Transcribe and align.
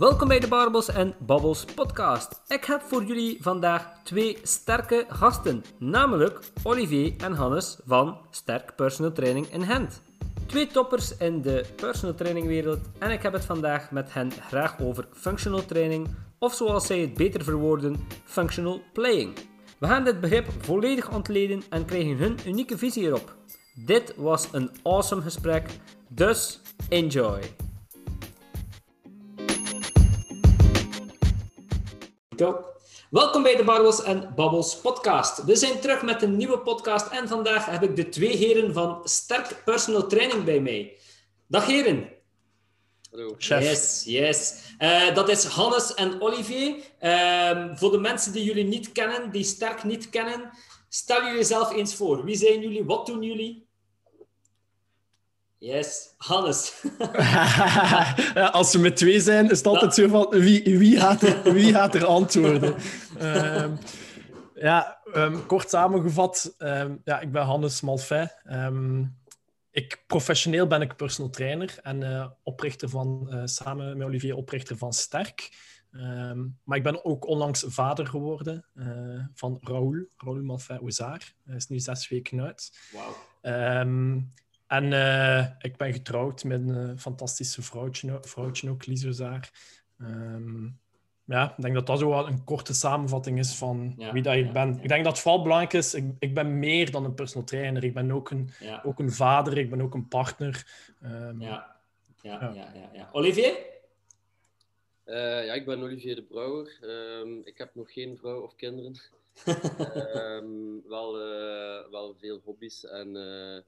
Welkom 0.00 0.28
bij 0.28 0.40
de 0.40 0.48
Barbels 0.48 0.88
en 0.88 1.14
Babbels 1.18 1.64
podcast. 1.64 2.42
Ik 2.48 2.64
heb 2.64 2.82
voor 2.82 3.04
jullie 3.04 3.38
vandaag 3.40 4.02
twee 4.04 4.38
sterke 4.42 5.06
gasten, 5.08 5.64
namelijk 5.78 6.40
Olivier 6.62 7.14
en 7.18 7.32
Hannes 7.32 7.78
van 7.86 8.18
Sterk 8.30 8.76
Personal 8.76 9.12
Training 9.12 9.46
in 9.46 9.62
Gent. 9.62 10.02
Twee 10.46 10.66
toppers 10.66 11.16
in 11.16 11.42
de 11.42 11.64
personal 11.76 12.14
training 12.14 12.46
wereld 12.46 12.78
en 12.98 13.10
ik 13.10 13.22
heb 13.22 13.32
het 13.32 13.44
vandaag 13.44 13.90
met 13.90 14.12
hen 14.12 14.30
graag 14.30 14.80
over 14.80 15.08
functional 15.12 15.64
training, 15.64 16.08
of 16.38 16.54
zoals 16.54 16.86
zij 16.86 16.98
het 16.98 17.14
beter 17.14 17.44
verwoorden, 17.44 18.06
functional 18.24 18.82
playing. 18.92 19.38
We 19.78 19.86
gaan 19.86 20.04
dit 20.04 20.20
begrip 20.20 20.46
volledig 20.58 21.10
ontleden 21.12 21.62
en 21.70 21.84
krijgen 21.84 22.16
hun 22.16 22.38
unieke 22.46 22.78
visie 22.78 23.04
erop. 23.04 23.36
Dit 23.74 24.14
was 24.16 24.48
een 24.52 24.70
awesome 24.82 25.22
gesprek, 25.22 25.70
dus 26.08 26.60
enjoy! 26.88 27.69
Go. 32.40 32.64
Welkom 33.10 33.42
bij 33.42 33.56
de 33.56 33.64
Barbels 33.64 34.02
en 34.02 34.32
Babbels 34.34 34.80
podcast. 34.80 35.44
We 35.44 35.56
zijn 35.56 35.80
terug 35.80 36.02
met 36.02 36.22
een 36.22 36.36
nieuwe 36.36 36.58
podcast 36.58 37.06
en 37.06 37.28
vandaag 37.28 37.66
heb 37.66 37.82
ik 37.82 37.96
de 37.96 38.08
twee 38.08 38.36
heren 38.36 38.72
van 38.72 39.00
Sterk 39.04 39.62
Personal 39.64 40.06
Training 40.06 40.44
bij 40.44 40.60
mij. 40.60 40.96
Dag 41.46 41.66
heren. 41.66 42.08
Hallo. 43.10 43.34
Chef. 43.38 43.62
Yes, 43.62 44.02
yes. 44.04 44.54
Eh, 44.78 45.14
dat 45.14 45.28
is 45.28 45.44
Hannes 45.44 45.94
en 45.94 46.20
Olivier. 46.20 46.74
Ehm, 46.98 47.76
voor 47.76 47.90
de 47.90 47.98
mensen 47.98 48.32
die 48.32 48.44
jullie 48.44 48.64
niet 48.64 48.92
kennen, 48.92 49.30
die 49.30 49.44
Sterk 49.44 49.84
niet 49.84 50.10
kennen, 50.10 50.50
stel 50.88 51.24
jullie 51.24 51.44
zelf 51.44 51.72
eens 51.72 51.94
voor. 51.94 52.24
Wie 52.24 52.36
zijn 52.36 52.60
jullie? 52.60 52.84
Wat 52.84 53.06
doen 53.06 53.22
jullie? 53.22 53.68
Yes, 55.60 56.14
Hannes. 56.16 56.82
Ja, 58.34 58.46
Als 58.52 58.72
we 58.72 58.78
met 58.78 58.96
twee 58.96 59.20
zijn, 59.20 59.50
is 59.50 59.58
het 59.58 59.66
altijd 59.66 59.94
zo 59.94 60.08
van 60.08 60.26
wie, 60.30 60.78
wie, 60.78 60.98
gaat, 61.00 61.22
er, 61.22 61.52
wie 61.52 61.72
gaat 61.72 61.94
er 61.94 62.04
antwoorden? 62.04 62.74
Ehm, 63.18 63.76
ja, 64.54 65.00
ehm, 65.12 65.46
kort 65.46 65.70
samengevat, 65.70 66.54
ehm, 66.58 66.96
ja, 67.04 67.20
ik 67.20 67.32
ben 67.32 67.42
Hannes 67.42 67.80
Malfait. 67.80 68.40
Ehm, 68.44 69.04
ik, 69.70 70.02
professioneel 70.06 70.66
ben 70.66 70.80
ik 70.80 70.96
personal 70.96 71.30
trainer 71.30 71.78
en 71.82 72.02
eh, 72.02 72.26
oprichter 72.42 72.88
van, 72.88 73.26
eh, 73.30 73.42
samen 73.44 73.96
met 73.96 74.06
Olivier, 74.06 74.36
oprichter 74.36 74.76
van 74.76 74.92
Sterk. 74.92 75.68
Maar 76.64 76.76
ik 76.76 76.82
ben 76.82 77.04
ook 77.04 77.26
onlangs 77.26 77.64
vader 77.68 78.06
geworden 78.06 78.66
eh, 78.74 79.24
van 79.34 79.58
Raoul, 79.62 80.06
Raoul 80.16 80.42
Malfait-Ozaar. 80.42 81.34
Hij 81.44 81.56
is 81.56 81.68
nu 81.68 81.78
zes 81.78 82.08
weken 82.08 82.42
uit. 82.42 82.70
En 84.70 84.92
eh, 84.92 85.46
ik 85.58 85.76
ben 85.76 85.92
getrouwd 85.92 86.44
met 86.44 86.60
een 86.60 86.90
eh, 86.90 86.96
fantastische 86.96 87.62
vrouwtje, 87.62 88.18
vrouwtje 88.20 88.70
ook, 88.70 88.86
Lies 88.86 89.06
Ozaar. 89.06 89.50
Ehm, 89.98 90.64
ja, 91.24 91.54
ik 91.56 91.62
denk 91.62 91.74
dat 91.74 91.86
dat 91.86 91.98
zo 91.98 92.08
wel 92.08 92.26
een 92.26 92.44
korte 92.44 92.74
samenvatting 92.74 93.38
is 93.38 93.54
van 93.54 93.94
Ja, 93.96 94.12
wie 94.12 94.22
dat 94.22 94.34
ik 94.34 94.46
ja, 94.46 94.52
ben. 94.52 94.74
ja. 94.74 94.82
Ik 94.82 94.88
denk 94.88 95.04
dat 95.04 95.12
het 95.12 95.22
vooral 95.22 95.42
belangrijk 95.42 95.72
is, 95.72 95.94
ik, 95.94 96.04
ik 96.18 96.34
ben 96.34 96.58
meer 96.58 96.90
dan 96.90 97.04
een 97.04 97.14
personal 97.14 97.46
trainer. 97.46 97.84
Ik 97.84 97.94
ben 97.94 98.10
ook 98.12 98.30
een, 98.30 98.50
Ja, 98.60 98.82
ook 98.84 98.98
een 98.98 99.12
vader, 99.12 99.58
ik 99.58 99.70
ben 99.70 99.80
ook 99.82 99.94
een 99.94 100.08
partner. 100.08 100.66
Ehm, 101.02 101.40
ja, 101.40 101.76
ja, 102.22 102.40
Ja. 102.40 102.52
ja, 102.54 102.72
ja, 102.74 102.90
ja. 102.92 103.08
Olivier? 103.12 103.56
Eh, 105.04 105.44
ja, 105.46 105.52
ik 105.52 105.64
ben 105.64 105.82
Olivier 105.82 106.14
de 106.14 106.22
Brouwer. 106.22 106.78
Ehm, 106.82 107.38
ik 107.44 107.58
heb 107.58 107.74
nog 107.74 107.92
geen 107.92 108.16
vrouw 108.16 108.40
of 108.40 108.54
kinderen. 108.56 108.94
Ehm, 110.14 110.88
wel, 110.88 111.20
eh, 111.20 111.90
wel 111.90 112.14
veel 112.20 112.40
hobby's 112.44 112.84
en, 112.84 113.16
eh, 113.16 113.62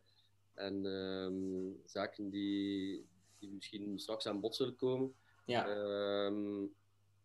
en 0.55 0.87
ehm, 0.87 1.91
zaken 1.91 2.31
die, 2.31 3.05
die 3.39 3.51
misschien 3.51 3.99
straks 3.99 4.27
aan 4.27 4.41
bod 4.41 4.57
zullen 4.57 4.77
komen. 4.77 5.15
Ja, 5.45 5.67
Ehm, 5.67 6.67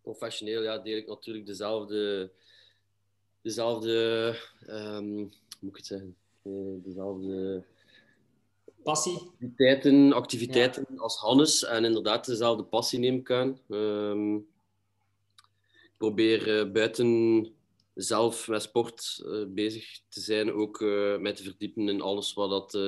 professioneel 0.02 0.64
ja, 0.64 0.78
deel 0.78 0.98
ik 0.98 1.08
natuurlijk 1.08 1.46
dezelfde, 1.46 2.32
dezelfde 3.42 4.36
ehm, 4.68 5.14
hoe 5.14 5.30
moet 5.60 5.70
ik 5.72 5.76
het 5.76 5.86
zeggen? 5.86 6.16
Eh, 6.42 6.52
dezelfde 6.84 7.64
passie. 8.84 9.18
activiteiten, 9.18 10.14
activiteiten 10.14 10.86
als 10.98 11.18
Hannes 11.18 11.64
en 11.64 11.86
inderdaad 11.86 12.26
dezelfde 12.26 12.64
passie 12.64 13.00
neem 13.00 13.16
ik 13.16 13.32
aan. 13.32 13.60
Ik 15.84 15.98
probeer 15.98 16.60
eh, 16.60 16.72
buiten 16.72 17.56
zelf 17.98 18.48
met 18.48 18.62
sport 18.62 19.24
eh, 19.26 19.44
bezig 19.48 20.00
te 20.10 20.20
zijn, 20.20 20.54
ook 20.54 20.82
eh 20.82 21.18
mij 21.18 21.34
te 21.34 21.44
verdiepen 21.44 21.90
in 21.90 22.02
alles 22.02 22.34
wat 22.34 22.50
dat 22.50 22.76
eh, 22.76 22.82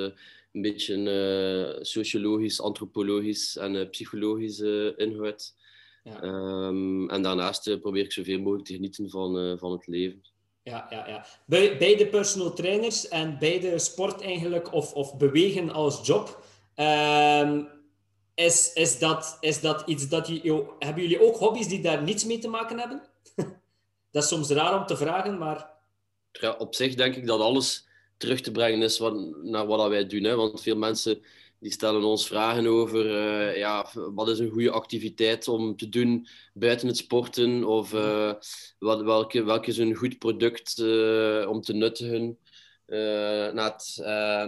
een 0.52 0.62
beetje 0.62 1.78
sociologisch, 1.80 2.60
antropologisch 2.60 3.56
en 3.56 3.90
psychologisch 3.90 4.60
inhoudt. 4.96 5.56
Ja. 6.04 6.22
Ehm, 6.22 7.08
en 7.08 7.22
daarnaast 7.22 7.80
probeer 7.80 8.04
ik 8.04 8.12
zoveel 8.12 8.38
mogelijk 8.38 8.64
te 8.64 8.74
genieten 8.74 9.10
van, 9.10 9.58
van 9.58 9.72
het 9.72 9.86
leven. 9.86 10.22
Ja, 10.62 10.86
ja, 10.90 11.08
ja. 11.08 11.26
Bij, 11.46 11.78
beide 11.78 12.06
personal 12.06 12.52
trainers 12.52 13.08
en 13.08 13.38
beide 13.38 13.78
sport 13.78 14.20
eigenlijk, 14.20 14.72
of, 14.72 14.92
of 14.92 15.16
bewegen 15.16 15.70
als 15.70 16.06
job. 16.06 16.44
Ehm, 16.74 17.64
is, 18.34 18.72
is, 18.72 18.98
dat, 18.98 19.36
is 19.40 19.60
dat 19.60 19.82
iets 19.86 20.08
dat 20.08 20.26
je... 20.26 20.66
Hebben 20.78 21.02
jullie 21.02 21.22
ook 21.22 21.36
hobby's 21.36 21.68
die 21.68 21.80
daar 21.80 22.02
niets 22.02 22.24
mee 22.24 22.38
te 22.38 22.48
maken 22.48 22.78
hebben? 22.78 23.09
Dat 24.10 24.22
is 24.22 24.28
soms 24.28 24.48
raar 24.48 24.78
om 24.80 24.86
te 24.86 24.96
vragen, 24.96 25.38
maar... 25.38 25.70
Ja, 26.32 26.54
op 26.58 26.74
zich 26.74 26.94
denk 26.94 27.16
ik 27.16 27.26
dat 27.26 27.40
alles 27.40 27.88
terug 28.16 28.40
te 28.40 28.50
brengen 28.50 28.82
is 28.82 28.98
wat, 28.98 29.14
naar 29.42 29.66
wat 29.66 29.78
dat 29.78 29.88
wij 29.88 30.06
doen. 30.06 30.24
Hè? 30.24 30.34
Want 30.36 30.62
veel 30.62 30.76
mensen 30.76 31.22
die 31.58 31.72
stellen 31.72 32.02
ons 32.02 32.26
vragen 32.26 32.66
over 32.66 33.16
eh, 33.16 33.56
ja, 33.56 33.86
wat 33.92 34.28
is 34.28 34.38
een 34.38 34.50
goede 34.50 34.70
activiteit 34.70 35.48
om 35.48 35.76
te 35.76 35.88
doen 35.88 36.26
buiten 36.54 36.86
het 36.88 36.96
sporten 36.96 37.64
of 37.64 37.92
eh, 37.92 38.32
wat, 38.78 39.02
welke, 39.02 39.42
welke 39.42 39.70
is 39.70 39.78
een 39.78 39.94
goed 39.94 40.18
product 40.18 40.78
eh, 40.78 41.46
om 41.48 41.60
te 41.60 41.72
nuttigen 41.72 42.38
na, 43.52 43.64
het, 43.64 43.96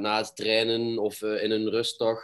na 0.00 0.16
het 0.16 0.36
trainen 0.36 0.98
of 0.98 1.22
in 1.22 1.50
een 1.50 1.70
rustdag. 1.70 2.20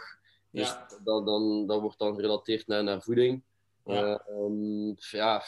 Dus 0.51 0.67
Ja. 0.67 0.87
dat, 1.03 1.25
dan, 1.25 1.67
dat 1.67 1.81
wordt 1.81 1.99
dan 1.99 2.15
gerelateerd 2.15 2.67
naar, 2.67 2.83
naar 2.83 3.01
voeding. 3.01 3.43
Ja. 3.85 3.93
Eh, 3.93 4.35
ehm, 4.35 4.93
ja, 4.95 5.43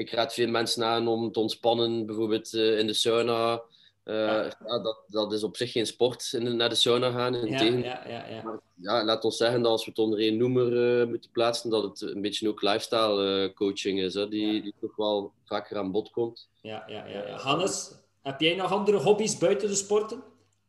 ik 0.00 0.10
raad 0.12 0.34
veel 0.34 0.48
mensen 0.48 0.84
aan 0.84 1.08
om 1.08 1.32
te 1.32 1.40
ontspannen, 1.40 2.06
bijvoorbeeld 2.06 2.54
eh, 2.54 2.78
in 2.78 2.86
de 2.86 2.92
sauna. 2.92 3.60
Eh, 4.04 4.14
Ja. 4.14 4.42
ja. 4.66 4.78
dat, 4.82 4.98
dat 5.06 5.32
is 5.32 5.42
op 5.42 5.56
zich 5.56 5.72
geen 5.72 5.86
sport, 5.86 6.32
in 6.32 6.44
de- 6.44 6.50
naar 6.52 6.68
de 6.68 6.74
sauna 6.74 7.10
gaan. 7.10 7.32
Ja, 7.34 7.40
Integendeel. 7.40 7.82
ja, 7.84 8.08
ja, 8.08 8.26
ja. 8.28 8.42
Maar 8.42 8.58
ja, 8.74 9.04
laat 9.04 9.24
ons 9.24 9.36
zeggen 9.36 9.62
dat 9.62 9.70
als 9.72 9.84
we 9.84 9.90
het 9.90 9.98
onder 9.98 10.18
één 10.18 10.36
noemer 10.36 11.00
eh, 11.00 11.06
moeten 11.06 11.30
plaatsen, 11.30 11.70
dat 11.70 11.82
het 11.82 12.00
een 12.00 12.20
beetje 12.22 12.48
ook 12.48 12.62
lifestyle 12.62 13.52
coaching 13.54 14.00
is, 14.00 14.14
hè, 14.14 14.28
die, 14.28 14.52
Ja. 14.54 14.62
die 14.62 14.74
toch 14.80 14.96
wel 14.96 15.32
vaker 15.44 15.76
aan 15.76 15.90
bod 15.90 16.10
komt. 16.10 16.48
ja, 16.60 16.84
ja, 16.86 17.06
ja, 17.06 17.26
ja. 17.26 17.36
Hannes, 17.36 17.90
heb 18.22 18.40
jij 18.40 18.54
nog 18.56 18.72
andere 18.72 18.96
hobby's 18.98 19.38
buiten 19.38 19.68
de 19.68 19.74
sporten? 19.74 20.22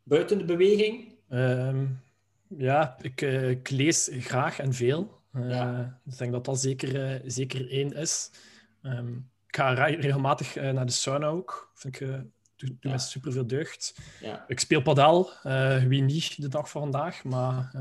Buiten 0.03 0.37
de 0.37 0.45
beweging? 0.45 1.13
Ehm, 1.29 1.85
ja, 2.47 2.95
ik, 3.01 3.21
eh, 3.21 3.49
ik 3.49 3.69
lees 3.69 4.09
graag 4.11 4.59
en 4.59 4.73
veel. 4.73 5.19
Ja. 5.33 5.99
ik 6.05 6.17
denk 6.17 6.31
dat 6.31 6.45
dat 6.45 6.59
zeker, 6.59 7.21
zeker 7.25 7.69
één 7.69 7.93
is. 7.93 8.31
Ehm, 8.81 9.07
ik 9.47 9.55
ga 9.55 9.73
re- 9.73 9.95
regelmatig 9.95 10.55
eh, 10.55 10.71
naar 10.71 10.85
de 10.85 10.91
sauna 10.91 11.27
ook. 11.27 11.71
Vind 11.73 11.95
ik, 11.95 12.01
eh, 12.01 12.09
doe, 12.09 12.23
doe 12.55 12.75
Ja. 12.79 12.89
mij 12.89 12.97
super 12.97 13.31
veel 13.31 13.47
deugd. 13.47 13.99
Ja, 14.21 14.43
Ik 14.47 14.59
speel 14.59 14.81
padel, 14.81 15.29
eh, 15.43 15.83
wie 15.83 16.01
niet 16.01 16.41
de 16.41 16.47
dag 16.47 16.69
van 16.69 16.81
vandaag, 16.81 17.23
maar 17.23 17.71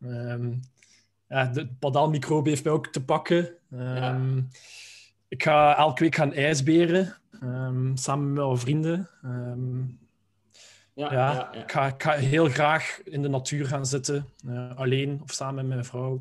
ehm, 0.00 0.52
ja, 1.28 1.44
de 1.46 1.66
padelmicrobe 1.78 2.48
heeft 2.48 2.64
mij 2.64 2.72
ook 2.72 2.86
te 2.86 3.04
pakken. 3.04 3.48
Ehm, 3.70 4.42
Ik 5.28 5.42
ga 5.42 5.76
elke 5.76 6.02
week 6.02 6.14
gaan 6.14 6.32
ijsberen, 6.32 7.16
samen 7.94 8.32
met 8.32 8.44
mijn 8.44 8.58
vrienden. 8.58 9.08
Ja, 10.94 11.12
ja, 11.12 11.12
ja. 11.12 11.32
ja. 11.32 11.52
Ik, 11.52 11.72
ga, 11.72 11.86
ik 11.86 12.02
ga 12.02 12.12
heel 12.12 12.48
graag 12.48 13.00
in 13.04 13.22
de 13.22 13.28
natuur 13.28 13.66
gaan 13.66 13.86
zitten, 13.86 14.26
alleen 14.76 15.20
of 15.22 15.30
samen 15.32 15.54
met 15.54 15.66
mijn 15.66 15.84
vrouw. 15.84 16.20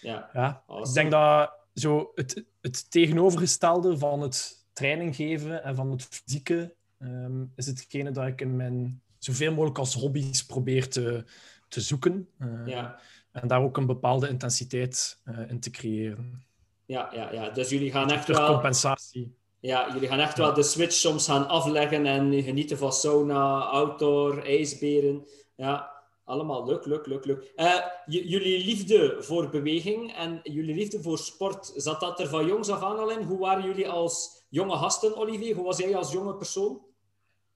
Ja. 0.00 0.30
ja. 0.32 0.62
Awesome. 0.66 0.88
Ik 0.88 0.94
denk 0.94 1.10
dat 1.10 1.52
zo 1.78 2.12
het, 2.14 2.44
het 2.60 2.90
tegenovergestelde 2.90 3.98
van 3.98 4.20
het 4.20 4.66
training 4.72 5.16
geven 5.16 5.62
en 5.62 5.76
van 5.76 5.90
het 5.90 6.02
fysieke 6.10 6.74
ehm, 6.98 7.44
is 7.54 7.66
hetgene 7.66 8.10
dat 8.10 8.26
ik 8.26 8.40
in 8.40 8.56
mijn 8.56 9.02
zoveel 9.18 9.50
mogelijk 9.50 9.78
als 9.78 9.94
hobby's 9.94 10.46
probeer 10.46 10.88
te, 10.88 11.24
te 11.68 11.80
zoeken. 11.80 12.28
Eh, 12.38 12.66
Ja. 12.66 13.00
En 13.32 13.48
daar 13.48 13.62
ook 13.62 13.76
een 13.76 13.86
bepaalde 13.86 14.28
intensiteit 14.28 15.20
eh, 15.24 15.50
in 15.50 15.60
te 15.60 15.70
creëren. 15.70 16.44
Ja, 16.86 17.10
ja, 17.14 17.32
ja. 17.32 17.50
Dus 17.50 17.68
jullie 17.68 17.90
gaan 17.90 18.10
echt 18.10 18.28
wel... 18.28 18.46
compensatie. 18.46 19.36
Ja, 19.60 19.92
jullie 19.92 20.08
gaan 20.08 20.18
echt 20.18 20.38
wel 20.38 20.54
de 20.54 20.62
switch 20.62 20.94
soms 20.94 21.26
gaan 21.26 21.48
afleggen 21.48 22.06
en 22.06 22.42
genieten 22.42 22.78
van 22.78 22.92
sauna, 22.92 23.58
outdoor, 23.58 24.42
ijsberen. 24.42 25.26
Ja, 25.54 25.97
allemaal 26.28 26.66
leuk, 26.66 26.84
leuk, 26.84 27.06
leuk, 27.06 27.24
leuk. 27.24 27.52
Eh, 27.56 27.80
jullie 28.06 28.64
liefde 28.64 29.16
voor 29.18 29.50
beweging 29.50 30.14
en 30.14 30.40
jullie 30.42 30.74
liefde 30.74 31.02
voor 31.02 31.18
sport, 31.18 31.72
zat 31.76 32.00
dat 32.00 32.20
er 32.20 32.28
van 32.28 32.46
jongs 32.46 32.68
af 32.68 32.82
aan 32.82 32.98
al 32.98 33.10
in? 33.10 33.22
Hoe 33.22 33.38
waren 33.38 33.64
jullie 33.64 33.88
als 33.88 34.44
jonge 34.48 34.76
gasten, 34.76 35.16
Olivier? 35.16 35.54
Hoe 35.54 35.64
was 35.64 35.78
jij 35.78 35.96
als 35.96 36.12
jonge 36.12 36.36
persoon? 36.36 36.82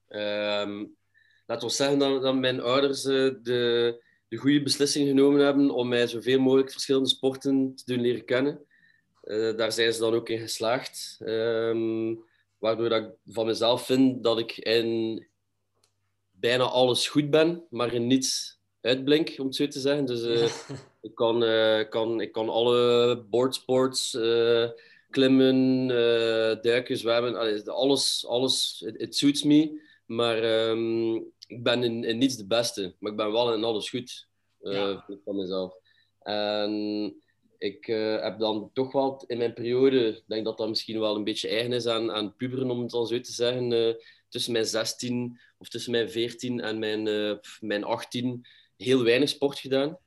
Ehm 0.07 0.85
laat 1.45 1.63
ons 1.63 1.75
zeggen 1.75 1.99
dat, 1.99 2.35
mijn 2.35 2.61
ouders 2.61 3.05
eh, 3.05 3.29
de, 3.41 4.01
de 4.27 4.37
goede 4.37 4.61
beslissing 4.61 5.07
genomen 5.07 5.45
hebben 5.45 5.69
om 5.69 5.87
mij 5.87 6.07
zoveel 6.07 6.39
mogelijk 6.39 6.71
verschillende 6.71 7.09
sporten 7.09 7.75
te 7.75 7.83
doen 7.85 8.01
leren 8.01 8.25
kennen. 8.25 8.65
daar 9.57 9.71
zijn 9.71 9.93
ze 9.93 9.99
dan 9.99 10.13
ook 10.13 10.29
in 10.29 10.39
geslaagd. 10.39 11.17
Ehm, 11.19 12.15
waardoor 12.57 12.89
dat 12.89 13.03
ik 13.03 13.09
van 13.25 13.45
mezelf 13.45 13.85
vind 13.85 14.23
dat 14.23 14.39
ik 14.39 14.57
in 14.57 15.27
bijna 16.31 16.63
alles 16.63 17.07
goed 17.07 17.29
ben, 17.29 17.63
maar 17.69 17.93
in 17.93 18.07
niets 18.07 18.59
uitblink, 18.83 19.35
om 19.37 19.45
het 19.45 19.55
zo 19.55 19.67
te 19.67 19.79
zeggen. 19.79 20.05
Dus 20.05 20.23
ik, 21.01 21.15
kan, 21.15 21.39
kan, 21.89 22.21
ik 22.21 22.31
kan 22.31 22.49
alle 22.49 23.17
boardsports 23.29 24.17
klimmen, 25.09 25.87
duiken, 26.61 26.97
zwemmen, 26.97 27.65
alles, 27.65 28.25
alles, 28.25 28.83
it, 28.97 29.15
suits 29.15 29.43
me. 29.43 29.81
Maar 30.05 30.43
ehm, 30.43 31.15
ik 31.47 31.63
ben 31.63 31.83
in, 31.83 32.03
in, 32.03 32.17
niets 32.17 32.37
de 32.37 32.47
beste, 32.47 32.95
maar 32.99 33.11
ik 33.11 33.17
ben 33.17 33.31
wel 33.31 33.53
in 33.53 33.63
alles 33.63 33.89
goed 33.89 34.27
uh, 34.61 34.99
van 35.23 35.35
mezelf. 35.35 35.75
En 36.19 37.15
ik 37.57 37.87
uh, 37.87 38.21
heb 38.21 38.39
dan 38.39 38.69
toch 38.73 38.91
wel 38.91 39.23
in 39.27 39.37
mijn 39.37 39.53
periode, 39.53 40.07
ik 40.07 40.23
denk 40.27 40.45
dat 40.45 40.57
dat 40.57 40.69
misschien 40.69 40.99
wel 40.99 41.15
een 41.15 41.23
beetje 41.23 41.49
eigen 41.49 41.73
is 41.73 41.87
aan, 41.87 42.11
aan 42.11 42.35
puberen, 42.35 42.69
om 42.69 42.81
het 42.81 42.91
dan 42.91 43.07
zo 43.07 43.19
te 43.19 43.31
zeggen, 43.31 43.71
uh, 43.71 43.93
tussen 44.29 44.51
mijn 44.51 44.65
16 44.65 45.39
of 45.57 45.69
tussen 45.69 45.91
mijn 45.91 46.09
14 46.09 46.59
en 46.59 46.79
mijn, 46.79 47.03
mijn 47.59 47.83
18 47.83 48.45
heel 48.77 49.03
weinig 49.03 49.29
sport 49.29 49.59
gedaan. 49.59 49.97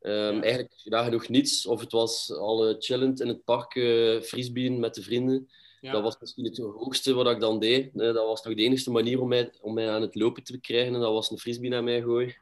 Um, 0.00 0.42
Eigenlijk 0.42 0.72
gedaan 0.76 1.04
genoeg 1.04 1.28
niets. 1.28 1.66
Of 1.66 1.80
het 1.80 1.92
was 1.92 2.32
al 2.32 2.76
chillend 2.78 3.20
in 3.20 3.28
het 3.28 3.44
park, 3.44 3.74
uh, 3.74 4.78
met 4.78 4.94
de 4.94 5.02
vrienden. 5.02 5.48
Dat 5.92 6.02
was 6.02 6.16
misschien 6.20 6.44
het 6.44 6.58
hoogste 6.58 7.14
wat 7.14 7.30
ik 7.30 7.40
dan 7.40 7.58
deed. 7.58 7.90
dat 7.92 8.14
was 8.14 8.42
nog 8.42 8.54
de 8.54 8.62
enige 8.62 8.90
manier 8.90 9.20
om 9.20 9.28
mij, 9.28 9.50
om 9.60 9.74
mij 9.74 9.90
aan 9.90 10.02
het 10.02 10.14
lopen 10.14 10.44
te 10.44 10.60
krijgen. 10.60 10.94
En 10.94 11.00
dat 11.00 11.12
was 11.12 11.30
een 11.30 11.38
frisbee 11.38 11.70
naar 11.70 11.84
mij 11.84 12.02
gooien. 12.02 12.34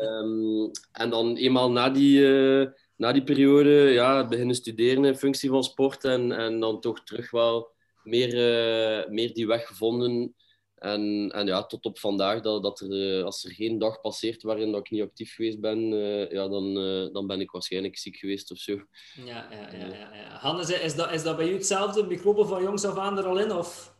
um, 0.00 0.70
en 1.02 1.10
dan 1.10 1.36
eenmaal 1.36 1.70
na 1.70 1.90
die, 1.90 2.20
uh, 2.20 2.66
na 2.96 3.12
die 3.12 3.24
periode 3.24 3.70
ja, 3.70 4.26
beginnen 4.26 4.54
studeren 4.54 5.04
in 5.04 5.16
functie 5.16 5.50
van 5.50 5.64
sport. 5.64 6.04
En, 6.04 6.32
en 6.32 6.60
dan 6.60 6.80
toch 6.80 7.02
terug 7.02 7.30
wel 7.30 7.68
meer, 8.04 8.34
uh, 8.34 9.08
meer 9.08 9.34
die 9.34 9.46
weg 9.46 9.66
gevonden 9.66 10.34
en, 10.80 11.30
en 11.34 11.46
ja, 11.46 11.64
tot 11.64 11.84
op 11.84 11.98
vandaag, 11.98 12.40
dat, 12.40 12.62
dat 12.62 12.80
er, 12.80 13.18
eh, 13.18 13.24
als 13.24 13.44
er 13.44 13.50
geen 13.50 13.78
dag 13.78 14.00
passeert 14.00 14.42
waarin 14.42 14.72
dat 14.72 14.80
ik 14.80 14.90
niet 14.90 15.02
actief 15.02 15.34
geweest 15.34 15.60
ben, 15.60 15.92
uh, 15.92 16.30
ja, 16.30 16.48
dan, 16.48 16.78
uh, 16.78 17.12
dan 17.12 17.26
ben 17.26 17.40
ik 17.40 17.50
waarschijnlijk 17.50 17.98
ziek 17.98 18.16
geweest 18.16 18.50
of 18.50 18.58
zo. 18.58 18.72
Ja, 19.14 19.46
ja, 19.50 19.72
ja. 19.72 19.86
ja, 19.86 20.14
ja. 20.14 20.38
Hannes, 20.38 20.70
is 20.70 20.94
dat, 20.94 21.12
is 21.12 21.22
dat 21.22 21.36
bij 21.36 21.48
u 21.48 21.52
hetzelfde? 21.52 22.06
Microben 22.06 22.48
van 22.48 22.62
jongs 22.62 22.84
af 22.84 22.98
aan 22.98 23.18
er 23.18 23.26
al 23.26 23.38
in? 23.38 23.52
Of? 23.52 23.94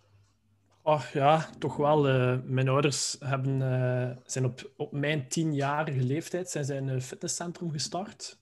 Oh, 0.82 1.05
ja, 1.12 1.49
toch 1.59 1.77
wel. 1.77 2.03
mijn 2.44 2.69
ouders 2.69 3.17
hebben, 3.19 4.23
zijn 4.27 4.44
op, 4.44 4.71
op 4.77 4.93
mijn 4.93 5.29
tienjarige 5.29 6.03
leeftijd 6.03 6.50
zijn 6.50 6.65
zij 6.65 6.77
een 6.77 7.03
fitnesscentrum 7.03 7.71
gestart. 7.71 8.38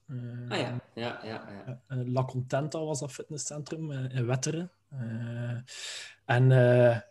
ah 0.49 0.57
ja, 0.57 0.79
ja, 0.95 1.19
ja. 1.23 1.47
ja. 1.65 1.81
La 1.87 2.25
Contenta 2.25 2.79
was 2.79 2.99
dat 2.99 3.11
fitnesscentrum 3.11 3.91
in 3.91 4.25
Wetteren. 4.25 4.71
en 6.25 6.49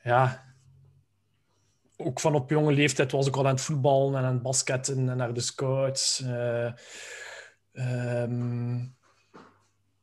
ja, 0.03 0.48
ook 2.01 2.21
van 2.21 2.35
op 2.35 2.51
jonge 2.51 2.73
leeftijd 2.73 3.13
was 3.13 3.27
ik 3.27 3.37
al 3.37 3.47
aan 3.47 3.55
het 3.55 3.61
voetballen 3.61 4.19
en 4.19 4.25
aan 4.25 4.33
het 4.33 4.43
basketten 4.43 5.09
en 5.09 5.17
naar 5.17 5.35
de 5.35 5.41
scouts. 5.41 6.21
Uh, 6.21 6.73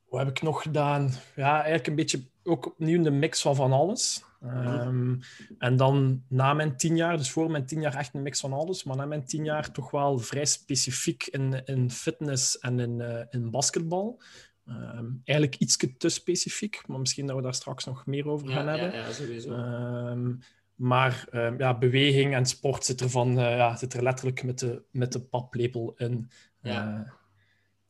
wat 0.09 0.19
heb 0.19 0.29
ik 0.29 0.41
nog 0.41 0.61
gedaan? 0.61 1.11
Ja, 1.35 1.53
eigenlijk 1.53 1.87
een 1.87 1.95
beetje 1.95 2.23
ook 2.43 2.65
opnieuw 2.65 3.05
een 3.05 3.19
mix 3.19 3.41
van 3.41 3.55
van 3.55 3.71
alles. 3.71 4.23
Um, 4.43 5.19
en 5.57 5.75
dan 5.75 6.23
na 6.27 6.53
mijn 6.53 6.77
tien 6.77 6.95
jaar, 6.95 7.17
dus 7.17 7.31
voor 7.31 7.51
mijn 7.51 7.65
tien 7.65 7.81
jaar 7.81 7.95
echt 7.95 8.13
een 8.13 8.21
mix 8.21 8.39
van 8.39 8.53
alles, 8.53 8.83
maar 8.83 8.95
na 8.95 9.05
mijn 9.05 9.25
tien 9.25 9.43
jaar 9.43 9.71
toch 9.71 9.91
wel 9.91 10.17
vrij 10.17 10.45
specifiek 10.45 11.23
in, 11.23 11.65
in 11.65 11.91
fitness 11.91 12.59
en 12.59 12.79
in, 12.79 12.99
uh, 12.99 13.19
in 13.29 13.51
basketbal. 13.51 14.21
Um, 14.67 15.21
eigenlijk 15.23 15.59
iets 15.59 15.77
te 15.97 16.09
specifiek, 16.09 16.87
maar 16.87 16.99
misschien 16.99 17.27
dat 17.27 17.35
we 17.35 17.41
daar 17.41 17.53
straks 17.53 17.85
nog 17.85 18.05
meer 18.05 18.27
over 18.27 18.47
gaan 18.47 18.65
ja, 18.65 18.71
hebben. 18.71 18.99
Ja, 18.99 19.05
ja 19.05 19.13
sowieso. 19.13 19.51
Um, 19.51 20.39
maar 20.75 21.27
uh, 21.31 21.57
ja, 21.57 21.77
beweging 21.77 22.33
en 22.33 22.45
sport 22.45 22.85
zit 22.85 23.01
er, 23.01 23.09
van, 23.09 23.39
uh, 23.39 23.57
ja, 23.57 23.75
zit 23.75 23.93
er 23.93 24.03
letterlijk 24.03 24.43
met 24.43 24.59
de, 24.59 24.81
met 24.91 25.11
de 25.11 25.21
paplepel 25.21 25.93
in. 25.97 26.29
Ja. 26.61 26.87
Uh, 26.87 27.11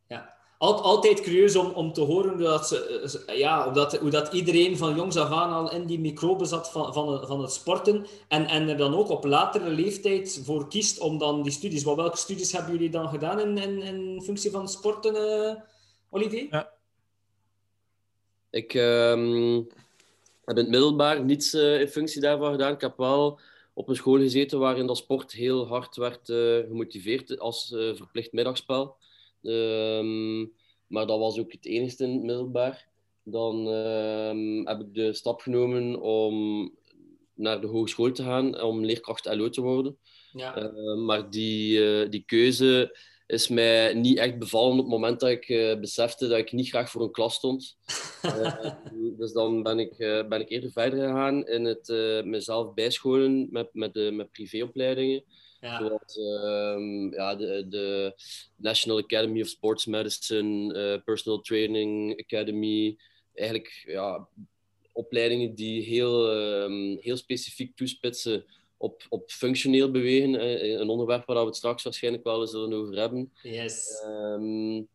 ja. 0.08 0.34
Al, 0.58 0.82
altijd 0.82 1.22
curieus 1.22 1.56
om, 1.56 1.72
om 1.72 1.94
te 1.94 2.02
horen 2.02 2.38
dat 2.38 2.68
ze, 2.68 3.24
ja, 3.36 3.70
dat, 3.70 3.98
hoe 3.98 4.10
dat 4.10 4.34
iedereen 4.34 4.78
van 4.78 4.96
jongs 4.96 5.18
af 5.18 5.32
aan 5.32 5.54
al 5.54 5.72
in 5.72 5.86
die 5.86 6.00
microben 6.00 6.48
zat 6.48 6.72
van, 6.72 6.94
van, 6.94 7.28
van 7.28 7.42
het 7.42 7.52
sporten. 7.52 8.06
En, 8.28 8.46
en 8.46 8.70
er 8.70 8.78
dan 8.78 8.96
ook 8.96 9.10
op 9.10 9.26
latere 9.26 9.70
leeftijd 9.70 10.42
voor 10.44 10.68
kiest 10.68 11.00
om 11.00 11.18
dan 11.18 11.44
die 11.44 11.52
studies. 11.52 11.84
Wat, 11.84 11.96
welke 11.96 12.18
studies 12.18 12.52
hebben 12.52 12.72
jullie 12.72 12.90
dan 12.90 13.10
gedaan 13.10 13.40
in, 13.40 13.58
in, 13.58 13.82
in 13.82 14.22
functie 14.24 14.52
van 14.52 14.70
sporten, 14.70 15.64
Olivier? 16.10 16.48
Ja. 16.50 16.72
Ik. 18.50 18.74
Um 18.74 19.68
heb 20.45 20.57
in 20.57 20.63
het 20.63 20.71
middelbaar 20.71 21.24
niets 21.24 21.53
uh, 21.53 21.81
in 21.81 21.88
functie 21.88 22.21
daarvan 22.21 22.51
gedaan. 22.51 22.74
Ik 22.74 22.81
heb 22.81 22.97
wel 22.97 23.39
op 23.74 23.89
een 23.89 23.95
school 23.95 24.18
gezeten 24.18 24.59
waarin 24.59 24.88
dat 24.88 24.97
sport 24.97 25.31
heel 25.31 25.68
hard 25.68 25.95
werd 25.95 26.30
uh, 26.30 26.57
gemotiveerd 26.57 27.39
als 27.39 27.71
uh, 27.71 27.95
verplicht 27.95 28.31
middagspel. 28.31 28.95
Um, 29.42 30.53
maar 30.88 31.07
dat 31.07 31.19
was 31.19 31.39
ook 31.39 31.51
het 31.51 31.65
enige 31.65 32.03
in 32.03 32.12
het 32.12 32.24
middelbaar. 32.24 32.88
Dan 33.24 33.68
ehm, 33.69 34.65
heb 34.68 34.80
ik 34.80 34.94
de 34.94 35.13
stap 35.13 35.42
genomen 35.42 36.01
om 36.01 36.71
naar 37.33 37.62
de 37.62 37.68
hogeschool 37.68 38.12
te 38.12 38.24
gaan 38.24 38.62
om 38.62 38.86
leerkracht 38.86 39.36
LO 39.36 39.50
te 39.50 39.62
worden. 39.62 39.98
Ja. 40.31 40.71
maar 40.95 41.30
die, 41.30 42.09
die 42.09 42.24
keuze 42.25 42.98
is 43.25 43.48
mij 43.48 43.94
niet 43.94 44.18
echt 44.18 44.39
bevallen 44.39 44.72
op 44.72 44.77
het 44.77 44.88
moment 44.88 45.19
dat 45.19 45.30
ik 45.30 45.50
uh, 45.50 45.80
besefte 45.80 46.27
dat 46.27 46.38
ik 46.38 46.51
niet 46.51 46.69
graag 46.69 46.89
voor 46.89 47.01
een 47.01 47.12
klas 47.12 47.36
stond. 47.36 47.77
Uh, 48.25 48.72
dus 49.19 49.33
dan 49.33 49.63
ben 49.63 49.80
ik, 49.80 50.00
uh, 50.00 50.27
ben 50.27 50.42
ik 50.42 50.50
eerder 50.50 50.72
verder 50.72 51.00
gegaan 51.00 51.48
in 51.48 51.66
het 51.66 51.88
mezelf 52.25 52.74
bijscholen 52.74 53.48
met, 53.51 53.69
met, 53.74 53.94
de, 53.94 54.12
met 54.12 54.31
privéopleidingen. 54.31 55.24
Ja. 55.60 55.77
Zoals 55.77 56.18
ehm, 56.18 57.13
ja, 57.13 57.36
de, 57.36 57.66
de 57.69 58.13
National 58.56 59.00
Academy 59.00 59.42
of 59.42 59.48
Sports 59.48 59.86
Medicine, 59.86 61.01
Personal 61.06 61.42
Training 61.42 62.19
Academy. 62.24 62.98
Eigenlijk 63.33 63.83
ja, 63.88 64.27
opleidingen 64.92 65.56
die 65.56 65.81
heel, 65.81 66.31
um, 66.63 66.98
heel 67.00 67.18
specifiek 67.18 67.75
toespitsen 67.75 68.45
op, 68.77 69.06
op 69.10 69.31
functioneel 69.31 69.92
bewegen. 69.92 70.36
Eh, 70.36 70.72
een 70.72 70.89
onderwerp 70.89 71.25
waar 71.25 71.39
we 71.39 71.45
het 71.45 71.56
straks 71.56 71.83
waarschijnlijk 71.83 72.24
wel 72.24 72.42
eens 72.42 72.51
zullen 72.51 72.74
over 72.74 72.98
hebben. 72.98 73.31
Yes. 73.42 74.04
Um, 74.06 74.88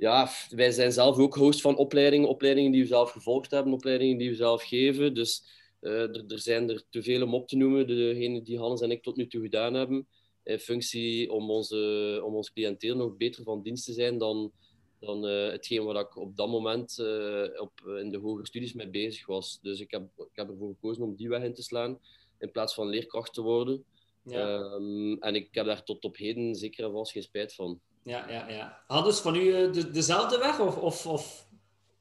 ja, 0.00 0.30
wij 0.50 0.70
zijn 0.70 0.92
zelf 0.92 1.18
ook 1.18 1.34
host 1.34 1.60
van 1.60 1.76
opleidingen. 1.76 2.28
Opleidingen 2.28 2.72
die 2.72 2.80
we 2.80 2.86
zelf 2.86 3.10
gevolgd 3.10 3.50
hebben, 3.50 3.72
opleidingen 3.72 4.18
die 4.18 4.28
we 4.28 4.36
zelf 4.36 4.62
geven. 4.62 5.14
Dus 5.14 5.44
uh, 5.80 5.92
er, 5.92 6.24
er, 6.28 6.38
zijn 6.38 6.70
er 6.70 6.82
te 6.90 7.02
veel 7.02 7.22
om 7.22 7.34
op 7.34 7.48
te 7.48 7.56
noemen. 7.56 7.86
Degene 7.86 8.42
die 8.42 8.58
Hannes 8.58 8.80
en 8.80 8.90
ik 8.90 9.02
tot 9.02 9.16
nu 9.16 9.26
toe 9.26 9.42
gedaan 9.42 9.74
hebben. 9.74 10.06
In 10.42 10.58
functie 10.58 11.32
om 11.32 11.50
onze, 11.50 12.20
om 12.24 12.34
ons 12.34 12.52
cliënteel 12.52 12.96
nog 12.96 13.16
beter 13.16 13.42
van 13.42 13.62
dienst 13.62 13.84
te 13.84 13.92
zijn 13.92 14.18
dan, 14.18 14.52
dan 15.00 15.28
uh, 15.28 15.50
hetgeen 15.50 15.84
waar 15.84 16.00
ik 16.00 16.16
op 16.16 16.36
dat 16.36 16.48
moment 16.48 16.98
uh, 17.00 17.60
op, 17.60 17.80
in 17.98 18.10
de 18.10 18.18
hogere 18.18 18.46
studies 18.46 18.72
mee 18.72 18.88
bezig 18.88 19.26
was. 19.26 19.58
Dus 19.62 19.80
ik 19.80 19.90
heb, 19.90 20.02
ik 20.16 20.30
heb 20.32 20.48
ervoor 20.48 20.68
gekozen 20.68 21.02
om 21.02 21.16
die 21.16 21.28
weg 21.28 21.42
in 21.42 21.54
te 21.54 21.62
slaan 21.62 21.98
in 22.40 22.50
plaats 22.50 22.74
van 22.74 22.88
leerkracht 22.88 23.34
te 23.34 23.42
worden. 23.42 23.84
Ja. 24.22 24.58
Um, 24.58 25.18
en 25.18 25.34
ik 25.34 25.48
heb 25.50 25.66
daar 25.66 25.82
tot 25.82 26.04
op 26.04 26.16
heden 26.16 26.54
zeker 26.54 26.84
en 26.84 26.92
vast 26.92 27.12
geen 27.12 27.22
spijt 27.22 27.54
van. 27.54 27.80
Ja, 28.02 28.30
ja, 28.30 28.48
ja. 28.48 28.82
Hadden 28.86 29.14
ze 29.14 29.22
van 29.22 29.34
u 29.34 29.52
eh, 29.52 29.72
de, 29.72 29.90
dezelfde 29.90 30.38
weg? 30.38 30.60
Of, 30.60 30.76
of, 30.76 31.06
of... 31.06 31.48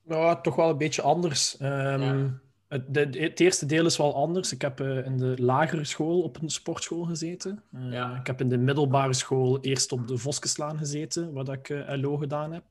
Nou, 0.04 0.42
toch 0.42 0.56
wel 0.56 0.70
een 0.70 0.78
beetje 0.78 1.02
anders. 1.02 1.60
Um, 1.62 1.68
ja. 2.02 2.40
het, 2.68 2.94
de, 2.94 3.20
het, 3.20 3.40
eerste 3.40 3.66
deel 3.66 3.86
is 3.86 3.98
wel 3.98 4.16
anders. 4.16 4.52
Ik 4.52 4.62
heb 4.62 4.80
uh, 4.80 5.06
in 5.06 5.18
de 5.18 5.36
lagere 5.42 5.86
school 5.86 6.22
op 6.22 6.42
een 6.42 6.50
sportschool 6.50 7.04
gezeten. 7.04 7.64
Uh, 7.72 7.92
ja. 7.92 8.16
Ik 8.20 8.28
heb 8.28 8.42
in 8.42 8.50
de 8.50 8.58
middelbare 8.58 9.14
school 9.14 9.60
eerst 9.62 9.92
op 9.92 10.08
de 10.08 10.18
Voskeslaan 10.18 10.78
gezeten, 10.78 11.34
wat 11.34 11.50
ik 11.50 11.70
uh, 11.70 12.02
LO 12.02 12.18
gedaan 12.18 12.52
heb. 12.52 12.66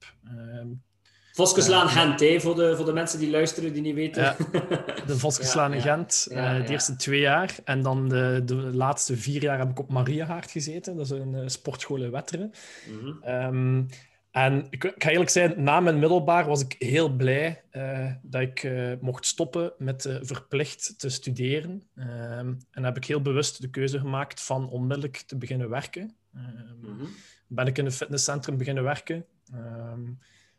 Voskeslaan 1.39 1.89
Gent, 1.89 2.21
hè, 2.21 2.41
voor, 2.41 2.55
de, 2.55 2.77
voor 2.77 2.85
de 2.85 2.93
mensen 2.93 3.19
die 3.19 3.31
luisteren, 3.31 3.73
die 3.73 3.83
niet 3.83 3.95
weten. 3.95 4.23
Ja, 4.23 4.37
de 5.07 5.19
Voskeslaan 5.19 5.73
in 5.73 5.81
Gent, 5.81 6.27
de 6.31 6.65
eerste 6.69 6.97
twee 6.97 7.21
jaar. 7.21 7.55
En 7.65 7.83
dan 7.83 8.09
de, 8.09 8.43
de 8.45 8.55
laatste 8.55 9.17
vier 9.17 9.43
jaar 9.43 9.59
heb 9.59 9.71
ik 9.71 9.79
op 9.79 9.91
Mariahaard 9.91 10.51
gezeten. 10.51 10.97
Dat 10.97 11.05
is 11.05 11.11
een 11.11 11.35
uh, 11.35 11.43
sportschool 11.47 12.03
in 12.03 12.11
Wetteren. 12.11 12.53
Mm 12.89 12.99
-hmm. 12.99 13.35
um, 13.35 13.87
en 14.31 14.67
ik, 14.71 14.85
ik, 14.85 15.03
ga 15.03 15.11
eerlijk 15.11 15.31
zijn, 15.31 15.63
na 15.63 15.81
mijn 15.81 15.99
middelbaar 15.99 16.47
was 16.47 16.61
ik 16.61 16.75
heel 16.79 17.09
blij 17.09 17.63
uh, 17.73 18.13
dat 18.23 18.41
ik 18.41 18.63
uh, 18.63 18.93
mocht 19.01 19.27
stoppen 19.27 19.73
met 19.79 20.19
verplicht 20.23 20.99
te 20.99 21.09
studeren. 21.09 21.83
Um, 21.95 22.59
en 22.71 22.85
heb 22.85 22.97
ik 22.97 23.05
heel 23.05 23.23
bewust 23.23 23.61
de 23.61 23.71
keuze 23.71 23.99
gemaakt 23.99 24.41
van 24.41 24.69
onmiddellijk 24.69 25.17
te 25.17 25.37
beginnen 25.37 25.69
werken. 25.69 26.17
Mm 26.31 26.43
-hmm. 26.81 27.09
Ben 27.47 27.67
ik 27.67 27.79
in 27.79 27.85
een 27.85 27.93
fitnesscentrum 27.93 28.57
beginnen 28.57 28.85
werken. 28.85 29.27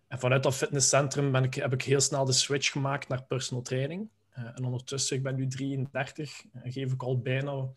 En 0.10 0.20
vanuit 0.20 0.44
dat 0.44 0.56
fitnesscentrum 0.56 1.32
ben 1.32 1.44
ik, 1.44 1.54
heb 1.54 1.74
ik 1.74 1.82
heel 1.82 2.00
snel 2.00 2.26
de 2.26 2.32
switch 2.32 2.72
gemaakt 2.72 3.08
naar 3.08 3.24
personal 3.24 3.64
training. 3.64 4.10
Uh, 4.38 4.46
en 4.56 4.64
ondertussen, 4.64 5.18
ik 5.18 5.24
ben 5.24 5.36
nu 5.36 5.48
33, 5.48 6.44
en 6.54 6.72
geef 6.72 6.92
ik 6.92 7.04
al 7.04 7.20
bijna 7.20 7.70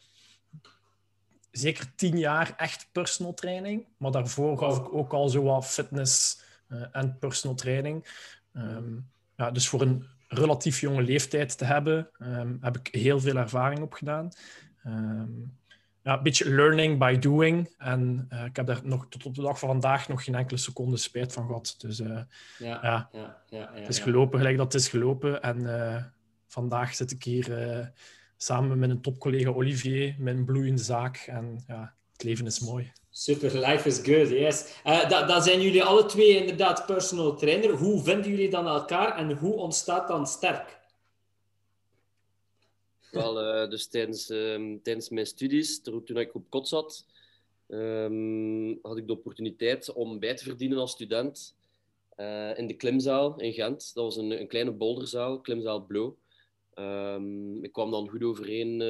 zeker 1.50 1.94
tien 1.94 2.18
jaar 2.18 2.54
echt 2.56 2.88
personal 2.92 3.34
training. 3.34 3.86
Maar 3.96 4.10
daarvoor 4.10 4.58
gaf 4.58 4.78
ik 4.78 4.94
ook 4.94 5.12
al 5.12 5.28
zo 5.28 5.42
wat 5.42 5.66
fitness 5.66 6.42
uh, 6.68 6.84
en 6.92 7.18
personal 7.18 7.56
training. 7.56 8.06
Ehm, 8.52 8.94
ja, 9.36 9.50
dus 9.50 9.68
voor 9.68 9.80
een 9.80 10.06
relatief 10.28 10.80
jonge 10.80 11.02
leeftijd 11.02 11.58
te 11.58 11.64
hebben, 11.64 12.10
ehm, 12.18 12.56
heb 12.60 12.78
ik 12.78 12.94
heel 12.94 13.20
veel 13.20 13.36
ervaring 13.36 13.80
opgedaan. 13.80 14.28
Um, 14.86 15.56
ja, 16.02 16.16
een 16.16 16.22
beetje 16.22 16.50
learning 16.50 16.98
by 16.98 17.18
doing. 17.18 17.74
En 17.78 18.28
uh, 18.32 18.44
ik 18.44 18.56
heb 18.56 18.66
daar 18.66 18.80
nog 18.84 19.06
tot 19.08 19.26
op 19.26 19.34
de 19.34 19.42
dag 19.42 19.58
van 19.58 19.68
vandaag 19.68 20.08
nog 20.08 20.24
geen 20.24 20.34
enkele 20.34 20.58
seconde 20.58 20.96
spijt 20.96 21.32
van 21.32 21.46
gehad. 21.46 21.74
Dus 21.78 22.00
uh, 22.00 22.20
ja, 22.58 22.78
ja, 22.82 23.08
ja, 23.12 23.42
ja, 23.48 23.70
het 23.74 23.88
is 23.88 23.98
gelopen 23.98 24.38
gelijk 24.38 24.56
dat 24.56 24.72
het 24.72 24.82
is 24.82 24.88
gelopen. 24.88 25.42
En 25.42 25.60
uh, 25.60 25.96
vandaag 26.46 26.94
zit 26.94 27.10
ik 27.10 27.22
hier 27.22 27.92
samen 28.36 28.78
met 28.78 28.90
een 28.90 29.00
topcollega 29.00 29.50
Olivier, 29.50 30.16
een 30.24 30.44
bloeiende 30.44 30.82
zaak. 30.82 31.16
En 31.16 31.64
ja, 31.66 31.94
het 32.12 32.22
leven 32.22 32.46
is 32.46 32.60
mooi. 32.60 32.92
Super, 33.10 33.58
life 33.68 33.88
is 33.88 33.96
good, 33.96 34.28
yes. 34.28 34.80
Dat, 35.08 35.28
dat 35.28 35.44
zijn 35.44 35.60
jullie 35.60 35.84
alle 35.84 36.06
twee 36.06 36.36
inderdaad 36.40 36.86
personal 36.86 37.36
trainer. 37.36 37.70
Hoe 37.70 38.02
vinden 38.02 38.30
jullie 38.30 38.50
dan 38.50 38.66
elkaar 38.66 39.16
en 39.16 39.32
hoe 39.32 39.54
ontstaat 39.54 40.08
dan 40.08 40.26
sterk? 40.26 40.80
Wel, 43.12 43.62
uh, 43.62 43.70
dus 43.70 43.86
tijdens, 43.86 44.30
uh, 44.30 44.76
tijdens 44.82 45.08
mijn 45.08 45.26
studies, 45.26 45.82
toen 45.82 46.18
ik 46.18 46.34
op 46.34 46.50
kot 46.50 46.68
zat, 46.68 47.06
um, 47.68 48.78
had 48.82 48.96
ik 48.96 49.06
de 49.06 49.12
opportuniteit 49.12 49.92
om 49.92 50.18
bij 50.18 50.36
te 50.36 50.44
verdienen 50.44 50.78
als 50.78 50.92
student 50.92 51.56
uh, 52.16 52.58
in 52.58 52.66
de 52.66 52.74
klimzaal 52.74 53.40
in 53.40 53.52
Gent. 53.52 53.94
Dat 53.94 54.04
was 54.04 54.16
een, 54.16 54.40
een 54.40 54.48
kleine 54.48 54.72
boulderzaal, 54.72 55.40
klimzaal 55.40 55.86
Blow. 55.86 56.14
Um, 56.74 57.64
ik 57.64 57.72
kwam 57.72 57.90
dan 57.90 58.08
goed 58.08 58.22
overeen 58.22 58.80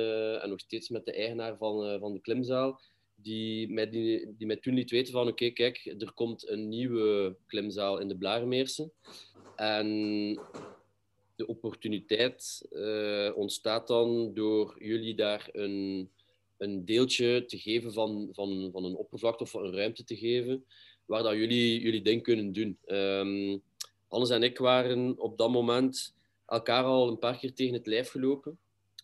en 0.41 0.49
nog 0.49 0.61
steeds 0.61 0.89
met 0.89 1.05
de 1.05 1.13
eigenaar 1.13 1.57
van, 1.57 1.99
van 2.01 2.13
de 2.13 2.21
klimzaal 2.21 2.81
die 3.15 3.73
mij, 3.73 3.91
die, 3.91 4.35
die 4.39 4.59
toen 4.59 4.75
liet 4.75 4.91
weten 4.91 5.13
van 5.13 5.29
oké, 5.29 5.51
kijk, 5.51 5.95
er 5.99 6.13
komt 6.15 6.49
een 6.49 6.69
nieuwe 6.69 7.37
klimzaal 7.47 7.99
in 7.99 8.09
de 8.09 8.17
Blaarmeersen. 8.17 8.93
En 9.57 10.41
de 11.37 11.47
opportuniteit 11.47 12.67
uh, 12.71 13.31
ontstaat 13.35 13.89
dan 13.89 14.35
door 14.35 14.77
jullie 14.79 15.15
daar 15.15 15.49
een, 15.53 16.11
een 16.57 16.85
deeltje 16.85 17.45
te 17.45 17.59
geven 17.59 17.93
van, 17.93 18.29
van, 18.33 18.69
van 18.73 18.85
een 18.85 18.97
oppervlakte 18.97 19.43
of 19.43 19.55
een 19.55 19.75
ruimte 19.75 20.05
te 20.05 20.17
geven, 20.17 20.65
waar 21.05 21.23
dat 21.23 21.35
jullie 21.35 21.81
jullie 21.81 22.03
ding 22.03 22.23
kunnen 22.23 22.53
doen. 22.53 22.79
Um, 22.87 23.63
Hannes 24.09 24.31
en 24.31 24.43
ik 24.43 24.59
waren 24.59 25.19
op 25.19 25.39
dat 25.39 25.51
moment 25.51 26.15
elkaar 26.47 26.85
al 26.85 27.09
een 27.09 27.19
paar 27.19 27.39
keer 27.39 27.55
tegen 27.55 27.75
het 27.75 27.87
lijf 27.87 28.11
gelopen. 28.11 28.59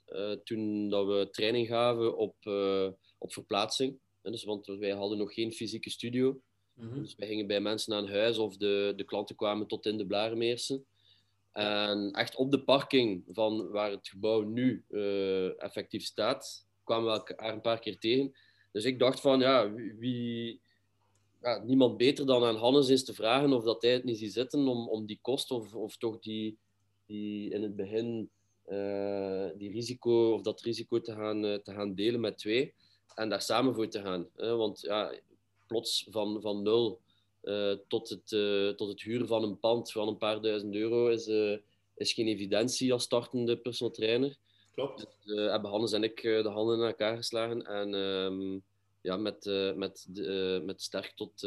Uh, 0.09 0.33
toen 0.33 0.89
dat 0.89 1.07
we 1.07 1.29
training 1.31 1.67
gaven 1.67 2.17
op, 2.17 2.35
uh, 2.45 2.89
op 3.19 3.33
verplaatsing. 3.33 3.99
Dus, 4.23 4.45
want 4.45 4.67
wij 4.67 4.91
hadden 4.91 5.19
nog 5.19 5.35
geen 5.35 5.53
fysieke 5.53 5.91
studio. 5.91 6.41
Mm 6.75 7.03
Dus 7.03 7.15
wij 7.17 7.29
gingen 7.29 7.47
bij 7.47 7.61
mensen 7.61 7.95
aan 7.95 8.09
huis 8.09 8.39
of 8.39 8.57
de, 8.57 8.93
de 8.97 9.05
klanten 9.05 9.37
kwamen 9.37 9.67
tot 9.67 9.87
in 9.87 9.97
de 9.97 10.07
Blaremeersen. 10.07 10.85
En 11.59 12.11
echt 12.13 12.37
op 12.37 12.51
de 12.51 12.65
parking 12.65 13.25
van 13.29 13.71
waar 13.71 13.91
het 13.91 14.09
gebouw 14.09 14.43
nu 14.43 14.85
uh, 14.89 15.63
effectief 15.63 16.05
staat, 16.05 16.67
kwamen 16.85 17.07
we 17.07 17.19
elkaar 17.19 17.53
een 17.53 17.61
paar 17.61 17.79
keer 17.79 17.99
tegen. 17.99 18.33
Dus 18.73 18.85
ik 18.85 18.99
dacht 18.99 19.21
van, 19.21 19.41
ja, 19.41 19.73
wie... 19.73 20.61
Ja, 21.43 21.63
niemand 21.65 21.97
beter 21.97 22.27
dan 22.27 22.45
aan 22.45 22.57
Hannes 22.57 22.89
is 22.89 23.05
te 23.05 23.15
vragen 23.15 23.53
of 23.53 23.65
dat 23.65 23.83
hij 23.83 23.93
het 23.93 24.05
niet 24.05 24.19
ziet 24.19 24.33
zitten 24.33 24.69
om, 24.69 24.89
om 24.89 25.07
die 25.07 25.19
kost 25.23 25.51
of, 25.51 25.75
of 25.75 25.97
toch 25.97 26.19
die, 26.19 26.59
die 27.07 27.51
in 27.51 27.63
het 27.63 27.77
begin 27.77 28.31
uh, 28.67 29.47
die 29.57 29.73
risico 29.73 30.33
of 30.33 30.43
dat 30.43 30.61
risico 30.61 31.01
te 31.01 31.13
gaan, 31.13 31.45
uh, 31.45 31.55
te 31.55 31.73
gaan 31.73 31.95
delen 31.95 32.21
met 32.21 32.39
twee 32.39 32.75
en 33.15 33.29
daar 33.29 33.43
samen 33.43 33.75
voor 33.75 33.89
te 33.89 34.01
gaan. 34.01 34.29
Hè? 34.37 34.57
Want 34.57 34.81
ja, 34.81 35.15
plots 35.67 36.07
van, 36.11 36.41
van 36.41 36.63
nul 36.63 37.01
tot, 37.89 38.09
het, 38.09 38.33
uh, 38.33 38.69
tot 38.69 38.89
het 38.89 39.03
huren 39.03 39.27
van 39.27 39.43
een 39.43 39.59
pand 39.59 39.93
van 39.93 40.09
een 40.09 40.17
paar 40.17 40.41
duizend 40.41 40.75
euro 40.75 41.09
is, 41.09 41.29
uh, 41.29 41.57
is 41.95 42.13
geen 42.13 42.27
evidentie 42.27 42.93
als 42.93 43.03
startende 43.03 43.57
personal 43.57 43.95
trainer. 43.95 44.37
Klopt. 44.75 45.07
Dus, 45.25 45.37
hebben 45.51 45.71
Hannes 45.71 45.93
en 45.93 46.03
ik 46.03 46.23
de 46.23 46.49
handen 46.49 46.79
in 46.79 46.87
elkaar 46.87 47.17
geslagen 47.17 47.63
en 47.63 47.95
um, 47.95 48.63
ja, 49.01 49.17
met, 49.17 49.45
met, 49.77 50.07
met 50.65 50.83
sterk 50.83 51.13
tot, 51.17 51.47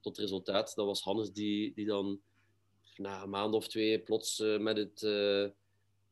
tot 0.00 0.18
resultaat. 0.18 0.72
Dat 0.74 0.86
was 0.86 1.02
Hannes 1.02 1.32
die, 1.32 1.72
die 1.74 1.86
dan 1.86 2.20
na 2.96 3.22
een 3.22 3.30
maand 3.30 3.54
of 3.54 3.68
twee 3.68 3.98
plots 3.98 4.42
met 4.58 4.76
het 4.76 5.02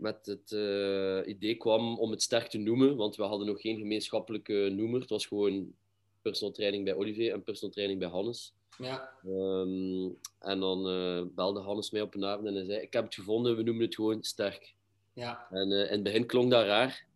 met 0.02 0.26
het 0.26 0.50
uh, 0.50 1.20
idee 1.26 1.56
kwam 1.56 1.98
om 1.98 2.10
het 2.10 2.22
sterk 2.22 2.48
te 2.48 2.58
noemen, 2.58 2.96
want 2.96 3.16
we 3.16 3.22
hadden 3.22 3.46
nog 3.46 3.60
geen 3.60 3.78
gemeenschappelijke 3.78 4.70
noemer. 4.72 5.00
Het 5.00 5.10
was 5.10 5.26
gewoon 5.26 5.74
personal 6.22 6.54
training 6.54 6.84
bij 6.84 6.94
Olivier 6.94 7.32
en 7.32 7.42
personal 7.42 7.74
training 7.74 8.00
bij 8.00 8.08
Hannes. 8.08 8.52
Ja. 8.78 9.12
Um, 9.26 10.18
en 10.38 10.60
dan 10.60 10.88
uh, 10.88 11.22
belde 11.34 11.60
Hannes 11.60 11.90
mij 11.90 12.00
op 12.00 12.14
een 12.14 12.24
avond 12.24 12.46
en 12.46 12.54
hij 12.54 12.64
zei: 12.64 12.80
Ik 12.80 12.92
heb 12.92 13.04
het 13.04 13.14
gevonden, 13.14 13.56
we 13.56 13.62
noemen 13.62 13.84
het 13.84 13.94
gewoon 13.94 14.22
sterk. 14.22 14.74
Ja. 15.12 15.46
En 15.50 15.70
uh, 15.70 15.80
in 15.80 15.92
het 15.92 16.02
begin 16.02 16.26
klonk 16.26 16.50
dat 16.50 16.66
raar, 16.66 17.06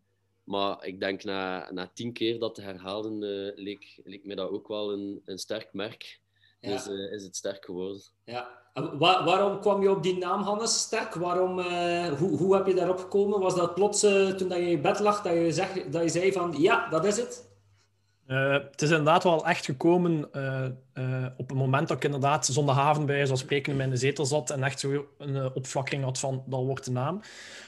maar 0.44 0.86
ik 0.86 1.00
denk 1.00 1.24
na, 1.24 1.70
na 1.72 1.90
tien 1.94 2.12
keer 2.12 2.38
dat 2.38 2.54
te 2.54 2.62
herhalen, 2.62 3.18
leek, 3.54 4.00
leek 4.04 4.24
mij 4.24 4.36
dat 4.36 4.50
ook 4.50 4.68
wel 4.68 4.92
een, 4.92 5.22
een 5.24 5.38
sterk 5.38 5.72
merk. 5.72 6.20
Ja. 6.60 6.70
Dus 6.70 6.86
is 6.86 7.24
het 7.24 7.36
sterk 7.36 7.64
geworden. 7.64 8.02
Ja, 8.24 8.66
Waar, 8.98 9.24
waarom 9.24 9.60
kwam 9.60 9.82
je 9.82 9.90
op 9.90 10.02
die 10.02 10.18
naam, 10.18 10.42
Hannes, 10.42 10.80
Sterk? 10.80 11.14
Waarom, 11.14 11.58
uh, 11.58 12.06
hoe, 12.06 12.38
hoe 12.38 12.54
heb 12.54 12.66
je 12.66 12.74
daarop 12.74 12.98
gekomen? 12.98 13.40
Was 13.40 13.54
dat 13.54 13.74
plots 13.74 14.04
uh, 14.04 14.28
toen 14.28 14.48
dat 14.48 14.58
je 14.58 14.70
in 14.70 14.82
bed 14.82 14.98
lag, 15.00 15.22
dat 15.22 15.32
je, 15.32 15.52
zeg, 15.52 15.88
dat 15.88 16.02
je 16.02 16.08
zei 16.08 16.32
van 16.32 16.54
ja, 16.58 16.88
dat 16.88 17.04
is 17.04 17.16
het? 17.16 17.48
Uh, 18.28 18.52
het 18.52 18.82
is 18.82 18.90
inderdaad 18.90 19.22
wel 19.22 19.46
echt 19.46 19.64
gekomen 19.64 20.24
op 21.36 21.48
het 21.48 21.58
moment 21.58 21.88
dat 21.88 21.96
ik 21.96 22.04
inderdaad 22.04 22.46
zondagavond 22.46 23.06
bij 23.06 23.24
zoals 23.24 23.40
spreken 23.40 23.70
in 23.70 23.78
mijn 23.78 23.98
zetel 23.98 24.26
zat 24.26 24.50
en 24.50 24.62
echt 24.62 24.80
zo 24.80 25.06
een 25.18 25.54
opflakkering 25.54 26.04
had 26.04 26.18
van 26.18 26.44
dat 26.46 26.64
wordt 26.64 26.84
de 26.84 26.90
naam. 26.90 27.20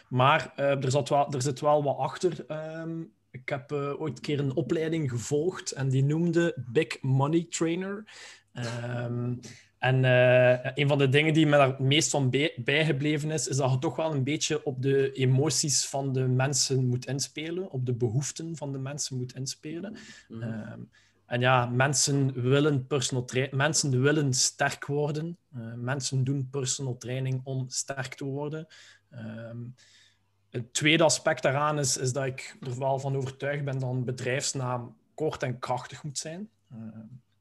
Maar 0.09 0.53
er, 0.57 0.91
zat 0.91 1.09
wel, 1.09 1.33
er 1.33 1.43
zit 1.43 1.61
wel 1.61 1.83
wat 1.83 1.97
achter. 1.97 2.45
Ehm, 2.49 3.01
ik 3.31 3.49
heb 3.49 3.73
ooit 3.73 4.17
een 4.17 4.23
keer 4.23 4.39
een 4.39 4.55
opleiding 4.55 5.11
gevolgd 5.11 5.73
en 5.73 5.89
die 5.89 6.05
noemde 6.05 6.55
Big 6.57 7.03
Money 7.03 7.47
Trainer. 7.51 8.05
Um, 8.53 9.41
en 9.79 10.05
uh, 10.05 10.71
een 10.75 10.89
van 10.89 10.99
de 10.99 11.09
dingen 11.09 11.35
die 11.35 11.47
me 11.47 11.57
daar 11.57 11.69
het 11.69 11.79
meest 11.79 12.11
van 12.11 12.31
bij, 12.31 12.53
bijgebleven 12.57 13.31
is, 13.31 13.49
is 13.49 13.57
dat 13.57 13.71
je 13.71 13.79
toch 13.79 13.97
wel 13.97 14.15
een 14.15 14.25
beetje 14.25 14.65
op 14.65 14.83
de 14.83 15.13
emoties 15.13 15.87
van 15.87 16.13
de 16.13 16.27
mensen 16.27 16.87
moet 16.87 17.07
inspelen, 17.07 17.71
op 17.71 17.87
de 17.87 17.95
behoeften 17.95 18.57
van 18.57 18.73
de 18.73 18.79
mensen 18.79 19.17
moet 19.17 19.35
inspelen. 19.35 19.97
Mm 20.29 20.43
-hmm. 20.43 20.73
um, 20.73 20.91
en 21.27 21.41
ja, 21.41 21.67
mensen 21.67 22.43
willen 22.43 22.87
personal 22.87 23.29
mensen 23.51 24.01
willen 24.01 24.35
sterk 24.35 24.87
worden. 24.87 25.39
Uh, 25.57 25.75
mensen 25.75 26.25
doen 26.25 26.49
personal 26.51 26.97
training 26.97 27.41
om 27.45 27.69
sterk 27.69 28.15
te 28.15 28.25
worden. 28.25 28.67
Um, 29.11 29.75
het 30.51 30.75
tweede 30.75 31.03
aspect 31.03 31.43
daaraan 31.43 31.79
is, 31.79 31.97
is 31.97 32.13
dat 32.13 32.25
ik 32.25 32.57
er 32.61 32.79
wel 32.79 32.99
van 32.99 33.17
overtuigd 33.17 33.65
ben 33.65 33.79
dat 33.79 33.91
een 33.91 34.05
bedrijfsnaam 34.05 34.97
kort 35.15 35.43
en 35.43 35.59
krachtig 35.59 36.03
moet 36.03 36.19
zijn. 36.19 36.51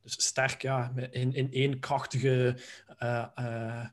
Dus 0.08 0.26
sterk, 0.26 0.62
ja, 0.62 0.92
in, 1.12 1.34
in 1.34 1.52
één 1.52 1.80
krachtige. 1.80 2.58
Uh, 3.04 3.26
uh, 3.40 3.86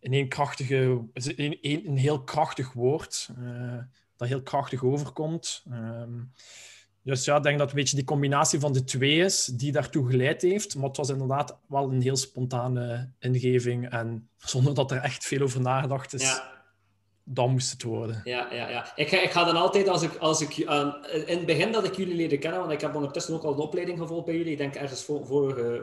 in 0.00 0.12
één 0.12 0.28
krachtige. 0.28 1.04
In, 1.36 1.58
een 1.60 1.96
heel 1.96 2.22
krachtig 2.22 2.72
woord. 2.72 3.28
Uh, 3.38 3.78
dat 4.16 4.28
heel 4.28 4.42
krachtig 4.42 4.84
overkomt. 4.84 5.64
Um, 5.72 6.32
dus 7.02 7.24
ja, 7.24 7.36
ik 7.36 7.42
denk 7.42 7.58
dat 7.58 7.68
een 7.68 7.74
beetje 7.74 7.96
die 7.96 8.04
combinatie 8.04 8.60
van 8.60 8.72
de 8.72 8.84
twee 8.84 9.18
is 9.18 9.44
die 9.44 9.72
daartoe 9.72 10.10
geleid 10.10 10.42
heeft. 10.42 10.76
Maar 10.76 10.88
het 10.88 10.96
was 10.96 11.08
inderdaad 11.08 11.58
wel 11.68 11.90
een 11.90 12.02
heel 12.02 12.16
spontane 12.16 13.10
ingeving. 13.18 13.90
En 13.90 14.28
zonder 14.36 14.74
dat 14.74 14.90
er 14.90 15.02
echt 15.02 15.24
veel 15.24 15.42
over 15.42 15.60
nagedacht 15.60 16.14
is. 16.14 16.22
Ja 16.22 16.57
dan 17.30 17.50
moest 17.50 17.70
het 17.70 17.82
worden. 17.82 18.20
Ja, 18.24 18.48
ja, 18.50 18.68
ja. 18.68 18.92
Ik, 18.94 19.08
ga, 19.08 19.20
ik 19.20 19.32
dan 19.32 19.56
altijd, 19.56 19.88
als 19.88 20.02
ik, 20.02 20.16
als 20.16 20.40
ik 20.40 20.56
uh, 20.56 20.88
in 21.26 21.36
het 21.36 21.46
begin 21.46 21.72
dat 21.72 21.84
ik 21.84 21.96
jullie 21.96 22.14
leerde 22.14 22.38
kennen, 22.38 22.60
want 22.60 22.72
ik 22.72 22.80
heb 22.80 22.94
ondertussen 22.94 23.34
ook 23.34 23.42
al 23.42 23.52
een 23.52 23.58
opleiding 23.58 23.98
gevolgd 23.98 24.24
bij 24.24 24.36
jullie, 24.36 24.52
ik 24.52 24.58
denk 24.58 24.74
ergens 24.74 25.04
vor, 25.04 25.26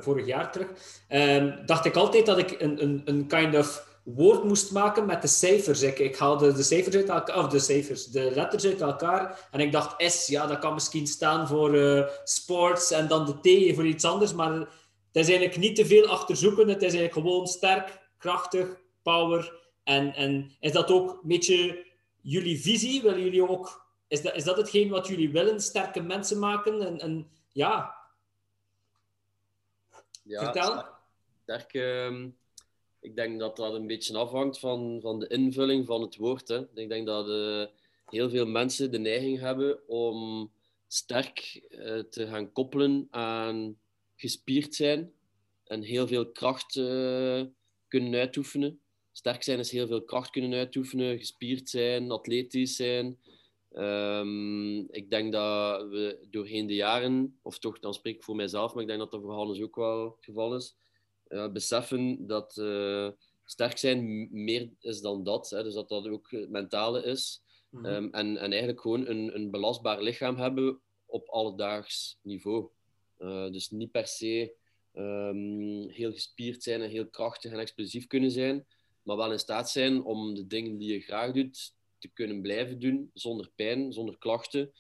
vorig, 0.02 0.25
jaar 0.25 0.52
terug, 0.52 0.68
um, 1.10 1.56
dacht 1.66 1.86
ik 1.86 1.96
altijd 1.96 2.25
dat 2.25 2.38
ik 2.38 2.62
een, 2.62 2.84
een, 2.84 3.02
een 3.06 3.28
kind 3.28 3.56
of 3.56 3.94
woord 4.04 4.44
moest 4.44 4.72
maken 4.72 5.06
met 5.06 5.22
de 5.22 5.28
cijfers. 5.28 5.82
Ik, 5.82 6.16
haalde 6.18 6.54
de 6.54 6.64
cijfers 6.64 6.96
uit 6.96 7.10
elkaar, 7.10 7.38
of 7.38 7.48
de 7.48 7.60
cijfers, 7.60 8.06
de 8.06 8.32
letters 8.36 8.66
uit 8.66 8.82
elkaar, 8.82 9.48
en 9.52 9.60
ik 9.60 9.72
dacht 9.72 10.12
S, 10.12 10.28
ja, 10.28 10.48
dat 10.48 10.60
kan 10.60 10.74
misschien 10.74 11.08
staan 11.08 11.48
voor 11.48 11.75
uh, 11.75 12.06
sports, 12.24 12.92
en 12.92 13.08
dan 13.08 13.25
de 13.25 13.70
T 13.72 13.75
voor 13.75 13.86
iets 13.86 14.06
anders, 14.06 14.34
maar 14.34 14.52
het 14.52 14.68
is 15.12 15.28
eigenlijk 15.28 15.58
niet 15.58 15.75
te 15.75 15.86
veel 15.86 16.06
achterzoeken, 16.06 16.68
het 16.68 16.82
is 16.82 16.94
eigenlijk 16.94 17.14
gewoon 17.14 17.48
sterk, 17.48 18.00
krachtig, 18.18 18.68
power 19.04 19.64
en, 19.86 20.13
en 20.13 20.51
is 20.60 20.72
dat 20.72 20.92
ook 20.92 21.10
een 21.10 21.27
beetje 21.27 21.86
jullie 22.22 22.60
visie? 22.60 23.01
Willen 23.01 23.22
jullie 23.22 23.50
ook, 23.50 23.86
is, 24.08 24.22
dat, 24.22 24.36
is 24.36 24.44
dat 24.44 24.58
hetgeen 24.58 24.89
wat 24.89 25.08
jullie 25.08 25.32
willen? 25.32 25.60
Sterke 25.62 26.01
mensen 26.01 26.39
maken? 26.39 26.82
En, 26.82 27.00
en 27.00 27.27
ja. 27.51 27.96
ja. 30.24 30.44
Vertel. 30.44 30.86
Sterk, 31.44 31.74
uh, 31.74 32.25
ik 33.00 33.15
denk 33.15 33.39
dat 33.39 33.56
dat 33.56 33.74
een 33.74 33.88
beetje 33.88 34.18
afhangt 34.18 34.60
van, 34.60 35.00
van 35.01 35.20
de 35.20 35.27
invulling 35.27 35.86
van 35.86 36.01
het 36.01 36.15
woord. 36.15 36.48
Hè. 36.48 36.68
Ik 36.74 36.89
denk 36.89 37.06
dat 37.06 37.27
uh, 37.27 37.65
heel 38.10 38.30
veel 38.30 38.46
mensen 38.46 38.92
de 38.92 39.00
neiging 39.00 39.39
hebben 39.39 39.88
om 39.88 40.51
sterk 40.88 41.65
uh, 41.70 42.00
te 42.00 42.27
gaan 42.27 42.51
koppelen 42.51 43.08
aan 43.12 43.77
gespierd 44.15 44.75
zijn 44.75 45.13
en 45.63 45.82
heel 45.82 46.08
veel 46.08 46.32
kracht 46.32 46.75
uh, 46.75 47.44
kunnen 47.88 48.20
uitoefenen. 48.20 48.80
Sterk 49.17 49.43
zijn 49.43 49.60
is 49.60 49.72
heel 49.72 49.88
veel 49.88 50.03
kracht 50.03 50.29
kunnen 50.29 50.53
uitoefenen, 50.53 51.17
gespierd 51.17 51.69
zijn, 51.69 52.12
atletisch 52.12 52.75
zijn. 52.75 53.19
Ehm, 53.72 54.79
ik 54.79 55.10
denk 55.10 55.31
dat 55.31 55.89
we 55.89 56.27
doorheen 56.29 56.67
de 56.67 56.75
jaren, 56.75 57.39
of 57.41 57.60
toch, 57.60 57.79
dan 57.79 57.93
spreek 57.93 58.15
ik 58.15 58.24
voor 58.24 58.36
mijzelf, 58.36 58.74
maar 58.74 58.81
ik 58.81 58.88
denk 58.88 59.00
dat 59.00 59.12
dat 59.12 59.22
voor 59.22 59.34
Hannes 59.34 59.62
ook 59.62 59.75
wel 59.75 60.03
het 60.15 60.25
geval 60.25 60.55
is, 60.55 60.75
uh, 61.27 61.51
beseffen 61.51 62.27
dat 62.27 62.57
uh, 62.57 63.10
sterk 63.43 63.77
zijn 63.77 64.27
meer 64.31 64.69
is 64.79 65.01
dan 65.01 65.24
dat. 65.24 65.50
Hè, 65.50 65.63
dus 65.63 65.74
dat 65.74 65.89
dat 65.89 66.07
ook 66.07 66.31
het 66.31 66.50
mentale 66.50 67.03
is. 67.03 67.43
Mhm. 67.69 67.86
Ehm, 67.86 68.07
en, 68.12 68.38
en 68.38 68.50
eigenlijk 68.50 68.81
gewoon 68.81 69.07
een, 69.07 69.36
een 69.36 69.51
belastbaar 69.51 70.01
lichaam 70.01 70.36
hebben 70.36 70.81
op 71.05 71.29
alledaags 71.29 72.17
niveau. 72.22 72.69
Uh, 73.19 73.51
dus 73.51 73.69
niet 73.69 73.91
per 73.91 74.07
se 74.07 74.55
um, 74.93 75.89
heel 75.89 76.12
gespierd 76.12 76.63
zijn 76.63 76.81
en 76.81 76.89
heel 76.89 77.07
krachtig 77.07 77.51
en 77.51 77.60
explosief 77.60 78.07
kunnen 78.07 78.31
zijn, 78.31 78.65
maar 79.05 79.17
wel 79.17 79.31
in 79.31 79.39
staat 79.39 79.69
zijn 79.69 80.03
om 80.03 80.33
de 80.33 80.47
dingen 80.47 80.77
die 80.77 80.93
je 80.93 81.00
graag 81.00 81.31
doet 81.31 81.74
te 81.97 82.07
kunnen 82.13 82.41
blijven 82.41 82.79
doen 82.79 83.09
zonder 83.13 83.51
pijn, 83.55 83.93
zonder 83.93 84.17
klachten 84.17 84.71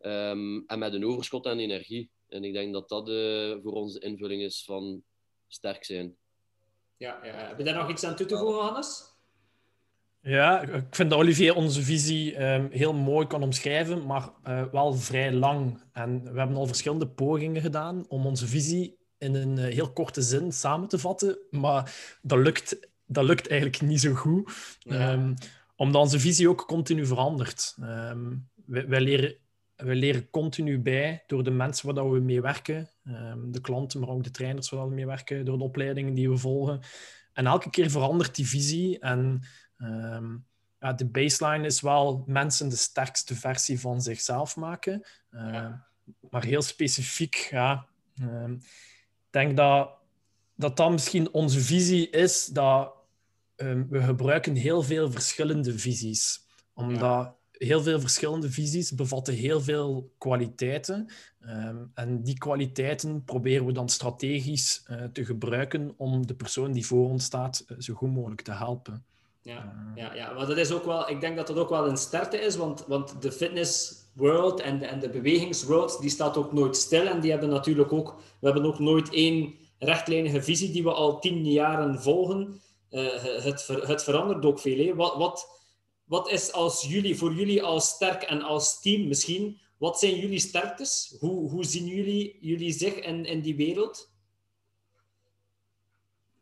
um, 0.00 0.64
en 0.66 0.78
met 0.78 0.92
een 0.92 1.06
overschot 1.06 1.46
aan 1.46 1.58
energie. 1.58 2.10
En 2.28 2.44
ik 2.44 2.52
denk 2.52 2.72
dat 2.72 2.88
dat 2.88 3.08
uh, 3.08 3.56
voor 3.62 3.72
ons 3.72 3.92
de 3.92 4.00
invulling 4.00 4.42
is 4.42 4.64
van 4.64 5.02
sterk 5.46 5.84
zijn. 5.84 6.16
Ja, 6.96 7.24
ja, 7.24 7.32
heb 7.32 7.58
je 7.58 7.64
daar 7.64 7.74
nog 7.74 7.90
iets 7.90 8.04
aan 8.04 8.16
toe 8.16 8.26
te 8.26 8.36
voegen, 8.36 8.62
Hannes? 8.62 9.16
Ja, 10.20 10.62
ik 10.62 10.94
vind 10.94 11.10
dat 11.10 11.18
Olivier 11.18 11.54
onze 11.54 11.82
visie 11.82 12.42
um, 12.42 12.68
heel 12.70 12.92
mooi 12.92 13.26
kan 13.26 13.42
omschrijven, 13.42 14.06
maar 14.06 14.30
uh, 14.44 14.72
wel 14.72 14.94
vrij 14.94 15.32
lang. 15.32 15.82
En 15.92 16.32
we 16.32 16.38
hebben 16.38 16.56
al 16.56 16.66
verschillende 16.66 17.08
pogingen 17.08 17.62
gedaan 17.62 18.04
om 18.08 18.26
onze 18.26 18.46
visie 18.46 18.96
in 19.18 19.34
een 19.34 19.56
uh, 19.56 19.64
heel 19.64 19.92
korte 19.92 20.22
zin 20.22 20.52
samen 20.52 20.88
te 20.88 20.98
vatten, 20.98 21.38
maar 21.50 22.18
dat 22.22 22.38
lukt, 22.38 22.88
dat 23.08 23.24
lukt 23.24 23.48
eigenlijk 23.48 23.82
niet 23.82 24.00
zo 24.00 24.14
goed. 24.14 24.52
Ja. 24.78 25.12
Um, 25.12 25.34
omdat 25.76 26.02
onze 26.02 26.20
visie 26.20 26.48
ook 26.48 26.66
continu 26.66 27.06
verandert. 27.06 27.76
Um, 27.80 28.48
wij, 28.66 28.88
wij, 28.88 29.00
leren, 29.00 29.36
wij 29.76 29.94
leren 29.94 30.30
continu 30.30 30.78
bij 30.78 31.22
door 31.26 31.44
de 31.44 31.50
mensen 31.50 31.94
waar 31.94 32.10
we 32.10 32.20
mee 32.20 32.40
werken, 32.40 32.90
um, 33.04 33.52
de 33.52 33.60
klanten, 33.60 34.00
maar 34.00 34.08
ook 34.08 34.24
de 34.24 34.30
trainers 34.30 34.70
waar 34.70 34.88
we 34.88 34.94
mee 34.94 35.06
werken, 35.06 35.44
door 35.44 35.58
de 35.58 35.64
opleidingen 35.64 36.14
die 36.14 36.30
we 36.30 36.36
volgen. 36.36 36.80
En 37.32 37.46
elke 37.46 37.70
keer 37.70 37.90
verandert 37.90 38.34
die 38.34 38.48
visie. 38.48 38.98
En 38.98 39.42
ja, 40.80 40.92
de 40.92 41.06
baseline 41.06 41.66
is 41.66 41.80
wel 41.80 42.24
mensen 42.26 42.68
de 42.68 42.76
sterkste 42.76 43.34
versie 43.34 43.80
van 43.80 44.02
zichzelf 44.02 44.56
maken. 44.56 45.06
Ja. 45.30 45.86
Maar 46.30 46.44
heel 46.44 46.62
specifiek, 46.62 47.34
ja. 47.34 47.86
ik 48.14 49.30
denk 49.30 49.56
dat, 49.56 49.90
dat 50.54 50.76
dat 50.76 50.90
misschien 50.90 51.32
onze 51.32 51.60
visie 51.60 52.10
is 52.10 52.46
dat 52.46 52.97
um, 53.62 53.86
we 53.90 54.02
gebruiken 54.02 54.54
heel 54.54 54.82
veel 54.82 55.10
verschillende 55.10 55.78
visies. 55.78 56.46
Omdat 56.74 57.00
ja. 57.00 57.36
heel 57.52 57.82
veel 57.82 58.00
verschillende 58.00 58.50
visies 58.50 58.94
bevatten 58.94 59.34
heel 59.34 59.60
veel 59.60 60.12
kwaliteiten. 60.18 61.08
Um, 61.40 61.90
en 61.94 62.22
die 62.22 62.38
kwaliteiten 62.38 63.24
proberen 63.24 63.66
we 63.66 63.72
dan 63.72 63.88
strategisch 63.88 64.84
uh, 64.90 65.04
te 65.12 65.24
gebruiken 65.24 65.94
om 65.96 66.26
de 66.26 66.34
persoon 66.34 66.72
die 66.72 66.86
voor 66.86 67.08
ons 67.08 67.24
staat 67.24 67.64
uh, 67.68 67.78
zo 67.78 67.94
goed 67.94 68.12
mogelijk 68.12 68.40
te 68.40 68.52
helpen. 68.52 69.04
Ja, 69.42 69.92
ja, 69.94 70.14
ja, 70.14 70.32
maar 70.32 70.46
dat 70.46 70.56
is 70.56 70.72
ook 70.72 70.84
wel, 70.84 71.10
ik 71.10 71.20
denk 71.20 71.36
dat 71.36 71.46
dat 71.46 71.56
ook 71.56 71.68
wel 71.68 71.88
een 71.88 71.96
sterkte 71.96 72.36
is, 72.36 72.56
want, 72.56 72.84
want 72.86 73.22
de 73.22 73.32
fitness 73.32 73.94
world 74.12 74.60
en 74.60 74.78
de, 74.78 74.86
en 74.86 75.00
de 75.00 75.08
bewegingsworld, 75.08 76.00
die 76.00 76.10
staat 76.10 76.36
ook 76.36 76.52
nooit 76.52 76.76
stil. 76.76 77.06
En 77.06 77.20
die 77.20 77.30
hebben 77.30 77.48
natuurlijk 77.48 77.92
ook, 77.92 78.20
we 78.40 78.46
hebben 78.46 78.64
ook 78.66 78.78
nooit 78.78 79.10
één 79.10 79.54
rechtlijnige 79.78 80.42
visie 80.42 80.72
die 80.72 80.82
we 80.82 80.92
al 80.92 81.20
tien 81.20 81.44
jaren 81.50 82.00
volgen. 82.00 82.60
Uh, 82.90 83.22
het, 83.22 83.62
ver, 83.62 83.88
het 83.88 84.04
verandert 84.04 84.44
ook 84.44 84.58
veel. 84.58 84.94
Wat, 84.94 85.16
wat, 85.16 85.62
wat 86.04 86.30
is 86.30 86.52
als 86.52 86.82
jullie, 86.82 87.16
voor 87.16 87.32
jullie 87.32 87.62
als 87.62 87.88
sterk 87.88 88.22
en 88.22 88.42
als 88.42 88.80
team 88.80 89.08
misschien, 89.08 89.60
wat 89.78 89.98
zijn 89.98 90.16
jullie 90.18 90.38
sterktes? 90.38 91.16
Hoe, 91.18 91.50
hoe 91.50 91.64
zien 91.64 91.86
jullie, 91.86 92.38
jullie 92.40 92.72
zich 92.72 92.94
in, 92.94 93.24
in 93.24 93.40
die 93.40 93.56
wereld? 93.56 94.10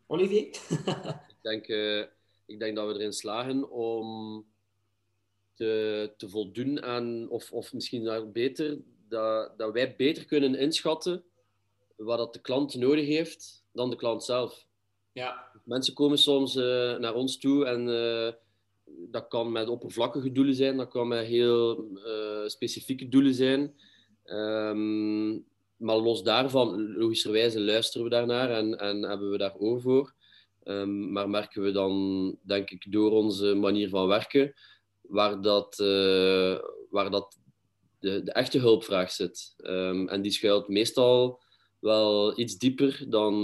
Olivier? 0.06 0.46
ik, 1.28 1.42
denk, 1.42 1.68
uh, 1.68 2.04
ik 2.46 2.58
denk 2.58 2.76
dat 2.76 2.86
we 2.86 2.94
erin 2.94 3.12
slagen 3.12 3.70
om 3.70 4.46
te, 5.54 6.14
te 6.16 6.28
voldoen 6.28 6.82
aan, 6.82 7.28
of, 7.28 7.52
of 7.52 7.72
misschien 7.72 8.02
nog 8.02 8.32
beter, 8.32 8.78
dat, 9.08 9.58
dat 9.58 9.72
wij 9.72 9.96
beter 9.96 10.24
kunnen 10.24 10.54
inschatten 10.54 11.24
wat 11.96 12.18
dat 12.18 12.32
de 12.32 12.40
klant 12.40 12.74
nodig 12.74 13.06
heeft 13.06 13.64
dan 13.72 13.90
de 13.90 13.96
klant 13.96 14.24
zelf. 14.24 14.66
Ja. 15.16 15.44
Mensen 15.64 15.94
komen 15.94 16.18
soms 16.18 16.56
uh, 16.56 16.96
naar 16.96 17.14
ons 17.14 17.38
toe 17.38 17.64
en 17.64 17.88
uh, 17.88 18.32
dat 19.10 19.28
kan 19.28 19.52
met 19.52 19.68
oppervlakkige 19.68 20.32
doelen 20.32 20.54
zijn, 20.54 20.76
dat 20.76 20.88
kan 20.88 21.08
met 21.08 21.26
heel 21.26 21.88
uh, 21.94 22.46
specifieke 22.46 23.08
doelen 23.08 23.34
zijn. 23.34 23.74
Um, 24.24 25.44
maar 25.76 25.96
los 25.96 26.22
daarvan, 26.22 26.96
logischerwijze 26.96 27.60
luisteren 27.60 28.04
we 28.04 28.10
daarnaar 28.10 28.50
en, 28.50 28.78
en 28.78 29.02
hebben 29.02 29.30
we 29.30 29.38
daar 29.38 29.56
oor 29.56 29.80
voor. 29.80 30.14
Um, 30.64 31.12
maar 31.12 31.30
merken 31.30 31.62
we 31.62 31.70
dan, 31.70 32.36
denk 32.42 32.70
ik, 32.70 32.92
door 32.92 33.10
onze 33.10 33.54
manier 33.54 33.88
van 33.88 34.06
werken, 34.06 34.54
waar 35.00 35.40
dat, 35.40 35.76
waar 36.90 37.10
dat 37.10 37.38
de, 38.00 38.22
de 38.22 38.32
echte 38.32 38.58
hulpvraag 38.58 39.10
zit. 39.10 39.54
Um, 39.56 40.08
en 40.08 40.22
die 40.22 40.32
schuilt 40.32 40.68
meestal 40.68 41.40
wel 41.86 42.38
iets 42.38 42.58
dieper 42.58 43.04
dan 43.08 43.34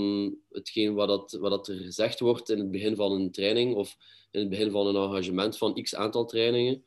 hetgeen 0.50 0.94
wat, 0.94 1.08
dat, 1.08 1.32
wat 1.40 1.50
dat 1.50 1.68
er 1.68 1.76
gezegd 1.76 2.20
wordt 2.20 2.50
in 2.50 2.58
het 2.58 2.70
begin 2.70 2.96
van 2.96 3.12
een 3.12 3.30
training 3.30 3.74
of 3.74 3.96
in 4.30 4.40
het 4.40 4.48
begin 4.48 4.70
van 4.70 4.86
een 4.86 4.96
engagement 4.96 5.58
van 5.58 5.82
x 5.82 5.94
aantal 5.94 6.24
trainingen. 6.24 6.84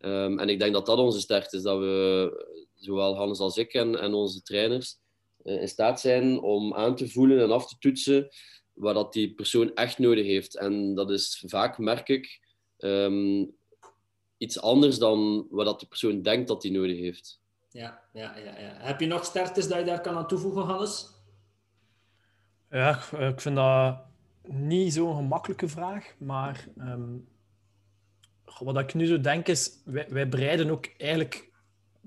Um, 0.00 0.38
en 0.38 0.48
ik 0.48 0.58
denk 0.58 0.72
dat 0.72 0.86
dat 0.86 0.98
onze 0.98 1.20
sterkte 1.20 1.56
is, 1.56 1.62
dat 1.62 1.78
we, 1.78 2.66
zowel 2.74 3.16
Hans 3.16 3.38
als 3.38 3.56
ik 3.56 3.74
en, 3.74 4.00
en 4.00 4.14
onze 4.14 4.42
trainers, 4.42 4.96
uh, 5.44 5.60
in 5.60 5.68
staat 5.68 6.00
zijn 6.00 6.40
om 6.40 6.74
aan 6.74 6.96
te 6.96 7.08
voelen 7.08 7.40
en 7.40 7.50
af 7.50 7.68
te 7.68 7.76
toetsen 7.78 8.28
wat 8.72 8.94
dat 8.94 9.12
die 9.12 9.34
persoon 9.34 9.74
echt 9.74 9.98
nodig 9.98 10.26
heeft. 10.26 10.56
En 10.56 10.94
dat 10.94 11.10
is 11.10 11.42
vaak, 11.46 11.78
merk 11.78 12.08
ik, 12.08 12.40
um, 12.78 13.54
iets 14.38 14.60
anders 14.60 14.98
dan 14.98 15.46
wat 15.50 15.66
dat 15.66 15.80
de 15.80 15.86
persoon 15.86 16.22
denkt 16.22 16.48
dat 16.48 16.62
hij 16.62 16.72
nodig 16.72 16.98
heeft. 16.98 17.42
Ja, 17.74 18.00
ja, 18.12 18.36
ja, 18.36 18.58
ja. 18.58 18.72
Heb 18.78 19.00
je 19.00 19.06
nog 19.06 19.24
sterktes 19.24 19.68
dat 19.68 19.78
je 19.78 19.84
daar 19.84 20.00
kan 20.00 20.16
aan 20.16 20.26
toevoegen, 20.26 20.62
Hannes? 20.62 21.12
Ja, 22.70 22.98
ik 23.18 23.40
vind 23.40 23.56
dat 23.56 23.98
niet 24.42 24.92
zo'n 24.92 25.16
gemakkelijke 25.16 25.68
vraag, 25.68 26.14
maar 26.18 26.68
um, 26.78 27.28
wat 28.58 28.78
ik 28.78 28.94
nu 28.94 29.06
zo 29.06 29.20
denk 29.20 29.46
is, 29.46 29.82
wij, 29.84 30.06
wij 30.08 30.28
bereiden 30.28 30.70
ook 30.70 30.86
eigenlijk 30.98 31.52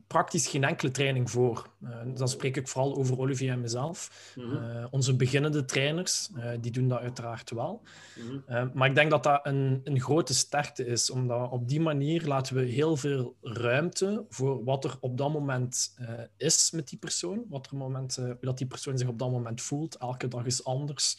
praktisch 0.08 0.48
geen 0.48 0.64
enkele 0.64 0.92
training 0.92 1.32
voor. 1.32 1.70
Uh, 1.84 1.90
dan 2.16 2.28
spreek 2.28 2.58
ik 2.58 2.68
vooral 2.68 2.96
over 2.96 3.20
Olivier 3.20 3.52
en 3.52 3.62
mezelf. 3.62 4.32
Mm 4.36 4.44
-hmm. 4.44 4.78
uh, 4.78 4.86
onze 4.92 5.16
beginnende 5.16 5.66
trainers, 5.66 6.30
uh, 6.36 6.50
die 6.60 6.72
doen 6.72 6.88
dat 6.88 7.00
uiteraard 7.00 7.52
wel. 7.52 7.82
Mm 8.16 8.44
-hmm. 8.46 8.72
maar 8.74 8.90
ik 8.90 8.96
denk 8.96 9.12
dat 9.12 9.24
dat 9.24 9.40
een, 9.44 9.82
een 9.84 10.00
grote 10.00 10.34
sterkte 10.34 10.86
is, 10.86 11.10
omdat 11.10 11.52
op 11.52 11.68
die 11.68 11.82
manier 11.82 12.26
laten 12.26 12.56
we 12.56 12.62
heel 12.62 12.98
veel 12.98 13.36
ruimte 13.42 14.26
voor 14.30 14.64
wat 14.64 14.84
er 14.84 14.98
op 15.00 15.18
dat 15.18 15.32
moment 15.32 15.98
is 16.38 16.72
met 16.72 16.90
die 16.90 17.00
persoon, 17.00 17.46
wat 17.50 17.68
er 17.68 17.78
moment, 17.78 18.20
dat 18.42 18.58
die 18.58 18.68
persoon 18.68 18.98
zich 18.98 19.08
op 19.08 19.20
dat 19.20 19.32
moment 19.32 19.62
voelt. 19.62 19.96
Elke 19.96 20.28
dag 20.28 20.46
is 20.46 20.64
anders, 20.64 21.18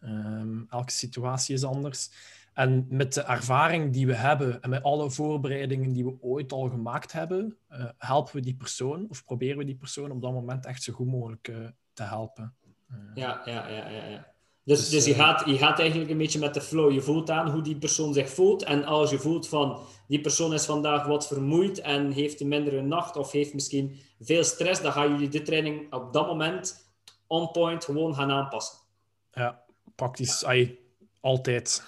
ehm, 0.00 0.62
elke 0.68 0.92
situatie 0.92 1.54
is 1.54 1.64
anders. 1.64 2.10
En 2.52 2.86
met 2.88 3.14
de 3.14 3.22
ervaring 3.22 3.92
die 3.92 4.06
we 4.06 4.14
hebben 4.14 4.62
en 4.62 4.70
met 4.70 4.82
alle 4.82 5.10
voorbereidingen 5.10 5.92
die 5.92 6.04
we 6.04 6.16
ooit 6.20 6.52
al 6.52 6.68
gemaakt 6.68 7.12
hebben, 7.12 7.56
uh, 7.70 7.84
helpen 7.98 8.34
we 8.34 8.40
die 8.40 8.56
persoon 8.56 9.06
of 9.08 9.24
proberen 9.24 9.58
we 9.58 9.64
die 9.64 9.76
persoon 9.76 10.10
op 10.10 10.22
dat 10.22 10.32
moment 10.32 10.66
echt 10.66 10.82
zo 10.82 10.92
goed 10.92 11.06
mogelijk 11.06 11.48
uh, 11.48 11.68
te 11.92 12.02
helpen. 12.02 12.54
Uh, 12.90 12.96
ja, 13.14 13.42
ja, 13.44 13.68
ja, 13.68 13.88
ja. 13.88 14.06
ja. 14.06 14.26
Dus, 14.64 14.78
dus, 14.78 14.88
dus 14.88 15.04
je, 15.04 15.14
gaat, 15.14 15.46
je 15.46 15.58
gaat 15.58 15.78
eigenlijk 15.78 16.10
een 16.10 16.18
beetje 16.18 16.38
met 16.38 16.54
de 16.54 16.60
flow. 16.60 16.92
Je 16.92 17.00
voelt 17.00 17.30
aan 17.30 17.50
hoe 17.50 17.62
die 17.62 17.78
persoon 17.78 18.14
zich 18.14 18.30
voelt. 18.30 18.62
En 18.62 18.84
als 18.84 19.10
je 19.10 19.18
voelt 19.18 19.48
van 19.48 19.78
die 20.06 20.20
persoon 20.20 20.52
is 20.52 20.64
vandaag 20.64 21.06
wat 21.06 21.26
vermoeid 21.26 21.80
en 21.80 22.10
heeft 22.10 22.40
een 22.40 22.48
mindere 22.48 22.82
nacht 22.82 23.16
of 23.16 23.32
heeft 23.32 23.54
misschien 23.54 23.98
veel 24.20 24.44
stress, 24.44 24.82
dan 24.82 24.92
gaan 24.92 25.10
jullie 25.10 25.28
de 25.28 25.42
training 25.42 25.92
op 25.92 26.12
dat 26.12 26.26
moment 26.26 26.92
on 27.26 27.50
point 27.50 27.84
gewoon 27.84 28.14
gaan 28.14 28.30
aanpassen. 28.30 28.78
Ja, 29.32 29.64
praktisch. 29.94 30.40
Ja. 30.40 30.66
Altijd. 31.20 31.82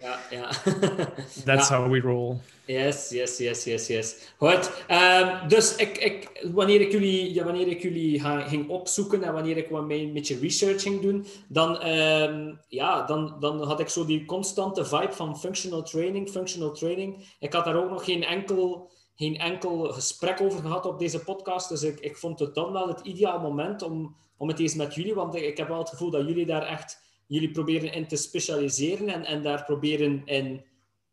Ja, 0.00 0.18
ja. 0.30 0.50
That's 1.44 1.68
ja. 1.68 1.76
how 1.76 1.90
we 1.90 2.00
roll. 2.00 2.36
Yes, 2.66 3.10
yes, 3.10 3.38
yes, 3.38 3.64
yes, 3.64 3.86
yes. 3.86 4.32
Goed. 4.36 4.70
Um, 4.90 5.48
dus 5.48 5.76
ik, 5.76 5.98
ik, 5.98 6.48
wanneer 6.52 6.80
ik 6.80 6.92
jullie, 6.92 7.34
ja, 7.34 7.44
wanneer 7.44 7.68
ik 7.68 7.82
jullie 7.82 8.20
ga, 8.20 8.40
ging 8.40 8.68
opzoeken 8.68 9.22
en 9.22 9.32
wanneer 9.32 9.56
ik 9.56 9.68
wat 9.68 9.90
een 9.90 10.12
beetje 10.12 10.38
research 10.38 10.82
ging 10.82 11.00
doen, 11.00 11.26
dan, 11.48 11.86
um, 11.86 12.60
ja, 12.68 13.06
dan, 13.06 13.36
dan 13.40 13.62
had 13.62 13.80
ik 13.80 13.88
zo 13.88 14.04
die 14.04 14.24
constante 14.24 14.84
vibe 14.84 15.12
van 15.12 15.38
functional 15.38 15.82
training, 15.82 16.30
functional 16.30 16.72
training. 16.72 17.36
Ik 17.38 17.52
had 17.52 17.64
daar 17.64 17.76
ook 17.76 17.90
nog 17.90 18.04
geen 18.04 18.24
enkel, 18.24 18.90
geen 19.14 19.36
enkel 19.36 19.92
gesprek 19.92 20.40
over 20.40 20.60
gehad 20.60 20.86
op 20.86 20.98
deze 20.98 21.24
podcast, 21.24 21.68
dus 21.68 21.82
ik, 21.82 22.00
ik 22.00 22.16
vond 22.16 22.38
het 22.38 22.54
dan 22.54 22.72
wel 22.72 22.88
het 22.88 23.00
ideaal 23.00 23.40
moment 23.40 23.82
om, 23.82 24.16
om 24.36 24.48
het 24.48 24.60
eens 24.60 24.74
met 24.74 24.94
jullie, 24.94 25.14
want 25.14 25.34
ik, 25.34 25.42
ik 25.42 25.56
heb 25.56 25.68
wel 25.68 25.78
het 25.78 25.88
gevoel 25.88 26.10
dat 26.10 26.26
jullie 26.26 26.46
daar 26.46 26.66
echt 26.66 27.03
jullie 27.26 27.50
proberen 27.50 27.92
in 27.92 28.06
te 28.06 28.16
specialiseren 28.16 29.08
en, 29.08 29.24
en 29.24 29.42
daar 29.42 29.64
proberen 29.64 30.22
in 30.24 30.64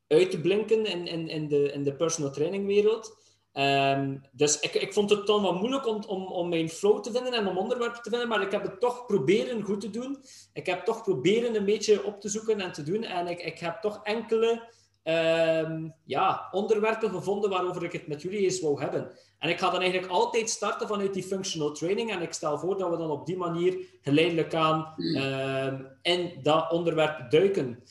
uit 0.08 0.32
te 0.32 0.41
blinken 0.41 0.86
in, 0.86 1.08
in, 1.08 1.30
in, 1.30 1.47
de, 1.47 1.71
in 1.71 1.84
de 1.84 1.93
personal 1.93 2.32
training 2.32 2.65
wereld. 2.65 3.19
Ehm, 3.52 4.17
dus 4.32 4.60
ik, 4.60 4.74
ik 4.74 4.93
vond 4.93 5.10
het 5.10 5.28
dan 5.28 5.41
wat 5.41 5.60
moeilijk 5.60 5.88
om, 5.88 6.04
om, 6.08 6.26
om 6.26 6.50
mijn 6.50 6.69
flow 6.69 7.04
te 7.04 7.12
vinden 7.12 7.34
en 7.34 7.47
om 7.47 7.58
onderwerpen 7.58 8.02
te 8.02 8.10
vinden, 8.10 8.28
maar 8.28 8.41
ik 8.41 8.52
heb 8.52 8.63
het 8.63 8.80
toch 8.80 9.06
proberen 9.06 9.62
goed 9.62 9.82
te 9.82 9.89
doen. 9.89 10.17
Ik 10.54 10.65
heb 10.65 10.86
toch 10.86 11.04
proberen 11.04 11.56
een 11.56 11.65
beetje 11.65 12.04
op 12.04 12.21
te 12.21 12.30
zoeken 12.30 12.62
en 12.62 12.71
te 12.71 12.84
doen. 12.84 13.04
En 13.04 13.28
ik, 13.28 13.41
ik 13.41 13.60
heb 13.60 13.82
toch 13.82 14.00
enkele 14.04 14.69
ehm, 15.04 15.89
ja, 16.06 16.47
onderwerpen 16.52 17.10
gevonden 17.10 17.50
waarover 17.50 17.84
ik 17.84 17.91
het 17.91 18.08
met 18.08 18.21
jullie 18.21 18.39
eens 18.39 18.62
wou 18.62 18.82
hebben. 18.82 19.12
En 19.42 19.50
ik 19.50 19.60
ga 19.60 19.70
dan 19.70 19.82
eigenlijk 19.82 20.12
altijd 20.12 20.50
starten 20.50 20.88
vanuit 20.88 21.14
die 21.14 21.24
functional 21.24 21.72
training. 21.72 22.12
En 22.12 22.22
ik 22.22 22.34
stel 22.34 22.60
voor 22.60 22.78
dat 22.78 22.90
we 22.90 22.98
dan 22.98 23.10
op 23.10 23.26
die 23.26 23.38
manier 23.38 23.78
geleidelijk 24.02 24.54
aan 24.54 24.94
um, 24.98 25.88
in 26.02 26.40
dat 26.44 26.72
onderwerp 26.72 27.32
duiken. 27.32 27.84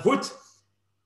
goed, 0.00 0.36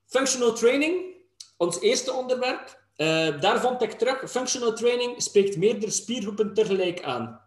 functional 0.06 0.52
training, 0.52 1.14
ons 1.56 1.80
eerste 1.80 2.12
onderwerp. 2.12 2.78
Uh, 2.96 3.40
daar 3.40 3.60
vond 3.60 3.82
ik 3.82 3.92
terug, 3.92 4.30
functional 4.30 4.72
training 4.72 5.22
spreekt 5.22 5.56
meerdere 5.56 5.92
spiergroepen 5.92 6.54
tegelijk 6.54 7.02
aan. 7.02 7.40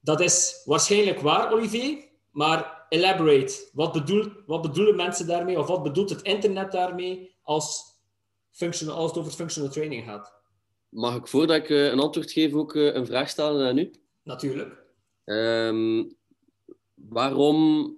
Dat 0.00 0.20
is 0.20 0.62
waarschijnlijk 0.64 1.20
waar, 1.20 1.52
Olivier, 1.52 2.04
maar 2.30 2.86
elaborate. 2.88 3.68
Wat, 3.72 3.92
bedoel, 3.92 4.32
wat 4.46 4.62
bedoelen 4.62 4.96
mensen 4.96 5.26
daarmee, 5.26 5.58
of 5.58 5.66
wat 5.66 5.82
bedoelt 5.82 6.10
het 6.10 6.22
internet 6.22 6.72
daarmee 6.72 7.36
als, 7.42 7.82
functional, 8.50 8.96
als 8.96 9.10
het 9.10 9.18
over 9.18 9.32
functional 9.32 9.70
training 9.70 10.04
gaat? 10.04 10.37
Mag 10.88 11.16
ik 11.16 11.26
voordat 11.26 11.56
ik 11.56 11.68
uh, 11.68 11.86
een 11.86 11.98
antwoord 11.98 12.32
geef 12.32 12.52
ook 12.52 12.74
uh, 12.74 12.94
een 12.94 13.06
vraag 13.06 13.28
stellen 13.28 13.68
aan 13.68 13.78
u? 13.78 13.90
Natuurlijk. 14.22 14.86
Um, 15.24 16.16
waarom, 16.94 17.96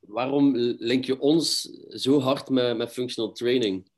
waarom 0.00 0.56
link 0.78 1.04
je 1.04 1.20
ons 1.20 1.60
zo 1.88 2.20
hard 2.20 2.48
met, 2.48 2.76
met 2.76 2.92
functional 2.92 3.32
training? 3.32 3.90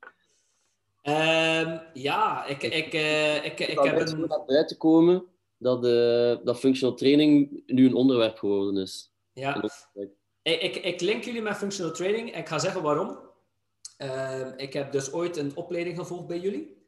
Um, 1.03 1.81
ja, 1.93 2.45
ik, 2.45 2.63
ik, 2.63 2.93
uh, 2.93 3.45
ik, 3.45 3.59
ik, 3.59 3.79
heb 3.79 3.99
een... 3.99 4.31
Om 4.31 4.65
te 4.65 4.77
komen 4.77 5.25
dat, 5.57 5.85
uh, 5.85 6.45
dat 6.45 6.59
functional 6.59 6.95
training 6.95 7.63
nu 7.65 7.85
een 7.85 7.93
onderwerp 7.93 8.37
geworden 8.37 8.81
is. 8.81 9.11
Ja. 9.33 9.63
Ik, 10.41 10.61
ik, 10.61 10.75
ik 10.75 11.01
link 11.01 11.23
jullie 11.23 11.41
met 11.41 11.57
functional 11.57 11.93
training. 11.93 12.35
Ik 12.35 12.47
ga 12.47 12.59
zeggen 12.59 12.81
waarom. 12.81 13.19
Uh, 13.97 14.47
ik 14.57 14.73
heb 14.73 14.91
dus 14.91 15.13
ooit 15.13 15.37
een 15.37 15.55
opleiding 15.55 15.97
gevolgd 15.97 16.27
bij 16.27 16.39
jullie. 16.39 16.78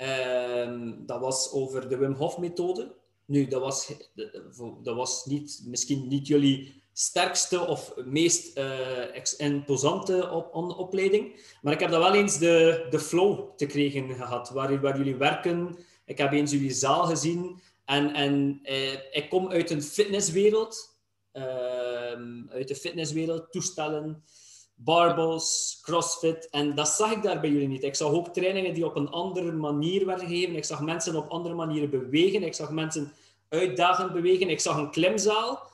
Ehm, 0.00 0.92
dat 1.06 1.20
was 1.20 1.52
over 1.52 1.88
de 1.88 1.96
Wim 1.96 2.12
Hof 2.12 2.38
methode. 2.38 2.94
Nu, 3.24 3.46
dat 3.46 3.60
was, 3.60 3.92
dat 4.82 4.96
was 4.96 5.24
niet, 5.26 5.62
misschien 5.66 6.08
niet 6.08 6.26
jullie 6.26 6.82
sterkste 6.92 7.66
of 7.66 7.94
meest 8.04 8.58
uh, 8.58 9.24
imposante 9.36 10.30
op, 10.30 10.54
opleiding. 10.54 11.40
Maar 11.62 11.72
ik 11.72 11.80
heb 11.80 11.90
dan 11.90 12.00
wel 12.00 12.14
eens 12.14 12.38
de, 12.38 12.86
de 12.90 12.98
flow 12.98 13.56
te 13.56 13.66
krijgen 13.66 14.14
gehad, 14.14 14.50
waar, 14.50 14.80
waar 14.80 14.96
jullie 14.96 15.16
werken. 15.16 15.78
Ik 16.04 16.18
heb 16.18 16.32
eens 16.32 16.50
jullie 16.50 16.72
zaal 16.72 17.04
gezien. 17.04 17.60
En, 17.84 18.14
en 18.14 18.60
uh, 18.62 18.92
ik 18.92 19.26
kom 19.28 19.50
uit 19.50 19.70
een 19.70 19.82
fitnesswereld. 19.82 20.98
Uh, 21.32 21.42
uit 22.48 22.68
de 22.68 22.74
fitnesswereld, 22.74 23.52
toestellen, 23.52 24.22
barbells, 24.84 25.78
crossfit. 25.82 26.48
En 26.50 26.74
dat 26.74 26.88
zag 26.88 27.12
ik 27.12 27.22
daar 27.22 27.40
bij 27.40 27.50
jullie 27.50 27.68
niet. 27.68 27.82
Ik 27.82 27.94
zag 27.94 28.10
ook 28.10 28.28
trainingen 28.28 28.74
die 28.74 28.86
op 28.86 28.96
een 28.96 29.08
andere 29.08 29.52
manier 29.52 30.06
werden 30.06 30.26
gegeven. 30.26 30.56
Ik 30.56 30.64
zag 30.64 30.80
mensen 30.80 31.16
op 31.16 31.28
andere 31.28 31.54
manieren 31.54 31.90
bewegen. 31.90 32.42
Ik 32.42 32.54
zag 32.54 32.70
mensen 32.70 33.12
uitdagend 33.48 34.12
bewegen. 34.12 34.50
Ik 34.50 34.60
zag 34.60 34.76
een 34.76 34.90
klimzaal 34.90 35.68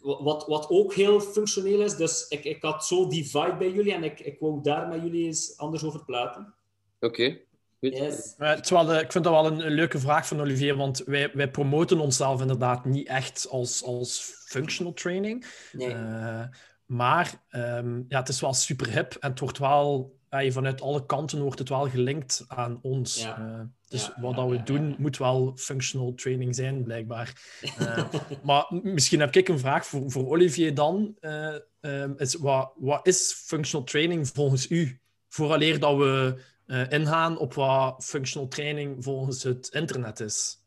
wat, 0.00 0.46
wat 0.46 0.66
ook 0.68 0.94
heel 0.94 1.20
functioneel 1.20 1.80
is. 1.80 1.96
Dus 1.96 2.28
ik, 2.28 2.44
ik 2.44 2.62
had 2.62 2.86
zo 2.86 3.08
die 3.08 3.30
vibe 3.30 3.56
bij 3.58 3.70
jullie 3.70 3.92
en 3.92 4.04
ik, 4.04 4.20
ik 4.20 4.40
wou 4.40 4.62
daar 4.62 4.88
met 4.88 5.02
jullie 5.02 5.26
eens 5.26 5.58
anders 5.58 5.84
over 5.84 6.04
praten. 6.04 6.54
Oké. 7.00 7.06
Okay. 7.06 7.46
Yes. 7.78 8.34
Uh, 8.38 8.98
ik 9.00 9.12
vind 9.12 9.24
dat 9.24 9.32
wel 9.32 9.46
een, 9.46 9.70
leuke 9.70 9.98
vraag 9.98 10.26
van 10.26 10.40
Olivier, 10.40 10.76
want 10.76 11.02
wij, 11.04 11.30
wij 11.34 11.50
promoten 11.50 12.00
onszelf 12.00 12.40
inderdaad 12.40 12.84
niet 12.84 13.08
echt 13.08 13.46
als, 13.50 13.82
als 13.82 14.32
functional 14.46 14.92
training. 14.92 15.46
Nee. 15.72 15.88
Uh, 15.88 16.44
maar 16.86 17.44
um, 17.50 18.04
ja, 18.08 18.18
het 18.18 18.28
is 18.28 18.40
wel 18.40 18.54
super 18.54 18.90
hip 18.90 19.14
en 19.20 19.30
het 19.30 19.40
wordt 19.40 19.58
wel, 19.58 20.18
vanuit 20.30 20.80
alle 20.80 21.06
kanten 21.06 21.42
wordt 21.42 21.58
het 21.58 21.68
wel 21.68 21.88
gelinkt 21.88 22.44
aan 22.48 22.78
ons. 22.82 23.22
Ja. 23.22 23.70
Dus 23.88 24.06
ja, 24.06 24.20
wat 24.20 24.36
dat 24.36 24.48
we 24.48 24.62
doen, 24.62 24.94
moet 24.98 25.16
wel 25.16 25.52
functional 25.56 26.14
training 26.14 26.54
zijn, 26.54 26.82
blijkbaar. 26.82 27.58
Uh, 27.80 28.04
maar 28.42 28.66
misschien 28.70 29.20
heb 29.20 29.36
ik 29.36 29.48
een 29.48 29.58
vraag 29.58 29.86
voor, 29.86 30.10
voor 30.10 30.28
Olivier 30.28 30.74
dan. 30.74 31.16
Uh, 31.20 31.54
um, 31.80 32.14
is, 32.18 32.34
wat, 32.34 32.72
wat 32.76 33.06
is 33.06 33.32
functional 33.32 33.86
training 33.86 34.28
volgens 34.28 34.70
u? 34.70 35.00
Vooraleer 35.28 35.78
dat 35.78 35.96
we 35.96 36.42
uh, 36.66 36.90
ingaan 36.90 37.38
op 37.38 37.54
wat 37.54 38.04
functional 38.04 38.48
training 38.48 39.04
volgens 39.04 39.42
het 39.42 39.68
internet 39.68 40.20
is. 40.20 40.58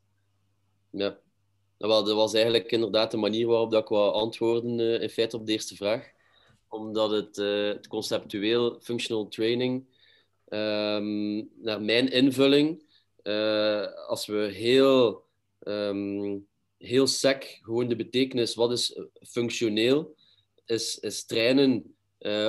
Ja, 0.90 1.18
dat 1.78 2.12
was 2.12 2.34
eigenlijk 2.34 2.72
inderdaad 2.72 3.12
de 3.12 3.18
manier 3.18 3.48
waarop 3.48 3.72
dat 3.72 3.82
ik 3.82 3.88
wou 3.88 4.14
antwoorden 4.14 5.02
in 5.02 5.10
feite 5.10 5.36
op 5.36 5.46
de 5.46 5.52
eerste 5.52 5.76
vraag. 5.76 6.12
Omdat 6.70 7.12
het, 7.12 7.36
het 7.76 7.88
conceptueel 7.88 8.80
functional 8.82 9.28
training, 9.28 9.86
um, 10.50 11.50
naar 11.56 11.82
mijn 11.82 12.12
invulling, 12.12 12.84
uh, 13.24 14.08
als 14.08 14.26
we 14.26 14.38
heel, 14.54 15.24
um, 15.60 16.48
heel 16.78 17.08
sec 17.08 17.60
gewoon 17.62 17.88
de 17.88 17.96
betekenis, 17.96 18.56
wat 18.56 18.72
is 18.72 19.00
functioneel, 19.22 20.16
is, 20.66 21.00
is 21.00 21.26
trainen 21.26 21.96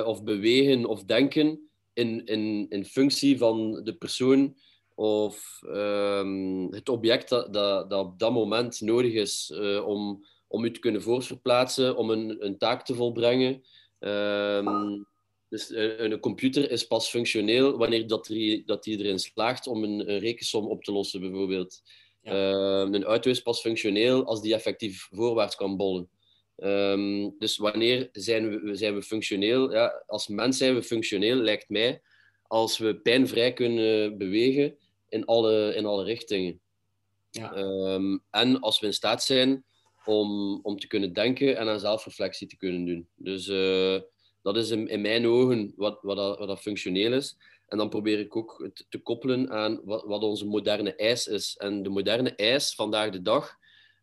of 0.05 0.23
bewegen 0.23 0.85
of 0.85 1.03
denken 1.03 1.69
in, 1.93 2.25
in, 2.25 2.65
in 2.69 2.85
functie 2.85 3.37
van 3.37 3.83
de 3.83 3.95
persoon 3.95 4.55
of 4.99 5.59
um, 5.63 6.73
het 6.73 6.89
object 6.89 7.29
dat, 7.29 7.53
dat, 7.53 7.89
dat 7.89 8.05
op 8.05 8.19
dat 8.19 8.31
moment 8.31 8.81
nodig 8.81 9.13
is 9.13 9.51
uh, 9.53 9.87
om, 9.87 10.25
om 10.47 10.65
u 10.65 10.71
te 10.71 10.79
kunnen 10.79 11.01
voorverplaatsen, 11.01 11.97
om 11.97 12.09
een, 12.09 12.45
een 12.45 12.57
taak 12.57 12.85
te 12.85 12.95
volbrengen. 12.95 13.63
Um, 13.99 15.07
dus 15.49 15.71
eh, 15.71 15.99
een 15.99 16.19
computer 16.19 16.71
is 16.71 16.87
pas 16.87 17.09
functioneel 17.09 17.77
wanneer 17.77 18.07
dat 18.07 18.25
die, 18.25 18.63
dat 18.65 18.83
die 18.83 18.99
erin 18.99 19.19
slaagt 19.19 19.67
om 19.67 19.83
een, 19.83 20.09
een 20.09 20.19
rekensom 20.19 20.67
op 20.67 20.83
te 20.83 20.91
lossen, 20.91 21.19
bijvoorbeeld. 21.19 21.81
Ja. 22.21 22.31
Uh, 22.31 22.93
een 22.93 23.03
auto 23.03 23.29
is 23.29 23.41
pas 23.41 23.59
functioneel 23.59 24.25
als 24.25 24.41
die 24.41 24.53
effectief 24.53 25.07
voorwaarts 25.11 25.55
kan 25.55 25.77
bollen. 25.77 26.09
Dus 27.37 27.57
wanneer 27.57 28.09
zijn 28.11 28.49
we, 28.49 28.75
zijn 28.75 28.95
we 28.95 29.01
functioneel? 29.01 29.71
Ja, 29.71 30.03
als 30.07 30.27
mens 30.27 30.57
zijn 30.57 30.75
we 30.75 30.83
functioneel, 30.83 31.35
lijkt 31.35 31.69
mij, 31.69 32.01
als 32.47 32.77
we 32.77 32.95
pijnvrij 32.95 33.53
kunnen 33.53 34.17
bewegen 34.17 34.77
in 35.09 35.25
alle, 35.25 35.75
in 35.75 35.85
alle 35.85 36.03
richtingen. 36.03 36.59
Ja. 37.29 37.55
Um, 37.55 38.23
en 38.29 38.59
als 38.59 38.79
we 38.79 38.85
in 38.85 38.93
staat 38.93 39.23
zijn 39.23 39.63
om, 40.05 40.59
om 40.61 40.79
te 40.79 40.87
kunnen 40.87 41.13
denken 41.13 41.57
en 41.57 41.67
aan 41.67 41.79
zelfreflectie 41.79 42.47
te 42.47 42.57
kunnen 42.57 42.85
doen. 42.85 43.07
Dus 43.15 43.47
uh, 43.47 43.99
dat 44.41 44.57
is 44.57 44.69
in, 44.69 44.87
in 44.87 45.01
mijn 45.01 45.27
ogen 45.27 45.73
wat, 45.75 45.99
wat, 46.01 46.17
dat, 46.17 46.37
wat 46.37 46.47
dat 46.47 46.59
functioneel 46.59 47.13
is. 47.13 47.37
En 47.67 47.77
dan 47.77 47.89
probeer 47.89 48.19
ik 48.19 48.35
ook 48.35 48.59
het 48.63 48.85
te 48.89 48.97
koppelen 48.97 49.49
aan 49.51 49.81
wat, 49.83 50.03
wat 50.03 50.23
onze 50.23 50.45
moderne 50.45 50.95
eis 50.95 51.27
is. 51.27 51.55
En 51.57 51.83
de 51.83 51.89
moderne 51.89 52.35
eis 52.35 52.75
vandaag 52.75 53.09
de 53.09 53.21
dag, 53.21 53.55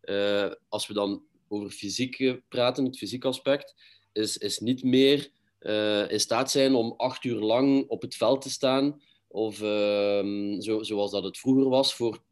uh, 0.02 0.52
als 0.68 0.86
we 0.86 0.94
dan 0.94 1.22
over 1.48 1.70
fysiek 1.70 2.40
praten, 2.48 2.84
het 2.84 2.98
fysiek 2.98 3.24
aspect, 3.24 3.74
is, 4.12 4.38
is 4.38 4.58
niet 4.58 4.82
meer 4.82 5.30
uh, 5.60 6.10
in 6.10 6.20
staat 6.20 6.50
zijn 6.50 6.74
om 6.74 6.94
acht 6.96 7.24
uur 7.24 7.40
lang 7.40 7.88
op 7.88 8.02
het 8.02 8.14
veld 8.14 8.42
te 8.42 8.50
staan. 8.50 9.02
Of 9.34 9.62
uh, 9.62 10.60
zo, 10.60 10.82
zoals 10.82 11.10
dat 11.10 11.24
het 11.24 11.38
vroeger 11.38 11.68
was 11.68 11.94
voor 11.94 12.18
80% 12.18 12.22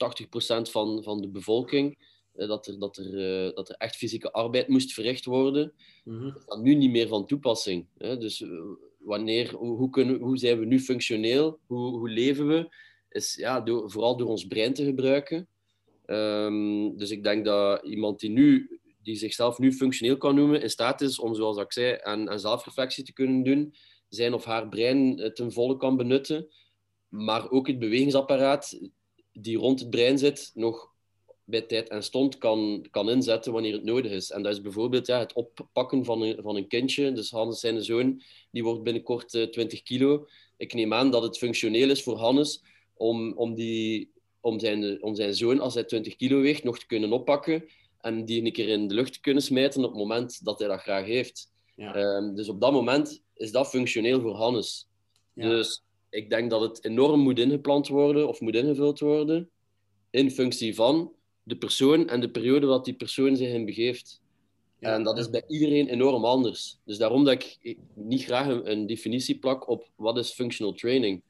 van, 0.71 1.03
van 1.03 1.21
de 1.21 1.29
bevolking. 1.29 1.97
Eh, 2.33 2.49
dat, 2.49 2.67
er, 2.67 2.79
dat, 2.79 2.97
er, 2.97 3.47
eh, 3.47 3.55
dat 3.55 3.69
er 3.69 3.75
echt 3.75 3.97
fysieke 3.97 4.33
arbeid 4.33 4.69
moest 4.69 4.93
verricht 4.93 5.25
worden. 5.25 5.73
Mm-hmm. 6.05 6.29
Dat 6.29 6.37
is 6.37 6.45
dan 6.47 6.63
nu 6.63 6.75
niet 6.75 6.91
meer 6.91 7.09
van 7.09 7.27
toepassing. 7.27 7.87
Hè? 7.99 8.19
Dus 8.19 8.43
eh, 8.43 8.49
wanneer, 8.99 9.55
hoe, 9.55 9.77
hoe, 9.77 9.91
kunnen, 9.91 10.21
hoe 10.21 10.39
zijn 10.39 10.59
we 10.59 10.65
nu 10.65 10.81
functioneel? 10.81 11.59
Hoe, 11.67 11.99
hoe 11.99 12.09
leven 12.09 12.47
we? 12.47 12.75
Is 13.09 13.35
ja, 13.35 13.61
door, 13.61 13.91
vooral 13.91 14.17
door 14.17 14.29
ons 14.29 14.47
brein 14.47 14.75
te 14.75 14.85
gebruiken. 14.85 15.49
Um, 16.07 16.97
dus 16.97 17.11
ik 17.11 17.23
denk 17.23 17.45
dat 17.45 17.85
iemand 17.85 18.21
die, 18.21 18.31
nu, 18.31 18.81
die 19.03 19.17
zichzelf 19.17 19.59
nu 19.59 19.73
functioneel 19.73 20.17
kan 20.17 20.35
noemen, 20.35 20.63
in 20.63 20.71
staat 20.71 21.01
is 21.01 21.19
om, 21.19 21.35
zoals 21.35 21.57
ik 21.57 21.73
zei, 21.73 21.99
aan, 22.03 22.31
aan 22.31 22.41
zelfreflectie 22.41 23.05
te 23.05 23.13
kunnen 23.13 23.43
doen, 23.43 23.75
zijn 24.09 24.35
of 24.35 24.45
haar 24.45 24.69
brein 24.69 25.31
ten 25.35 25.53
volle 25.53 25.77
kan 25.77 25.97
benutten, 25.97 26.49
maar 27.13 27.51
ook 27.51 27.67
het 27.67 27.79
bewegingsapparaat 27.79 28.79
die 29.33 29.57
rond 29.57 29.81
het 29.81 29.91
brein 29.91 30.19
zit, 30.19 30.51
nog 30.55 30.91
bij 31.45 31.61
tijd 31.61 31.89
en 31.89 32.03
stond 32.03 32.39
kan, 32.39 32.87
kan 32.91 33.11
inzetten 33.11 33.53
wanneer 33.53 33.73
het 33.73 33.85
nodig 33.85 34.13
is. 34.13 34.31
En 34.31 34.43
dat 34.43 34.53
is 34.53 34.61
bijvoorbeeld 34.61 35.07
ja, 35.07 35.19
het 35.19 35.33
oppakken 35.33 36.05
van 36.05 36.23
een, 36.23 36.43
van 36.43 36.57
een 36.57 36.69
kindje. 36.69 37.13
Dus 37.13 37.31
Hannes, 37.31 37.61
zijn 37.61 37.83
zoon, 37.83 38.23
die 38.51 38.63
wordt 38.65 38.83
binnenkort 38.83 39.35
uh, 39.35 39.43
eh, 39.43 39.49
20 39.49 39.83
kilo. 39.83 40.27
Ik 40.57 40.75
neem 40.75 40.93
aan 40.93 41.11
dat 41.11 41.23
het 41.23 41.39
functioneel 41.39 41.91
is 41.91 42.03
voor 42.03 42.17
Hannes 42.17 42.63
om, 42.95 43.33
om, 43.33 43.55
die, 43.55 44.11
om, 44.41 44.59
zijn, 44.59 45.03
om 45.03 45.15
zijn 45.15 45.35
zoon, 45.35 45.61
als 45.61 45.75
hij 45.75 45.85
20 45.85 46.17
kilo 46.17 46.41
weegt, 46.41 46.65
nog 46.65 46.79
te 46.79 46.87
kunnen 46.87 47.13
oppakken 47.13 47.65
en 48.01 48.25
die 48.25 48.45
een 48.45 48.53
keer 48.53 48.69
in 48.69 48.89
de 48.89 48.95
lucht 48.95 49.13
te 49.13 49.21
kunnen 49.21 49.43
smijten 49.43 49.85
op 49.85 49.91
het 49.91 49.99
moment 49.99 50.45
dat 50.45 50.59
hij 50.59 50.69
dat 50.69 50.81
graag 50.81 51.05
heeft. 51.05 51.53
Ja. 51.77 51.95
Ehm, 51.95 52.35
dus 52.35 52.49
op 52.49 52.61
dat 52.61 52.73
moment 52.73 53.23
is 53.35 53.53
dat 53.53 53.69
functioneel 53.69 54.21
voor 54.21 54.35
Hannes. 54.35 54.89
Dus 55.35 55.83
ik 56.13 56.31
denk 56.31 56.51
dat 56.51 56.61
het 56.61 56.85
enorm 56.85 57.21
moet 57.21 57.39
ingeplant 57.39 57.89
worden 57.89 58.29
of 58.29 58.41
moet 58.41 58.55
ingevuld 58.55 59.01
worden 59.01 59.51
in 60.11 60.31
functie 60.31 60.75
van 60.75 61.13
de 61.43 61.57
persoon 61.57 62.09
en 62.09 62.21
de 62.21 62.31
periode 62.31 62.67
dat 62.67 62.85
die 62.85 62.95
persoon 62.95 63.37
zich 63.37 63.49
in 63.49 63.65
begeeft. 63.65 64.21
En 64.79 65.03
dat 65.03 65.19
is 65.19 65.31
bij 65.31 65.45
iedereen 65.49 65.89
enorm 65.89 66.25
anders. 66.25 66.79
Dus 66.85 66.99
daarom 66.99 67.25
dat 67.25 67.35
ik 67.35 67.77
niet 67.95 68.25
graag 68.25 68.61
een, 68.65 68.87
definitie 68.87 69.39
plak 69.39 69.69
op 69.69 69.91
wat 69.97 70.19
is 70.19 70.31
functional 70.31 70.73
training. 70.73 71.23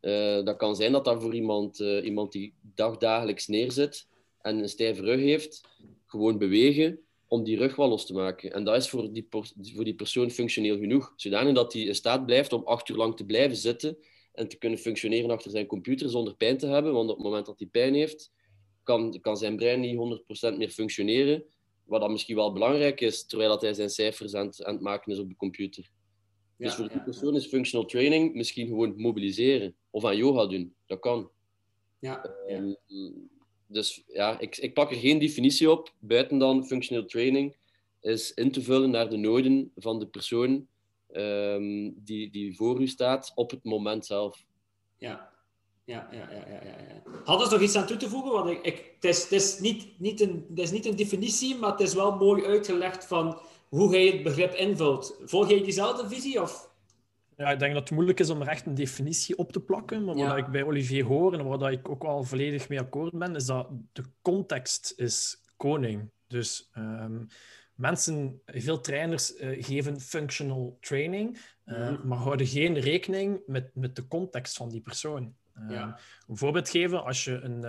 Uh, 0.00 0.44
dat 0.44 0.56
kan 0.56 0.76
zijn 0.76 0.92
dat 0.92 1.04
dat 1.04 1.22
voor 1.22 1.34
iemand, 1.34 1.80
uh, 1.80 2.04
iemand 2.04 2.32
die 2.32 2.54
dagdagelijks 2.74 3.46
neerzit 3.46 4.06
en 4.42 4.58
een 4.58 4.68
stijve 4.68 5.02
rug 5.02 5.20
heeft, 5.20 5.68
gewoon 6.06 6.38
bewegen 6.38 6.98
om 7.28 7.44
die 7.44 7.56
rug 7.56 7.76
wel 7.76 7.88
los 7.88 8.06
te 8.06 8.12
maken. 8.12 8.52
En 8.52 8.64
dat 8.64 8.76
is 8.76 8.88
voor 8.88 9.12
die, 9.12 9.26
voor 9.74 9.84
die 9.84 9.94
persoon 9.94 10.30
functioneel 10.30 10.78
genoeg. 10.78 11.12
Zodanig 11.16 11.54
dat 11.54 11.72
hij 11.72 11.82
in 11.82 11.94
staat 11.94 12.26
blijft 12.26 12.52
om 12.52 12.62
acht 12.64 12.88
uur 12.88 12.96
lang 12.96 13.16
te 13.16 13.24
blijven 13.24 13.56
zitten 13.56 13.98
en 14.36 14.48
te 14.48 14.58
kunnen 14.58 14.78
functioneren 14.78 15.30
achter 15.30 15.50
zijn 15.50 15.66
computer 15.66 16.10
zonder 16.10 16.36
pijn 16.36 16.58
te 16.58 16.66
hebben. 16.66 16.92
Want 16.92 17.10
op 17.10 17.16
het 17.16 17.24
moment 17.24 17.46
dat 17.46 17.58
hij 17.58 17.68
pijn 17.68 17.94
heeft, 17.94 18.32
kan, 18.82 19.20
kan 19.20 19.36
zijn 19.36 19.56
brein 19.56 19.80
niet 19.80 20.20
100% 20.52 20.56
meer 20.56 20.70
functioneren. 20.70 21.44
Wat 21.84 22.00
dan 22.00 22.12
misschien 22.12 22.36
wel 22.36 22.52
belangrijk 22.52 23.00
is, 23.00 23.26
terwijl 23.26 23.50
dat 23.50 23.62
hij 23.62 23.74
zijn 23.74 23.90
cijfers 23.90 24.34
aan 24.34 24.46
het, 24.46 24.64
aan 24.64 24.74
het 24.74 24.82
maken 24.82 25.12
is 25.12 25.18
op 25.18 25.28
de 25.28 25.36
computer. 25.36 25.90
dus 26.56 26.74
voor 26.74 26.88
die 26.88 27.02
persoon 27.02 27.36
is 27.36 27.46
functional 27.46 27.86
training 27.86 28.34
misschien 28.34 28.66
gewoon 28.66 28.94
mobiliseren 28.96 29.74
of 29.90 30.04
aan 30.04 30.16
yoga 30.16 30.46
doen. 30.46 30.74
Dat 30.86 31.00
kan. 31.00 31.30
Ja, 31.98 32.24
ehm, 32.46 32.72
dus 33.66 34.02
ja, 34.06 34.40
ik, 34.40 34.56
ik 34.56 34.74
pak 34.74 34.90
er 34.90 34.96
geen 34.96 35.18
definitie 35.18 35.70
op, 35.70 35.94
buiten 35.98 36.38
dan 36.38 36.66
functional 36.66 37.04
training 37.04 37.56
is 38.00 38.34
in 38.34 38.50
te 38.50 38.62
vullen 38.62 38.90
naar 38.90 39.10
de 39.10 39.16
noden 39.16 39.72
van 39.76 39.98
de 39.98 40.06
persoon 40.06 40.68
um, 41.12 41.94
die, 42.04 42.30
die 42.30 42.56
voor 42.56 42.80
u 42.80 42.86
staat 42.86 43.32
op 43.34 43.50
het 43.50 43.64
moment 43.64 44.06
zelf. 44.06 44.44
Ja, 44.96 45.30
ja, 45.84 46.08
ja, 46.10 46.30
ja, 46.30 46.46
ja, 46.46 46.60
ja. 46.62 47.02
Hadden 47.24 47.46
ze 47.46 47.52
nog 47.52 47.62
iets 47.62 47.76
aan 47.76 47.86
toe 47.86 47.96
te 47.96 48.08
voegen? 48.08 48.32
Want 48.32 48.50
ik, 48.50 48.62
ik, 48.62 48.92
het, 48.94 49.04
is, 49.04 49.22
het, 49.22 49.32
is 49.32 49.58
niet, 49.58 50.00
niet 50.00 50.20
een, 50.20 50.46
het 50.48 50.58
is 50.58 50.70
niet 50.70 50.86
een 50.86 50.96
definitie, 50.96 51.56
maar 51.56 51.70
het 51.70 51.80
is 51.80 51.94
wel 51.94 52.16
mooi 52.16 52.44
uitgelegd 52.44 53.06
van 53.06 53.40
hoe 53.68 53.90
jij 53.90 54.06
het 54.06 54.22
begrip 54.22 54.54
invult. 54.54 55.20
Volg 55.24 55.48
jij 55.48 55.62
diezelfde 55.62 56.08
visie? 56.08 56.42
Of? 56.42 56.74
Ja, 57.36 57.50
ik 57.50 57.58
denk 57.58 57.72
dat 57.72 57.82
het 57.82 57.92
moeilijk 57.92 58.20
is 58.20 58.30
om 58.30 58.40
er 58.40 58.48
echt 58.48 58.66
een 58.66 58.74
definitie 58.74 59.38
op 59.38 59.52
te 59.52 59.60
plakken. 59.60 60.04
Maar 60.04 60.14
wat 60.14 60.36
ik 60.36 60.46
bij 60.46 60.64
Olivier 60.64 61.04
hoor 61.04 61.32
en 61.32 61.58
waar 61.58 61.72
ik 61.72 61.88
ook 61.88 62.02
wel 62.02 62.24
volledig 62.24 62.68
mee 62.68 62.80
akkoord 62.80 63.18
ben, 63.18 63.34
is 63.34 63.46
dat 63.46 63.68
de 63.92 64.02
context 64.22 64.92
is 64.96 65.42
koning. 65.56 66.10
Dus 66.26 66.70
um, 66.76 67.26
mensen, 67.76 68.40
veel 68.46 68.80
trainers 68.80 69.36
uh, 69.36 69.64
geven 69.64 70.00
functional 70.00 70.78
training, 70.80 71.38
uh, 71.66 72.02
maar 72.02 72.18
houden 72.18 72.46
geen 72.46 72.78
rekening 72.78 73.40
met, 73.46 73.70
met 73.74 73.96
de 73.96 74.08
context 74.08 74.56
van 74.56 74.68
die 74.68 74.80
persoon. 74.80 75.34
Uh, 75.58 75.70
ja. 75.70 75.98
Een 76.28 76.36
voorbeeld 76.36 76.68
geven, 76.68 77.04
als 77.04 77.24
je 77.24 77.32
een, 77.32 77.62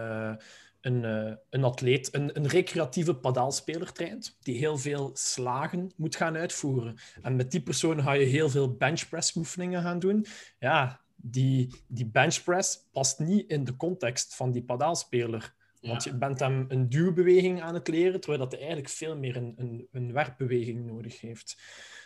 een, 0.82 1.04
een 1.50 1.64
atleet, 1.64 2.14
een, 2.16 2.38
een 2.38 2.48
recreatieve 2.48 3.16
padaalspeler 3.16 3.92
traint, 3.92 4.38
die 4.42 4.58
heel 4.58 4.78
veel 4.78 5.12
slagen 5.14 5.92
moet 5.96 6.16
gaan 6.16 6.38
uitvoeren. 6.38 6.96
En 7.22 7.36
met 7.36 7.52
die 7.52 7.62
persoon 7.62 8.02
ga 8.02 8.14
je 8.14 8.26
heel 8.26 8.50
veel 8.50 8.76
benchpress 8.76 9.36
oefeningen 9.36 9.82
gaan 9.82 10.00
doen. 10.00 10.26
Ja, 10.60 11.02
die, 11.16 11.84
die 11.88 12.06
benchpress 12.06 12.88
past 12.92 13.20
niet 13.20 13.50
in 13.50 13.64
de 13.64 13.76
context 13.76 14.36
van 14.36 14.52
die 14.52 14.64
padaalspeler. 14.64 15.56
Want 15.82 16.04
je 16.04 16.18
bent 16.18 16.40
hem 16.40 16.66
een 16.68 16.90
duwbeweging 16.90 17.62
aan 17.62 17.74
het 17.74 17.88
leren, 17.88 18.20
terwijl 18.20 18.42
dat 18.42 18.52
hij 18.52 18.60
eigenlijk 18.60 18.90
veel 18.90 19.18
meer 19.18 19.36
een, 19.36 19.54
een, 19.58 19.88
een 19.92 20.14
werpbeweging 20.14 20.86
nodig 20.86 21.22
heeft. 21.22 21.58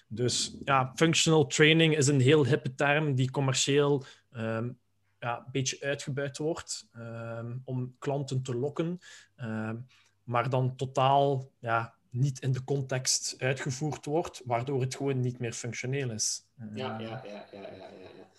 Dus 0.08 0.58
ja, 0.64 0.92
functional 0.96 1.48
training 1.48 1.98
is 1.98 2.08
een 2.08 2.20
heel 2.20 2.46
hippe 2.46 2.76
term 2.76 3.16
die 3.16 3.32
commercieel 3.32 4.04
um, 4.32 4.80
ja, 5.20 5.38
een 5.38 5.52
beetje 5.52 5.78
uitgebuit 5.82 6.38
wordt 6.38 6.88
um, 6.98 7.62
om 7.66 7.96
klanten 8.00 8.42
te 8.42 8.56
lokken, 8.56 9.00
um, 9.38 9.86
maar 10.24 10.50
dan 10.50 10.76
totaal 10.76 11.52
ja, 11.60 11.96
niet 12.10 12.40
in 12.40 12.52
de 12.52 12.64
context 12.64 13.36
uitgevoerd 13.38 14.06
wordt, 14.06 14.42
waardoor 14.46 14.82
het 14.82 14.96
gewoon 14.96 15.20
niet 15.20 15.40
meer 15.40 15.54
functioneel 15.54 16.12
is. 16.12 16.46
Ja, 16.74 17.00
ja, 17.00 17.00
ja. 17.00 17.24
ja, 17.26 17.46
ja, 17.52 17.68
ja. 17.70 17.90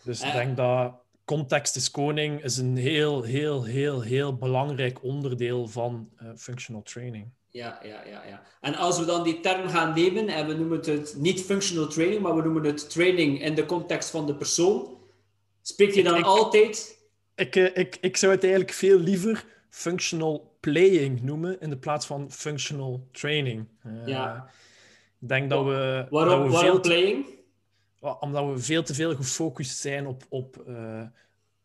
Dus 0.04 0.22
ik 0.22 0.32
denk 0.32 0.56
dat 0.56 0.94
context 1.32 1.76
is 1.76 1.90
koning 1.90 2.44
is 2.44 2.56
een 2.56 2.76
heel, 2.76 3.22
heel, 3.22 3.64
heel, 3.64 4.00
heel 4.00 4.36
belangrijk 4.36 5.02
onderdeel 5.02 5.68
van 5.68 6.08
uh, 6.22 6.28
functional 6.36 6.82
training. 6.82 7.26
Ja, 7.50 7.78
ja, 7.82 8.04
ja, 8.06 8.22
ja. 8.28 8.42
En 8.60 8.74
als 8.74 8.98
we 8.98 9.04
dan 9.04 9.22
die 9.22 9.40
term 9.40 9.68
gaan 9.68 9.94
nemen, 9.94 10.28
en 10.28 10.46
we 10.46 10.54
noemen 10.54 10.80
het 10.80 11.14
niet 11.16 11.42
functional 11.42 11.86
training, 11.86 12.20
maar 12.22 12.36
we 12.36 12.42
noemen 12.42 12.64
het 12.64 12.90
training 12.90 13.42
in 13.42 13.54
de 13.54 13.66
context 13.66 14.10
van 14.10 14.26
de 14.26 14.34
persoon, 14.34 14.98
spreek 15.62 15.94
je 15.94 16.02
dan 16.02 16.16
ik, 16.16 16.24
altijd... 16.24 16.98
Ik, 17.34 17.56
ik, 17.56 17.76
ik, 17.76 17.98
ik 18.00 18.16
zou 18.16 18.32
het 18.32 18.42
eigenlijk 18.42 18.72
veel 18.72 18.98
liever 18.98 19.44
functional 19.70 20.56
playing 20.60 21.22
noemen 21.22 21.60
in 21.60 21.70
de 21.70 21.78
plaats 21.78 22.06
van 22.06 22.30
functional 22.30 23.08
training. 23.12 23.66
Uh, 23.86 24.06
ja. 24.06 24.50
Ik 25.20 25.28
denk 25.28 25.50
dat 25.50 25.64
we... 25.64 26.06
Waarom, 26.10 26.40
dat 26.40 26.50
we 26.50 26.52
waarom 26.52 26.80
playing? 26.80 27.26
Omdat 28.02 28.46
we 28.46 28.58
veel 28.58 28.82
te 28.82 28.94
veel 28.94 29.16
gefocust 29.16 29.78
zijn 29.78 30.06
op, 30.06 30.26
op 30.28 30.64
uh, 30.68 31.02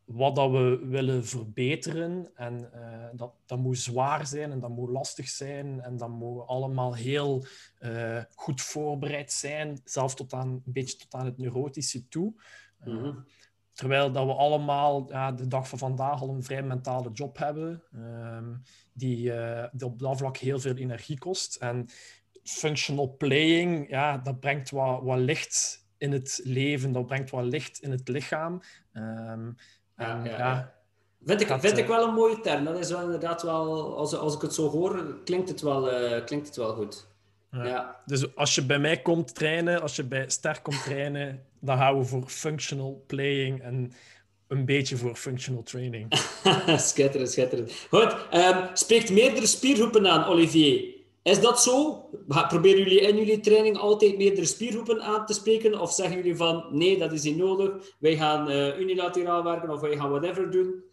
wat 0.05 0.35
dat 0.35 0.51
we 0.51 0.85
willen 0.85 1.25
verbeteren. 1.25 2.29
En 2.35 2.69
uh, 2.75 3.05
dat, 3.13 3.33
dat 3.45 3.59
moet 3.59 3.77
zwaar 3.77 4.27
zijn 4.27 4.51
en 4.51 4.59
dat 4.59 4.69
moet 4.69 4.89
lastig 4.89 5.29
zijn. 5.29 5.81
En 5.81 5.97
dat 5.97 6.09
moet 6.09 6.47
allemaal 6.47 6.95
heel 6.95 7.45
uh, 7.79 8.21
goed 8.35 8.61
voorbereid 8.61 9.31
zijn, 9.31 9.81
zelfs 9.83 10.15
tot 10.15 10.33
aan, 10.33 10.47
een 10.49 10.61
beetje 10.65 10.97
tot 10.97 11.13
aan 11.13 11.25
het 11.25 11.37
neurotische 11.37 12.07
toe. 12.07 12.33
Mm 12.83 12.97
-hmm. 12.97 13.25
Terwijl 13.73 14.11
dat 14.11 14.25
we 14.25 14.33
allemaal 14.33 15.11
ja, 15.11 15.31
de 15.31 15.47
dag 15.47 15.67
van 15.69 15.77
vandaag 15.77 16.21
al 16.21 16.29
een 16.29 16.43
vrij 16.43 16.63
mentale 16.63 17.11
job 17.11 17.37
hebben, 17.37 17.83
ehm, 17.93 18.53
die, 18.93 19.31
die 19.71 19.87
op 19.87 19.99
dat 19.99 20.17
vlak 20.17 20.37
heel 20.37 20.59
veel 20.59 20.75
energie 20.75 21.17
kost. 21.17 21.55
En 21.55 21.89
functional 22.43 23.15
playing, 23.17 23.89
ja, 23.89 24.17
dat 24.17 24.39
brengt 24.39 24.69
wat, 24.69 25.01
wat 25.03 25.17
licht 25.17 25.86
in 25.97 26.11
het 26.11 26.41
leven, 26.43 26.91
dat 26.91 27.05
brengt 27.05 27.29
wat 27.29 27.45
licht 27.45 27.79
in 27.79 27.91
het 27.91 28.07
lichaam. 28.07 28.61
Um, 28.93 29.57
ja, 29.97 30.23
ja, 30.23 30.37
ja, 30.37 30.73
Vind, 31.25 31.41
ik, 31.41 31.47
vind 31.47 31.77
ik 31.77 31.83
eh, 31.83 31.89
wel 31.89 32.07
een 32.07 32.13
mooie 32.13 32.39
term. 32.39 32.63
Dat 32.63 32.79
is 32.79 32.89
wel 32.89 33.01
inderdaad 33.01 33.41
wel, 33.41 33.97
als, 33.97 34.15
als 34.15 34.35
ik 34.35 34.41
het 34.41 34.53
zo 34.53 34.69
hoor, 34.69 35.15
klinkt 35.23 35.49
het 35.49 35.61
wel, 35.61 35.93
uh, 35.93 36.25
klinkt 36.25 36.47
het 36.47 36.55
wel 36.55 36.73
goed. 36.73 37.07
Ja. 37.51 38.01
Dus 38.05 38.35
als 38.35 38.55
je 38.55 38.65
bij 38.65 38.79
mij 38.79 39.01
komt 39.01 39.35
trainen, 39.35 39.81
als 39.81 39.95
je 39.95 40.03
bij 40.03 40.29
Sterk 40.29 40.63
komt 40.63 40.83
trainen, 40.83 41.45
dan 41.59 41.77
gaan 41.77 41.97
we 41.97 42.05
voor 42.05 42.23
functional 42.27 43.03
playing 43.07 43.61
en 43.61 43.93
een 44.47 44.65
beetje 44.65 44.97
voor 44.97 45.15
functional 45.15 45.63
training. 45.63 46.13
schitterend, 46.77 47.31
schitterend. 47.31 47.87
Goed, 47.89 48.17
um, 48.33 48.69
spreekt 48.73 49.11
meerdere 49.11 49.45
spiergroepen 49.45 50.07
aan, 50.07 50.25
Olivier. 50.25 50.96
Is 51.27 51.41
dat 51.41 51.61
zo? 51.61 52.05
Proberen 52.27 52.77
jullie 52.77 52.99
in 52.99 53.17
jullie 53.17 53.39
training 53.39 53.77
altijd 53.77 54.17
meerdere 54.17 54.45
spiergroepen 54.45 55.01
aan 55.01 55.25
te 55.25 55.33
spreken? 55.33 55.81
Of 55.81 55.91
zeggen 55.91 56.15
jullie 56.15 56.35
van 56.35 56.65
nee, 56.71 56.97
dat 56.97 57.11
is 57.11 57.23
niet 57.23 57.37
nodig, 57.37 57.95
wij 57.99 58.17
gaan 58.17 58.51
uh, 58.51 58.79
unilateraal 58.79 59.43
werken 59.43 59.69
of 59.69 59.81
wij 59.81 59.97
gaan 59.97 60.09
whatever 60.09 60.51
doen? 60.51 60.83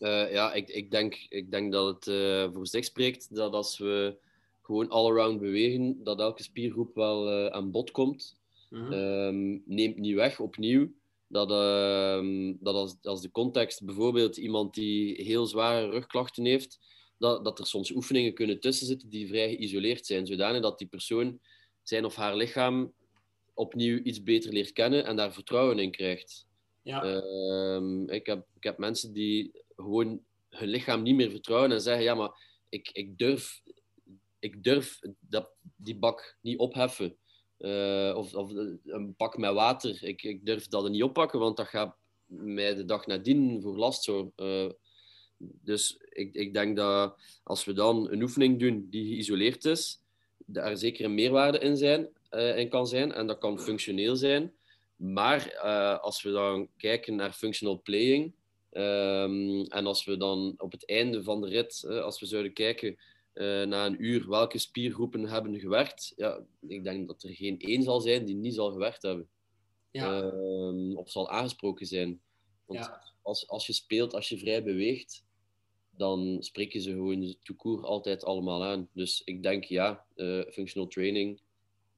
Uh, 0.00 0.32
ja, 0.32 0.52
ik, 0.52 0.68
ik, 0.68 0.90
denk, 0.90 1.26
ik 1.28 1.50
denk 1.50 1.72
dat 1.72 1.86
het 1.86 2.06
uh, 2.06 2.52
voor 2.52 2.66
zich 2.66 2.84
spreekt 2.84 3.34
dat 3.34 3.52
als 3.52 3.78
we 3.78 4.16
gewoon 4.62 4.88
all-around 4.88 5.40
bewegen, 5.40 6.04
dat 6.04 6.20
elke 6.20 6.42
spiergroep 6.42 6.94
wel 6.94 7.50
aan 7.52 7.70
bod 7.70 7.90
komt. 7.90 8.36
-huh. 8.70 9.26
um, 9.26 9.62
neemt 9.66 9.96
niet 9.96 10.14
weg, 10.14 10.40
opnieuw, 10.40 10.88
dat, 11.28 11.50
uh, 11.50 12.54
dat 12.60 12.74
als, 12.74 12.96
als 13.02 13.20
de 13.20 13.30
context 13.30 13.84
bijvoorbeeld 13.84 14.36
iemand 14.36 14.74
die 14.74 15.22
heel 15.22 15.46
zware 15.46 15.90
rugklachten 15.90 16.44
heeft, 16.44 16.78
dat, 17.18 17.44
dat 17.44 17.58
er 17.58 17.66
soms 17.66 17.90
oefeningen 17.90 18.34
kunnen 18.34 18.60
tussen 18.60 18.86
zitten 18.86 19.08
die 19.08 19.28
vrij 19.28 19.48
geïsoleerd 19.48 20.06
zijn, 20.06 20.26
zodanig 20.26 20.62
dat 20.62 20.78
die 20.78 20.88
persoon 20.88 21.40
zijn 21.82 22.04
of 22.04 22.14
haar 22.14 22.36
lichaam 22.36 22.92
opnieuw 23.54 24.00
iets 24.02 24.22
beter 24.22 24.52
leert 24.52 24.72
kennen 24.72 25.04
en 25.04 25.16
daar 25.16 25.32
vertrouwen 25.32 25.78
in 25.78 25.90
krijgt. 25.90 26.46
Ja. 26.82 27.04
Uh, 27.04 28.02
ik, 28.06 28.26
heb, 28.26 28.46
ik 28.56 28.64
heb 28.64 28.78
mensen 28.78 29.12
die 29.12 29.62
gewoon 29.76 30.20
hun 30.48 30.68
lichaam 30.68 31.02
niet 31.02 31.14
meer 31.14 31.30
vertrouwen 31.30 31.72
en 31.72 31.80
zeggen: 31.80 32.04
Ja, 32.04 32.14
maar 32.14 32.30
ik, 32.68 32.90
ik 32.92 33.18
durf, 33.18 33.62
ik 34.38 34.62
durf 34.62 34.98
dat, 35.20 35.50
die 35.76 35.96
bak 35.96 36.36
niet 36.40 36.58
opheffen. 36.58 37.16
Uh, 37.58 38.14
of, 38.16 38.34
of 38.34 38.50
een 38.84 39.14
pak 39.16 39.36
met 39.36 39.52
water. 39.52 40.04
Ik, 40.04 40.22
ik 40.22 40.46
durf 40.46 40.68
dat 40.68 40.88
niet 40.88 41.02
oppakken, 41.02 41.38
want 41.38 41.56
dat 41.56 41.66
gaat 41.66 41.96
mij 42.26 42.74
de 42.74 42.84
dag 42.84 43.06
nadien 43.06 43.62
voor 43.62 43.76
last 43.76 44.02
zo, 44.02 44.32
uh, 44.36 44.70
dus 45.62 45.98
ik, 46.08 46.34
ik 46.34 46.54
denk 46.54 46.76
dat 46.76 47.16
als 47.42 47.64
we 47.64 47.72
dan 47.72 48.10
een 48.10 48.22
oefening 48.22 48.58
doen 48.58 48.86
die 48.90 49.06
geïsoleerd 49.06 49.64
is, 49.64 50.00
daar 50.46 50.76
zeker 50.76 51.04
een 51.04 51.14
meerwaarde 51.14 51.58
in, 51.58 51.76
zijn, 51.76 52.08
uh, 52.30 52.58
in 52.58 52.68
kan 52.68 52.86
zijn 52.86 53.12
en 53.12 53.26
dat 53.26 53.38
kan 53.38 53.60
functioneel 53.60 54.16
zijn. 54.16 54.52
Maar 54.96 55.52
uh, 55.54 55.98
als 55.98 56.22
we 56.22 56.30
dan 56.30 56.68
kijken 56.76 57.14
naar 57.14 57.32
functional 57.32 57.80
playing 57.82 58.34
um, 58.72 59.64
en 59.64 59.86
als 59.86 60.04
we 60.04 60.16
dan 60.16 60.54
op 60.56 60.72
het 60.72 60.88
einde 60.88 61.22
van 61.22 61.40
de 61.40 61.48
rit, 61.48 61.84
uh, 61.86 62.00
als 62.00 62.20
we 62.20 62.26
zouden 62.26 62.52
kijken 62.52 62.96
na 63.68 63.86
een 63.86 64.04
uur 64.04 64.28
welke 64.28 64.58
spiergroepen 64.58 65.28
hebben 65.28 65.60
gewerkt, 65.60 66.12
ja, 66.16 66.40
ik 66.68 66.84
denk 66.84 67.06
dat 67.06 67.22
er 67.22 67.34
geen 67.34 67.58
één 67.58 67.82
zal 67.82 68.00
zijn 68.00 68.24
die 68.24 68.34
niet 68.34 68.54
zal 68.54 68.72
gewerkt 68.72 69.02
hebben. 69.02 69.28
Ja. 69.90 70.22
Ehm, 70.22 70.96
of 70.96 71.10
zal 71.10 71.30
aangesproken 71.30 71.86
zijn. 71.86 72.20
Want 72.66 72.90
als, 73.22 73.48
als 73.48 73.66
je 73.66 73.72
speelt, 73.72 74.14
als 74.14 74.28
je 74.28 74.38
vrij 74.38 74.62
beweegt, 74.62 75.23
dan 75.96 76.36
spreken 76.40 76.80
ze 76.80 76.90
gewoon 76.90 77.20
de 77.20 77.36
toekoer 77.42 77.84
altijd 77.84 78.24
allemaal 78.24 78.64
aan. 78.64 78.88
Dus 78.92 79.22
ik 79.24 79.42
denk 79.42 79.64
ja, 79.64 80.04
uh, 80.16 80.42
functional 80.52 80.88
training 80.88 81.40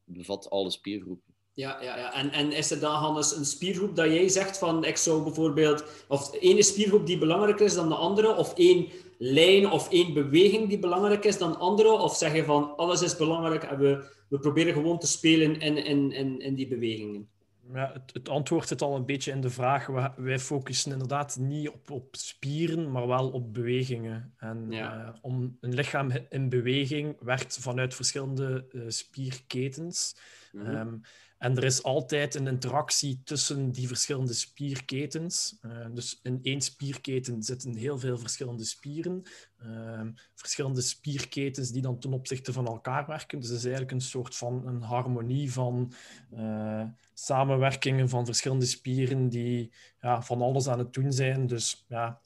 bevat 0.04 0.50
alle 0.50 0.70
spiergroepen. 0.70 1.34
Ja, 1.54 1.82
ja, 1.82 1.96
ja. 1.96 2.14
En, 2.14 2.30
en 2.30 2.52
is 2.52 2.70
er 2.70 2.80
dan, 2.80 2.94
Hannes, 2.94 3.36
een 3.36 3.44
spiergroep 3.44 3.96
dat 3.96 4.06
jij 4.06 4.28
zegt 4.28 4.58
van 4.58 4.84
ik 4.84 4.96
zou 4.96 5.22
bijvoorbeeld, 5.22 5.84
of 6.08 6.30
de 6.30 6.38
ene 6.38 6.62
spiergroep 6.62 7.06
die 7.06 7.18
belangrijker 7.18 7.66
is 7.66 7.74
dan 7.74 7.88
de 7.88 7.94
andere, 7.94 8.36
of 8.36 8.54
één 8.54 8.88
lijn 9.18 9.70
of 9.70 9.90
één 9.90 10.14
beweging 10.14 10.68
die 10.68 10.78
belangrijker 10.78 11.28
is 11.28 11.38
dan 11.38 11.50
de 11.50 11.58
andere, 11.58 11.90
of 11.92 12.16
zeg 12.16 12.34
je 12.34 12.44
van 12.44 12.76
alles 12.76 13.02
is 13.02 13.16
belangrijk 13.16 13.62
en 13.62 13.78
we, 13.78 14.04
we 14.28 14.38
proberen 14.38 14.72
gewoon 14.72 14.98
te 14.98 15.06
spelen 15.06 15.60
in, 15.60 15.76
in, 16.12 16.40
in 16.40 16.54
die 16.54 16.68
bewegingen? 16.68 17.28
Ja, 17.72 17.92
het, 17.92 18.12
het, 18.12 18.28
antwoord 18.28 18.68
zit 18.68 18.82
al 18.82 18.96
een 18.96 19.06
beetje 19.06 19.32
in 19.32 19.40
de 19.40 19.50
vraag. 19.50 19.86
Wij 20.16 20.38
focussen 20.38 20.92
inderdaad 20.92 21.36
niet 21.38 21.68
op, 21.68 21.90
op 21.90 22.16
spieren, 22.16 22.90
maar 22.90 23.06
wel 23.06 23.30
op 23.30 23.54
bewegingen. 23.54 24.34
En 24.36 24.72
uh, 24.72 25.08
om 25.20 25.56
een 25.60 25.74
lichaam 25.74 26.10
in 26.28 26.48
beweging 26.48 27.16
werkt 27.20 27.58
vanuit 27.58 27.94
verschillende 27.94 28.66
uh, 28.72 28.82
spierketens. 28.88 30.16
Mm 30.52 30.64
-hmm. 30.64 31.00
En 31.38 31.56
er 31.56 31.64
is 31.64 31.82
altijd 31.82 32.34
een 32.34 32.46
interactie 32.46 33.20
tussen 33.24 33.70
die 33.70 33.86
verschillende 33.86 34.32
spierketens. 34.32 35.58
Uh, 35.62 35.86
dus 35.92 36.20
in 36.22 36.38
één 36.42 36.60
spierketen 36.60 37.42
zitten 37.42 37.74
heel 37.74 37.98
veel 37.98 38.18
verschillende 38.18 38.64
spieren. 38.64 39.22
Uh, 39.66 40.00
verschillende 40.34 40.80
spierketens 40.80 41.70
die 41.70 41.82
dan 41.82 41.98
ten 41.98 42.12
opzichte 42.12 42.52
van 42.52 42.66
elkaar 42.66 43.06
werken. 43.06 43.40
Dus 43.40 43.48
het 43.48 43.58
is 43.58 43.64
eigenlijk 43.64 43.92
een 43.92 44.00
soort 44.00 44.36
van 44.36 44.66
een 44.66 44.82
harmonie 44.82 45.52
van 45.52 45.92
uh, 46.34 46.84
samenwerkingen 47.14 48.08
van 48.08 48.26
verschillende 48.26 48.66
spieren 48.66 49.28
die 49.28 49.72
ja, 50.00 50.22
van 50.22 50.42
alles 50.42 50.68
aan 50.68 50.78
het 50.78 50.92
doen 50.92 51.12
zijn. 51.12 51.46
Dus 51.46 51.84
ja, 51.88 52.20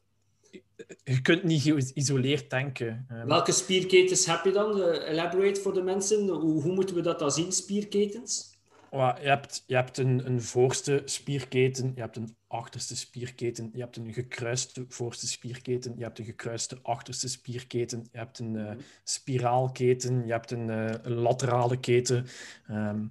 je 1.05 1.23
kunt 1.23 1.43
niet 1.43 1.63
geïsoleerd 1.63 2.51
denken. 2.51 3.07
Ehm. 3.09 3.27
Welke 3.27 3.53
spierketens 3.53 4.27
heb 4.27 4.45
je 4.45 4.53
dan? 4.53 4.83
elaborate 4.83 5.61
voor 5.61 5.75
de 5.75 5.83
mensen. 5.83 6.29
Hoe, 6.29 6.63
hoe 6.63 6.73
moeten 6.73 6.95
we 6.95 7.01
dat 7.01 7.19
dan 7.19 7.31
zien, 7.31 7.53
spierketens? 7.53 8.50
Je 8.91 9.29
hebt, 9.29 9.65
je 9.67 9.75
hebt 9.75 9.99
een, 9.99 10.27
een 10.27 10.43
voorste 10.43 11.03
spierketen, 11.05 11.93
je 11.95 12.01
hebt 12.01 12.17
een 12.17 12.37
achterste 12.47 12.97
spierketen, 12.97 13.71
je 13.73 13.81
hebt 13.81 13.97
een 13.97 14.13
gekruiste 14.13 14.85
voorste 14.89 15.27
spierketen, 15.27 15.95
je 15.97 16.03
hebt 16.03 16.19
een 16.19 16.25
gekruiste 16.25 16.79
achterste 16.83 17.29
spierketen, 17.29 18.09
je 18.13 18.19
hebt 18.19 18.39
een 18.39 18.55
uh, 18.55 18.71
spiraalketen, 19.05 20.27
je 20.27 20.33
hebt 20.33 20.51
een, 20.51 20.69
uh, 20.69 20.93
een 21.03 21.15
laterale 21.15 21.81
keten. 21.81 22.27
Um, 22.71 23.09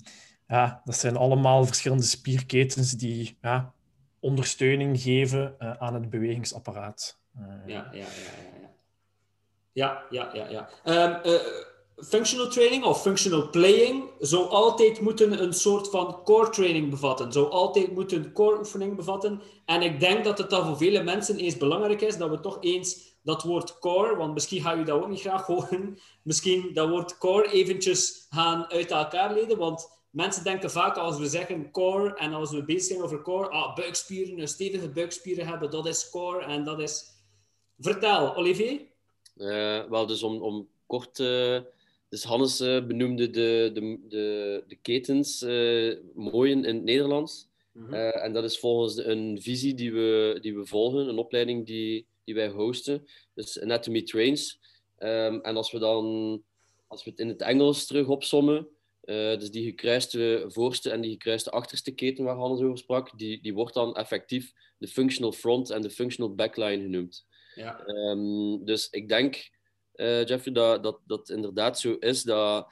ja, 0.48 0.82
dat 0.86 0.96
zijn 0.96 1.18
allemaal 1.18 1.66
verschillende 1.66 2.04
spierketens 2.04 2.92
die 2.92 3.38
ja, 3.42 3.74
ondersteuning 4.20 5.02
geven 5.02 5.56
uh, 5.60 5.72
aan 5.72 5.94
het 5.94 6.10
bewegingsapparaat. 6.10 7.20
ja, 7.38 7.58
ja, 7.66 7.92
ja, 7.92 8.06
ja. 8.62 8.70
Ja, 9.72 10.04
ja, 10.10 10.30
ja, 10.34 10.48
ja. 10.50 10.70
Um, 10.84 11.22
functional 12.02 12.48
training 12.48 12.84
of 12.84 13.02
functional 13.02 13.50
playing 13.50 14.10
zou 14.20 14.50
altijd 14.50 15.02
moeten 15.02 15.44
een 15.44 15.54
soort 15.54 15.90
van 15.90 16.24
core 16.24 16.50
training 16.50 16.90
bevatten. 16.90 17.32
Zou 17.32 17.50
altijd 17.50 17.92
moeten 17.92 18.32
core 18.32 18.58
oefening 18.58 18.96
bevatten. 18.96 19.42
En 19.66 19.82
ik 19.82 20.00
denk 20.00 20.24
dat 20.24 20.38
het 20.38 20.50
dan 20.50 20.66
voor 20.66 20.78
vele 20.78 21.04
mensen 21.04 21.38
eens 21.38 21.58
belangrijk 21.58 22.02
is 22.02 22.18
dat 22.18 22.30
we 22.30 22.40
toch 22.40 22.58
eens 22.62 23.18
dat 23.24 23.44
woord 23.44 23.80
core, 23.80 24.16
want 24.16 24.34
misschien 24.34 24.62
ga 24.62 24.74
je 24.74 24.84
dat 24.84 25.02
ook 25.02 25.10
niet 25.10 25.20
graag 25.20 25.46
horen, 25.46 25.98
misschien 26.24 26.74
dat 26.74 26.90
woord 26.90 27.18
core 27.18 27.52
eventjes 27.52 28.28
gaan 28.30 28.66
uit 28.72 28.92
elkaar 28.92 29.34
leden, 29.34 29.58
want 29.58 29.90
mensen 30.10 30.44
denken 30.44 30.72
vaak 30.72 30.98
als 30.98 31.18
we 31.18 31.28
zeggen 31.28 31.72
core 31.72 32.16
en 32.16 32.34
als 32.34 32.52
we 32.52 32.64
bezig 32.64 32.84
zijn 32.84 33.02
over 33.02 33.22
core, 33.22 33.50
ah, 33.50 33.76
buikspieren, 33.76 34.40
een 34.40 34.48
stevige 34.48 34.90
buikspieren 34.90 35.48
hebben, 35.48 35.72
dat 35.72 35.86
is 35.86 36.10
core 36.10 36.44
en 36.44 36.64
dat 36.64 36.80
is... 36.80 37.18
Vertel, 37.80 38.36
Olivier. 38.36 38.82
Uh, 39.36 39.84
wel, 39.90 40.06
dus 40.06 40.24
om, 40.24 40.42
om 40.42 40.68
kort... 40.86 41.20
Uh 41.20 41.60
dus 42.10 42.24
Hannes 42.24 42.62
uh, 42.62 42.86
benoemde 42.86 43.30
de, 43.30 43.72
de, 43.74 44.00
de, 44.08 44.64
de 44.68 44.76
ketens 44.76 45.44
uh, 45.44 45.98
mooi 46.14 46.52
in, 46.52 46.64
het 46.64 46.84
Nederlands. 46.84 47.48
Mm 47.72 47.94
en 47.94 48.34
dat 48.34 48.44
is 48.44 48.60
volgens 48.60 48.98
een 48.98 49.42
visie 49.42 49.74
die 49.74 49.94
we, 49.94 50.38
die 50.42 50.56
we 50.56 50.66
volgen, 50.66 51.08
een 51.08 51.18
opleiding 51.18 51.66
die, 51.66 52.06
die 52.24 52.36
wij 52.36 52.50
hosten. 52.50 53.08
Dus 53.34 53.62
Anatomy 53.62 54.02
Trains. 54.02 54.60
Um, 55.00 55.42
en 55.42 55.56
als 55.56 55.72
we 55.72 55.80
dan, 55.80 56.44
als 56.88 57.04
we 57.04 57.10
het 57.10 57.20
in 57.20 57.28
het 57.28 57.42
Engels 57.42 57.86
terug 57.86 58.08
opsommen, 58.08 58.68
dus 59.06 59.52
die 59.52 59.64
gekruiste 59.64 60.46
voorste 60.48 60.90
en 60.90 61.02
die 61.02 61.12
gekruiste 61.12 61.50
achterste 61.50 61.92
keten 61.92 62.24
waar 62.24 62.36
Hannes 62.36 62.62
over 62.62 62.78
sprak, 62.78 63.18
die, 63.18 63.42
die 63.42 63.54
wordt 63.54 63.74
dan 63.74 63.96
effectief 63.96 64.54
de 64.78 64.88
functional 64.88 65.32
front 65.32 65.70
en 65.70 65.82
de 65.82 65.90
functional 65.90 66.36
backline 66.36 66.84
genoemd. 66.84 67.26
Ja. 67.56 67.88
Um, 67.88 68.66
dus 68.66 68.90
ik 68.90 69.08
denk 69.08 69.50
uh, 70.00 70.26
Jeffrey, 70.26 70.54
dat, 70.54 70.84
dat 70.84 71.00
dat 71.08 71.30
inderdaad 71.30 71.80
zo 71.80 71.94
is. 72.00 72.24
Dat, 72.24 72.68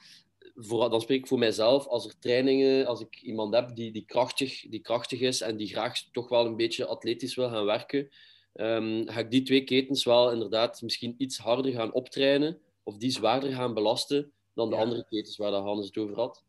voor, 0.54 0.90
dan 0.90 1.00
spreek 1.00 1.18
ik 1.18 1.26
voor 1.26 1.38
mijzelf, 1.38 1.86
als 1.86 2.06
er 2.06 2.18
trainingen, 2.18 2.86
als 2.86 3.00
ik 3.00 3.22
iemand 3.22 3.54
heb 3.54 3.74
die, 3.74 3.92
die, 3.92 4.04
krachtig, 4.04 4.60
die 4.68 4.80
krachtig 4.80 5.20
is 5.20 5.40
en 5.40 5.56
die 5.56 5.68
graag 5.68 6.02
toch 6.12 6.28
wel 6.28 6.46
een 6.46 6.56
beetje 6.56 6.86
atletisch 6.86 7.34
wil 7.34 7.48
gaan 7.48 7.64
werken, 7.64 8.08
um, 8.54 9.08
ga 9.08 9.20
ik 9.20 9.30
die 9.30 9.42
twee 9.42 9.64
ketens 9.64 10.04
wel 10.04 10.32
inderdaad 10.32 10.82
misschien 10.82 11.14
iets 11.18 11.38
harder 11.38 11.72
gaan 11.72 11.92
optrainen 11.92 12.58
of 12.82 12.96
die 12.96 13.10
zwaarder 13.10 13.52
gaan 13.52 13.74
belasten 13.74 14.32
dan 14.54 14.70
de 14.70 14.76
andere 14.76 15.04
ketens 15.08 15.36
waar 15.36 15.50
dat 15.50 15.62
Hans 15.62 15.86
het 15.86 15.96
over 15.96 16.16
had. 16.16 16.44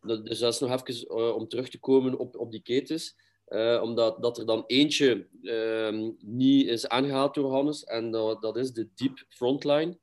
dus 0.00 0.38
dat 0.38 0.52
is 0.52 0.58
nog 0.58 0.70
even 0.70 1.18
uh, 1.18 1.34
om 1.34 1.48
terug 1.48 1.68
te 1.68 1.78
komen 1.78 2.18
op, 2.18 2.36
op 2.36 2.50
die 2.50 2.62
ketens. 2.62 3.16
Uh, 3.48 3.80
omdat 3.82 4.22
dat 4.22 4.38
er 4.38 4.46
dan 4.46 4.64
eentje 4.66 5.26
uh, 5.42 6.10
niet 6.18 6.66
is 6.66 6.88
aangehaald 6.88 7.34
door 7.34 7.50
Hannes. 7.50 7.84
En 7.84 8.10
dat, 8.10 8.42
dat 8.42 8.56
is 8.56 8.72
de 8.72 8.88
deep 8.94 9.24
frontline. 9.28 9.98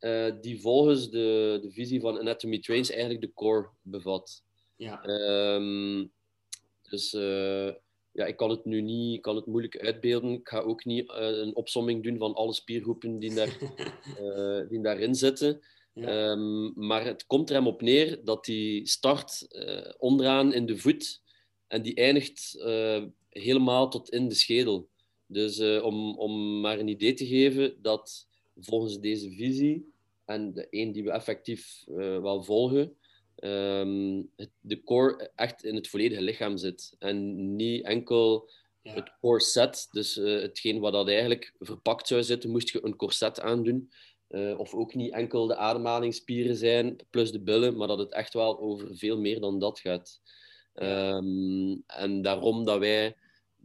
Uh, 0.00 0.32
die 0.40 0.60
volgens 0.60 1.10
de, 1.10 1.58
de 1.62 1.70
visie 1.70 2.00
van 2.00 2.18
Anatomy 2.18 2.58
Trains 2.58 2.90
eigenlijk 2.90 3.20
de 3.20 3.32
core 3.32 3.68
bevat. 3.82 4.42
Ja. 4.76 5.04
Um, 5.54 6.12
dus 6.82 7.12
uh, 7.12 7.72
ja, 8.12 8.26
ik 8.26 8.36
kan 8.36 8.50
het 8.50 8.64
nu 8.64 8.80
niet, 8.80 9.14
ik 9.14 9.22
kan 9.22 9.36
het 9.36 9.46
moeilijk 9.46 9.78
uitbeelden. 9.78 10.30
Ik 10.30 10.48
ga 10.48 10.58
ook 10.58 10.84
niet 10.84 11.10
uh, 11.10 11.16
een 11.16 11.56
opsomming 11.56 12.02
doen 12.02 12.18
van 12.18 12.34
alle 12.34 12.52
spiergroepen 12.52 13.18
die, 13.18 13.34
daar, 13.34 13.58
die 14.68 14.82
daarin 14.82 15.14
zitten. 15.14 15.60
Ja. 15.92 16.30
Um, 16.30 16.72
maar 16.86 17.04
het 17.04 17.26
komt 17.26 17.48
er 17.48 17.54
hem 17.54 17.66
op 17.66 17.82
neer 17.82 18.24
dat 18.24 18.44
die 18.44 18.86
start 18.86 19.46
onderaan 19.98 20.52
in 20.52 20.66
de 20.66 20.78
voet 20.78 21.22
en 21.66 21.82
die 21.82 21.94
eindigt 21.94 22.54
helemaal 23.28 23.90
tot 23.90 24.10
in 24.10 24.28
de 24.28 24.34
schedel. 24.34 24.88
Dus 25.26 25.60
om, 25.60 26.18
om 26.18 26.60
maar 26.60 26.78
een 26.78 26.88
idee 26.88 27.14
te 27.14 27.26
geven 27.26 27.82
dat 27.82 28.27
volgens 28.60 29.00
deze 29.00 29.30
visie, 29.30 29.92
en 30.24 30.52
de 30.52 30.66
een 30.70 30.92
die 30.92 31.04
we 31.04 31.10
effectief 31.10 31.84
uh, 31.88 32.20
wel 32.20 32.42
volgen, 32.42 32.96
um, 33.44 34.30
het, 34.36 34.50
de 34.60 34.82
core 34.82 35.30
echt 35.34 35.64
in 35.64 35.74
het 35.74 35.88
volledige 35.88 36.22
lichaam 36.22 36.56
zit. 36.56 36.96
En 36.98 37.56
niet 37.56 37.84
enkel 37.84 38.50
ja. 38.82 38.94
het 38.94 39.12
core 39.20 39.40
set, 39.40 39.88
dus 39.90 40.16
uh, 40.16 40.40
hetgeen 40.40 40.80
wat 40.80 40.92
dat 40.92 41.08
eigenlijk 41.08 41.54
verpakt 41.58 42.06
zou 42.06 42.22
zitten, 42.22 42.50
moest 42.50 42.68
je 42.68 42.84
een 42.84 42.96
corset 42.96 43.40
aandoen. 43.40 43.90
Uh, 44.28 44.58
of 44.58 44.74
ook 44.74 44.94
niet 44.94 45.12
enkel 45.12 45.46
de 45.46 45.56
ademhalingsspieren 45.56 46.56
zijn, 46.56 46.96
plus 47.10 47.32
de 47.32 47.40
billen, 47.40 47.76
maar 47.76 47.88
dat 47.88 47.98
het 47.98 48.12
echt 48.12 48.34
wel 48.34 48.60
over 48.60 48.96
veel 48.96 49.18
meer 49.18 49.40
dan 49.40 49.58
dat 49.58 49.80
gaat. 49.80 50.20
Um, 50.74 51.82
en 51.86 52.22
daarom 52.22 52.64
dat 52.64 52.78
wij 52.78 53.16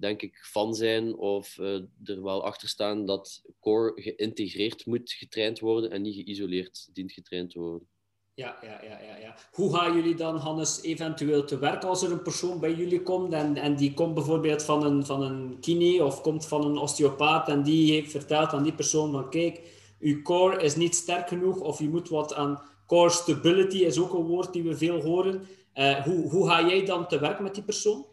denk 0.04 0.22
ik, 0.22 0.46
van 0.52 0.74
zijn 0.74 1.16
of 1.16 1.58
uh, 1.58 1.76
er 2.04 2.24
wel 2.24 2.44
achter 2.44 2.68
staan 2.68 3.06
dat 3.06 3.42
core 3.60 4.02
geïntegreerd 4.02 4.86
moet 4.86 5.12
getraind 5.12 5.60
worden 5.60 5.92
en 5.92 6.02
niet 6.02 6.16
geïsoleerd 6.16 6.90
dient 6.94 7.12
getraind 7.12 7.50
te 7.50 7.60
worden. 7.60 7.88
Ja, 8.36 8.58
ja, 8.62 8.84
ja, 8.84 9.00
ja, 9.00 9.18
ja. 9.18 9.36
Hoe 9.52 9.76
gaan 9.76 9.96
jullie 9.96 10.16
dan, 10.16 10.36
Hannes, 10.36 10.82
eventueel 10.82 11.46
te 11.46 11.60
werk 11.60 11.84
als 11.84 12.04
er 12.04 12.12
een 12.12 12.22
persoon 12.22 12.60
bij 12.60 12.74
jullie 12.74 13.02
komt 13.02 13.34
en, 13.34 13.56
en 13.56 13.76
die 13.76 13.94
komt 13.94 14.14
bijvoorbeeld 14.14 14.64
van 14.64 14.86
een, 14.86 15.06
van 15.06 15.22
een 15.22 15.60
kine 15.60 16.04
of 16.04 16.22
komt 16.22 16.46
van 16.46 16.66
een 16.66 16.78
osteopaat 16.78 17.48
en 17.48 17.64
die 17.64 17.92
heeft 17.92 18.12
verteld 18.12 18.54
aan 18.54 18.64
die 18.64 18.74
persoon 18.74 19.12
van 19.12 19.30
kijk, 19.30 19.62
uw 20.00 20.22
core 20.22 20.64
is 20.64 20.76
niet 20.76 20.96
sterk 20.96 21.28
genoeg 21.28 21.60
of 21.60 21.80
je 21.80 21.90
moet 21.90 22.10
wat 22.10 22.34
aan 22.34 22.62
core 22.88 23.10
stability 23.10 23.78
is 23.78 24.00
ook 24.00 24.14
een 24.14 24.26
woord 24.26 24.54
die 24.54 24.64
we 24.64 24.78
veel 24.78 25.02
horen. 25.02 25.48
Uh, 25.76 26.04
hoe, 26.04 26.30
hoe 26.30 26.48
ga 26.48 26.68
jij 26.68 26.86
dan 26.86 27.08
te 27.08 27.20
werk 27.20 27.40
met 27.40 27.54
die 27.54 27.64
persoon? 27.64 28.06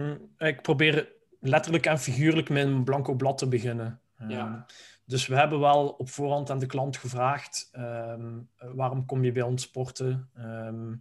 Mm, 0.00 0.18
ik 0.38 0.62
probeer 0.62 1.12
letterlijk 1.40 1.86
en 1.86 1.98
figuurlijk 1.98 2.48
met 2.48 2.66
een 2.66 2.84
blanco 2.84 3.14
blad 3.14 3.38
te 3.38 3.48
beginnen. 3.48 4.00
Ja. 4.28 4.46
Ehm, 4.46 4.60
dus 5.04 5.26
we 5.26 5.36
hebben 5.36 5.60
wel 5.60 5.88
op 5.88 6.08
voorhand 6.08 6.50
aan 6.50 6.58
de 6.58 6.66
klant 6.66 6.96
gevraagd: 6.96 7.70
um, 7.72 8.48
waarom 8.58 9.04
kom 9.04 9.24
je 9.24 9.32
bij 9.32 9.42
ons 9.42 9.62
sporten? 9.62 10.30
Um, 10.38 11.00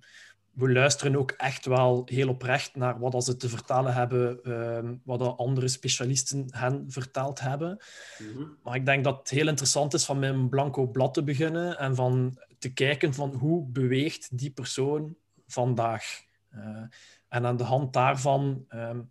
we 0.53 0.71
luisteren 0.71 1.15
ook 1.15 1.31
echt 1.31 1.65
wel 1.65 2.01
heel 2.05 2.29
oprecht 2.29 2.75
naar 2.75 2.99
wat 2.99 3.23
ze 3.23 3.37
te 3.37 3.49
vertellen 3.49 3.93
hebben, 3.93 4.43
ehm, 4.43 4.95
wat 5.03 5.19
de 5.19 5.33
andere 5.33 5.67
specialisten 5.67 6.45
hen 6.49 6.85
verteld 6.87 7.39
hebben. 7.39 7.77
Mhm. 8.17 8.43
Maar 8.63 8.75
ik 8.75 8.85
denk 8.85 9.03
dat 9.03 9.17
het 9.17 9.29
heel 9.29 9.47
interessant 9.47 9.93
is 9.93 10.05
van 10.05 10.19
met 10.19 10.29
een 10.33 10.49
blanco 10.49 10.87
blad 10.87 11.13
te 11.13 11.23
beginnen 11.23 11.77
en 11.77 11.95
van 11.95 12.37
te 12.57 12.73
kijken 12.73 13.13
van 13.13 13.33
hoe 13.33 13.65
beweegt 13.65 14.37
die 14.37 14.51
persoon 14.51 15.15
vandaag. 15.47 16.21
Uh, 16.55 16.83
en 17.29 17.45
aan 17.45 17.57
de 17.57 17.63
hand 17.63 17.93
daarvan 17.93 18.65
ehm, 18.67 19.01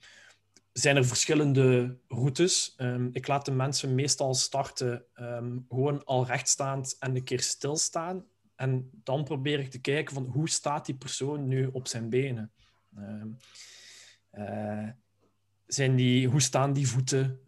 zijn 0.73 0.97
er 0.97 1.07
verschillende 1.07 1.97
routes. 2.09 2.75
Um, 2.77 3.11
ik 3.13 3.27
laat 3.27 3.45
de 3.45 3.51
mensen 3.51 3.95
meestal 3.95 4.35
starten 4.35 5.05
gewoon 5.69 6.05
al 6.05 6.27
rechtstaand 6.27 6.97
en 6.99 7.17
een 7.17 7.25
keer 7.25 7.41
stilstaan 7.41 8.25
en 8.59 8.91
dan 9.05 9.25
probeer 9.25 9.59
ik 9.59 9.71
te 9.71 9.81
kijken 9.81 10.15
van 10.15 10.25
hoe 10.25 10.49
staat 10.49 10.87
die 10.87 10.95
persoon 10.95 11.49
nu 11.49 11.67
op 11.67 11.89
zijn 11.89 12.09
benen. 12.09 12.53
Uh, 14.33 14.89
zijn 15.67 15.97
die, 15.97 16.29
hoe 16.29 16.41
staan 16.41 16.73
die 16.73 16.89
voeten? 16.89 17.41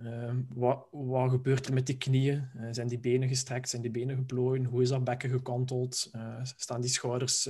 Wat, 0.49 0.87
wat 0.91 1.31
gebeurt 1.31 1.66
er 1.66 1.73
met 1.73 1.87
die 1.87 1.97
knieën? 1.97 2.49
Uh, 2.57 2.68
zijn 2.71 2.89
die 2.89 2.99
benen 2.99 3.29
gestrekt? 3.29 3.68
Zijn 3.68 3.83
die 3.83 3.91
benen 3.91 4.16
geplooien? 4.16 4.64
Hoe 4.64 4.83
is 4.83 4.89
dat 4.89 5.05
bekken 5.05 5.31
gekanteld? 5.31 6.11
staan 6.57 6.81
die 6.81 6.91
schouders 6.91 7.49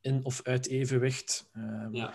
in 0.00 0.24
of 0.24 0.42
uit 0.42 0.68
evenwicht? 0.68 1.48
Ehm, 1.52 1.94
ja. 1.94 2.14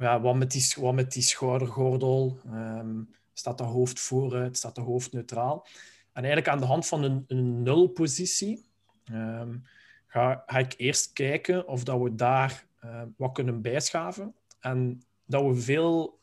Ja, 0.00 0.20
wat, 0.20 0.34
met 0.34 0.50
die, 0.50 0.72
wat 0.76 0.94
met 0.94 1.12
die 1.12 1.22
schoudergordel? 1.22 2.38
Um, 2.46 3.08
staat 3.32 3.58
de 3.58 3.64
hoofd 3.64 4.00
vooruit? 4.00 4.56
Staat 4.56 4.74
de 4.74 4.80
hoofd 4.80 5.12
neutraal? 5.12 5.66
En 6.12 6.22
eigenlijk 6.24 6.48
aan 6.48 6.60
de 6.60 6.66
hand 6.66 6.86
van 6.86 7.02
een, 7.02 7.24
een 7.26 7.62
nulpositie 7.62 8.64
um, 9.12 9.62
ga, 10.06 10.42
ga 10.46 10.58
ik 10.58 10.74
eerst 10.76 11.12
kijken 11.12 11.68
of 11.68 11.84
dat 11.84 12.00
we 12.00 12.14
daar 12.14 12.66
uh, 12.84 13.02
wat 13.16 13.32
kunnen 13.32 13.62
bijschaven. 13.62 14.34
En 14.60 15.02
dat 15.24 15.44
we 15.44 15.54
veel 15.54 16.18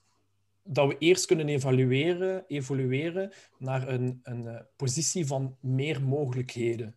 dat 0.63 0.88
we 0.88 0.97
eerst 0.97 1.25
kunnen 1.25 1.47
evalueren, 1.47 2.43
evolueren 2.47 3.34
naar 3.57 3.88
een, 3.88 4.19
een 4.23 4.43
uh, 4.43 4.59
positie 4.75 5.25
van 5.25 5.57
meer 5.59 6.03
mogelijkheden. 6.03 6.95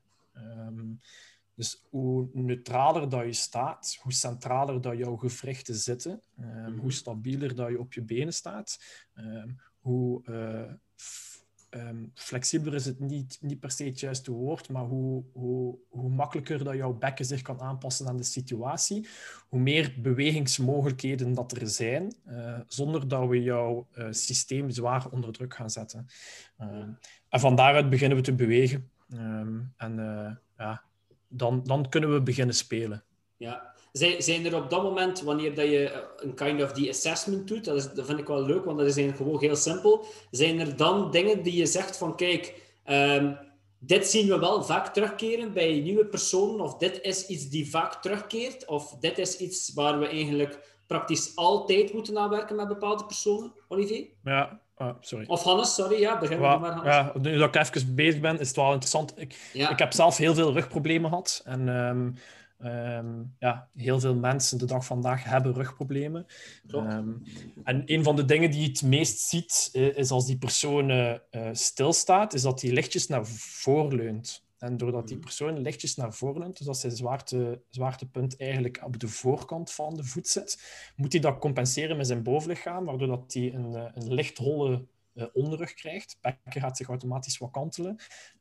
Dus 1.55 1.87
hoe 1.91 2.29
neutraler 2.33 3.09
dat 3.09 3.25
je 3.25 3.33
staat, 3.33 3.99
hoe 4.03 4.13
centraler 4.13 4.81
dat 4.81 4.97
jouw 4.97 5.17
gewrichten 5.17 5.75
zitten, 5.75 6.21
um, 6.41 6.79
hoe 6.79 6.93
stabieler 6.93 7.55
dat 7.55 7.71
je 7.71 7.81
op 7.81 7.93
je 7.93 8.03
benen 8.03 8.35
staat, 8.35 8.79
um, 9.15 9.61
hoe 9.79 10.23
uh, 10.25 10.73
um, 11.71 12.11
flexibeler 12.15 12.75
is 12.75 12.85
het 12.85 13.01
niet, 13.01 13.39
niet 13.41 13.61
per 13.61 13.71
se 13.71 13.85
het 13.85 14.01
juiste 14.01 14.33
woord, 14.33 14.69
maar 14.69 14.85
hoe, 14.85 15.25
hoe, 15.33 15.79
hoe 15.89 16.11
makkelijker 16.11 16.65
dat 16.65 16.75
jouw 16.75 16.93
bekken 16.93 17.25
zich 17.25 17.43
kan 17.43 17.61
aanpassen 17.61 18.09
aan 18.09 18.17
de 18.17 18.23
situatie, 18.23 19.09
hoe 19.49 19.61
meer 19.61 19.95
bewegingsmogelijkheden 19.99 21.35
dat 21.35 21.53
er 21.53 21.69
zijn, 21.69 22.15
uh, 22.29 22.61
zonder 22.67 23.09
dat 23.09 23.29
we 23.29 23.43
jouw 23.43 23.89
uh, 23.95 24.07
systeem 24.11 24.71
zwaar 24.71 25.11
onder 25.11 25.33
druk 25.33 25.55
gaan 25.55 25.71
zetten. 25.71 26.07
En 27.29 27.41
van 27.41 27.57
daaruit 27.57 27.91
beginnen 27.91 28.17
we 28.17 28.23
te 28.23 28.35
bewegen. 28.35 28.91
En 29.77 29.95
ja, 30.57 30.85
dan, 31.31 31.61
dan 31.65 31.89
kunnen 31.89 32.13
we 32.13 32.23
beginnen 32.23 32.55
spelen. 32.55 33.05
Ja, 33.37 33.75
zijn, 33.93 34.23
zijn 34.23 34.47
er 34.47 34.57
op 34.57 34.71
dat 34.71 34.83
moment, 34.83 35.23
wanneer 35.23 35.55
dat 35.55 35.67
je 35.67 35.89
eh, 35.89 36.01
een 36.17 36.35
kind 36.35 36.63
of 36.63 36.73
die 36.73 36.89
assessment 36.89 37.49
doet, 37.49 37.65
dat, 37.65 37.77
is, 37.77 37.93
dat 37.93 38.07
vind 38.07 38.19
ik 38.19 38.27
wel 38.27 38.45
leuk, 38.45 38.65
want 38.65 38.79
dat 38.79 38.87
is 38.87 38.97
eigenlijk 38.97 39.27
gewoon 39.27 39.41
heel 39.41 39.57
simpel. 39.57 40.05
Zijn 40.31 40.61
er 40.61 40.77
dan 40.77 41.11
dingen 41.11 41.43
die 41.43 41.57
je 41.57 41.67
zegt 41.67 41.97
van, 41.97 42.17
kijk, 42.17 42.63
um, 42.91 43.39
dit 43.79 44.07
zien 44.07 44.29
we 44.29 44.39
wel 44.39 44.63
vaak 44.63 44.93
terugkeren 44.93 45.53
bij 45.53 45.81
nieuwe 45.81 46.07
personen, 46.07 46.61
of 46.61 46.77
dit 46.77 47.01
is 47.03 47.27
iets 47.27 47.49
die 47.49 47.71
vaak 47.71 48.03
terugkeert, 48.03 48.67
of 48.67 48.97
dit 49.01 49.19
is 49.19 49.37
iets 49.37 49.75
waar 49.75 49.99
we 49.99 50.07
eigenlijk 50.07 50.59
praktisch 50.87 51.37
altijd 51.37 51.93
moeten 51.93 52.19
aanwerken 52.19 52.57
met 52.57 52.69
bepaalde 52.69 53.07
personen, 53.07 53.53
Olivier? 53.69 54.07
Ja, 54.25 54.61
Ah, 54.81 54.97
sorry. 55.01 55.25
Of 55.29 55.43
Hannes, 55.43 55.75
sorry, 55.75 56.01
ja, 56.01 56.19
begin 56.19 56.41
maar, 56.41 56.59
Hannes. 56.59 56.85
Ja, 56.85 57.13
nu 57.21 57.39
dat 57.39 57.55
ik 57.55 57.75
even 57.75 57.95
bezig 57.95 58.21
ben, 58.21 58.41
is 58.41 58.47
het 58.49 58.57
wel 58.57 58.73
interessant. 58.73 59.13
Ik, 59.17 59.51
ik 59.53 59.79
heb 59.79 59.93
zelf 59.93 60.17
heel 60.17 60.35
veel 60.35 60.53
rugproblemen 60.53 61.11
gehad. 61.11 61.43
En 61.45 61.69
um, 61.69 62.15
Um, 62.65 63.35
ja, 63.39 63.69
heel 63.77 64.01
veel 64.01 64.15
mensen 64.15 64.59
de 64.59 64.65
dag 64.65 64.85
vandaag 64.85 65.25
hebben 65.25 65.55
rugproblemen. 65.55 66.27
Um, 66.75 67.23
en 67.65 67.83
een 67.87 68.03
van 68.03 68.17
de 68.17 68.25
dingen 68.25 68.51
die 68.51 68.61
je 68.61 68.69
het 68.69 68.83
meest 68.83 69.21
ziet, 69.21 69.69
eh, 69.73 69.97
is 69.97 70.11
als 70.11 70.27
die 70.27 70.39
persoon 70.39 70.91
uh, 70.91 71.15
stilstaat, 71.53 72.35
is 72.35 72.43
dat 72.43 72.61
hij 72.61 72.73
lichtjes 72.73 73.07
naar 73.07 73.27
voren 73.27 73.97
leunt. 73.97 74.45
En 74.61 74.77
doordat 74.77 75.07
die 75.07 75.17
mm. 75.17 75.23
persoon 75.23 75.59
lichtjes 75.59 75.97
naar 75.97 76.15
voren 76.15 76.41
leunt, 76.41 76.59
dus 76.59 76.69
als 76.69 76.81
zijn 76.81 76.97
zwaarte, 76.97 77.63
zwaartepunt 77.69 78.41
eigenlijk 78.41 78.81
op 78.85 78.99
de 78.99 79.09
voorkant 79.09 79.73
van 79.73 79.97
de 79.97 80.05
voet 80.05 80.29
zit, 80.29 80.63
moet 80.97 81.13
hij 81.13 81.21
dat 81.21 81.39
compenseren 81.39 81.97
met 81.97 82.07
zijn 82.07 82.23
bovenlichaam, 82.23 82.85
waardoor 82.85 83.09
dat 83.09 83.33
hij 83.33 83.55
een, 83.55 83.75
eh, 83.75 83.85
een 83.95 84.15
licht 84.15 84.39
holle 84.39 84.87
onderrug 85.33 85.75
krijgt. 85.75 86.19
Bekken 86.21 86.61
gaat 86.61 86.77
zich 86.77 86.89
automatisch 86.89 87.39
wat 87.39 87.51
kantelen. 87.51 87.97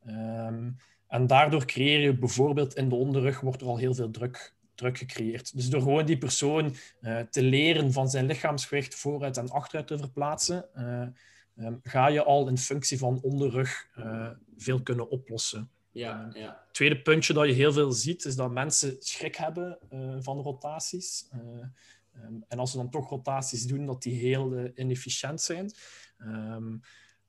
Um, 0.06 0.76
en 1.10 1.26
daardoor 1.26 1.64
creëer 1.64 2.00
je 2.00 2.18
bijvoorbeeld 2.18 2.74
in 2.74 2.88
de 2.88 2.94
onderrug, 2.94 3.40
wordt 3.40 3.60
er 3.60 3.66
al 3.66 3.76
heel 3.76 3.94
veel 3.94 4.10
druk, 4.10 4.54
druk 4.74 4.98
gecreëerd. 4.98 5.56
Dus 5.56 5.70
door 5.70 5.80
gewoon 5.80 6.06
die 6.06 6.18
persoon 6.18 6.74
uh, 7.00 7.20
te 7.20 7.42
leren 7.42 7.92
van 7.92 8.10
zijn 8.10 8.26
lichaamsgewicht 8.26 8.94
vooruit 8.94 9.36
en 9.36 9.50
achteruit 9.50 9.86
te 9.86 9.98
verplaatsen, 9.98 10.68
uh, 10.76 11.66
um, 11.66 11.80
ga 11.82 12.08
je 12.08 12.24
al 12.24 12.48
in 12.48 12.58
functie 12.58 12.98
van 12.98 13.20
onderrug 13.22 13.88
uh, 13.98 14.30
veel 14.56 14.82
kunnen 14.82 15.10
oplossen. 15.10 15.70
Ja, 15.92 16.30
ja. 16.32 16.62
Het 16.64 16.74
tweede 16.74 17.02
puntje 17.02 17.32
dat 17.32 17.46
je 17.46 17.52
heel 17.52 17.72
veel 17.72 17.92
ziet, 17.92 18.24
is 18.24 18.36
dat 18.36 18.50
mensen 18.50 18.96
schrik 18.98 19.36
hebben 19.36 19.78
van 20.20 20.38
rotaties. 20.38 21.28
Um, 21.34 22.44
en 22.48 22.58
als 22.58 22.70
ze 22.70 22.76
dan 22.76 22.90
toch 22.90 23.08
rotaties 23.08 23.66
doen, 23.66 23.86
dat 23.86 24.02
die 24.02 24.14
heel 24.14 24.70
inefficiënt 24.74 25.40
zijn. 25.40 25.70
Um, 26.18 26.80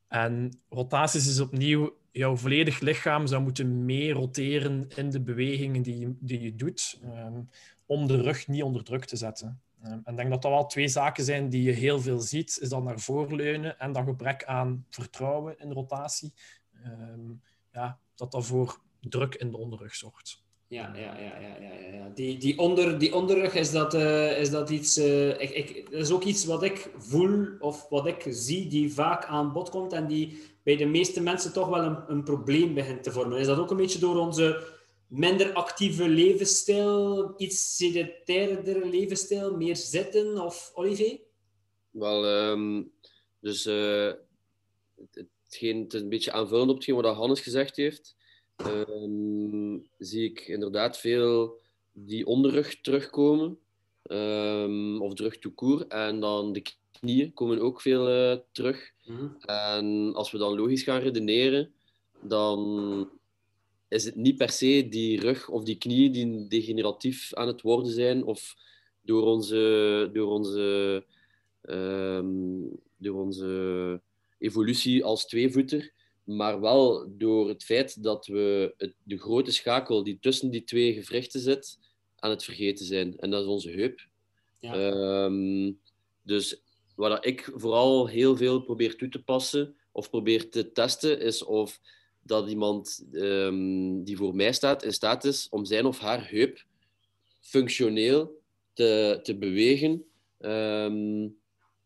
en 0.07 0.59
rotaties 0.69 1.27
is 1.27 1.39
opnieuw 1.39 1.97
jouw 2.11 2.35
volledig 2.35 2.79
lichaam 2.79 3.27
zou 3.27 3.41
moeten 3.41 3.85
mee 3.85 4.13
roteren 4.13 4.87
in 4.95 5.09
de 5.09 5.21
bewegingen 5.21 5.81
die 5.81 5.99
je, 5.99 6.15
die 6.19 6.41
je 6.41 6.55
doet, 6.55 6.99
um, 7.03 7.49
om 7.85 8.07
de 8.07 8.21
rug 8.21 8.47
niet 8.47 8.63
onder 8.63 8.83
druk 8.83 9.05
te 9.05 9.15
zetten. 9.15 9.61
En 9.81 10.03
ik 10.05 10.15
denk 10.15 10.29
dat 10.29 10.41
dat 10.41 10.51
wel 10.51 10.65
twee 10.65 10.87
zaken 10.87 11.23
zijn 11.23 11.49
die 11.49 11.63
je 11.63 11.71
heel 11.71 12.01
veel 12.01 12.19
ziet, 12.19 12.57
is 12.61 12.69
dat 12.69 12.83
naar 12.83 12.99
voren 12.99 13.35
leunen 13.35 13.79
en 13.79 13.91
dat 13.91 14.03
gebrek 14.03 14.43
aan 14.45 14.85
vertrouwen 14.89 15.59
in 15.59 15.71
rotatie, 15.71 16.33
ja, 17.71 17.99
dat 18.21 18.31
dat 18.31 18.45
voor 18.45 18.79
druk 18.99 19.35
in 19.35 19.51
de 19.51 19.57
onderrug 19.57 19.95
zorgt. 19.95 20.43
Ja, 20.67 20.95
ja, 20.95 21.19
ja, 21.19 21.39
ja, 21.39 21.57
ja, 21.59 21.93
ja. 21.93 22.09
Die, 22.15 22.37
die, 22.37 22.57
onder, 22.57 22.99
die 22.99 23.15
onderrug, 23.15 23.53
is 23.53 23.71
dat, 23.71 23.93
uh, 23.93 24.39
is 24.39 24.49
dat 24.49 24.69
iets... 24.69 24.97
Uh, 24.97 25.29
ik, 25.29 25.49
ik, 25.49 25.91
dat 25.91 26.01
is 26.01 26.11
ook 26.11 26.23
iets 26.23 26.45
wat 26.45 26.63
ik 26.63 26.91
voel 26.97 27.47
of 27.59 27.89
wat 27.89 28.05
ik 28.05 28.25
zie 28.29 28.67
die 28.67 28.93
vaak 28.93 29.25
aan 29.25 29.53
bod 29.53 29.69
komt 29.69 29.93
en 29.93 30.07
die 30.07 30.41
bij 30.63 30.75
de 30.75 30.85
meeste 30.85 31.21
mensen 31.21 31.53
toch 31.53 31.67
wel 31.67 31.83
een, 31.83 31.97
een 32.07 32.23
probleem 32.23 32.73
begint 32.73 33.03
te 33.03 33.11
vormen. 33.11 33.39
Is 33.39 33.47
dat 33.47 33.57
ook 33.57 33.71
een 33.71 33.77
beetje 33.77 33.99
door 33.99 34.17
onze 34.17 34.67
minder 35.07 35.53
actieve 35.53 36.07
levensstijl, 36.07 37.33
iets 37.37 37.75
sedentairder 37.75 38.87
levensstijl, 38.87 39.57
meer 39.57 39.75
zitten 39.75 40.37
of 40.37 40.71
Olivier? 40.73 41.19
Wel, 41.89 42.49
um, 42.49 42.91
dus 43.39 43.65
uh, 43.65 44.13
hetgeen, 45.51 45.83
het 45.83 45.93
is 45.93 46.01
een 46.01 46.09
beetje 46.09 46.31
aanvullend 46.31 46.69
op 46.69 46.75
hetgeen 46.75 46.95
wat 46.95 47.15
Hannes 47.15 47.39
gezegd 47.39 47.75
heeft. 47.75 48.15
Um, 48.67 49.87
zie 49.97 50.29
ik 50.29 50.47
inderdaad 50.47 50.97
veel 50.97 51.59
die 51.91 52.25
onderrug 52.25 52.81
terugkomen. 52.81 53.57
Um, 54.03 55.01
of 55.01 55.13
terug 55.13 55.39
toekoer. 55.39 55.87
En 55.87 56.19
dan 56.19 56.53
de 56.53 56.63
knieën 56.99 57.33
komen 57.33 57.59
ook 57.59 57.81
veel 57.81 58.31
uh, 58.31 58.37
terug. 58.51 58.91
Mhm. 59.05 59.27
En 59.41 60.13
als 60.13 60.31
we 60.31 60.37
dan 60.37 60.55
logisch 60.55 60.83
gaan 60.83 61.01
redeneren, 61.01 61.73
dan 62.21 63.09
is 63.87 64.05
het 64.05 64.15
niet 64.15 64.37
per 64.37 64.49
se 64.49 64.87
die 64.89 65.19
rug 65.19 65.49
of 65.49 65.63
die 65.63 65.77
knieën 65.77 66.11
die 66.11 66.47
degeneratief 66.47 67.33
aan 67.33 67.47
het 67.47 67.61
worden 67.61 67.91
zijn, 67.91 68.23
of 68.23 68.55
door 69.01 69.23
onze, 69.23 70.09
door 70.13 70.31
onze, 70.31 71.05
um, 71.61 72.69
door 72.97 73.19
onze 73.21 74.01
evolutie 74.41 75.03
als 75.03 75.25
tweevoeter, 75.25 75.93
maar 76.23 76.59
wel 76.59 77.11
door 77.17 77.47
het 77.47 77.63
feit 77.63 78.03
dat 78.03 78.25
we 78.25 78.73
het, 78.77 78.93
de 79.03 79.17
grote 79.17 79.51
schakel 79.51 80.03
die 80.03 80.17
tussen 80.19 80.51
die 80.51 80.63
twee 80.63 80.93
gewrichten 80.93 81.39
zit, 81.39 81.79
aan 82.15 82.29
het 82.29 82.43
vergeten 82.43 82.85
zijn. 82.85 83.17
En 83.17 83.29
dat 83.29 83.41
is 83.41 83.47
onze 83.47 83.69
heup. 83.69 84.07
Ja. 84.59 85.25
Um, 85.25 85.79
dus 86.23 86.61
wat 86.95 87.25
ik 87.25 87.51
vooral 87.55 88.07
heel 88.07 88.37
veel 88.37 88.61
probeer 88.61 88.95
toe 88.95 89.09
te 89.09 89.23
passen 89.23 89.75
of 89.91 90.09
probeer 90.09 90.49
te 90.49 90.71
testen, 90.71 91.19
is 91.19 91.43
of 91.43 91.79
dat 92.23 92.49
iemand 92.49 93.07
um, 93.11 94.03
die 94.03 94.17
voor 94.17 94.35
mij 94.35 94.53
staat 94.53 94.83
in 94.83 94.93
staat 94.93 95.23
is 95.23 95.47
om 95.49 95.65
zijn 95.65 95.85
of 95.85 95.99
haar 95.99 96.29
heup 96.29 96.65
functioneel 97.39 98.41
te, 98.73 99.19
te 99.23 99.37
bewegen. 99.37 100.05
Um, 100.39 101.39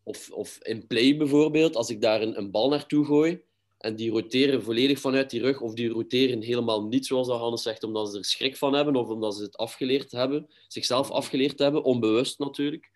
of, 0.06 0.30
of 0.30 0.58
in 0.62 0.86
play 0.86 1.16
bijvoorbeeld, 1.16 1.76
als 1.76 1.90
ik 1.90 2.00
daar 2.00 2.22
een, 2.22 2.38
een 2.38 2.50
bal 2.50 2.68
naartoe 2.68 3.04
gooi 3.04 3.40
En 3.78 3.96
die 3.96 4.10
roteren 4.10 4.62
volledig 4.62 5.00
vanuit 5.00 5.30
die 5.30 5.40
rug, 5.40 5.60
of 5.60 5.74
die 5.74 5.88
roteren 5.88 6.42
helemaal 6.42 6.86
niet, 6.86 7.06
zoals 7.06 7.28
dat 7.28 7.38
Hannes 7.38 7.62
zegt, 7.62 7.84
omdat 7.84 8.10
ze 8.10 8.18
er 8.18 8.24
schrik 8.24 8.56
van 8.56 8.74
hebben 8.74 8.96
of 8.96 9.08
omdat 9.08 9.36
ze 9.36 9.42
het 9.42 9.56
afgeleerd 9.56 10.12
hebben, 10.12 10.46
zichzelf 10.68 11.10
afgeleerd 11.10 11.58
hebben, 11.58 11.84
onbewust 11.84 12.38
natuurlijk. 12.38 12.90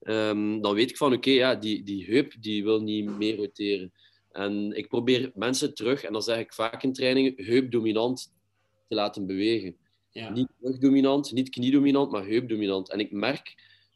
Ehm, 0.00 0.60
dan 0.60 0.74
weet 0.74 0.90
ik 0.90 0.96
van 0.96 1.12
oké, 1.12 1.30
ja, 1.30 1.54
die, 1.54 1.82
die 1.82 2.04
heup 2.04 2.34
die 2.40 2.64
wil 2.64 2.80
niet 2.80 3.18
meer 3.18 3.36
roteren. 3.36 3.92
En 4.30 4.72
ik 4.72 4.88
probeer 4.88 5.30
mensen 5.34 5.74
terug, 5.74 6.02
en 6.02 6.12
dat 6.12 6.24
zeg 6.24 6.38
ik 6.38 6.52
vaak 6.52 6.82
in 6.82 6.92
trainingen, 6.92 7.32
heupdominant 7.36 8.32
te 8.88 8.94
laten 8.94 9.26
bewegen. 9.26 9.76
Ja. 10.10 10.30
Niet 10.30 10.48
rugdominant, 10.60 11.32
niet 11.32 11.50
kniedominant, 11.50 12.10
maar 12.10 12.26
heupdominant. 12.26 12.90
En 12.90 13.00
ik 13.00 13.12
merk 13.12 13.54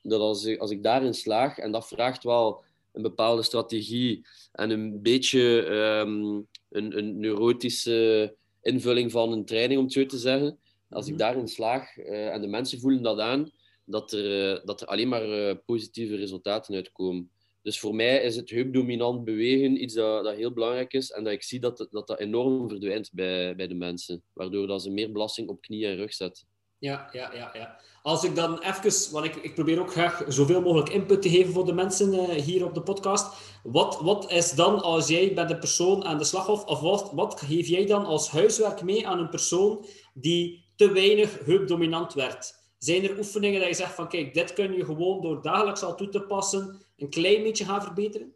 dat 0.08 0.20
als 0.20 0.44
ik, 0.44 0.60
als 0.60 0.70
ik 0.70 0.82
daarin 0.82 1.14
slaag, 1.14 1.58
en 1.58 1.72
dat 1.72 1.88
vraagt 1.88 2.24
wel 2.24 2.64
een 2.92 3.02
bepaalde 3.02 3.42
strategie 3.42 4.26
en 4.52 4.70
een 4.70 5.02
beetje 5.02 5.62
ehm, 5.62 6.42
een, 6.68 6.98
een 6.98 7.18
neurotische 7.18 8.34
invulling 8.62 9.10
van 9.10 9.32
een 9.32 9.44
training, 9.44 9.78
om 9.78 9.84
het 9.84 9.94
zo 9.94 10.06
te 10.06 10.18
zeggen. 10.18 10.58
Als 10.90 11.06
ik 11.06 11.12
mhm. 11.12 11.22
daarin 11.22 11.48
slaag 11.48 11.96
uh, 11.96 12.34
en 12.34 12.40
de 12.40 12.46
mensen 12.46 12.80
voelen 12.80 13.02
dat 13.02 13.18
aan, 13.18 13.50
dat 13.84 14.12
er, 14.12 14.54
uh, 14.54 14.64
dat 14.64 14.80
er 14.80 14.86
alleen 14.86 15.08
maar 15.08 15.28
uh, 15.28 15.54
positieve 15.64 16.16
resultaten 16.16 16.74
uitkomen. 16.74 17.30
Dus 17.62 17.80
voor 17.80 17.94
mij 17.94 18.22
is 18.22 18.36
het 18.36 18.50
heupdominant 18.50 19.24
bewegen 19.24 19.82
iets 19.82 19.94
dat, 19.94 20.24
dat 20.24 20.36
heel 20.36 20.52
belangrijk 20.52 20.92
is 20.92 21.10
en 21.10 21.24
dat 21.24 21.32
ik 21.32 21.42
zie 21.42 21.60
dat 21.60 21.76
dat, 21.76 22.06
dat 22.06 22.18
enorm 22.18 22.68
verdwijnt 22.68 23.10
bij, 23.12 23.56
bij 23.56 23.66
de 23.66 23.74
mensen, 23.74 24.22
waardoor 24.32 24.66
dat 24.66 24.82
ze 24.82 24.90
meer 24.90 25.12
belasting 25.12 25.48
op 25.48 25.60
knie 25.60 25.86
en 25.86 25.96
rug 25.96 26.14
zetten. 26.14 26.46
Ja, 26.78 27.08
ja, 27.12 27.34
ja, 27.34 27.50
ja. 27.52 27.80
Als 28.02 28.24
ik 28.24 28.34
dan 28.34 28.62
even, 28.62 29.12
want 29.12 29.24
ik, 29.24 29.36
ik 29.36 29.54
probeer 29.54 29.80
ook 29.80 29.90
graag 29.90 30.24
zoveel 30.28 30.60
mogelijk 30.60 30.88
input 30.88 31.22
te 31.22 31.28
geven 31.30 31.52
voor 31.52 31.64
de 31.64 31.72
mensen 31.72 32.14
uh, 32.14 32.28
hier 32.28 32.64
op 32.64 32.74
de 32.74 32.82
podcast. 32.82 33.36
Wat, 33.62 34.00
wat 34.00 34.30
is 34.30 34.52
dan 34.52 34.82
als 34.82 35.08
jij 35.08 35.34
bij 35.34 35.46
de 35.46 35.58
persoon 35.58 36.04
aan 36.04 36.18
de 36.18 36.24
slag 36.24 36.48
of, 36.48 36.64
of 36.64 36.80
wat, 36.80 37.10
wat 37.12 37.40
geef 37.40 37.66
jij 37.66 37.86
dan 37.86 38.04
als 38.04 38.30
huiswerk 38.30 38.82
mee 38.82 39.06
aan 39.06 39.18
een 39.18 39.28
persoon 39.28 39.86
die 40.14 40.64
te 40.76 40.92
weinig 40.92 41.38
heupdominant 41.44 42.14
werd? 42.14 42.54
Zijn 42.78 43.04
er 43.04 43.18
oefeningen 43.18 43.60
dat 43.60 43.68
je 43.68 43.74
zegt 43.74 43.94
van 43.94 44.08
kijk, 44.08 44.34
dit 44.34 44.52
kun 44.52 44.72
je 44.72 44.84
gewoon 44.84 45.22
door 45.22 45.42
dagelijks 45.42 45.82
al 45.82 45.96
toe 45.96 46.08
te 46.08 46.20
passen 46.20 46.80
een 46.96 47.10
klein 47.10 47.42
beetje 47.42 47.64
gaan 47.64 47.82
verbeteren? 47.82 48.34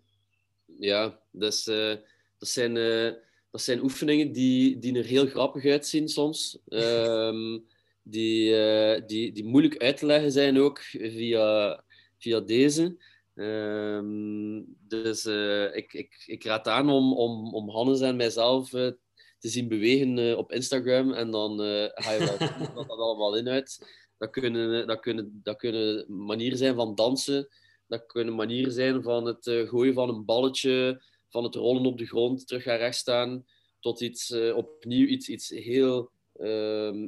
Ja, 0.79 1.21
dus, 1.31 1.67
uh, 1.67 1.95
dat, 2.39 2.49
zijn, 2.49 2.77
uh, 2.77 3.13
dat 3.51 3.61
zijn 3.61 3.83
oefeningen 3.83 4.33
die, 4.33 4.79
die 4.79 4.99
er 4.99 5.05
heel 5.05 5.27
grappig 5.27 5.65
uitzien 5.65 6.09
soms. 6.09 6.59
Um, 6.69 7.67
die, 8.11 8.51
uh, 8.51 9.07
die, 9.07 9.33
die 9.33 9.45
moeilijk 9.45 9.83
uit 9.83 9.97
te 9.97 10.07
leggen 10.07 10.33
zijn 10.33 10.59
ook 10.59 10.79
via, 10.81 11.85
via 12.19 12.41
deze. 12.41 12.97
Um, 13.35 14.77
dus 14.89 15.27
ik, 15.73 15.93
ik, 15.93 16.23
ik 16.27 16.45
raad 16.45 16.69
aan 16.69 16.91
om, 16.91 17.13
om, 17.15 17.55
om 17.55 17.71
Hannes 17.71 18.01
en 18.01 18.17
mijzelf 18.17 18.71
te 18.71 19.49
zien 19.49 19.69
bewegen 19.69 20.39
op 20.39 20.53
Instagram. 20.53 21.13
En 21.13 21.31
dan 21.31 21.59
ga 21.95 22.13
je 22.13 22.19
wel 22.19 22.49
zien 22.49 22.75
wat 22.75 22.89
dat 22.89 22.99
allemaal 22.99 23.37
inhoudt. 23.37 23.99
Dat 24.19 24.31
kunnen, 24.31 24.87
dat, 24.87 25.01
kunnen, 25.01 25.41
dat 25.43 25.57
kunnen 25.57 26.05
manieren 26.09 26.59
zijn 26.59 26.75
van 26.75 26.95
dansen. 26.95 27.49
Dat 27.87 28.07
kunnen 28.07 28.35
manieren 28.35 28.73
zijn 28.73 29.03
van 29.03 29.27
het 29.27 29.45
gooien 29.45 29.95
van 29.95 30.09
een 30.09 30.25
balletje, 30.25 31.03
van 31.29 31.45
het 31.45 31.55
rollen 31.55 31.87
op 31.87 31.99
de 31.99 32.07
grond, 32.07 32.47
terug 32.47 32.63
gaan 32.63 32.77
rechts 32.77 32.99
staan, 32.99 33.45
tot 33.81 34.01
iets, 34.01 34.33
opnieuw 34.55 35.07
iets, 35.07 35.29
iets 35.29 35.49
heel, 35.49 36.11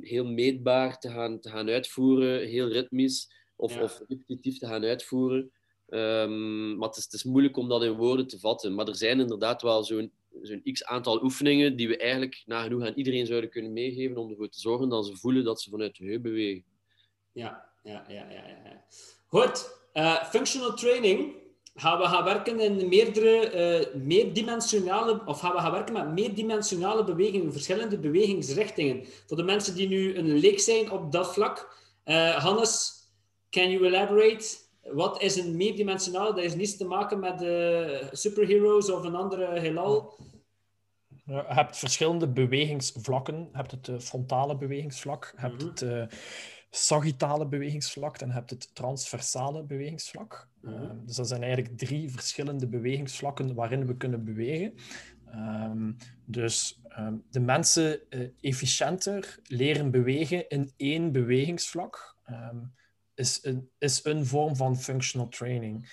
heel 0.00 0.24
meetbaar 0.24 0.98
te 0.98 1.10
gaan, 1.10 1.40
te 1.40 1.48
gaan 1.48 1.68
uitvoeren, 1.68 2.48
heel 2.48 2.68
ritmisch 2.68 3.32
of, 3.56 3.78
of 3.78 4.02
repetitief 4.08 4.58
te 4.58 4.66
gaan 4.66 4.84
uitvoeren. 4.84 5.52
Um, 5.88 6.76
maar 6.76 6.88
het 6.88 6.96
is, 6.96 7.04
het 7.04 7.12
is, 7.12 7.24
moeilijk 7.24 7.56
om 7.56 7.68
dat 7.68 7.82
in 7.82 7.92
woorden 7.92 8.26
te 8.26 8.38
vatten. 8.38 8.74
Maar 8.74 8.88
er 8.88 8.96
zijn 8.96 9.20
inderdaad 9.20 9.62
wel 9.62 9.84
zo'n 9.84 10.12
zo'n 10.40 10.62
x 10.72 10.84
aantal 10.84 11.22
oefeningen 11.22 11.76
die 11.76 11.88
we 11.88 11.96
eigenlijk 11.96 12.42
nagenoeg 12.46 12.86
aan 12.86 12.94
iedereen 12.94 13.26
zouden 13.26 13.50
kunnen 13.50 13.72
meegeven 13.72 14.16
om 14.16 14.30
ervoor 14.30 14.48
te 14.48 14.60
zorgen 14.60 14.88
dat 14.88 15.06
ze 15.06 15.16
voelen 15.16 15.44
dat 15.44 15.60
ze 15.60 15.70
vanuit 15.70 15.96
de 15.96 16.04
heup 16.04 16.22
bewegen. 16.22 16.64
Ja, 17.32 17.68
ja, 17.82 18.04
ja, 18.08 18.30
ja. 18.30 18.46
ja. 18.64 18.84
Goed, 19.26 19.80
uh, 19.94 20.24
functional 20.24 20.74
training 20.74 21.34
gaan 21.74 21.98
we 21.98 22.04
gaan 22.04 22.24
werken 22.24 22.60
in 22.60 22.88
meerdere 22.88 23.52
uh, 23.94 24.02
meerdimensionale, 24.02 25.22
of 25.24 25.40
gaan 25.40 25.52
we 25.52 25.58
gaan 25.58 25.72
werken 25.72 25.92
met 25.92 26.12
meerdimensionale 26.12 27.04
bewegingen, 27.04 27.52
verschillende 27.52 27.98
bewegingsrichtingen. 27.98 29.04
Voor 29.26 29.36
de 29.36 29.42
mensen 29.42 29.74
die 29.74 29.88
nu 29.88 30.16
een 30.16 30.38
leek 30.38 30.60
zijn 30.60 30.90
op 30.90 31.12
dat 31.12 31.32
vlak, 31.32 31.76
uh, 32.04 32.30
Hannes, 32.30 33.02
can 33.50 33.70
you 33.70 33.86
elaborate? 33.86 34.56
Wat 34.82 35.22
is 35.22 35.36
een 35.36 35.56
meerdimensionale? 35.56 36.34
Dat 36.34 36.44
is 36.44 36.54
niets 36.54 36.76
te 36.76 36.84
maken 36.84 37.18
met 37.18 37.38
superheroes 38.12 38.90
of 38.90 39.04
een 39.04 39.14
andere 39.14 39.60
heelal. 39.60 40.18
Je 41.24 41.44
hebt 41.46 41.78
verschillende 41.78 42.28
bewegingsvlakken. 42.28 43.38
Je 43.38 43.56
hebt 43.56 43.70
het 43.70 44.04
frontale 44.04 44.56
bewegingsvlak, 44.56 45.32
je 45.34 45.40
hebt 45.40 45.62
mhm. 45.62 45.68
het 45.68 46.14
sagittale 46.74 47.46
bewegingsvlak, 47.46 48.18
dan 48.18 48.30
heb 48.30 48.48
je 48.48 48.54
het 48.54 48.74
transversale 48.74 49.64
bewegingsvlak. 49.64 50.48
Mm 50.60 51.06
dus 51.06 51.16
dat 51.16 51.28
zijn 51.28 51.42
eigenlijk 51.42 51.78
drie 51.78 52.10
verschillende 52.10 52.68
bewegingsvlakken 52.68 53.54
waarin 53.54 53.86
we 53.86 53.96
kunnen 53.96 54.24
bewegen. 54.24 54.74
Um, 55.34 55.96
dus 56.24 56.80
um, 56.98 57.24
de 57.30 57.40
mensen 57.40 58.00
uh, 58.10 58.28
efficiënter 58.40 59.38
leren 59.42 59.90
bewegen 59.90 60.48
in 60.48 60.72
één 60.76 61.12
bewegingsvlak 61.12 62.16
is, 63.14 63.38
een, 63.42 63.70
is 63.78 64.04
een 64.04 64.26
vorm 64.26 64.56
van 64.56 64.76
functional 64.76 65.28
training. 65.28 65.90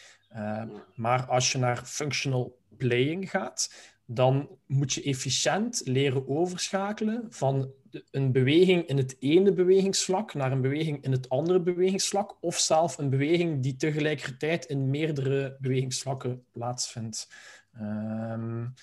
maar 0.95 1.25
als 1.25 1.51
je 1.51 1.57
naar 1.57 1.85
functional 1.85 2.59
playing 2.77 3.29
gaat, 3.29 3.73
dan 4.05 4.49
moet 4.65 4.93
je 4.93 5.03
efficiënt 5.03 5.81
leren 5.85 6.27
overschakelen 6.27 7.25
van 7.29 7.71
een 8.11 8.31
beweging 8.31 8.85
in 8.85 8.97
het 8.97 9.15
ene 9.19 9.53
bewegingsvlak 9.53 10.33
naar 10.33 10.51
een 10.51 10.61
beweging 10.61 11.03
in 11.03 11.11
het 11.11 11.29
andere 11.29 11.59
bewegingsvlak, 11.59 12.37
of 12.41 12.57
zelf 12.57 12.97
een 12.97 13.09
beweging 13.09 13.63
die 13.63 13.75
tegelijkertijd 13.75 14.65
in 14.65 14.89
meerdere 14.89 15.57
bewegingsvlakken 15.59 16.45
plaatsvindt. 16.51 17.27
Um, 17.81 18.73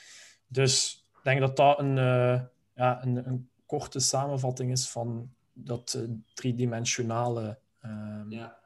dus 0.47 1.05
ik 1.17 1.21
denk 1.23 1.41
dat 1.41 1.57
dat 1.57 1.79
een, 1.79 1.97
uh, 1.97 2.41
ja, 2.75 3.05
een, 3.05 3.29
een, 3.29 3.49
korte 3.67 4.01
samenvatting 4.01 4.71
is 4.71 4.89
van 4.89 5.31
dat 5.53 5.95
uh, 5.99 6.11
driedimensionale. 6.35 7.59
Um, 7.85 8.31
ja. 8.31 8.59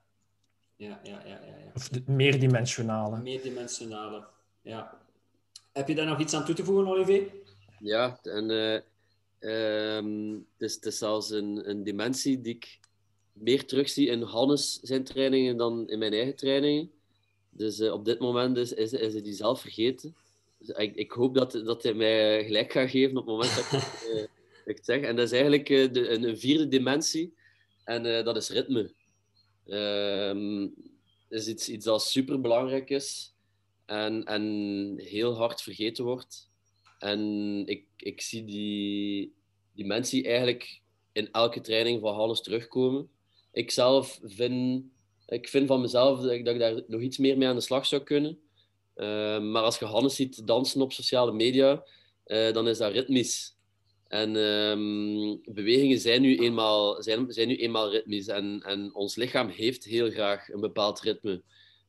Ja, 0.76 1.00
ja, 1.02 1.20
ja, 1.24 1.38
ja, 1.44 1.56
ja. 1.64 1.70
Of 1.74 1.88
de 1.88 2.02
meerdimensionale. 2.06 3.20
Meerdimensionale, 3.20 4.24
ja. 4.62 4.98
Heb 5.72 5.88
je 5.88 5.94
daar 5.94 6.06
nog 6.06 6.18
iets 6.18 6.34
aan 6.34 6.44
toe 6.44 6.54
te 6.54 6.64
voegen, 6.64 6.86
Olivier? 6.86 7.22
Ja, 7.78 8.18
en 8.22 8.50
uh, 8.50 8.80
Um, 9.40 10.46
het, 10.58 10.86
is, 10.86 10.98
zelfs 10.98 11.30
een, 11.30 11.82
dimensie 11.84 12.40
die 12.40 12.54
ik 12.54 12.78
meer 13.32 13.64
terugzie 13.64 14.08
in 14.08 14.22
Hannes 14.22 14.80
zijn 14.82 15.04
trainingen 15.04 15.56
dan 15.56 15.88
in 15.88 15.98
mijn 15.98 16.12
eigen 16.12 16.36
trainingen. 16.36 16.90
Dus 17.50 17.80
uh, 17.80 17.92
op 17.92 18.04
dit 18.04 18.18
moment 18.18 18.56
is, 18.56 18.72
is, 18.72 18.92
is 18.92 19.12
hij 19.12 19.22
die 19.22 19.32
zelf 19.32 19.60
vergeten. 19.60 20.16
Dus 20.58 20.68
ik, 20.68 20.96
ik, 20.96 21.10
hoop 21.10 21.34
dat, 21.34 21.52
dat 21.52 21.82
hij 21.82 21.94
mij 21.94 22.44
gelijk 22.44 22.72
gaat 22.72 22.90
geven 22.90 23.16
op 23.16 23.26
het 23.26 23.34
moment 23.34 23.54
dat 23.54 23.72
ik, 23.72 24.28
het 24.64 24.84
zeg. 24.90 25.00
En 25.00 25.16
dat 25.16 25.24
is 25.24 25.32
eigenlijk 25.32 25.66
de, 25.66 26.08
een, 26.08 26.22
een, 26.22 26.38
vierde 26.38 26.68
dimensie. 26.68 27.34
En 27.84 28.24
dat 28.24 28.36
is 28.36 28.50
ritme. 28.50 28.92
Um, 29.66 30.74
is 31.28 31.48
iets, 31.48 31.68
iets 31.68 31.84
dat 31.84 32.02
super 32.02 32.40
belangrijk 32.40 32.90
is 32.90 33.34
en, 33.86 34.24
en 34.24 34.94
heel 34.96 35.36
hard 35.36 35.62
vergeten 35.62 36.04
wordt. 36.04 36.49
En 37.00 37.62
ik, 37.66 37.84
ik 37.96 38.20
zie 38.20 38.44
die 38.44 39.32
dimensie 39.74 40.24
eigenlijk 40.24 40.80
in 41.12 41.28
elke 41.32 41.60
training 41.60 42.00
van 42.00 42.14
Hannes 42.14 42.40
terugkomen. 42.40 43.08
Ik 43.52 43.70
zelf 43.70 44.20
vind, 44.22 44.84
ik 45.26 45.48
vind 45.48 45.66
van 45.66 45.80
mezelf 45.80 46.20
dat 46.20 46.30
ik, 46.30 46.58
daar 46.58 46.82
nog 46.86 47.00
iets 47.00 47.18
meer 47.18 47.38
mee 47.38 47.48
aan 47.48 47.54
de 47.54 47.60
slag 47.60 47.86
zou 47.86 48.02
kunnen. 48.02 48.38
Uh, 48.96 49.40
maar 49.40 49.62
als 49.62 49.78
je 49.78 49.84
Hannes 49.84 50.14
ziet 50.14 50.46
dansen 50.46 50.80
op 50.80 50.92
sociale 50.92 51.32
media, 51.32 51.84
uh, 52.26 52.52
dan 52.52 52.68
is 52.68 52.78
dat 52.78 52.92
ritmisch. 52.92 53.56
En 54.08 54.36
um, 54.36 55.40
bewegingen 55.44 55.98
zijn 55.98 56.22
nu 56.22 56.38
eenmaal, 56.38 57.02
zijn, 57.02 57.32
zijn 57.32 57.48
nu 57.48 57.56
eenmaal 57.56 57.90
ritmisch. 57.90 58.26
En, 58.26 58.62
en 58.64 58.94
ons 58.94 59.16
lichaam 59.16 59.48
heeft 59.48 59.84
heel 59.84 60.10
graag 60.10 60.48
een 60.48 60.60
bepaald 60.60 61.00
ritme. 61.00 61.42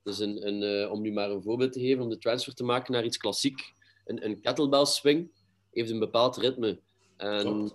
Dus 0.03 0.19
een, 0.19 0.47
een, 0.47 0.61
uh, 0.61 0.91
om 0.91 1.01
nu 1.01 1.11
maar 1.11 1.31
een 1.31 1.41
voorbeeld 1.41 1.73
te 1.73 1.79
geven, 1.79 2.03
om 2.03 2.09
de 2.09 2.17
transfer 2.17 2.53
te 2.53 2.63
maken 2.63 2.93
naar 2.93 3.05
iets 3.05 3.17
klassiek 3.17 3.73
een, 4.05 4.25
een 4.25 4.41
kettlebell 4.41 4.85
swing 4.85 5.31
heeft 5.71 5.89
een 5.89 5.99
bepaald 5.99 6.37
ritme. 6.37 6.79
En 7.17 7.71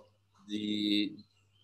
die, 0.47 1.15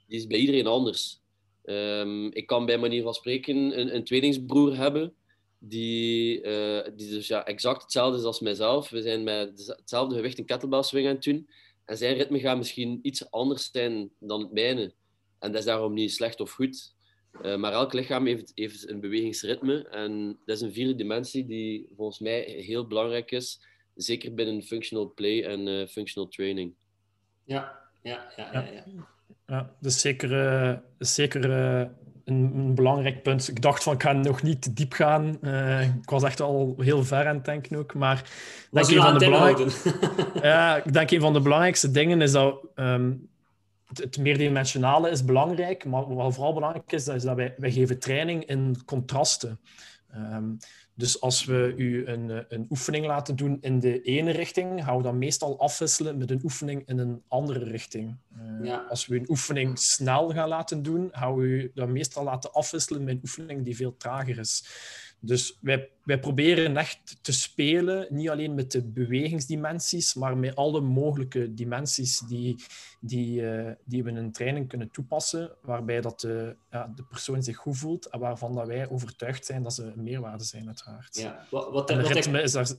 die 0.08 0.18
is 0.18 0.28
bij 0.28 0.40
iedereen 0.40 0.68
anders. 0.68 1.22
Um, 1.66 2.32
ik 2.32 2.48
kan 2.48 2.66
bij 2.66 2.78
manier 2.78 3.04
van 3.04 3.14
spreken 3.14 3.80
een, 3.80 3.96
een 3.96 4.04
tweelingsbroer 4.04 4.76
hebben 4.76 5.14
die, 5.60 6.42
uh, 6.42 6.84
die 6.96 7.10
dus 7.10 7.28
ja, 7.28 7.46
exact 7.46 7.82
hetzelfde 7.82 8.18
is 8.18 8.24
als 8.24 8.40
mijzelf. 8.40 8.90
We 8.90 9.02
zijn 9.02 9.24
met 9.24 9.74
hetzelfde 9.78 10.16
gewicht 10.16 10.38
een 10.38 10.46
kettlebell 10.46 10.84
swing 10.84 11.08
aan 11.08 11.14
het 11.14 11.24
doen. 11.24 11.50
En 11.86 11.98
zijn 11.98 12.16
ritme 12.16 12.40
gaat 12.40 12.58
misschien 12.58 13.00
iets 13.02 13.32
anders 13.32 13.70
zijn 13.72 14.12
dan 14.20 14.42
het 14.42 14.52
mijne. 14.52 14.94
En 15.40 15.52
dat 15.52 15.60
is 15.60 15.66
daarom 15.66 15.94
niet 15.94 16.12
slecht 16.12 16.40
of 16.40 16.52
goed. 16.52 16.94
Uh, 17.42 17.56
maar 17.56 17.72
elk 17.72 17.94
lichaam 17.94 18.26
heeft, 18.26 18.52
heeft 18.56 18.90
een 18.90 19.00
bewegingsritme. 19.00 19.88
En 19.88 20.40
dat 20.46 20.56
is 20.56 20.62
een 20.62 20.74
vierde 20.74 20.96
dimensie 20.96 21.46
die 21.46 21.88
volgens 21.96 22.20
mij 22.20 22.42
heel 22.42 22.88
belangrijk 22.88 23.32
is 23.32 23.60
zeker 23.96 24.34
binnen 24.34 24.64
functional 24.64 25.14
play 25.14 25.44
en 25.44 25.68
uh, 25.68 25.88
functional 25.88 26.30
training. 26.30 26.74
Ja, 27.44 27.80
ja, 28.02 28.26
ja. 28.36 28.50
ja, 28.54 28.66
ja. 28.72 28.84
ja 29.48 29.76
dus 29.80 30.02
zeker, 30.02 30.32
uh, 30.32 30.78
zeker 30.98 31.50
uh, 31.50 31.80
een, 32.26 32.52
een, 32.56 32.76
belangrijk 32.76 33.24
punt. 33.24 33.48
Ik 33.48 33.62
dacht 33.62 33.84
van, 33.84 33.94
ik 33.94 34.02
ga 34.02 34.12
nog 34.12 34.42
niet 34.42 34.62
te 34.62 34.74
diep 34.74 34.94
gaan. 34.94 35.28
ik 36.04 36.10
was 36.10 36.24
echt 36.24 36.42
al 36.42 36.76
heel 36.78 37.04
ver 37.04 37.28
aan 37.28 37.36
het 37.36 37.46
denken 37.46 37.78
ook. 37.78 37.94
Maar 37.94 38.32
denk 38.72 38.88
een 38.88 39.02
van 39.02 39.18
de 39.18 39.26
belangrijkste, 39.26 39.94
ja, 40.42 40.84
ik 40.84 40.94
denk 40.94 41.12
een 41.12 41.22
van 41.22 41.34
de 41.34 41.42
belangrijkste 41.42 41.92
dingen 41.92 42.22
is 42.22 42.32
dat 42.32 42.68
um, 42.76 43.30
het, 43.88 43.98
het 43.98 44.18
meerdimensionale 44.18 45.10
is 45.10 45.26
belangrijk. 45.26 45.86
Maar 45.86 46.16
wat 46.16 46.34
vooral 46.34 46.54
belangrijk 46.54 46.92
is, 46.92 47.06
dat 47.06 47.16
is 47.16 47.24
dat 47.24 47.36
wij, 47.36 47.54
wij 47.58 47.72
geven 47.72 48.00
training 48.00 48.46
in 48.46 48.76
contrasten. 48.86 49.60
Um, 50.16 50.58
dus 50.96 51.22
als 51.22 51.46
we 51.46 51.74
u 51.78 52.08
een, 52.08 52.32
eh, 52.32 52.40
een 52.48 52.66
oefening 52.70 53.06
laten 53.06 53.36
doen 53.36 53.58
in 53.62 53.80
de 53.80 54.02
ene 54.02 54.32
richting, 54.32 54.84
gaan 54.84 54.98
we 54.98 55.04
dat 55.04 55.14
meestal 55.14 55.60
afwisselen 55.60 56.18
met 56.18 56.32
een 56.32 56.42
oefening 56.44 56.88
in 56.88 56.98
een 56.98 57.24
andere 57.28 57.64
richting. 57.64 58.18
Uh, 58.62 58.90
Als 58.90 59.08
we 59.08 59.16
een 59.16 59.30
oefening 59.30 59.80
snel 59.80 60.30
gaan 60.30 60.48
laten 60.48 60.84
doen, 60.84 61.10
gaan 61.12 61.36
we 61.36 61.44
u 61.44 61.72
dat 61.74 61.88
meestal 61.88 62.24
laten 62.24 62.52
afwisselen 62.52 63.04
met 63.04 63.14
een 63.14 63.22
oefening 63.24 63.66
die 63.66 63.76
veel 63.76 63.98
trager 63.98 64.40
is. 64.40 64.68
Dus 65.26 65.58
wij, 65.62 65.90
wij 66.04 66.20
proberen 66.20 66.78
echt 66.78 67.18
te 67.22 67.32
spelen, 67.32 68.08
niet 68.10 68.30
alleen 68.30 68.54
met 68.54 68.72
de 68.72 68.82
bewegingsdimensies, 68.82 70.14
maar 70.14 70.38
met 70.38 70.56
alle 70.56 70.82
mogelijke 70.82 71.54
dimensies 71.54 72.20
die, 72.20 72.56
die, 73.00 73.42
uh, 73.42 73.72
die 73.86 74.04
we 74.04 74.10
in 74.10 74.16
een 74.16 74.32
training 74.32 74.68
kunnen 74.68 74.92
toepassen, 74.92 75.52
waarbij 75.62 76.02
dat 76.02 76.20
de, 76.20 76.56
ja, 76.72 76.94
de 76.96 77.04
persoon 77.04 77.44
zich 77.44 77.58
goed 77.58 77.78
voelt 77.78 78.06
en 78.06 78.20
waarvan 78.20 78.56
dat 78.56 78.68
wij 78.68 78.90
overtuigd 78.90 79.46
zijn 79.46 79.64
dat 79.64 79.74
ze 79.74 79.84
een 79.84 80.04
meerwaarde 80.04 80.44
zijn, 80.44 80.68
uiteraard. 80.68 81.16
Ja, 81.16 81.46
wat, 81.50 81.72
wat, 81.72 81.90
wat 81.90 82.08
ritme, 82.08 82.38
ik... 82.38 82.44
is 82.44 82.52
daar, 82.52 82.70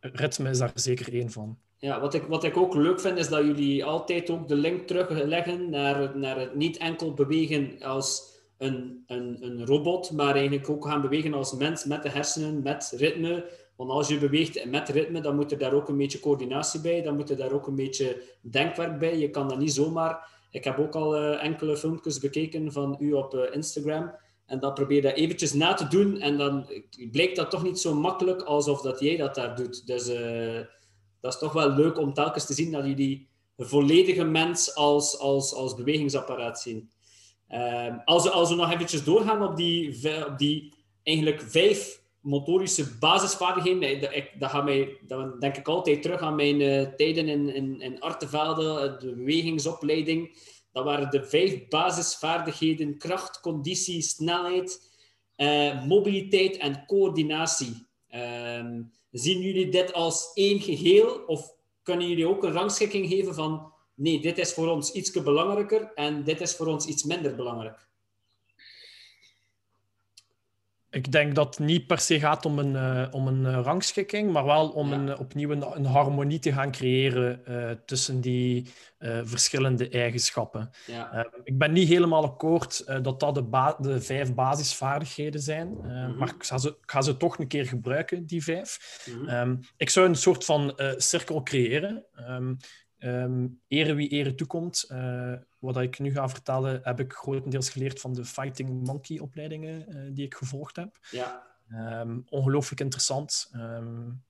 ritme 0.00 0.50
is 0.50 0.58
daar 0.58 0.72
zeker 0.74 1.12
één 1.12 1.30
van. 1.30 1.58
Ja, 1.78 2.00
wat 2.00 2.14
ik, 2.14 2.22
wat 2.22 2.44
ik 2.44 2.56
ook 2.56 2.74
leuk 2.74 3.00
vind, 3.00 3.18
is 3.18 3.28
dat 3.28 3.44
jullie 3.44 3.84
altijd 3.84 4.30
ook 4.30 4.48
de 4.48 4.56
link 4.56 4.86
terugleggen 4.86 5.70
naar, 5.70 6.18
naar 6.18 6.38
het 6.38 6.54
niet 6.54 6.76
enkel 6.76 7.14
bewegen 7.14 7.82
als 7.82 8.33
een, 8.58 9.04
een, 9.06 9.38
een 9.40 9.66
robot, 9.66 10.10
maar 10.10 10.34
eigenlijk 10.34 10.68
ook 10.68 10.86
gaan 10.86 11.00
bewegen 11.00 11.34
als 11.34 11.52
mens 11.52 11.84
met 11.84 12.02
de 12.02 12.08
hersenen, 12.08 12.62
met 12.62 12.92
ritme. 12.96 13.50
Want 13.76 13.90
als 13.90 14.08
je 14.08 14.18
beweegt 14.18 14.64
met 14.64 14.88
ritme, 14.88 15.20
dan 15.20 15.34
moet 15.34 15.52
er 15.52 15.58
daar 15.58 15.72
ook 15.72 15.88
een 15.88 15.96
beetje 15.96 16.20
coördinatie 16.20 16.80
bij, 16.80 17.02
dan 17.02 17.16
moet 17.16 17.30
er 17.30 17.36
daar 17.36 17.52
ook 17.52 17.66
een 17.66 17.74
beetje 17.74 18.22
denkwerk 18.40 18.98
bij. 18.98 19.18
Je 19.18 19.30
kan 19.30 19.48
dat 19.48 19.58
niet 19.58 19.72
zomaar. 19.72 20.28
Ik 20.50 20.64
heb 20.64 20.78
ook 20.78 20.94
al 20.94 21.16
uh, 21.16 21.44
enkele 21.44 21.76
filmpjes 21.76 22.18
bekeken 22.18 22.72
van 22.72 22.96
u 23.00 23.12
op 23.12 23.34
uh, 23.34 23.42
Instagram. 23.50 24.14
En 24.46 24.60
dan 24.60 24.74
probeer 24.74 24.96
je 24.96 25.02
dat 25.02 25.16
eventjes 25.16 25.52
na 25.52 25.74
te 25.74 25.88
doen. 25.88 26.20
En 26.20 26.38
dan 26.38 26.66
blijkt 27.10 27.36
dat 27.36 27.50
toch 27.50 27.62
niet 27.62 27.78
zo 27.78 27.94
makkelijk 27.94 28.42
alsof 28.42 28.80
dat 28.80 29.00
jij 29.00 29.16
dat 29.16 29.34
daar 29.34 29.56
doet. 29.56 29.86
Dus 29.86 30.08
uh, 30.08 30.60
dat 31.20 31.32
is 31.32 31.38
toch 31.38 31.52
wel 31.52 31.70
leuk 31.70 31.98
om 31.98 32.12
telkens 32.12 32.46
te 32.46 32.54
zien 32.54 32.72
dat 32.72 32.86
jullie 32.86 33.28
een 33.56 33.66
volledige 33.66 34.24
mens 34.24 34.74
als, 34.74 35.18
als, 35.18 35.54
als 35.54 35.74
bewegingsapparaat 35.74 36.60
zien. 36.60 36.90
Um, 37.54 38.00
als, 38.04 38.22
we, 38.22 38.30
als 38.30 38.48
we 38.48 38.54
nog 38.54 38.72
eventjes 38.72 39.04
doorgaan 39.04 39.42
op 39.42 39.56
die, 39.56 39.98
die 40.36 40.74
eigenlijk 41.02 41.42
vijf 41.42 42.02
motorische 42.20 42.98
basisvaardigheden, 42.98 44.00
dat, 44.00 44.50
dat, 44.52 44.64
mij, 44.64 44.96
dat 45.06 45.40
denk 45.40 45.56
ik 45.56 45.68
altijd 45.68 46.02
terug 46.02 46.20
aan 46.20 46.34
mijn 46.34 46.60
uh, 46.60 46.82
tijden 46.82 47.28
in, 47.28 47.54
in, 47.54 47.80
in 47.80 48.00
Artevelde, 48.00 48.96
de 49.00 49.14
bewegingsopleiding. 49.14 50.36
Dat 50.72 50.84
waren 50.84 51.10
de 51.10 51.24
vijf 51.24 51.68
basisvaardigheden: 51.68 52.98
kracht, 52.98 53.40
conditie, 53.40 54.02
snelheid, 54.02 54.92
uh, 55.36 55.86
mobiliteit 55.86 56.56
en 56.56 56.84
coördinatie. 56.86 57.86
Um, 58.14 58.92
zien 59.10 59.40
jullie 59.40 59.68
dit 59.68 59.92
als 59.92 60.30
één 60.34 60.60
geheel 60.60 61.22
of 61.26 61.54
kunnen 61.82 62.08
jullie 62.08 62.28
ook 62.28 62.44
een 62.44 62.52
rangschikking 62.52 63.08
geven 63.08 63.34
van 63.34 63.72
nee, 63.94 64.20
dit 64.20 64.38
is 64.38 64.52
voor 64.52 64.68
ons 64.68 64.92
iets 64.92 65.10
belangrijker 65.10 65.92
en 65.94 66.24
dit 66.24 66.40
is 66.40 66.56
voor 66.56 66.66
ons 66.66 66.86
iets 66.86 67.04
minder 67.04 67.34
belangrijk? 67.34 67.84
Ik 70.94 71.12
denk 71.12 71.34
dat 71.34 71.56
het 71.56 71.66
niet 71.66 71.86
per 71.86 71.98
se 71.98 72.20
gaat 72.20 72.46
om 72.46 72.58
een, 72.58 72.72
uh, 72.72 73.06
om 73.10 73.26
een 73.26 73.44
uh, 73.44 73.60
rangschikking, 73.62 74.32
maar 74.32 74.44
wel 74.44 74.68
om 74.68 74.88
ja. 74.88 74.94
een, 74.94 75.18
opnieuw 75.18 75.50
een, 75.50 75.76
een, 75.76 75.84
harmonie 75.84 76.38
te 76.38 76.52
gaan 76.52 76.70
creëren 76.70 77.42
uh, 77.48 77.70
tussen 77.86 78.20
die 78.20 78.66
verschillende 79.22 79.88
eigenschappen. 79.88 80.70
Ja. 80.86 81.26
ik 81.44 81.58
ben 81.58 81.72
niet 81.72 81.88
helemaal 81.88 82.24
akkoord 82.24 82.84
dat 83.02 83.20
dat 83.20 83.34
de, 83.34 84.00
vijf 84.00 84.34
basisvaardigheden 84.34 85.40
zijn, 85.40 85.68
mm 85.68 85.82
-hmm. 85.82 86.16
maar 86.16 86.28
ik 86.28 86.44
ga, 86.44 86.58
ze, 86.58 86.68
ik 86.68 86.90
ga, 86.90 87.02
ze, 87.02 87.16
toch 87.16 87.38
een 87.38 87.48
keer 87.48 87.66
gebruiken, 87.66 88.26
die 88.26 88.42
vijf. 88.42 89.02
Mm 89.08 89.26
-hmm. 89.26 89.48
um, 89.48 89.60
ik 89.76 89.90
zou 89.90 90.08
een 90.08 90.14
soort 90.14 90.44
van 90.44 90.80
cirkel 90.96 91.42
creëren. 91.42 92.04
Um, 92.28 92.56
Um, 93.04 93.60
ere 93.68 93.94
wie 93.94 94.08
ere 94.08 94.34
toekomt. 94.34 94.84
Uh, 94.92 95.32
wat 95.58 95.76
ik 95.76 95.98
nu 95.98 96.12
ga 96.12 96.28
vertellen, 96.28 96.80
heb 96.82 97.00
ik 97.00 97.12
grotendeels 97.12 97.70
geleerd 97.70 98.00
van 98.00 98.14
de 98.14 98.24
Fighting 98.24 98.86
Monkey 98.86 99.18
opleidingen 99.18 99.86
uh, 99.88 100.10
die 100.14 100.24
ik 100.24 100.34
gevolgd 100.34 100.76
heb. 100.76 100.98
Ja. 101.10 101.42
Um, 102.00 102.24
ongelooflijk 102.28 102.80
interessant. 102.80 103.50
Um, 103.54 104.22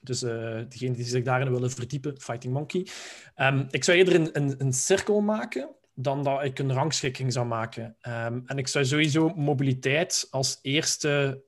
dus 0.00 0.22
uh, 0.22 0.30
degenen 0.68 0.92
die 0.92 1.04
zich 1.04 1.24
daarin 1.24 1.52
willen 1.52 1.70
verdiepen, 1.70 2.20
Fighting 2.20 2.52
Monkey. 2.52 2.80
ik 3.70 3.84
zou 3.84 3.98
eerder 3.98 4.14
een, 4.14 4.30
een, 4.32 4.54
een, 4.58 4.72
cirkel 4.72 5.20
maken 5.20 5.70
dan 5.94 6.22
dat 6.22 6.44
ik 6.44 6.58
een 6.58 6.72
rangschikking 6.72 7.32
zou 7.32 7.46
maken. 7.46 7.96
en 8.46 8.56
ik 8.56 8.68
zou 8.68 8.84
sowieso 8.84 9.28
mobiliteit 9.28 10.26
als 10.30 10.58
eerste, 10.62 11.44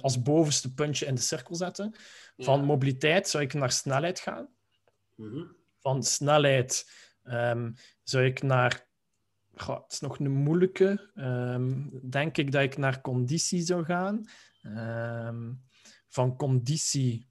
als 0.00 0.22
bovenste 0.22 0.74
puntje 0.74 1.06
in 1.06 1.14
de 1.14 1.20
cirkel 1.20 1.54
zetten. 1.54 1.94
Van 2.36 2.64
mobiliteit 2.64 3.28
zou 3.28 3.44
ik 3.44 3.54
naar 3.54 3.72
snelheid 3.72 4.20
gaan. 4.20 4.48
Mm 5.14 5.30
-hmm 5.30 5.56
van 5.86 6.02
snelheid 6.02 6.90
um, 7.24 7.74
zou 8.02 8.24
ik 8.24 8.42
naar. 8.42 8.86
Goh, 9.54 9.82
het 9.82 9.92
is 9.92 10.00
nog 10.00 10.18
een 10.18 10.30
moeilijke. 10.30 11.10
Um, 11.14 11.90
denk 12.10 12.36
ik 12.36 12.52
dat 12.52 12.62
ik 12.62 12.76
naar 12.76 13.00
conditie 13.00 13.62
zou 13.62 13.84
gaan. 13.84 14.24
Um, 14.62 15.62
van 16.08 16.36
conditie. 16.36 17.26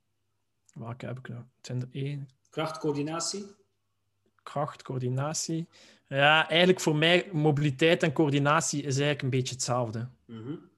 Welke 0.74 1.06
heb 1.06 1.18
ik 1.18 1.28
nou? 1.28 1.44
Zijn 1.62 1.82
er 1.82 1.88
één? 1.92 2.28
Krachtcoördinatie. 2.50 3.46
Krachtcoördinatie. 4.44 5.68
Ja, 6.08 6.50
eigenlijk 6.50 6.80
voor 6.80 6.96
mij 6.96 7.30
mobiliteit 7.32 8.04
en 8.04 8.14
coördinatie 8.14 8.80
is 8.80 8.86
eigenlijk 8.86 9.22
een 9.22 9.30
beetje 9.30 9.54
hetzelfde. 9.54 10.10
Mm 10.26 10.44
-hmm. 10.44 10.70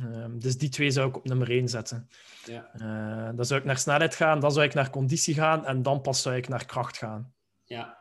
Um, 0.00 0.40
dus 0.40 0.58
die 0.58 0.68
twee 0.68 0.90
zou 0.90 1.08
ik 1.08 1.16
op 1.16 1.24
nummer 1.24 1.50
1 1.50 1.68
zetten. 1.68 2.08
Ja. 2.44 2.70
Uh, 2.76 3.36
dan 3.36 3.44
zou 3.44 3.60
ik 3.60 3.66
naar 3.66 3.78
snelheid 3.78 4.14
gaan, 4.14 4.40
dan 4.40 4.52
zou 4.52 4.66
ik 4.66 4.74
naar 4.74 4.90
conditie 4.90 5.34
gaan 5.34 5.66
en 5.66 5.82
dan 5.82 6.00
pas 6.00 6.22
zou 6.22 6.36
ik 6.36 6.48
naar 6.48 6.66
kracht 6.66 6.96
gaan. 6.96 7.34
Ja. 7.64 8.00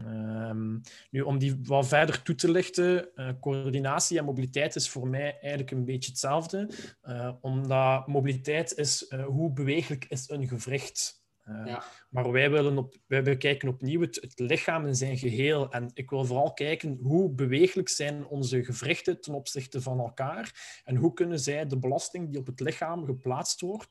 Um, 0.00 0.80
nu, 1.10 1.20
om 1.20 1.38
die 1.38 1.60
wat 1.62 1.88
verder 1.88 2.22
toe 2.22 2.34
te 2.34 2.50
lichten, 2.50 3.08
uh, 3.14 3.30
coördinatie 3.40 4.18
en 4.18 4.24
mobiliteit 4.24 4.76
is 4.76 4.88
voor 4.88 5.08
mij 5.08 5.38
eigenlijk 5.40 5.70
een 5.70 5.84
beetje 5.84 6.10
hetzelfde. 6.10 6.70
Uh, 7.02 7.32
omdat 7.40 8.06
mobiliteit 8.06 8.76
is 8.76 9.10
hoe 9.26 9.52
beweeglijk 9.52 10.04
is 10.04 10.28
een 10.28 10.48
gewricht. 10.48 11.22
Uh, 11.48 11.66
ja. 11.66 11.84
Maar 12.10 12.32
wij, 12.32 12.50
willen 12.50 12.78
op, 12.78 12.96
wij 13.06 13.22
bekijken 13.22 13.68
opnieuw 13.68 14.00
het, 14.00 14.18
het, 14.20 14.38
lichaam 14.38 14.86
in 14.86 14.94
zijn 14.94 15.18
geheel. 15.18 15.70
En 15.70 15.90
ik 15.94 16.10
wil 16.10 16.24
vooral 16.24 16.52
kijken 16.52 16.98
hoe 17.02 17.30
beweeglijk 17.30 17.88
zijn 17.88 18.26
onze 18.26 18.64
gewrichten 18.64 19.20
ten 19.20 19.34
opzichte 19.34 19.82
van 19.82 19.98
elkaar. 19.98 20.80
En 20.84 20.96
hoe 20.96 21.12
kunnen 21.12 21.40
zij 21.40 21.66
de 21.66 21.78
belasting 21.78 22.30
die 22.30 22.40
op 22.40 22.46
het 22.46 22.60
lichaam 22.60 23.04
geplaatst 23.04 23.60
wordt, 23.60 23.88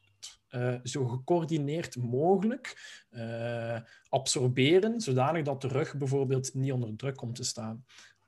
uh, 0.50 0.76
zo 0.84 1.08
gecoördineerd 1.08 1.96
mogelijk 1.96 2.76
uh, 3.10 3.80
absorberen, 4.10 5.02
zodanig 5.02 5.44
dat 5.44 5.62
de 5.62 5.68
rug 5.68 5.98
bijvoorbeeld 5.98 6.54
niet 6.54 6.72
onder 6.72 6.96
druk 6.96 7.16
komt 7.16 7.36
te 7.36 7.44
staan. 7.44 7.86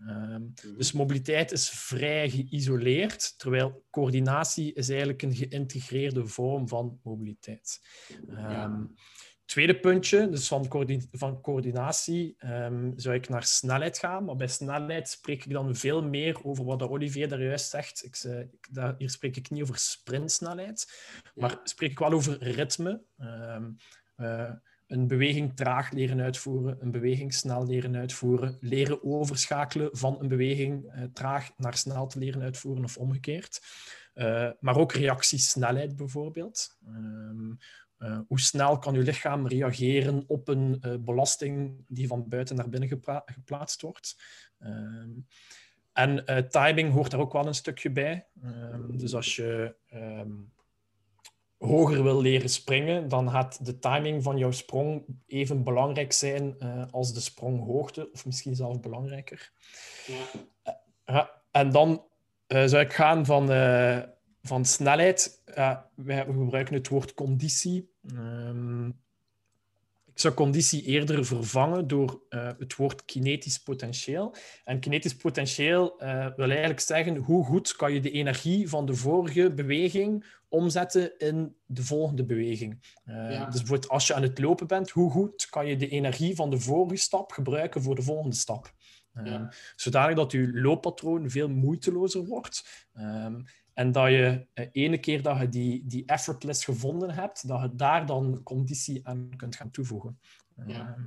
Um, 0.07 0.53
dus 0.77 0.91
mobiliteit 0.91 1.51
is 1.51 1.69
vrij 1.69 2.29
geïsoleerd, 2.29 3.37
terwijl 3.37 3.85
coördinatie 3.89 4.73
is 4.73 4.89
eigenlijk 4.89 5.21
een 5.21 5.35
geïntegreerde 5.35 6.27
vorm 6.27 6.67
van 6.67 6.99
mobiliteit. 7.03 7.79
Um, 8.29 8.37
ja. 8.37 8.87
Tweede 9.49 9.79
puntje, 9.79 10.29
dus 10.29 10.47
van, 10.47 10.67
coördin 10.67 11.09
van 11.11 11.41
coördinatie, 11.41 12.35
um, 12.45 12.93
zou 12.95 13.15
ik 13.15 13.29
naar 13.29 13.43
snelheid 13.43 13.97
gaan. 13.97 14.23
Maar 14.23 14.35
bij 14.35 14.47
snelheid 14.47 15.09
spreek 15.09 15.45
ik 15.45 15.51
dan 15.51 15.75
veel 15.75 16.03
meer 16.03 16.45
over 16.45 16.65
wat 16.65 16.81
Olivier 16.81 17.29
daar 17.29 17.43
juist 17.43 17.69
zegt. 17.69 18.05
Ik, 18.05 18.17
ik, 18.23 18.67
daar, 18.71 18.95
hier 18.97 19.09
spreek 19.09 19.35
ik 19.37 19.49
niet 19.49 19.61
over 19.61 19.77
sprintsnelheid, 19.77 20.93
ja. 21.23 21.31
maar 21.35 21.59
spreek 21.63 21.91
ik 21.91 21.99
wel 21.99 22.11
over 22.11 22.43
ritme. 22.43 23.01
Uh, 24.17 24.51
een 24.87 25.07
beweging 25.07 25.55
traag 25.55 25.91
leren 25.91 26.21
uitvoeren, 26.21 26.77
een 26.79 26.91
beweging 26.91 27.33
snel 27.33 27.65
leren 27.65 27.95
uitvoeren, 27.95 28.57
leren 28.59 29.03
overschakelen 29.03 29.89
van 29.91 30.17
een 30.19 30.27
beweging 30.27 30.95
uh, 30.95 31.03
traag 31.13 31.51
naar 31.57 31.77
snel 31.77 32.07
te 32.07 32.19
leren 32.19 32.41
uitvoeren 32.41 32.83
of 32.83 32.97
omgekeerd. 32.97 33.61
Uh, 34.13 34.49
maar 34.59 34.77
ook 34.77 34.93
reactiesnelheid 34.93 35.95
bijvoorbeeld. 35.95 36.77
Um, 36.87 37.57
uh, 37.99 38.19
hoe 38.27 38.39
snel 38.39 38.79
kan 38.79 38.95
uw 38.95 39.01
lichaam 39.01 39.47
reageren 39.47 40.23
op 40.27 40.47
een 40.47 40.81
belasting 40.99 41.85
die 41.87 42.07
van 42.07 42.27
buiten 42.27 42.55
naar 42.55 42.69
binnen 42.69 42.89
gepla 42.89 43.23
geplaatst 43.25 43.81
wordt? 43.81 44.23
Um, 44.59 45.27
en 45.93 46.25
timing 46.49 46.93
hoort 46.93 47.11
daar 47.11 47.19
ook 47.19 47.33
wel 47.33 47.47
een 47.47 47.53
stukje 47.53 47.91
bij. 47.91 48.27
Um, 48.43 48.97
dus 48.97 49.15
als 49.15 49.35
je 49.35 49.75
hoger 51.57 52.03
wil 52.03 52.21
leren 52.21 52.49
springen, 52.49 53.07
dan 53.07 53.29
gaat 53.29 53.65
de 53.65 53.79
timing 53.79 54.23
van 54.23 54.37
jouw 54.37 54.51
sprong 54.51 55.05
even 55.27 55.63
belangrijk 55.63 56.13
zijn 56.13 56.59
als 56.91 57.13
de 57.13 57.19
spronghoogte, 57.19 58.11
of 58.11 58.25
misschien 58.25 58.55
zelfs 58.55 58.79
belangrijker. 58.79 59.51
Ja. 61.05 61.41
En 61.51 61.71
dan 61.71 62.03
zou 62.47 62.77
ik 62.77 62.93
gaan 62.93 63.25
van, 63.25 63.47
van 64.41 64.65
snelheid. 64.65 65.41
wij 65.95 66.25
gebruiken 66.25 66.73
het 66.73 66.87
woord 66.87 67.13
conditie. 67.13 67.91
Um, 68.15 68.99
ik 70.19 70.25
zou 70.25 70.37
conditie 70.37 70.83
eerder 70.83 71.25
vervangen 71.25 71.87
door 71.87 72.21
uh, 72.29 72.49
het 72.57 72.75
woord 72.75 73.05
kinetisch 73.05 73.59
potentieel. 73.59 74.35
En 74.63 74.79
kinetisch 74.79 75.15
potentieel 75.15 76.03
uh, 76.03 76.27
wil 76.35 76.49
eigenlijk 76.49 76.79
zeggen 76.79 77.15
hoe 77.15 77.45
goed 77.45 77.75
kan 77.75 77.93
je 77.93 77.99
de 77.99 78.11
energie 78.11 78.69
van 78.69 78.85
de 78.85 78.95
vorige 78.95 79.51
beweging 79.53 80.25
omzetten 80.47 81.17
in 81.17 81.55
de 81.65 81.83
volgende 81.83 82.25
beweging. 82.25 82.99
Uh, 83.05 83.31
ja. 83.31 83.45
Dus 83.45 83.59
bijvoorbeeld 83.59 83.91
als 83.91 84.07
je 84.07 84.13
aan 84.13 84.21
het 84.21 84.39
lopen 84.39 84.67
bent, 84.67 84.89
hoe 84.89 85.11
goed 85.11 85.47
kan 85.49 85.67
je 85.67 85.75
de 85.75 85.89
energie 85.89 86.35
van 86.35 86.49
de 86.49 86.59
vorige 86.59 86.95
stap 86.95 87.31
gebruiken 87.31 87.81
voor 87.81 87.95
de 87.95 88.01
volgende 88.01 88.35
stap? 88.35 88.73
Ja. 89.23 89.53
Zodanig 89.75 90.15
dat 90.15 90.31
je 90.31 90.51
looppatroon 90.53 91.29
veel 91.29 91.49
moeitelozer 91.49 92.25
wordt. 92.25 92.87
Um, 92.97 93.45
en 93.79 93.91
dat 93.91 94.09
je 94.09 94.47
eh, 94.53 94.67
ene 94.71 94.97
keer 94.97 95.21
dat 95.21 95.39
je 95.39 95.49
die, 95.49 95.85
die 95.85 96.05
effortless 96.05 96.65
gevonden 96.65 97.11
hebt, 97.11 97.47
dat 97.47 97.61
je 97.61 97.75
daar 97.75 98.05
dan 98.05 98.43
conditie 98.43 99.07
aan 99.07 99.29
kunt 99.35 99.55
gaan 99.55 99.71
toevoegen. 99.71 100.19
Ja. 100.65 100.95
Ehm, 100.97 101.05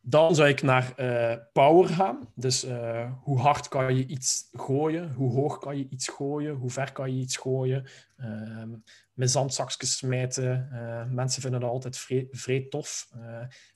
dan 0.00 0.34
zou 0.34 0.48
ik 0.48 0.62
naar 0.62 0.92
uh, 0.96 1.36
power 1.52 1.88
gaan. 1.88 2.28
Dus 2.34 2.64
uh, 2.64 3.12
hoe 3.22 3.38
hard 3.38 3.68
kan 3.68 3.96
je 3.96 4.06
iets 4.06 4.48
gooien? 4.52 5.12
Hoe 5.12 5.32
hoog 5.32 5.58
kan 5.58 5.78
je 5.78 5.86
iets 5.88 6.08
gooien? 6.08 6.54
Hoe 6.54 6.70
ver 6.70 6.92
kan 6.92 7.14
je 7.14 7.20
iets 7.20 7.36
gooien? 7.36 7.86
Um, 8.16 8.82
met 9.14 9.30
zandzakjes 9.30 9.96
smijten. 9.96 10.68
Uh, 10.72 11.04
mensen 11.10 11.42
vinden 11.42 11.60
dat 11.60 11.70
altijd 11.70 11.98
vrij, 11.98 12.26
vrij 12.30 12.66
tof. 12.70 13.08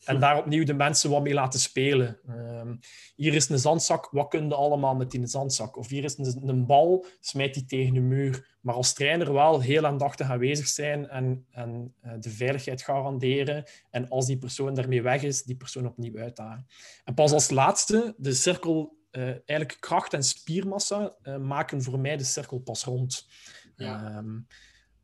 en 0.05 0.21
daar 0.21 0.39
opnieuw 0.39 0.65
de 0.65 0.75
mensen 0.75 1.11
wat 1.11 1.23
mee 1.23 1.35
laten 1.35 1.61
spelen. 1.61 2.19
Um, 2.29 2.79
hier 3.17 3.35
is 3.35 3.49
een 3.49 3.59
zandzak, 3.59 4.11
wat 4.11 4.29
kun 4.29 4.49
je 4.49 4.55
allemaal 4.55 4.95
met 4.95 5.11
die 5.11 5.27
zandzak? 5.27 5.77
Of 5.77 5.89
hier 5.89 6.05
is 6.05 6.19
een, 6.19 6.49
een 6.49 6.67
bal, 6.67 7.07
smijt 7.21 7.55
die 7.55 7.65
tegen 7.65 7.97
een 7.97 8.09
muur. 8.09 8.57
Maar 8.61 8.75
als 8.75 8.93
trainer 8.93 9.33
wel 9.33 9.61
heel 9.61 9.87
aandachtig 9.87 10.31
aanwezig 10.31 10.67
zijn 10.67 11.09
en, 11.09 11.47
en 11.51 11.95
uh, 12.05 12.13
de 12.21 12.31
veiligheid 12.31 12.83
garanderen. 12.83 13.65
En 13.91 14.09
als 14.09 14.27
die 14.27 14.39
persoon 14.39 14.75
daarmee 14.75 15.03
weg 15.03 15.23
is, 15.23 15.43
die 15.43 15.57
persoon 15.57 15.87
opnieuw 15.87 16.19
uitdagen. 16.19 16.67
En 17.05 17.15
pas 17.15 17.33
als 17.33 17.51
laatste, 17.51 18.15
de 18.17 18.33
cirkel, 18.33 18.95
eigenlijk 19.11 19.77
kracht 19.81 20.13
en 20.13 20.23
spiermassa 20.23 21.17
maken 21.41 21.83
voor 21.83 21.99
mij 21.99 22.17
de 22.17 22.25
cirkel 22.25 22.59
pas 22.59 22.85
rond. 22.85 23.29
Ja. 23.77 24.17
Um, 24.17 24.47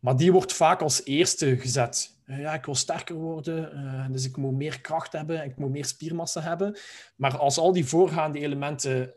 maar 0.02 0.16
die 0.16 0.32
wordt 0.32 0.52
vaak 0.52 0.80
als 0.80 1.04
eerste 1.04 1.58
gezet. 1.58 2.20
Ja, 2.26 2.54
ik 2.54 2.64
wil 2.64 2.74
sterker 2.74 3.14
worden, 3.14 4.12
dus 4.12 4.24
ik 4.24 4.36
moet 4.36 4.54
meer 4.54 4.80
kracht 4.80 5.12
hebben, 5.12 5.44
ik 5.44 5.56
moet 5.56 5.70
meer 5.70 5.84
spiermassa 5.84 6.40
hebben. 6.40 6.78
Maar 7.16 7.38
als 7.38 7.58
al 7.58 7.72
die 7.72 7.86
voorgaande 7.86 8.38
elementen 8.38 9.14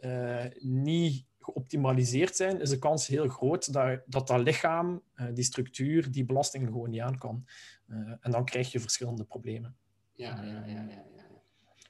niet 0.60 1.26
geoptimaliseerd 1.40 2.36
zijn, 2.36 2.62
is 2.62 2.70
de 2.70 2.80
kans 2.80 3.08
heel 3.08 3.28
groot 3.28 3.74
dat 3.74 4.02
dat, 4.06 4.28
dat 4.28 4.42
lichaam, 4.42 5.02
die 5.34 5.44
structuur, 5.44 6.12
die 6.12 6.26
belastingen 6.26 6.68
gewoon 6.68 6.90
niet 6.90 7.02
aan 7.02 7.18
kan. 7.18 7.46
En 8.20 8.32
dan 8.32 8.46
krijg 8.46 8.72
je 8.72 8.80
verschillende 8.80 9.24
problemen. 9.24 9.76
Ja, 10.14 10.44
ja, 10.44 10.66
ja, 10.66 10.86
ja. 10.90 11.15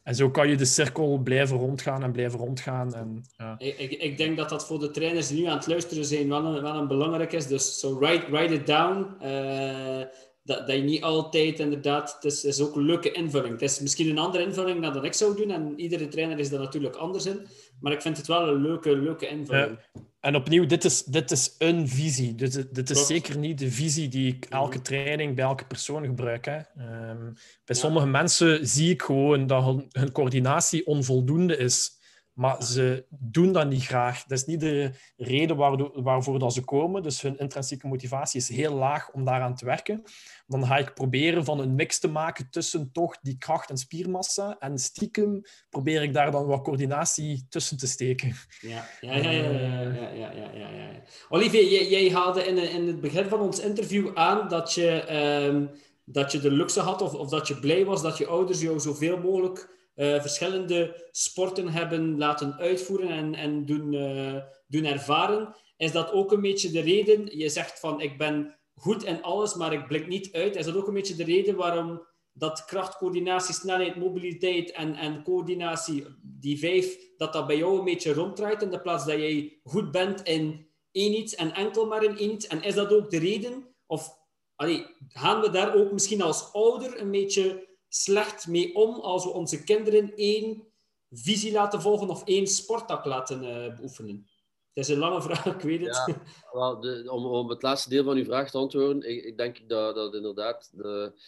En 0.05 0.15
zo 0.15 0.29
kan 0.29 0.49
je 0.49 0.55
de 0.55 0.65
cirkel 0.65 1.17
blijven 1.17 1.57
rondgaan 1.57 2.03
en 2.03 2.11
blijven 2.11 2.39
rondgaan. 2.39 2.93
En, 2.93 3.23
ik, 3.57 3.91
ik, 3.91 4.17
denk 4.17 4.37
dat 4.37 4.49
dat 4.49 4.65
voor 4.65 4.79
de 4.79 4.91
trainers 4.91 5.27
die 5.27 5.41
nu 5.41 5.47
aan 5.47 5.57
het 5.57 5.67
luisteren 5.67 6.05
zijn 6.05 6.29
wel 6.29 6.45
een, 6.45 6.61
wel 6.61 6.87
belangrijk 6.87 7.33
is. 7.33 7.47
Dus 7.47 7.79
so 7.79 7.99
write, 7.99 8.31
write 8.31 8.53
it 8.53 8.67
down. 8.67 9.07
Uh, 9.23 10.01
dat, 10.43 10.67
dat 10.67 10.75
je 10.75 10.81
niet 10.81 11.03
altijd 11.03 11.59
inderdaad, 11.59 12.13
het 12.13 12.23
is, 12.23 12.43
is 12.43 12.61
ook 12.61 12.75
een 12.75 12.85
leuke 12.85 13.11
invulling. 13.11 13.51
Het 13.51 13.61
is 13.61 13.79
misschien 13.79 14.09
een 14.09 14.17
andere 14.17 14.43
invulling 14.43 14.81
dan 14.81 14.93
dat 14.93 15.03
ik 15.03 15.13
zou 15.13 15.35
doen 15.35 15.51
en 15.51 15.79
iedere 15.79 16.07
trainer 16.07 16.39
is 16.39 16.49
daar 16.49 16.59
natuurlijk 16.59 16.95
anders 16.95 17.25
in. 17.25 17.47
Maar 17.85 17.93
ik 17.93 18.01
vind 18.01 18.17
het 18.17 18.27
wel 18.27 18.47
een 18.47 18.61
leuke, 18.61 18.97
leuke 18.97 19.27
invulling. 19.27 19.77
Ja. 19.93 20.01
En 20.19 20.35
opnieuw, 20.35 20.65
dit 20.65 20.85
is, 20.85 21.03
dit 21.03 21.31
is 21.31 21.55
een 21.57 21.87
visie. 21.87 22.35
Dus 22.35 22.57
dit 22.71 22.89
is 22.89 23.07
zeker 23.07 23.37
niet 23.37 23.59
de 23.59 23.71
visie 23.71 24.07
die 24.07 24.35
ik 24.35 24.45
elke 24.49 24.81
training 24.81 25.35
bij 25.35 25.45
elke 25.45 25.65
persoon 25.65 26.05
gebruik. 26.05 26.45
Hè. 26.45 26.57
Um, 27.09 27.33
bij 27.65 27.75
sommige 27.75 28.07
mensen 28.07 28.67
zie 28.67 28.91
ik 28.91 29.01
gewoon 29.01 29.47
dat 29.47 29.63
hun, 29.63 29.85
hun 29.91 30.11
coördinatie 30.11 30.85
onvoldoende 30.85 31.57
is. 31.57 31.91
Maar 32.35 32.63
ze 32.63 33.05
doen 33.09 33.51
dat 33.51 33.69
niet 33.69 33.85
graag. 33.85 34.23
Dat 34.23 34.37
is 34.37 34.45
niet 34.45 34.59
de 34.59 34.91
reden 35.17 35.57
waarvoor 36.03 36.39
dat 36.39 36.53
ze 36.53 36.63
komen. 36.63 37.03
Dus 37.03 37.21
hun 37.21 37.37
intrinsieke 37.37 37.87
motivatie 37.87 38.39
is 38.39 38.49
heel 38.49 38.73
laag 38.73 39.11
om 39.11 39.25
daaraan 39.25 39.55
te 39.55 39.65
werken. 39.65 40.03
Dan 40.47 40.65
ga 40.65 40.77
ik 40.77 40.93
proberen 40.93 41.45
van 41.45 41.59
een 41.59 41.75
mix 41.75 41.99
te 41.99 42.07
maken 42.07 42.47
tussen 42.49 42.91
toch 42.91 43.17
die 43.21 43.37
kracht 43.37 43.69
en 43.69 43.77
spiermassa. 43.77 44.55
En 44.59 44.77
stiekem 44.77 45.41
probeer 45.69 46.01
ik 46.01 46.13
daar 46.13 46.31
dan 46.31 46.45
wat 46.45 46.61
coördinatie 46.61 47.45
tussen 47.49 47.77
te 47.77 47.87
steken. 47.87 48.35
Ja, 48.61 48.87
ja, 49.01 49.15
ja. 49.15 49.31
ja, 49.31 49.51
ja, 49.91 50.31
ja, 50.31 50.51
ja, 50.53 50.69
ja. 50.69 50.89
Olivier, 51.29 51.89
jij, 51.89 52.11
haalde 52.11 52.43
in, 52.43 52.57
in 52.57 52.87
het 52.87 53.01
begin 53.01 53.25
van 53.25 53.39
ons 53.39 53.59
interview 53.59 54.11
aan 54.13 54.47
dat 54.47 54.73
je, 54.73 55.13
um, 55.45 55.69
dat 56.05 56.31
je 56.31 56.39
de 56.39 56.51
luxe 56.51 56.79
had 56.79 57.01
of, 57.01 57.13
of 57.13 57.29
dat 57.29 57.47
je 57.47 57.59
blij 57.59 57.85
was 57.85 58.01
dat 58.01 58.17
je 58.17 58.27
ouders 58.27 58.61
jou 58.61 58.79
zoveel 58.79 59.17
mogelijk 59.17 59.74
uh, 59.95 60.21
verschillende 60.21 61.07
sporten 61.11 61.67
hebben 61.67 62.17
laten 62.17 62.57
uitvoeren 62.57 63.09
en, 63.09 63.35
en 63.35 63.65
doen, 63.65 63.93
uh, 63.93 64.41
doen 64.67 64.85
ervaren. 64.85 65.55
Is 65.77 65.91
dat 65.91 66.11
ook 66.11 66.31
een 66.31 66.41
beetje 66.41 66.71
de 66.71 66.81
reden? 66.81 67.37
Je 67.37 67.49
zegt 67.49 67.79
van 67.79 68.01
ik 68.01 68.17
ben 68.17 68.59
goed 68.73 69.03
in 69.03 69.21
alles, 69.21 69.55
maar 69.55 69.73
ik 69.73 69.87
blik 69.87 70.07
niet 70.07 70.33
uit. 70.33 70.55
Is 70.55 70.65
dat 70.65 70.75
ook 70.75 70.87
een 70.87 70.93
beetje 70.93 71.15
de 71.15 71.23
reden 71.23 71.55
waarom 71.55 72.07
dat 72.31 72.65
kracht, 72.65 72.97
coördinatie, 72.97 73.53
snelheid, 73.53 73.95
mobiliteit 73.95 74.71
en, 74.71 74.95
en 74.95 75.23
coördinatie, 75.23 76.05
die 76.21 76.59
vijf, 76.59 76.97
dat 77.17 77.33
dat 77.33 77.47
bij 77.47 77.57
jou 77.57 77.77
een 77.77 77.85
beetje 77.85 78.13
ronddraait 78.13 78.61
in 78.61 78.71
de 78.71 78.81
plaats 78.81 79.05
dat 79.05 79.15
jij 79.15 79.59
goed 79.63 79.91
bent 79.91 80.21
in 80.21 80.67
één 80.91 81.17
iets 81.17 81.35
en 81.35 81.53
enkel 81.53 81.85
maar 81.85 82.03
in 82.03 82.17
één 82.17 82.31
iets? 82.31 82.47
En 82.47 82.63
is 82.63 82.73
dat 82.73 82.93
ook 82.93 83.09
de 83.09 83.19
reden? 83.19 83.75
Of 83.85 84.23
gaan 85.07 85.41
we 85.41 85.49
daar 85.49 85.75
ook 85.75 85.91
misschien 85.91 86.21
als 86.21 86.53
ouder 86.53 87.01
een 87.01 87.11
beetje 87.11 87.67
slecht 87.95 88.47
mee 88.47 88.75
om 88.75 88.93
als 88.93 89.23
we 89.23 89.29
onze 89.29 89.63
kinderen 89.63 90.15
één 90.15 90.67
visie 91.09 91.51
laten 91.51 91.81
volgen 91.81 92.09
of 92.09 92.23
één 92.23 92.47
sporttak 92.47 93.05
laten 93.05 93.43
uh, 93.43 93.75
beoefenen? 93.75 94.27
Dat 94.73 94.83
is 94.83 94.89
een 94.89 94.99
lange 94.99 95.21
vraag, 95.21 95.45
ik 95.55 95.61
weet 95.61 95.85
het. 95.85 96.03
Ja, 96.05 96.21
wel, 96.51 96.79
de, 96.79 97.11
om, 97.11 97.25
om 97.25 97.49
het 97.49 97.61
laatste 97.61 97.89
deel 97.89 98.03
van 98.03 98.17
uw 98.17 98.23
vraag 98.23 98.51
te 98.51 98.57
antwoorden, 98.57 99.09
ik, 99.09 99.23
ik 99.23 99.37
denk 99.37 99.69
dat, 99.69 99.95
dat 99.95 100.15
inderdaad 100.15 100.69
de, 100.73 101.19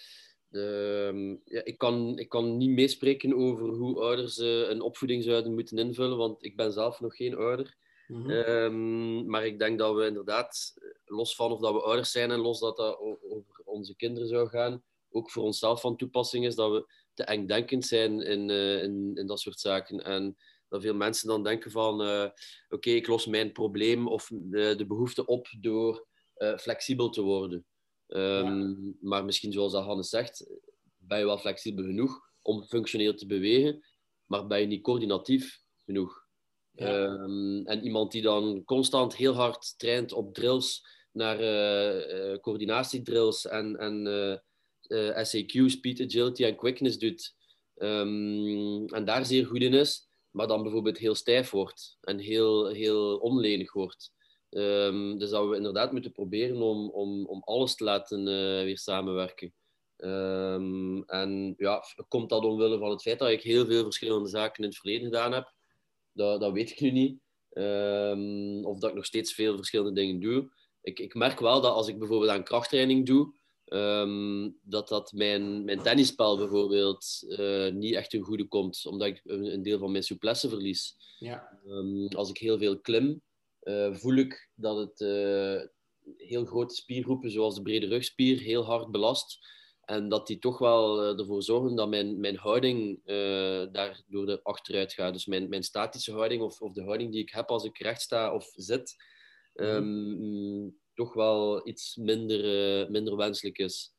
de, 0.47 1.05
ehm, 1.09 1.55
ja, 1.55 1.63
ik, 1.63 1.77
kan, 1.77 2.19
ik 2.19 2.29
kan 2.29 2.57
niet 2.57 2.69
meespreken 2.69 3.35
over 3.35 3.67
hoe 3.67 3.99
ouders 3.99 4.37
uh, 4.37 4.69
een 4.69 4.81
opvoeding 4.81 5.23
zouden 5.23 5.53
moeten 5.53 5.77
invullen, 5.77 6.17
want 6.17 6.43
ik 6.43 6.55
ben 6.55 6.71
zelf 6.71 6.99
nog 6.99 7.15
geen 7.15 7.35
ouder. 7.35 7.75
Mm 8.07 8.29
um, 8.29 9.29
maar 9.29 9.45
ik 9.45 9.59
denk 9.59 9.79
dat 9.79 9.95
we 9.95 10.05
inderdaad, 10.05 10.73
los 11.05 11.35
van 11.35 11.51
of 11.51 11.59
dat 11.59 11.73
we 11.73 11.81
ouders 11.81 12.11
zijn 12.11 12.31
en 12.31 12.39
los 12.39 12.59
dat 12.59 12.77
dat 12.77 12.99
over 12.99 13.61
onze 13.63 13.95
kinderen 13.95 14.27
zou 14.27 14.47
gaan, 14.47 14.83
ook 15.09 15.31
voor 15.31 15.43
onszelf 15.43 15.81
van 15.81 15.97
toepassing 15.97 16.45
is 16.45 16.55
dat 16.55 16.71
we 16.71 16.93
te 17.13 17.23
engdenkend 17.23 17.85
zijn 17.85 18.21
in, 18.21 18.49
uh, 18.49 18.83
in, 18.83 19.11
in 19.15 19.27
dat 19.27 19.39
soort 19.39 19.59
zaken. 19.59 20.03
En 20.03 20.37
dat 20.69 20.81
veel 20.81 20.95
mensen 20.95 21.27
dan 21.27 21.43
denken 21.43 21.71
van, 21.71 22.01
uh, 22.01 22.29
oké, 22.69 22.89
ik 22.89 23.07
los 23.07 23.25
mijn 23.25 23.51
probleem 23.51 24.07
of 24.07 24.29
de, 24.33 24.75
de 24.77 24.85
behoefte 24.85 25.25
op 25.25 25.47
door 25.59 26.07
uh, 26.37 26.57
flexibel 26.57 27.09
te 27.09 27.21
worden. 27.21 27.65
Um, 28.07 28.19
ja. 28.19 28.93
Maar 29.01 29.25
misschien 29.25 29.51
zoals 29.51 29.71
dat 29.71 29.83
Hannes 29.83 30.09
zegt, 30.09 30.49
ben 30.97 31.19
je 31.19 31.25
wel 31.25 31.37
flexibel 31.37 31.83
genoeg 31.83 32.19
om 32.41 32.63
functioneel 32.63 33.13
te 33.13 33.25
bewegen, 33.25 33.85
maar 34.25 34.47
ben 34.47 34.59
je 34.59 34.65
niet 34.65 34.83
coördinatief 34.83 35.61
genoeg. 35.85 36.25
Ja. 36.71 37.03
Um, 37.03 37.65
en 37.65 37.83
iemand 37.83 38.11
die 38.11 38.21
dan 38.21 38.63
constant 38.63 39.15
heel 39.15 39.33
hard 39.33 39.73
traint 39.77 40.13
op 40.13 40.33
drills, 40.33 40.87
naar 41.11 41.39
uh, 41.39 42.37
coördinatiedrills 42.37 43.47
en, 43.47 43.77
en 43.77 44.05
uh, 44.05 44.37
eh, 44.87 45.23
SAQ, 45.23 45.69
speed, 45.69 46.01
agility 46.01 46.43
en 46.43 46.55
quickness 46.55 46.97
doet. 46.97 47.35
Um, 47.75 48.87
en 48.87 49.05
daar 49.05 49.25
zeer 49.25 49.45
goed 49.45 49.61
in 49.61 49.73
is, 49.73 50.07
maar 50.31 50.47
dan 50.47 50.63
bijvoorbeeld 50.63 50.97
heel 50.97 51.15
stijf 51.15 51.49
wordt 51.49 51.97
en 52.01 52.19
heel, 52.19 52.67
heel 52.67 53.17
onlenig 53.17 53.73
wordt. 53.73 54.11
Um, 54.49 55.17
dus 55.17 55.29
dat 55.29 55.49
we 55.49 55.55
inderdaad 55.55 55.91
moeten 55.91 56.11
proberen 56.11 56.61
om, 56.61 56.89
om, 56.89 57.25
om 57.25 57.41
alles 57.43 57.75
te 57.75 57.83
laten 57.83 58.19
uh, 58.19 58.63
weer 58.63 58.77
samenwerken. 58.77 59.53
Um, 59.97 61.03
en 61.03 61.53
ja, 61.57 61.83
komt 62.07 62.29
dat 62.29 62.43
omwille 62.43 62.77
van 62.77 62.89
het 62.89 63.01
feit 63.01 63.19
dat 63.19 63.29
ik 63.29 63.41
heel 63.41 63.65
veel 63.65 63.83
verschillende 63.83 64.29
zaken 64.29 64.63
in 64.63 64.69
het 64.69 64.77
verleden 64.77 65.05
gedaan 65.05 65.33
heb? 65.33 65.53
Dat, 66.11 66.41
dat 66.41 66.51
weet 66.51 66.71
ik 66.71 66.79
nu 66.79 66.91
niet. 66.91 67.19
Of 68.65 68.79
dat 68.79 68.89
ik 68.89 68.95
nog 68.95 69.05
steeds 69.05 69.33
veel 69.33 69.55
verschillende 69.55 69.93
dingen 69.93 70.19
doe. 70.19 70.49
Ik, 70.81 70.99
ik 70.99 71.13
merk 71.13 71.39
wel 71.39 71.61
dat 71.61 71.73
als 71.73 71.87
ik 71.87 71.99
bijvoorbeeld 71.99 72.31
aan 72.31 72.43
krachttraining 72.43 73.05
doe, 73.05 73.33
Um, 73.69 74.57
dat 74.61 74.87
dat 74.87 75.11
mijn, 75.11 75.63
mijn 75.63 75.81
tennisspel 75.81 76.37
bijvoorbeeld 76.37 77.25
uh, 77.27 77.71
niet 77.71 77.93
echt 77.93 78.09
ten 78.09 78.21
goede 78.21 78.47
komt, 78.47 78.85
omdat 78.85 79.07
ik 79.07 79.21
een, 79.23 79.53
een 79.53 79.61
deel 79.61 79.79
van 79.79 79.91
mijn 79.91 80.03
souplesse 80.03 80.49
verlies. 80.49 80.95
Ja. 81.19 81.59
Um, 81.65 82.07
als 82.07 82.29
ik 82.29 82.37
heel 82.37 82.57
veel 82.57 82.79
klim, 82.79 83.21
uh, 83.63 83.93
voel 83.93 84.15
ik 84.15 84.49
dat 84.55 84.77
het, 84.77 84.99
uh, 84.99 85.61
heel 86.17 86.45
grote 86.45 86.75
spiergroepen, 86.75 87.31
zoals 87.31 87.55
de 87.55 87.61
brede 87.61 87.87
rugspier, 87.87 88.39
heel 88.39 88.65
hard 88.65 88.91
belast. 88.91 89.55
En 89.81 90.09
dat 90.09 90.27
die 90.27 90.39
toch 90.39 90.57
wel 90.57 91.01
eh, 91.01 91.19
ervoor 91.19 91.43
zorgen 91.43 91.75
dat 91.75 91.89
mijn, 91.89 92.19
mijn 92.19 92.37
houding 92.37 92.99
daardoor 93.71 94.29
er 94.29 94.39
achteruit 94.43 94.93
gaat. 94.93 95.13
Dus 95.13 95.25
mijn, 95.25 95.49
mijn 95.49 95.63
statische 95.63 96.11
houding 96.11 96.41
of, 96.41 96.61
of 96.61 96.73
de 96.73 96.83
houding 96.83 97.11
die 97.11 97.21
ik 97.21 97.29
heb 97.29 97.49
als 97.49 97.63
ik 97.63 97.77
recht 97.77 98.01
sta 98.01 98.33
of 98.33 98.51
zit, 98.55 98.95
um, 99.53 100.77
toch 100.97 101.13
wel 101.13 101.67
iets 101.67 101.95
minder, 101.95 102.81
uh, 102.81 102.89
minder 102.89 103.15
wenselijk 103.15 103.57
is. 103.57 103.95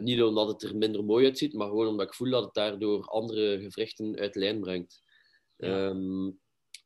niet 0.00 0.22
omdat 0.22 0.48
het 0.48 0.62
er 0.62 0.76
minder 0.76 1.04
mooi 1.04 1.24
uitziet, 1.24 1.52
maar 1.52 1.68
gewoon 1.68 1.86
omdat 1.86 2.06
ik 2.06 2.14
voel 2.14 2.30
dat 2.30 2.44
het 2.44 2.54
daardoor 2.54 3.04
andere 3.04 3.60
gewrichten 3.60 4.16
uit 4.16 4.34
lijn 4.34 4.60
brengt. 4.60 5.02
Ja. 5.56 5.86
Um, 5.86 6.40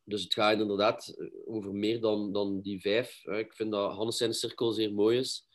dus 0.05 0.23
het 0.23 0.35
gaat 0.35 0.61
inderdaad 0.61 1.15
over 1.45 1.75
meer 1.75 2.01
dan, 2.01 2.33
dan 2.33 2.61
die 2.61 2.81
vijf. 2.81 3.25
Ik 3.25 3.53
vind 3.55 3.71
dat 3.73 3.93
Hannes 3.93 4.17
zijn 4.17 4.35
cirkel 4.35 4.73
zeer 4.73 4.93
mooi 4.93 5.19
is. 5.19 5.47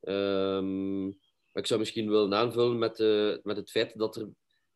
Um, 0.00 1.06
maar 1.52 1.62
ik 1.62 1.66
zou 1.66 1.80
misschien 1.80 2.10
willen 2.10 2.34
aanvullen 2.34 2.78
met, 2.78 2.98
met 3.44 3.56
het 3.56 3.70
feit 3.70 3.98
dat, 3.98 4.16
er, 4.16 4.28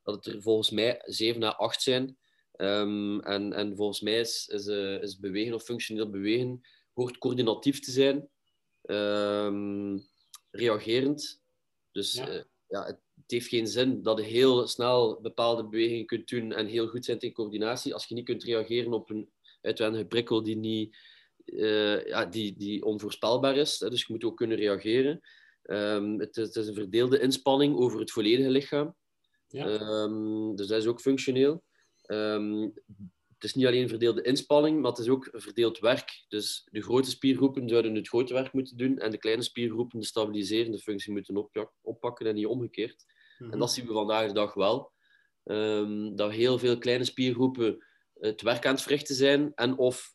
dat 0.03 0.15
het 0.15 0.27
er 0.27 0.43
volgens 0.43 0.71
mij 0.71 1.03
7 1.05 1.43
à 1.43 1.49
8 1.49 1.83
zijn. 1.83 2.17
Um, 2.57 3.21
en, 3.21 3.53
en 3.53 3.77
volgens 3.77 4.01
mij 4.01 4.21
is, 4.21 4.49
is, 4.49 4.67
is 5.01 5.19
bewegen 5.19 5.55
of 5.55 5.63
functioneel 5.63 6.11
bewegen 6.11 6.61
hoort 6.95 7.19
coördinatief 7.19 7.81
te 7.81 7.91
zijn, 7.91 8.29
um, 8.87 10.07
reagerend. 10.51 11.43
Dus 11.93 12.13
ja. 12.13 12.29
Uh, 12.29 12.43
ja, 12.69 12.85
het, 12.85 12.99
heeft 13.27 13.49
geen 13.49 13.67
zin 13.67 14.03
dat 14.03 14.19
je 14.19 14.25
heel 14.25 14.67
snel 14.67 15.21
bepaalde 15.21 15.65
bewegingen 15.65 16.07
kunt 16.07 16.29
doen 16.29 16.53
en 16.53 16.67
heel 16.67 16.89
goed 16.89 17.05
zijn 17.05 17.19
in 17.19 17.33
coördinatie 17.33 17.95
als 17.95 18.07
je 18.07 18.15
niet 18.15 18.25
kunt 18.25 18.45
reageren 18.45 18.93
op 18.93 19.11
een 19.11 19.31
uitwendige 19.61 20.05
prikkel 20.05 20.43
die, 20.43 20.57
niet, 20.57 20.97
ja, 22.07 22.25
die, 22.25 22.57
die 22.57 22.85
onvoorspelbaar 22.85 23.57
is. 23.57 23.79
Dus 23.79 24.01
je 24.01 24.13
moet 24.13 24.25
ook 24.25 24.37
kunnen 24.37 24.57
reageren. 24.57 25.21
Um, 25.63 26.21
het, 26.21 26.37
is, 26.37 26.47
het, 26.47 26.57
is, 26.57 26.67
een 26.67 26.75
verdeelde 26.75 27.21
inspanning 27.21 27.77
over 27.77 28.01
het 28.01 28.11
volledige 28.11 28.51
lichaam. 28.51 28.95
Ja. 29.49 30.03
Um, 30.03 30.57
dus 30.57 30.67
dat 30.67 30.81
is 30.81 30.87
ook 30.87 31.01
functioneel. 31.01 31.65
Um, 32.07 32.75
het 33.35 33.45
is 33.45 33.55
niet 33.55 33.67
alleen 33.67 33.89
verdeelde 33.89 34.23
inspanning, 34.23 34.81
maar 34.81 34.91
het 34.91 35.01
is 35.01 35.09
ook 35.09 35.29
verdeeld 35.33 35.79
werk. 35.79 36.25
Dus 36.29 36.69
de 36.71 36.83
grote 36.83 37.11
spiergroepen 37.11 37.69
zouden 37.69 37.95
het 37.95 38.09
grote 38.09 38.35
werk 38.35 38.53
moeten 38.53 38.77
doen 38.77 38.99
en 38.99 39.11
de 39.11 39.19
kleine 39.19 39.43
spiergroepen 39.43 40.01
de 40.01 40.07
stabiliserende 40.07 40.79
functie 40.79 41.13
moeten 41.13 41.51
oppakken 41.83 42.27
en 42.27 42.35
niet 42.35 42.47
omgekeerd. 42.47 43.05
Mm 43.05 43.45
-hmm. 43.47 43.53
En 43.53 43.59
dat 43.59 43.73
zien 43.73 43.87
we 43.87 43.93
vandaag 43.93 44.27
de 44.27 44.33
dag 44.33 44.55
wel. 44.55 44.93
dat 46.15 46.31
heel 46.31 46.59
veel 46.59 46.79
kleine 46.79 47.05
spiergroepen 47.05 47.85
het 48.15 48.43
werk 48.43 48.67
aan 48.67 48.75
het 48.75 48.83
verrichten 48.83 49.15
zijn 49.15 49.53
en 49.55 49.79
of 49.79 50.13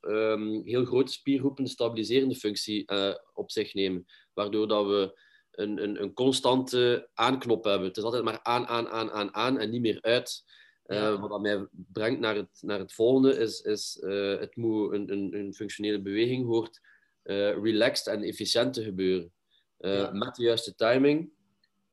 heel 0.63 0.85
grote 0.85 1.11
spiergroepen 1.11 1.63
de 1.63 1.69
stabiliserende 1.69 2.35
functie 2.35 2.91
uh, 2.91 3.13
op 3.33 3.51
zich 3.51 3.73
nemen. 3.73 4.05
Waardoor 4.33 4.67
dat 4.67 4.85
we 4.85 5.19
een, 5.51 5.83
een, 5.83 6.01
een 6.01 6.13
constante 6.13 7.09
aanknop 7.13 7.63
hebben. 7.63 7.87
Het 7.87 7.97
is 7.97 8.03
altijd 8.03 8.23
maar 8.23 8.39
aan, 8.43 8.67
aan, 8.67 8.87
aan, 8.87 9.11
aan, 9.11 9.33
aan 9.33 9.59
en 9.59 9.69
niet 9.69 9.81
meer 9.81 10.01
uit. 10.01 10.43
Uh, 10.89 11.19
wat 11.19 11.29
dat 11.29 11.41
mij 11.41 11.67
brengt 11.71 12.19
naar 12.19 12.35
het, 12.35 12.59
naar 12.61 12.79
het 12.79 12.93
volgende 12.93 13.37
is, 13.37 13.61
is 13.61 13.97
uh, 14.01 14.39
het 14.39 14.55
moet 14.55 14.93
een, 14.93 15.11
een, 15.11 15.35
een, 15.35 15.53
functionele 15.53 16.01
beweging 16.01 16.45
hoort 16.45 16.81
uh, 17.23 17.51
relaxed 17.63 18.13
en 18.13 18.23
efficiënt 18.23 18.73
te 18.73 18.83
gebeuren. 18.83 19.31
Ja. 19.77 20.11
Met 20.11 20.35
de 20.35 20.43
juiste 20.43 20.75
timing, 20.75 21.29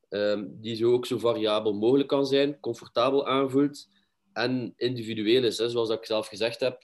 um, 0.09 0.61
die 0.61 0.77
zo 0.77 0.93
ook 0.93 1.07
zo 1.07 1.19
variabel 1.19 1.75
mogelijk 1.75 2.09
kan 2.09 2.27
zijn, 2.27 2.61
comfortabel 2.61 3.27
aanvoelt 3.27 3.89
en 4.33 4.73
individueel 4.77 5.45
is. 5.45 5.59
Hè. 5.59 5.69
Zoals 5.69 5.91
ik 5.91 6.05
zelf 6.05 6.29
gezegd 6.29 6.61
heb, 6.61 6.83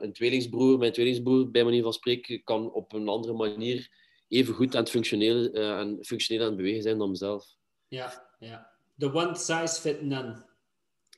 een 0.00 0.12
tweelingsbroer, 0.12 0.78
mijn 0.78 0.92
tweelingsbroer 0.92 1.50
bij 1.50 1.64
manier 1.64 1.82
van 1.82 1.92
spreken, 1.92 2.44
kan 2.44 2.72
op 2.72 2.92
een 2.92 3.08
andere 3.08 3.32
manier 3.32 3.90
even 4.30 4.54
goed 4.54 4.74
aan 4.74 4.80
het 4.80 4.90
functioneren, 4.90 5.58
uh, 5.58 5.70
aan, 5.70 5.98
functioneren 6.00 6.46
aan 6.46 6.52
het 6.52 6.62
bewegen 6.62 6.82
zijn 6.82 6.98
dan 6.98 7.10
mezelf. 7.10 7.46
Ja, 7.88 8.34
ja. 8.38 8.70
The 8.98 9.12
one 9.12 9.34
size 9.34 9.80
fit 9.80 10.02
none. 10.02 10.49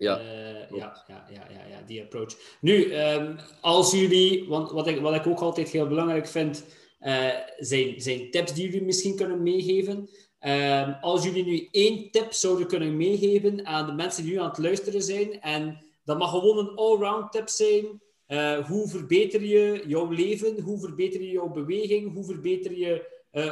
Ja. 0.03 0.21
Uh, 0.21 0.79
ja, 0.79 1.05
ja, 1.07 1.27
ja, 1.31 1.47
ja, 1.51 1.67
ja, 1.71 1.83
die 1.87 2.03
approach. 2.03 2.37
Nu, 2.61 2.95
um, 2.95 3.37
als 3.61 3.93
jullie, 3.93 4.49
want 4.49 4.71
wat 4.71 4.87
ik, 4.87 5.01
wat 5.01 5.15
ik 5.15 5.27
ook 5.27 5.41
altijd 5.41 5.69
heel 5.69 5.87
belangrijk 5.87 6.27
vind, 6.27 6.65
uh, 7.01 7.29
zijn, 7.59 8.01
zijn 8.01 8.31
tips 8.31 8.55
die 8.55 8.65
jullie 8.65 8.83
misschien 8.83 9.17
kunnen 9.17 9.43
meegeven. 9.43 10.09
Um, 10.41 10.97
als 11.01 11.25
jullie 11.25 11.45
nu 11.45 11.69
één 11.71 12.11
tip 12.11 12.33
zouden 12.33 12.67
kunnen 12.67 12.97
meegeven 12.97 13.67
aan 13.67 13.87
de 13.87 13.93
mensen 13.93 14.23
die 14.25 14.33
nu 14.33 14.39
aan 14.39 14.49
het 14.49 14.59
luisteren 14.59 15.03
zijn, 15.03 15.41
en 15.41 15.85
dat 16.05 16.19
mag 16.19 16.31
gewoon 16.31 16.59
een 16.59 16.77
all-round 16.77 17.33
tip 17.33 17.49
zijn, 17.49 18.03
uh, 18.29 18.67
hoe 18.67 18.89
verbeter 18.89 19.45
je 19.45 19.85
jouw 19.87 20.11
leven? 20.11 20.61
Hoe 20.61 20.81
verbeter 20.81 21.21
je 21.21 21.31
jouw 21.31 21.49
beweging? 21.49 22.13
Hoe 22.13 22.25
verbeter 22.25 22.79
je 22.79 23.11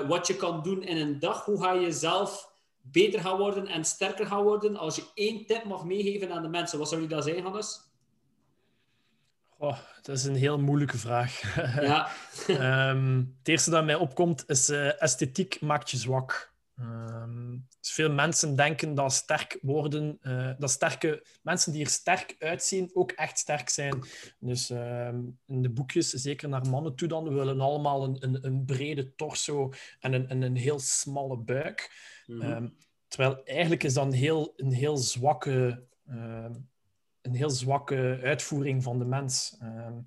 wat 0.09 0.27
je 0.27 0.37
kan 0.37 0.63
doen 0.63 0.83
in 0.83 0.97
een 0.97 1.19
dag? 1.19 1.45
Hoe 1.45 1.63
ga 1.63 1.73
je 1.73 1.93
zelf 1.93 2.50
beter 2.93 3.21
gaan 3.21 3.39
worden 3.39 3.67
en 3.67 3.85
sterker 3.85 4.27
gaan 4.27 4.43
worden? 4.43 4.77
Als 4.77 4.97
je 4.97 5.05
één 5.15 5.47
tip 5.47 5.65
mag 5.65 5.85
meegeven 5.85 6.33
aan 6.33 6.43
de 6.43 6.49
mensen, 6.49 6.79
wat 6.79 6.89
zou 6.89 7.01
je 7.01 7.09
dat 7.09 7.25
zijn, 7.25 7.43
Hannes? 7.43 7.89
Oh, 9.59 9.79
dat 10.03 10.17
is 10.17 10.25
een 10.25 10.35
heel 10.35 10.59
moeilijke 10.59 10.99
vraag. 10.99 11.41
Ja. 11.81 12.11
um, 12.91 13.37
het 13.39 13.49
eerste 13.49 13.71
dat 13.71 13.85
mij 13.85 13.95
opkomt 13.95 14.45
is 14.47 14.71
uh, 14.71 15.03
esthetiek 15.03 15.61
maakt 15.61 15.91
je 15.91 15.97
zwak. 15.97 16.53
Um, 16.81 17.67
dus 17.81 17.93
veel 17.93 18.11
mensen 18.11 18.57
denken 18.57 18.95
dat 18.95 19.13
sterk 19.13 19.59
worden, 19.63 20.19
uh, 20.23 20.51
dat 20.59 20.71
sterke 20.71 21.27
mensen 21.43 21.73
die 21.73 21.85
er 21.85 21.91
sterk 21.91 22.37
uitzien 22.39 22.91
ook 22.93 23.11
echt 23.11 23.39
sterk 23.39 23.69
zijn. 23.69 24.05
Dus 24.39 24.71
um, 24.71 25.39
in 25.47 25.63
de 25.63 25.71
boekjes, 25.71 26.11
zeker 26.11 26.49
naar 26.49 26.69
mannen 26.69 26.95
toe 26.95 27.09
dan, 27.09 27.25
we 27.25 27.35
willen 27.35 27.61
allemaal 27.61 28.05
een, 28.05 28.17
een, 28.21 28.47
een 28.47 28.65
brede 28.65 29.15
torso 29.15 29.73
en 29.99 30.13
een, 30.13 30.31
een, 30.31 30.43
een 30.43 30.57
heel 30.57 30.79
smalle 30.79 31.37
buik. 31.37 31.91
Mm 32.31 32.41
-hmm. 32.41 32.53
um, 32.53 32.77
terwijl 33.09 33.45
eigenlijk 33.45 33.83
is 33.83 33.95
dat 33.95 34.07
een 34.07 34.13
heel, 34.13 34.53
een 34.57 34.73
heel 34.73 34.97
zwakke 34.97 35.89
een 37.23 37.35
heel 37.35 37.51
zwakke 37.51 38.21
uitvoering 38.23 38.83
van 38.83 38.99
de 38.99 39.05
mens. 39.05 39.59
Um, 39.63 40.05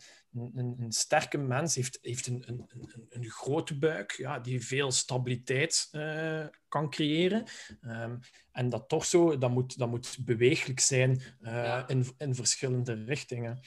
een, 0.55 0.75
een, 0.79 0.91
sterke 0.91 1.37
mens 1.37 1.75
heeft, 1.75 1.99
heeft 2.01 2.27
een, 2.27 2.43
een, 2.45 2.69
een, 3.09 3.29
grote 3.29 3.77
buik 3.77 4.11
ja, 4.11 4.39
die 4.39 4.65
veel 4.65 4.91
stabiliteit 4.91 5.89
uh, 5.91 6.45
kan 6.67 6.89
creëren. 6.89 7.43
Um, 7.81 8.19
en 8.51 8.69
dat 8.69 8.89
torso 8.89 9.37
dat 9.37 9.51
moet, 9.51 9.77
dat 9.77 9.89
moet 9.89 10.17
beweeglijk 10.25 10.79
zijn 10.79 11.11
uh, 11.41 11.53
ja. 11.53 11.87
in, 11.87 12.05
in 12.17 12.35
verschillende 12.35 13.03
richtingen. 13.03 13.59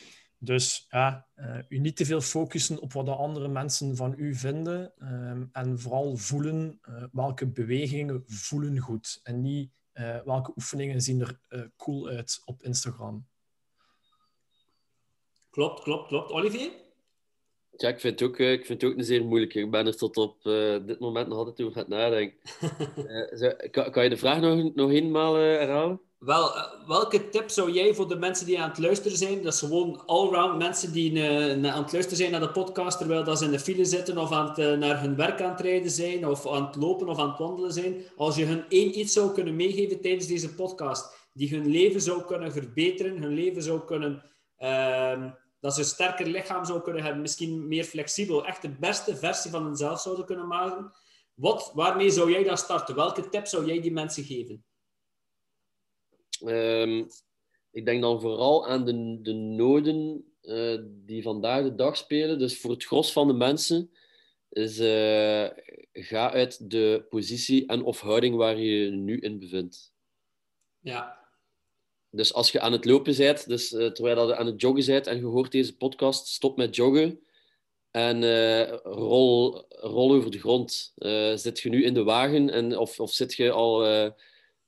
Dus 0.47 0.86
ja, 0.90 1.26
uh, 1.36 1.59
u 1.68 1.78
niet 1.78 1.97
te 1.97 2.05
veel 2.05 2.20
focussen 2.20 2.80
op 2.80 2.92
wat 2.92 3.07
de 3.07 3.14
andere 3.14 3.49
mensen 3.49 3.97
van 3.97 4.14
u 4.16 4.34
vinden. 4.34 4.92
Um, 4.99 5.49
en 5.53 5.78
vooral 5.78 6.16
voelen 6.16 6.80
welke 7.12 7.47
bewegingen 7.47 8.24
voelen 8.26 8.78
goed. 8.78 9.20
En 9.22 9.40
niet 9.40 9.70
welke 10.24 10.53
oefeningen 10.57 11.01
zien 11.01 11.20
er 11.20 11.40
cool 11.76 12.09
uit 12.09 12.42
op 12.44 12.62
Instagram. 12.62 13.26
Klopt, 15.51 15.82
klopt, 15.82 16.09
klopt. 16.09 16.30
Olivier? 16.30 16.70
Ja, 17.76 17.88
ik 17.88 18.01
vind, 18.01 18.20
het 18.20 18.28
ook, 18.28 18.38
ik 18.38 18.66
vind 18.66 18.82
het 18.82 18.90
ook 18.90 18.99
een 18.99 19.05
zeer 19.05 19.24
moeilijke. 19.24 19.61
Ik 19.61 19.70
ben 19.70 19.86
er 19.86 19.97
tot 19.97 20.16
op 20.16 20.44
uh, 20.44 20.86
dit 20.86 20.99
moment 20.99 21.28
nog 21.28 21.38
altijd 21.38 21.61
over 21.61 21.76
aan 21.76 21.84
het 21.84 21.88
nadenken. 21.88 22.38
uh, 22.97 23.38
zo, 23.40 23.53
kan, 23.70 23.90
kan, 23.90 24.03
je 24.03 24.09
de 24.09 24.16
vraag 24.16 24.40
nog, 24.40 24.74
nog 24.74 24.90
eenmaal 24.90 25.36
uh, 25.36 25.42
herhalen? 25.42 26.01
Wel, 26.18 26.52
welke 26.86 27.28
tip 27.28 27.50
zou 27.50 27.70
jij 27.70 27.94
voor 27.94 28.08
de 28.08 28.16
mensen 28.16 28.46
die 28.46 28.60
aan 28.60 28.68
het 28.68 28.78
luisteren 28.78 29.18
zijn, 29.18 29.42
dat 29.42 29.52
is 29.52 29.58
gewoon 29.58 30.06
allround 30.06 30.58
mensen 30.58 30.92
die 30.92 31.22
aan 31.22 31.82
het 31.82 31.92
luisteren 31.92 32.16
zijn 32.16 32.30
naar 32.30 32.40
de 32.40 32.50
podcast, 32.50 32.98
terwijl 32.98 33.24
dat 33.24 33.38
ze 33.38 33.44
in 33.44 33.50
de 33.50 33.58
file 33.58 33.84
zitten 33.84 34.18
of 34.18 34.32
aan 34.32 34.48
het, 34.48 34.78
naar 34.78 35.00
hun 35.00 35.16
werk 35.16 35.40
aan 35.42 35.50
het 35.50 35.60
rijden 35.60 35.90
zijn, 35.90 36.26
of 36.26 36.46
aan 36.46 36.66
het 36.66 36.76
lopen 36.76 37.08
of 37.08 37.18
aan 37.18 37.28
het 37.28 37.38
wandelen 37.38 37.72
zijn, 37.72 38.02
als 38.16 38.36
je 38.36 38.44
hun 38.44 38.64
één 38.68 38.98
iets 38.98 39.12
zou 39.12 39.32
kunnen 39.32 39.56
meegeven 39.56 40.00
tijdens 40.00 40.26
deze 40.26 40.54
podcast, 40.54 41.28
die 41.32 41.50
hun 41.50 41.66
leven 41.66 42.00
zou 42.00 42.22
kunnen 42.22 42.52
verbeteren, 42.52 43.22
hun 43.22 43.34
leven 43.34 43.62
zou 43.62 43.84
kunnen... 43.84 44.22
Ehm, 44.56 45.30
dat 45.60 45.74
ze 45.74 45.80
een 45.80 45.86
sterker 45.86 46.26
lichaam 46.26 46.64
zou 46.64 46.80
kunnen 46.82 47.02
hebben, 47.02 47.22
misschien 47.22 47.68
meer 47.68 47.84
flexibel, 47.84 48.46
echt 48.46 48.62
de 48.62 48.76
beste 48.78 49.16
versie 49.16 49.50
van 49.50 49.64
hunzelf 49.64 50.00
zouden 50.00 50.26
kunnen 50.26 50.46
maken. 50.46 50.92
Wat, 51.34 51.70
waarmee 51.74 52.10
zou 52.10 52.30
jij 52.30 52.42
dan 52.42 52.58
starten? 52.58 52.94
Welke 52.94 53.28
tip 53.28 53.46
zou 53.46 53.66
jij 53.66 53.80
die 53.80 53.92
mensen 53.92 54.24
geven? 54.24 54.64
Um, 56.45 57.07
ik 57.70 57.84
denk 57.84 58.03
dan 58.03 58.20
vooral 58.20 58.66
aan 58.66 58.84
de, 58.84 59.18
de 59.22 59.32
noden 59.32 60.24
uh, 60.43 60.78
die 60.89 61.22
vandaag 61.22 61.62
de 61.62 61.74
dag 61.74 61.97
spelen. 61.97 62.39
Dus 62.39 62.59
voor 62.61 62.70
het 62.70 62.84
gros 62.84 63.12
van 63.12 63.26
de 63.26 63.32
mensen 63.32 63.91
is 64.51 64.80
uh, 64.80 65.47
ga 65.93 66.32
uit 66.32 66.70
de 66.70 67.07
positie 67.11 67.66
en 67.66 67.82
of 67.82 68.01
houding 68.01 68.37
waar 68.37 68.59
je 68.59 68.84
je 68.84 68.91
nu 68.91 69.18
in 69.18 69.39
bevindt. 69.39 69.93
Ja, 70.80 71.18
dus 72.11 72.34
als 72.34 72.53
je 72.53 72.61
aan 72.61 72.72
het 72.72 72.84
lopen 72.84 73.16
bent, 73.16 73.49
dus, 73.49 73.72
uh, 73.72 73.87
terwijl 73.87 74.28
je 74.28 74.37
aan 74.37 74.47
het 74.47 74.61
joggen 74.61 74.87
bent 74.87 75.07
en 75.07 75.16
je 75.16 75.24
hoort 75.24 75.53
deze 75.53 75.76
podcast, 75.76 76.26
stop 76.26 76.57
met 76.57 76.76
joggen 76.76 77.20
en 77.91 78.22
rol, 78.82 79.64
rol 79.68 80.12
over 80.12 80.30
de 80.30 80.39
grond. 80.39 80.93
Zit 81.34 81.61
je 81.61 81.68
nu 81.68 81.84
in 81.84 81.95
de 81.95 82.03
wagen 82.03 82.51
en, 82.51 82.78
of, 82.78 83.01
of 83.01 83.12
zit 83.12 83.34
je 83.34 83.51
al 83.51 84.12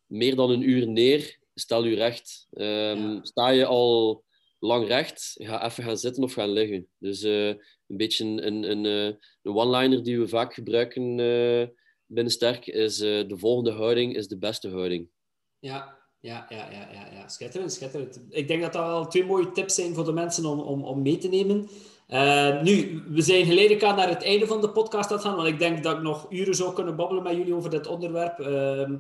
meer 0.07 0.37
dan 0.37 0.51
een 0.51 0.69
uur 0.69 0.89
neer, 0.89 1.38
stel 1.59 1.85
je 1.85 1.95
recht. 1.95 2.47
Um, 2.51 2.65
ja. 2.65 3.19
Sta 3.23 3.49
je 3.49 3.65
al 3.65 4.25
lang 4.59 4.87
recht, 4.87 5.35
ga 5.35 5.65
even 5.65 5.85
gaan 5.85 5.99
zitten 5.99 6.23
of 6.23 6.33
gaan 6.33 6.51
liggen. 6.51 6.87
Dus 6.99 7.23
een 7.23 7.57
beetje 7.87 8.25
een, 8.25 8.71
een, 8.71 8.85
een 8.85 9.19
one-liner 9.43 10.03
die 10.03 10.19
we 10.19 10.29
vaak 10.29 10.55
gebruiken 10.55 11.17
binnen 12.07 12.33
Sterk, 12.33 12.67
is 12.67 12.97
de 12.97 13.35
volgende 13.37 13.71
houding 13.71 14.17
is 14.17 14.29
de 14.29 14.39
beste 14.39 14.71
houding. 14.71 15.09
Ja, 15.59 15.97
ja, 16.21 16.47
ja, 16.49 16.71
ja, 16.71 16.89
ja, 16.93 17.09
ja. 17.13 17.29
schitterend, 17.29 17.73
schitterend. 17.73 18.21
Ik 18.29 18.49
denk 18.49 18.63
dat 18.63 18.73
dat 18.73 18.87
wel 18.87 19.07
twee 19.07 19.25
mooie 19.25 19.53
tips 19.53 19.75
zijn 19.75 19.95
voor 19.95 20.05
de 20.05 20.13
mensen 20.13 20.45
om, 20.45 20.61
om, 20.61 20.85
om 20.85 21.03
mee 21.03 21.19
te 21.19 21.29
nemen. 21.29 21.69
Uh, 22.09 22.63
nu, 22.63 23.03
we 23.09 23.23
zijn 23.23 23.45
geleidelijk 23.45 23.85
aan 23.85 23.97
naar 23.97 24.09
het 24.09 24.23
einde 24.23 24.47
van 24.47 24.61
de 24.61 24.71
podcast 24.71 25.13
aan 25.13 25.21
gaan, 25.21 25.37
want 25.37 25.49
ik 25.49 25.59
denk 25.59 25.83
dat 25.83 25.97
ik 25.97 26.03
nog 26.03 26.27
uren 26.31 26.55
zou 26.55 26.75
kunnen 26.75 26.97
babbelen 26.97 27.23
met 27.23 27.37
jullie 27.37 27.55
over 27.55 27.71
dit 27.71 27.87
onderwerp. 27.87 28.39
Uh, 28.39 28.91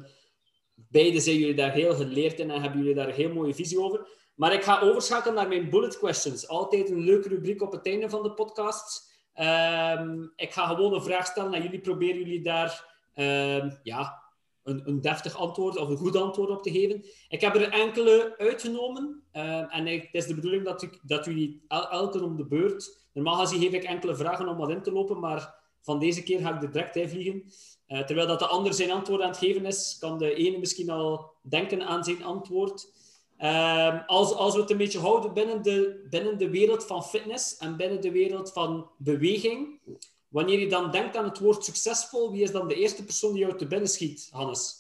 beide 0.89 1.21
zijn 1.21 1.37
jullie 1.37 1.55
daar 1.55 1.73
heel 1.73 1.95
geleerd 1.95 2.39
in 2.39 2.51
en 2.51 2.61
hebben 2.61 2.81
jullie 2.81 2.95
daar 2.95 3.09
een 3.09 3.15
heel 3.15 3.33
mooie 3.33 3.55
visie 3.55 3.81
over. 3.81 4.09
Maar 4.35 4.53
ik 4.53 4.63
ga 4.63 4.81
overschakelen 4.81 5.35
naar 5.35 5.49
mijn 5.49 5.71
bullet 5.71 5.99
questions. 5.99 6.49
Altijd 6.49 6.91
een 6.91 7.01
leuke 7.01 7.29
rubriek 7.29 7.63
op 7.63 7.73
het 7.73 7.87
einde 7.87 8.11
van 8.11 8.23
de 8.23 8.33
podcast. 8.33 9.17
Uh, 9.35 10.03
ik 10.37 10.53
ga 10.53 10.67
gewoon 10.67 10.95
een 10.95 11.03
vraag 11.03 11.27
stellen 11.27 11.55
en 11.55 11.63
jullie 11.63 11.81
proberen 11.81 12.19
jullie 12.19 12.43
daar 12.43 12.85
ehm, 13.15 13.71
ja, 13.83 14.23
een, 14.63 14.89
een 14.89 15.01
deftig 15.01 15.37
antwoord 15.37 15.77
of 15.77 15.89
een 15.89 15.97
goed 15.97 16.17
antwoord 16.17 16.51
op 16.51 16.63
te 16.63 16.71
geven. 16.71 17.05
Ik 17.29 17.41
heb 17.41 17.55
er 17.55 17.73
enkele 17.73 18.35
uitgenomen. 18.37 19.23
Uh, 19.33 19.77
en 19.77 19.87
het 19.87 20.09
is 20.13 20.27
de 20.27 20.35
bedoeling 20.35 20.65
dat, 20.65 20.83
ik, 20.83 20.99
dat 21.03 21.25
jullie 21.25 21.65
el, 21.69 21.91
elke 21.91 22.25
om 22.25 22.37
de 22.37 22.47
beurt... 22.47 23.07
Normaal 23.13 23.37
gezien 23.37 23.61
geef 23.61 23.73
ik 23.73 23.85
enkele 23.85 24.17
vragen 24.17 24.49
om 24.49 24.57
wat 24.57 24.71
in 24.71 24.83
te 24.83 24.93
lopen, 24.93 25.19
maar 25.21 25.55
van 25.81 25.99
deze 25.99 26.23
keer 26.23 26.41
ga 26.41 26.55
ik 26.55 26.63
er 26.63 26.73
direct 26.73 27.11
vliegen. 27.11 27.45
Uh, 27.89 28.05
terwijl 28.05 28.27
dat 28.27 28.39
de 28.39 28.47
ander 28.47 28.75
zijn 28.75 28.91
antwoord 28.91 29.23
aan 29.23 29.29
het 29.29 29.39
geven 29.39 29.67
is, 29.67 29.97
kan 30.01 30.19
de 30.19 30.35
ene 30.35 30.59
misschien 30.59 30.91
al 30.91 31.31
denken 31.43 31.87
aan 31.87 32.05
zijn 32.05 32.25
antwoord. 32.25 32.97
Uh, 33.41 34.07
als, 34.07 34.33
als 34.33 34.55
we 34.55 34.61
het 34.61 34.71
een 34.71 34.77
beetje 34.77 34.99
houden 34.99 35.35
binnen 35.35 35.63
de, 35.63 36.07
binnen 36.11 36.39
de 36.39 36.51
wereld 36.51 36.85
van 36.85 37.05
fitness 37.05 37.57
en 37.57 37.77
binnen 37.77 38.01
de 38.01 38.13
wereld 38.13 38.53
van 38.53 38.91
beweging, 38.99 39.81
Wanneer 40.29 40.59
je 40.59 40.69
dan 40.69 40.91
denkt 40.91 41.17
aan 41.17 41.25
het 41.25 41.39
woord 41.39 41.65
succesvol, 41.65 42.33
wie 42.33 42.43
is 42.43 42.51
dan 42.51 42.69
de 42.69 42.75
eerste 42.75 43.05
persoon 43.05 43.33
die 43.33 43.41
jou 43.41 43.59
te 43.59 43.67
binnen 43.67 43.89
schiet, 43.89 44.29
Hannes? 44.33 44.77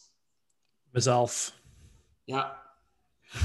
Mezelf. 0.91 1.55
Ja. 2.25 2.63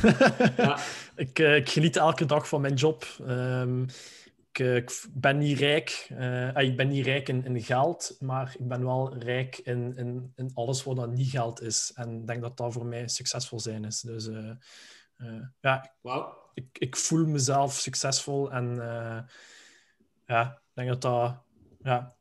ja. 0.58 0.80
ik, 1.16 1.40
uh, 1.40 1.56
ik, 1.56 1.70
geniet 1.70 1.96
elke 1.96 2.26
dag 2.26 2.48
van 2.48 2.62
mijn 2.62 2.74
job. 2.74 3.06
Um, 3.28 3.86
ik, 4.54 4.60
uh, 4.60 4.76
ik, 4.76 5.06
ben 5.14 5.38
niet 5.38 5.60
rijk. 5.60 6.08
Uh, 6.12 6.58
ik 6.58 6.78
ben 6.78 6.88
niet 6.88 7.06
rijk 7.06 7.30
in, 7.30 7.46
in, 7.46 7.62
geld, 7.62 8.16
maar 8.20 8.56
ik 8.60 8.68
ben 8.68 8.86
wel 8.86 9.18
rijk 9.18 9.58
in, 9.58 9.96
in, 9.96 10.32
in 10.36 10.52
alles 10.54 10.84
wat 10.84 10.96
dan 10.96 11.14
niet 11.14 11.30
geld 11.30 11.62
is. 11.62 11.92
En 11.96 12.20
ik 12.20 12.28
denk 12.28 12.42
dat 12.42 12.58
dat 12.58 12.74
voor 12.74 12.86
mij 12.86 13.08
succesvol 13.08 13.60
zijn 13.60 13.86
is. 13.86 14.02
Dus 14.02 14.30
ja, 15.62 15.94
wow. 16.02 16.28
ik, 16.54 16.66
ik 16.74 16.96
voel 16.96 17.26
mezelf 17.26 17.74
succesvol 17.74 18.52
en 18.52 18.76
ja, 20.28 20.52
ik 20.52 20.72
denk 20.74 20.90
dat 20.90 21.02
dat 21.02 21.44
ja. 21.84 22.16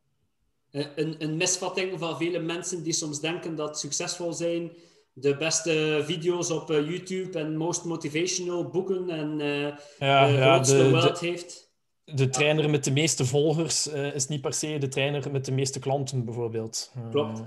Een, 0.71 1.15
een 1.19 1.37
misvatting 1.37 1.99
van 1.99 2.17
vele 2.17 2.39
mensen 2.39 2.83
die 2.83 2.93
soms 2.93 3.21
denken 3.21 3.55
dat 3.55 3.79
succesvol 3.79 4.33
zijn 4.33 4.73
de 5.13 5.37
beste 5.37 6.03
video's 6.05 6.51
op 6.51 6.69
YouTube 6.69 7.39
en 7.39 7.57
most 7.57 7.85
motivational 7.85 8.69
boeken 8.69 9.11
en 9.11 9.41
uh, 9.41 9.61
ja, 9.99 10.27
de 10.27 10.33
ja, 10.33 10.55
grootste 10.55 10.77
de, 10.77 10.91
wealth 10.91 11.21
de, 11.21 11.27
heeft. 11.27 11.72
De 12.05 12.29
trainer 12.29 12.71
met 12.71 12.85
de 12.85 12.91
meeste 12.91 13.25
volgers 13.25 13.87
uh, 13.87 14.15
is 14.15 14.29
niet 14.29 14.41
per 14.41 14.53
se 14.53 14.79
de 14.79 14.89
trainer 14.89 15.31
met 15.31 15.45
de 15.45 15.53
meeste 15.53 15.79
klanten, 15.79 16.25
bijvoorbeeld. 16.25 16.93
Klopt. 17.11 17.43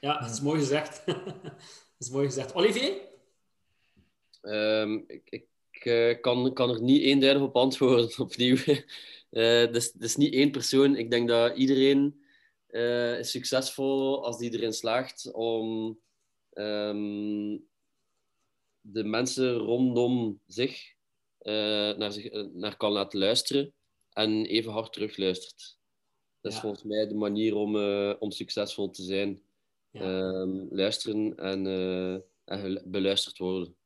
Ja, 0.00 0.18
dat 0.20 0.30
is 0.30 0.40
mooi 0.40 0.58
gezegd. 0.58 1.02
dat 1.06 1.98
is 1.98 2.10
mooi 2.10 2.26
gezegd. 2.26 2.54
Olivier? 2.54 2.92
Um, 4.42 5.04
ik, 5.06 5.48
ik 5.70 6.20
kan, 6.20 6.52
kan 6.52 6.70
er 6.70 6.82
niet 6.82 7.02
eenduidig 7.02 7.42
op 7.42 7.56
antwoorden 7.56 8.18
opnieuw. 8.26 8.56
Uh, 9.30 9.72
dus, 9.72 9.92
dus 9.92 10.16
niet 10.16 10.34
één 10.34 10.50
persoon. 10.50 10.96
Ik 10.96 11.10
denk 11.10 11.28
dat 11.28 11.56
iedereen 11.56 12.24
uh, 12.68 13.18
is 13.18 13.30
succesvol 13.30 14.24
als 14.24 14.38
die 14.38 14.52
erin 14.52 14.72
slaagt 14.72 15.32
om 15.32 15.98
um, 16.52 17.66
de 18.80 19.04
mensen 19.04 19.52
rondom 19.52 20.40
zich, 20.46 20.94
uh, 21.42 21.52
naar, 21.96 22.12
zich 22.12 22.52
naar 22.52 22.76
kan 22.76 22.92
laten 22.92 23.18
luisteren 23.18 23.72
en 24.18 24.46
even 24.46 24.72
hard 24.72 24.92
terugluistert. 24.92 25.78
Dat 26.40 26.52
is 26.52 26.58
ja. 26.58 26.64
volgens 26.64 26.82
mij 26.82 27.06
de 27.06 27.14
manier 27.14 27.54
om, 27.54 27.76
om 28.18 28.30
succesvol 28.30 28.90
te 28.90 29.02
zijn. 29.02 29.42
Ja. 29.90 30.02
Um, 30.02 30.68
luisteren 30.70 31.36
en, 31.36 31.66
en 32.44 32.82
beluisterd 32.84 33.38
worden. 33.38 33.76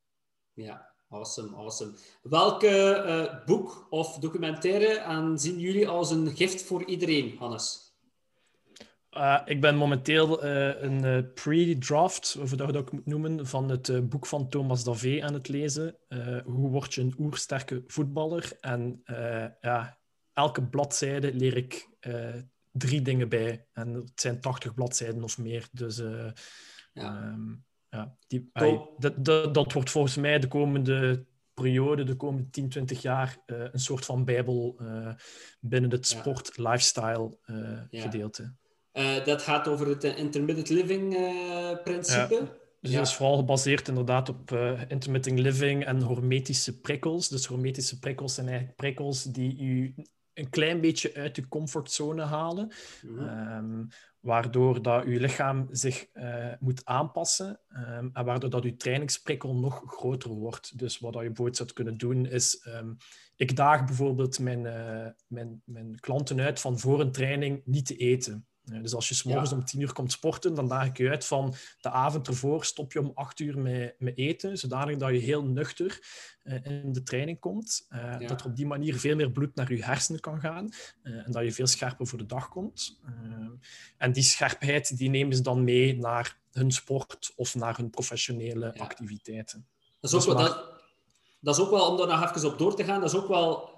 Ja, 0.53 0.93
Awesome, 1.13 1.57
awesome. 1.57 1.93
Welke 2.23 3.05
uh, 3.07 3.45
boek 3.45 3.87
of 3.91 4.19
documentaire 4.19 5.01
aanzien 5.01 5.59
jullie 5.59 5.89
als 5.89 6.11
een 6.11 6.37
gift 6.37 6.63
voor 6.63 6.85
iedereen, 6.85 7.37
Hannes? 7.39 7.95
Uh, 9.11 9.41
ik 9.45 9.61
ben 9.61 9.77
momenteel 9.77 10.45
uh, 10.45 10.83
een 10.83 11.33
pre-draft, 11.35 12.37
of 12.41 12.51
dat 12.51 12.67
je 12.67 12.73
dat 12.73 12.93
moet 12.93 13.07
noemen, 13.07 13.47
van 13.47 13.69
het 13.69 14.09
boek 14.09 14.27
van 14.27 14.49
Thomas 14.49 14.85
Davé 14.85 15.23
aan 15.23 15.35
het 15.35 15.49
lezen. 15.49 15.97
hoe 16.45 16.71
word 16.71 16.95
je 16.95 17.01
een 17.01 17.15
oersterke 17.19 17.83
voetballer? 17.87 18.57
En 18.61 19.03
ja, 19.61 19.99
elke 20.33 20.67
bladzijde 20.67 21.35
leer 21.35 21.57
ik 21.57 21.89
drie 22.71 23.03
dingen 23.03 23.29
bij. 23.29 23.67
En 23.73 23.95
het 23.95 24.21
zijn 24.21 24.41
80 24.41 24.75
bladzijden 24.75 25.23
of 25.23 25.39
meer. 25.39 25.69
Dus 25.73 26.03
ja. 26.93 27.33
Um, 27.33 27.65
ja, 27.89 28.17
die, 28.27 28.51
dat, 28.53 29.15
dat, 29.25 29.55
dat 29.55 29.73
wordt 29.73 29.91
volgens 29.91 30.17
mij 30.17 30.39
de 30.39 30.49
komende 30.49 31.27
periode, 31.55 32.05
de 32.05 32.17
komende 32.17 32.51
10, 32.51 32.69
20 32.69 33.03
jaar, 33.03 33.39
uh, 33.47 33.65
een 33.73 33.81
soort 33.81 34.05
van 34.05 34.25
bijbel 34.25 34.79
uh, 34.81 35.15
binnen 35.61 35.91
het 35.91 36.07
sport-lifestyle 36.07 37.39
uh, 37.47 37.81
ja. 37.91 38.03
gedeelte. 38.03 38.55
dat 39.25 39.43
gaat 39.43 39.69
over 39.69 39.89
het 39.89 40.05
intermittent 40.05 40.69
living 40.69 41.11
principe. 41.85 42.35
Ja. 42.35 42.61
Dus 42.81 42.91
ja. 42.91 42.97
dat 42.97 43.07
is 43.07 43.15
vooral 43.15 43.37
gebaseerd 43.37 43.89
inderdaad 43.89 44.29
op 44.29 44.51
intermittent 44.89 45.39
living 45.39 45.85
en 45.85 46.03
hormetische 46.03 46.81
prikkels. 46.81 47.29
Dus 47.29 47.47
hormetische 47.47 47.99
prikkels 47.99 48.35
zijn 48.35 48.47
eigenlijk 48.47 48.77
prikkels 48.77 49.23
die 49.23 49.61
u 49.61 49.95
een 50.35 50.51
klein 50.51 50.81
beetje 50.81 51.15
uit 51.15 51.35
de 51.35 51.49
comfortzone 51.49 52.23
halen. 52.23 52.73
Mm 53.03 53.19
-hmm. 53.19 53.57
um, 53.57 53.89
waardoor 54.21 54.83
dat 54.83 55.05
je 55.05 55.21
lichaam 55.21 55.69
zich 55.71 56.07
uh, 56.15 56.53
moet 56.61 56.85
aanpassen 56.85 57.61
um, 57.69 58.11
en 58.13 58.25
waardoor 58.25 58.51
dat 58.51 58.63
je 58.63 58.77
trainingsprikkel 58.77 59.55
nog 59.55 59.83
groter 59.87 60.31
wordt. 60.31 60.79
Dus 60.79 60.99
wat 60.99 61.13
je 61.13 61.19
bijvoorbeeld 61.19 61.57
zou 61.57 61.73
kunnen 61.73 61.97
doen 61.97 62.27
is, 62.27 62.67
um, 62.67 62.97
ik 63.37 63.57
daag 63.57 63.85
bijvoorbeeld 63.85 64.39
mijn, 64.39 64.65
uh, 64.65 65.07
mijn, 65.27 65.63
mijn 65.65 66.01
klanten 66.01 66.41
uit 66.41 66.61
van 66.61 66.79
voor 66.79 67.01
een 67.01 67.13
training 67.13 67.63
niet 67.65 67.87
te 67.87 67.97
eten. 67.97 68.47
Dus 68.65 68.95
als 68.95 69.09
je 69.09 69.15
s'morgens 69.15 69.51
ja. 69.51 69.57
om 69.57 69.65
tien 69.65 69.81
uur 69.81 69.93
komt 69.93 70.13
sporten, 70.13 70.55
dan 70.55 70.69
daag 70.69 70.87
ik 70.87 70.97
je 70.97 71.09
uit 71.09 71.27
van 71.27 71.55
de 71.81 71.91
avond 71.91 72.27
ervoor 72.29 72.65
stop 72.65 72.93
je 72.93 73.01
om 73.01 73.11
acht 73.15 73.41
uur 73.41 73.59
met, 73.59 73.95
met 73.99 74.17
eten, 74.17 74.59
zodanig 74.59 74.97
dat 74.97 75.11
je 75.11 75.19
heel 75.19 75.45
nuchter 75.45 76.01
in 76.63 76.93
de 76.93 77.03
training 77.03 77.39
komt. 77.39 77.87
Ja. 77.91 78.19
Dat 78.19 78.41
er 78.41 78.47
op 78.47 78.57
die 78.57 78.67
manier 78.67 78.99
veel 78.99 79.17
meer 79.17 79.31
bloed 79.31 79.55
naar 79.55 79.73
je 79.73 79.85
hersenen 79.85 80.21
kan 80.21 80.41
gaan 80.41 80.73
en 81.03 81.33
dat 81.33 81.45
je 81.45 81.53
veel 81.53 81.67
scherper 81.67 82.07
voor 82.07 82.19
de 82.19 82.27
dag 82.27 82.49
komt. 82.49 83.01
en 83.97 84.13
die 84.13 84.23
scherpheid 84.23 84.97
die 84.97 85.11
nemen 85.11 85.37
ze 85.37 85.43
dan 85.43 85.65
mee 85.65 85.97
naar 85.99 86.41
hun 86.53 86.71
sport 86.71 87.33
of 87.37 87.55
naar 87.55 87.77
hun 87.77 87.91
professionele 87.91 88.71
ja. 88.75 88.83
activiteiten. 88.83 89.67
Dat 90.01 90.13
is, 90.13 90.17
ook 90.17 90.25
wel, 90.25 90.45
dat, 90.45 90.73
dat 91.41 91.57
is 91.57 91.63
ook 91.65 91.71
wel, 91.71 91.91
om 91.91 91.97
daar 91.97 92.07
nog 92.07 92.37
even 92.37 92.53
op 92.53 92.59
door 92.59 92.77
te 92.77 92.85
gaan, 92.85 93.01
dat 93.01 93.13
is 93.13 93.19
ook 93.19 93.29
wel 93.29 93.71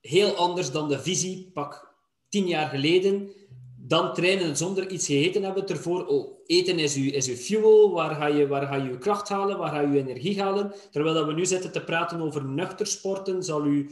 heel 0.00 0.34
anders 0.34 0.70
dan 0.70 0.88
de 0.88 1.00
visie, 1.00 1.50
pak 1.52 1.94
tien 2.28 2.46
jaar 2.46 2.68
geleden, 2.68 3.30
dan 3.82 4.14
trainen 4.14 4.56
zonder 4.56 4.90
iets 4.90 5.06
gegeten 5.06 5.42
hebben 5.42 5.66
ervoor. 5.66 6.06
Oh, 6.06 6.40
eten 6.46 6.78
is 6.78 6.96
uw, 6.96 7.10
is 7.10 7.28
uw 7.28 7.36
fuel, 7.36 7.92
waar 7.92 8.14
ga, 8.14 8.26
je, 8.26 8.46
waar 8.46 8.66
ga 8.66 8.74
je 8.74 8.90
je 8.90 8.98
kracht 8.98 9.28
halen, 9.28 9.58
waar 9.58 9.70
ga 9.70 9.80
je 9.80 9.88
je 9.88 9.98
energie 9.98 10.42
halen. 10.42 10.72
Terwijl 10.90 11.14
dat 11.14 11.26
we 11.26 11.32
nu 11.32 11.46
zitten 11.46 11.72
te 11.72 11.84
praten 11.84 12.20
over 12.20 12.44
nuchter 12.44 12.86
sporten, 12.86 13.42
zal 13.42 13.62
uw 13.62 13.86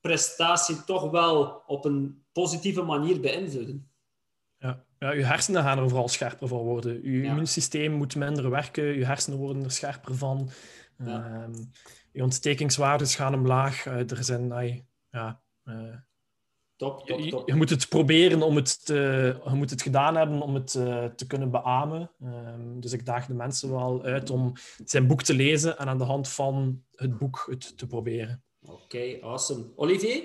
prestatie 0.00 0.84
toch 0.84 1.10
wel 1.10 1.62
op 1.66 1.84
een 1.84 2.24
positieve 2.32 2.82
manier 2.82 3.20
beïnvloeden. 3.20 3.90
Ja. 4.58 4.84
Ja, 4.98 5.12
je 5.12 5.24
hersenen 5.24 5.62
gaan 5.62 5.78
er 5.78 5.88
vooral 5.88 6.08
scherper 6.08 6.48
van 6.48 6.58
worden. 6.58 7.02
Je 7.02 7.18
ja. 7.18 7.30
immuunsysteem 7.30 7.92
moet 7.92 8.16
minder 8.16 8.50
werken, 8.50 8.84
je 8.84 9.04
hersenen 9.04 9.38
worden 9.38 9.64
er 9.64 9.70
scherper 9.70 10.14
van. 10.16 10.50
Ja. 10.98 11.42
Um, 11.42 11.70
je 12.12 12.22
ontstekingswaardes 12.22 13.14
gaan 13.14 13.34
omlaag. 13.34 13.86
Uh, 13.86 14.10
er 14.10 14.24
zijn... 14.24 14.64
Uh, 14.64 14.76
ja, 15.10 15.42
uh, 15.64 15.94
top, 16.76 17.06
top, 17.06 17.20
top. 17.20 17.46
Je, 17.46 17.52
je, 17.52 17.54
moet 17.54 17.70
het 17.70 17.88
proberen 17.88 18.42
om 18.42 18.56
het 18.56 18.84
te, 18.84 18.94
je 19.44 19.54
moet 19.54 19.70
het 19.70 19.82
gedaan 19.82 20.16
hebben 20.16 20.40
om 20.40 20.54
het 20.54 20.74
uh, 20.74 21.04
te 21.04 21.26
kunnen 21.26 21.50
beamen. 21.50 22.10
Um, 22.22 22.80
dus 22.80 22.92
ik 22.92 23.06
daag 23.06 23.26
de 23.26 23.34
mensen 23.34 23.70
wel 23.70 24.02
uit 24.02 24.30
om 24.30 24.52
zijn 24.84 25.06
boek 25.06 25.22
te 25.22 25.34
lezen 25.34 25.78
en 25.78 25.86
aan 25.86 25.98
de 25.98 26.04
hand 26.04 26.28
van 26.28 26.82
het 26.94 27.18
boek 27.18 27.46
het 27.50 27.78
te 27.78 27.86
proberen. 27.86 28.42
Oké, 28.62 28.72
okay, 28.72 29.20
awesome. 29.20 29.64
Olivier? 29.76 30.22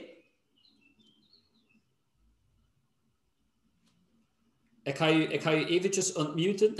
Ik 4.83 4.95
ga 4.95 5.05
je, 5.05 5.27
ik 5.27 5.41
ga 5.41 5.49
je 5.49 5.65
eventjes 5.65 6.17
unmuten. 6.17 6.75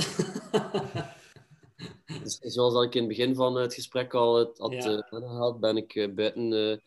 dus, 2.24 2.40
zoals 2.42 2.86
ik 2.86 2.96
in 2.96 3.00
het 3.00 3.10
begin 3.10 3.36
van 3.36 3.56
het 3.56 3.74
gesprek 3.74 4.14
al 4.14 4.54
had 4.58 4.74
ja. 4.74 4.90
uh, 4.90 5.00
aangehaald, 5.10 5.60
ben 5.60 5.78
ik 5.78 5.96
uh, 5.96 6.14
buiten 6.14 6.52
uh, 6.52 6.78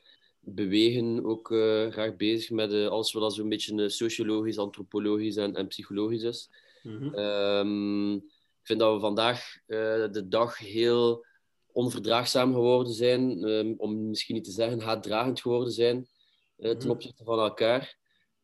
bewegen 0.44 1.24
ook 1.24 1.50
uh, 1.50 1.90
graag 1.90 2.16
bezig 2.16 2.50
met 2.50 2.72
uh, 2.72 2.88
alles 2.88 3.12
wat 3.12 3.34
zo'n 3.34 3.48
beetje 3.48 3.88
sociologisch, 3.88 4.58
antropologisch 4.58 5.36
en, 5.36 5.54
en 5.54 5.66
psychologisch 5.66 6.22
is. 6.22 6.50
Mm 6.82 6.96
-hmm. 6.96 8.14
ik 8.60 8.66
vind 8.66 8.78
dat 8.78 8.94
we 8.94 9.00
vandaag 9.00 9.56
de 9.66 10.24
dag 10.28 10.58
heel 10.58 11.24
onverdraagzaam 11.72 12.52
geworden 12.52 12.92
zijn, 12.92 13.48
um, 13.48 13.74
om 13.76 14.08
misschien 14.08 14.34
niet 14.34 14.44
te 14.44 14.50
zeggen 14.50 14.80
haatdragend 14.80 15.40
geworden 15.40 15.72
zijn 15.72 16.08
ten 16.56 16.76
mhm. 16.76 16.90
opzichte 16.90 17.24
van 17.24 17.38
elkaar. 17.38 17.96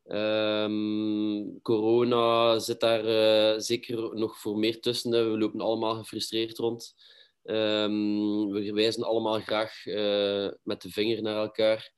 Um, 0.05 1.63
corona 1.63 2.59
zit 2.59 2.81
daar 2.81 3.61
zeker 3.61 4.17
nog 4.17 4.39
voor 4.39 4.59
meer 4.59 4.81
tussen. 4.81 5.11
We 5.11 5.39
lopen 5.39 5.61
allemaal 5.61 5.97
gefrustreerd 5.97 6.59
rond. 6.59 6.95
Um, 7.51 8.51
we 8.51 8.73
wijzen 8.73 9.03
allemaal 9.03 9.41
graag 9.41 9.87
uh, 9.87 10.49
met 10.63 10.83
de 10.83 10.91
vinger 10.91 11.23
naar 11.23 11.37
elkaar. 11.37 11.93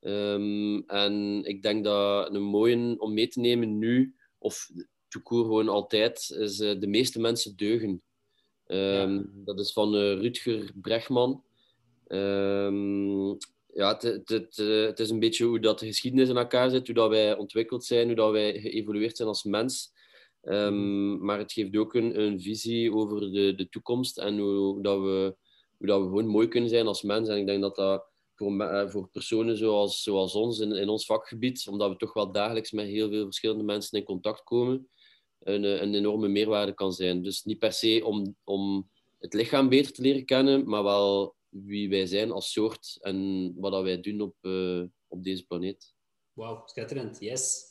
Um, 0.00 0.82
en 0.86 1.42
ik 1.44 1.62
denk 1.62 1.84
dat 1.84 2.34
een 2.34 2.42
mooie 2.42 2.94
om 2.98 3.14
mee 3.14 3.28
te 3.28 3.40
nemen 3.40 3.78
nu, 3.78 4.14
of 4.38 4.70
toekoor 5.08 5.44
gewoon 5.44 5.68
altijd, 5.68 6.30
is 6.38 6.60
uh, 6.60 6.80
de 6.80 6.86
meeste 6.86 7.20
mensen 7.20 7.56
deugen. 7.56 8.02
Ja. 8.66 9.24
Dat 9.24 9.60
is 9.60 9.72
van 9.72 9.94
Rutger 9.94 10.72
Bregman 10.74 11.44
ja, 13.74 14.00
eh, 14.00 14.12
het, 14.86 15.00
is 15.00 15.10
een 15.10 15.18
beetje 15.18 15.44
hoe 15.44 15.60
dat 15.60 15.78
de 15.78 15.86
geschiedenis 15.86 16.28
in 16.28 16.36
elkaar 16.36 16.70
zit, 16.70 16.86
hoe 16.86 16.94
dat 16.94 17.08
wij 17.08 17.36
ontwikkeld 17.36 17.84
zijn, 17.84 18.06
hoe 18.06 18.16
dat 18.16 18.30
wij 18.30 18.60
geëvolueerd 18.60 19.16
zijn 19.16 19.28
als 19.28 19.44
mens. 19.44 19.92
Um, 20.44 21.24
maar 21.24 21.38
het 21.38 21.52
geeft 21.52 21.76
ook 21.76 21.94
een, 21.94 22.20
een 22.20 22.40
visie 22.40 22.92
over 22.92 23.20
de, 23.32 23.54
de 23.54 23.68
toekomst 23.68 24.18
en 24.18 24.38
hoe, 24.38 24.82
dat 24.82 25.00
we, 25.00 25.36
hoe 25.76 25.86
dat 25.86 26.00
we 26.00 26.06
gewoon 26.06 26.26
mooi 26.26 26.48
kunnen 26.48 26.70
zijn 26.70 26.86
als 26.86 27.02
mens. 27.02 27.28
En 27.28 27.36
ik 27.36 27.46
denk 27.46 27.62
dat 27.62 27.76
dat 27.76 28.06
voor, 28.34 28.60
eh, 28.60 28.88
voor 28.88 29.08
personen 29.08 29.56
zoals, 29.56 30.02
zoals 30.02 30.34
ons 30.34 30.58
in, 30.58 30.72
in 30.72 30.88
ons 30.88 31.06
vakgebied, 31.06 31.66
omdat 31.68 31.90
we 31.90 31.96
toch 31.96 32.12
wel 32.12 32.32
dagelijks 32.32 32.72
met 32.72 32.86
heel 32.86 33.08
veel 33.08 33.24
verschillende 33.24 33.64
mensen 33.64 33.98
in 33.98 34.04
contact 34.04 34.42
komen, 34.42 34.88
een, 35.42 35.64
eh, 35.64 35.80
een 35.80 35.94
enorme 35.94 36.28
meerwaarde 36.28 36.74
kan 36.74 36.92
zijn. 36.92 37.22
Dus 37.22 37.44
niet 37.44 37.58
per 37.58 37.72
se 37.72 38.02
om, 38.04 38.36
om 38.44 38.90
het 39.18 39.34
lichaam 39.34 39.68
beter 39.68 39.92
te 39.92 40.02
leren 40.02 40.24
kennen, 40.24 40.68
maar 40.68 40.82
wel 40.82 41.34
wie 41.48 41.88
wij 41.88 42.06
zijn 42.06 42.30
als 42.30 42.52
soort 42.52 42.98
en 43.00 43.52
wat 43.56 43.72
dat 43.72 43.82
wij 43.82 44.00
doen 44.00 44.20
op, 44.20 44.34
uh, 44.42 44.82
op 45.08 45.24
deze 45.24 45.46
planeet. 45.46 45.94
Wauw, 46.32 46.62
schitterend. 46.66 47.20
Yes. 47.20 47.62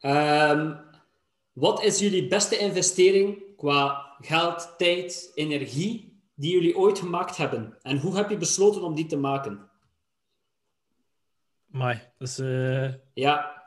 Um, 0.00 0.94
wat 1.56 1.82
is 1.82 1.98
jullie 1.98 2.28
beste 2.28 2.58
investering 2.58 3.42
qua 3.56 4.14
geld, 4.20 4.74
tijd, 4.78 5.30
energie 5.34 6.20
die 6.34 6.52
jullie 6.52 6.76
ooit 6.76 6.98
gemaakt 6.98 7.36
hebben? 7.36 7.78
En 7.82 7.98
hoe 7.98 8.16
heb 8.16 8.30
je 8.30 8.36
besloten 8.36 8.82
om 8.82 8.94
die 8.94 9.06
te 9.06 9.16
maken? 9.16 9.70
Mai, 11.66 12.00
dat 12.18 12.28
is... 12.28 12.38
Uh... 12.38 12.94
Ja. 13.14 13.62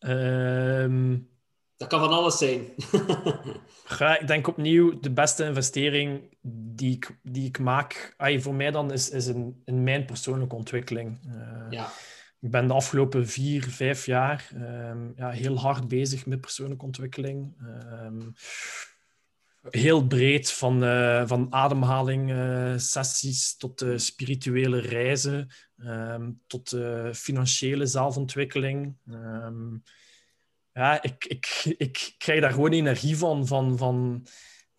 Um... 0.00 1.28
Dat 1.76 1.88
kan 1.88 2.00
van 2.00 2.10
alles 2.10 2.38
zijn. 2.38 2.74
ja, 3.98 4.18
ik 4.18 4.26
denk 4.26 4.46
opnieuw, 4.46 5.00
de 5.00 5.10
beste 5.10 5.44
investering 5.44 6.36
die 6.50 6.94
ik, 6.94 7.18
die 7.22 7.46
ik 7.46 7.58
maak, 7.58 8.14
ay, 8.16 8.40
voor 8.40 8.54
mij 8.54 8.70
dan, 8.70 8.92
is, 8.92 9.10
is 9.10 9.26
in, 9.26 9.62
in 9.64 9.82
mijn 9.82 10.04
persoonlijke 10.04 10.54
ontwikkeling. 10.54 11.18
Uh, 11.26 11.66
ja. 11.70 11.90
Ik 12.40 12.50
ben 12.50 12.66
de 12.66 12.72
afgelopen 12.72 13.26
vier, 13.26 13.62
vijf 13.62 14.06
jaar 14.06 14.50
um, 14.54 15.12
ja, 15.16 15.30
heel 15.30 15.58
hard 15.58 15.88
bezig 15.88 16.26
met 16.26 16.40
persoonlijke 16.40 16.84
ontwikkeling. 16.84 17.56
Um, 18.02 18.32
heel 19.70 20.06
breed, 20.06 20.52
van, 20.52 20.84
uh, 20.84 21.22
van 21.26 21.52
ademhaling 21.52 22.30
uh, 22.30 22.72
sessies 22.76 23.56
tot 23.56 23.82
uh, 23.82 23.96
spirituele 23.96 24.80
reizen, 24.80 25.48
um, 25.76 26.40
tot 26.46 26.76
financiële 27.12 27.86
zelfontwikkeling 27.86 28.96
ja, 30.78 31.02
ik, 31.02 31.24
ik, 31.24 31.74
ik 31.76 32.14
krijg 32.18 32.40
daar 32.40 32.52
gewoon 32.52 32.72
energie 32.72 33.16
van. 33.16 33.46
van, 33.46 33.78
van 33.78 34.26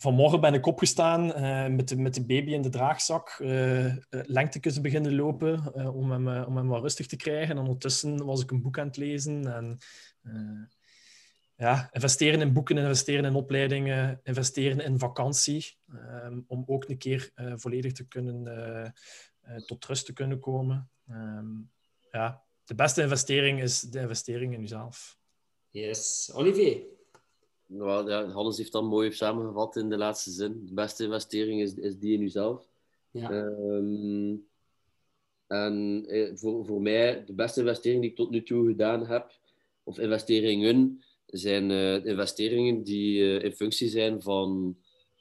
Vanmorgen 0.01 0.41
ben 0.41 0.53
ik 0.53 0.65
opgestaan 0.65 1.25
uh, 1.25 1.75
met, 1.75 1.87
de, 1.87 1.97
met 1.97 2.13
de 2.13 2.25
baby 2.25 2.51
in 2.51 2.61
de 2.61 2.69
draagzak, 2.69 3.37
uh, 3.39 3.95
lengtekens 4.09 4.81
beginnen 4.81 5.15
lopen 5.15 5.73
om, 5.93 6.11
hem, 6.11 6.43
om 6.57 6.67
wat 6.67 6.81
rustig 6.81 7.07
te 7.07 7.15
krijgen. 7.15 7.57
En 7.57 7.61
ondertussen 7.61 8.25
was 8.25 8.41
ik 8.41 8.51
een 8.51 8.61
boek 8.61 8.79
aan 8.79 8.87
het 8.87 8.97
lezen. 8.97 9.53
En, 9.53 9.77
ja, 11.55 11.89
investeren 11.91 12.41
in 12.41 12.53
boeken, 12.53 12.77
investeren 12.77 13.25
in 13.25 13.35
opleidingen, 13.35 14.19
investeren 14.23 14.79
in 14.79 14.99
vakantie. 14.99 15.77
Ehm, 15.87 16.39
om 16.47 16.63
ook 16.67 16.89
een 16.89 16.97
keer 16.97 17.31
volledig 17.35 17.91
te 17.91 18.07
kunnen, 18.07 18.93
tot 19.65 19.85
rust 19.85 20.05
te 20.05 20.13
kunnen 20.13 20.39
komen. 20.39 20.89
Ehm, 21.07 21.47
ja, 22.11 22.43
de 22.63 22.75
beste 22.75 23.01
investering 23.01 23.61
is 23.61 23.81
de 23.81 23.99
investering 23.99 24.53
in 24.53 24.61
jezelf. 24.61 25.17
Yes. 25.69 26.31
Olivier? 26.33 26.97
Nou, 27.71 28.09
ja, 28.09 28.27
Hannes 28.27 28.57
heeft 28.57 28.71
dat 28.71 28.83
mooi 28.83 29.11
samengevat 29.11 29.75
in 29.75 29.89
de 29.89 29.97
laatste 29.97 30.31
zin. 30.31 30.65
De 30.65 30.73
beste 30.73 31.03
investering 31.03 31.61
is, 31.61 31.73
is 31.73 31.97
die 31.97 32.13
in 32.13 32.19
jezelf. 32.19 32.67
Ja. 33.11 33.31
Um, 33.31 34.47
en 35.47 36.05
eh, 36.07 36.31
voor, 36.33 36.65
voor 36.65 36.81
mij, 36.81 37.23
de 37.25 37.33
beste 37.33 37.59
investering 37.59 38.01
die 38.01 38.09
ik 38.09 38.15
tot 38.15 38.29
nu 38.29 38.43
toe 38.43 38.67
gedaan 38.67 39.05
heb, 39.05 39.39
of 39.83 39.99
investeringen, 39.99 41.03
zijn 41.25 41.69
uh, 41.69 42.05
investeringen 42.05 42.83
die 42.83 43.19
uh, 43.19 43.43
in 43.43 43.51
functie 43.51 43.89
zijn 43.89 44.21
van, 44.21 44.77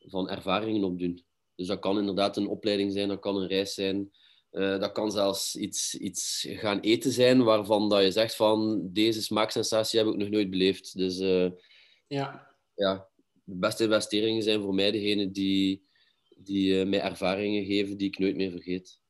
van 0.06 0.28
ervaringen 0.28 0.84
opdoen. 0.84 1.22
Dus 1.54 1.66
dat 1.66 1.78
kan 1.78 1.98
inderdaad 1.98 2.36
een 2.36 2.48
opleiding 2.48 2.92
zijn, 2.92 3.08
dat 3.08 3.20
kan 3.20 3.36
een 3.36 3.48
reis 3.48 3.74
zijn, 3.74 4.12
uh, 4.52 4.80
dat 4.80 4.92
kan 4.92 5.10
zelfs 5.10 5.56
iets, 5.56 5.94
iets 5.94 6.46
gaan 6.50 6.80
eten 6.80 7.12
zijn 7.12 7.44
waarvan 7.44 7.88
dat 7.88 8.02
je 8.02 8.10
zegt 8.10 8.36
van 8.36 8.88
deze 8.92 9.22
smaaksensatie 9.22 9.98
heb 9.98 10.08
ik 10.08 10.16
nog 10.16 10.28
nooit 10.28 10.50
beleefd. 10.50 10.96
Dus 10.96 11.18
ja. 12.08 12.54
ja, 12.74 13.08
de 13.44 13.56
beste 13.56 13.84
investeringen 13.84 14.42
zijn 14.42 14.60
voor 14.60 14.74
mij 14.74 14.90
degene 14.90 15.30
die, 15.30 15.88
die 16.36 16.80
uh, 16.80 16.86
mij 16.86 17.00
ervaringen 17.00 17.64
geven 17.64 17.96
die 17.96 18.08
ik 18.08 18.18
nooit 18.18 18.36
meer 18.36 18.50
vergeet. 18.50 19.00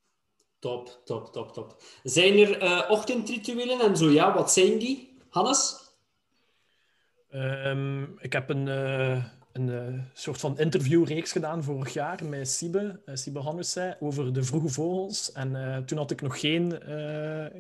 Top, 0.59 1.01
top, 1.05 1.33
top, 1.33 1.53
top. 1.53 1.83
Zijn 2.03 2.39
er 2.39 2.89
ochtendrituelen 2.89 3.81
en 3.81 3.97
zo 3.97 4.11
ja, 4.11 4.35
wat 4.35 4.53
zijn 4.53 4.79
die? 4.79 5.17
Hannes? 5.29 5.87
Um, 7.31 8.19
ik 8.21 8.33
heb 8.33 8.49
een 8.49 8.67
een 9.59 9.69
uh, 9.69 10.01
soort 10.13 10.41
van 10.41 10.59
interviewreeks 10.59 11.33
gedaan 11.33 11.65
vorig 11.65 11.93
jaar 11.93 12.25
met 12.25 12.49
Sibe, 12.49 13.01
uh, 13.07 13.15
Sibe 13.15 13.39
Hannusse, 13.39 13.97
over 14.01 14.33
de 14.33 14.43
vroege 14.43 14.69
vogels. 14.69 15.33
En 15.33 15.51
uh, 15.51 15.77
toen 15.77 15.99
had 15.99 16.11
ik 16.11 16.21
nog 16.21 16.41
geen, 16.41 16.81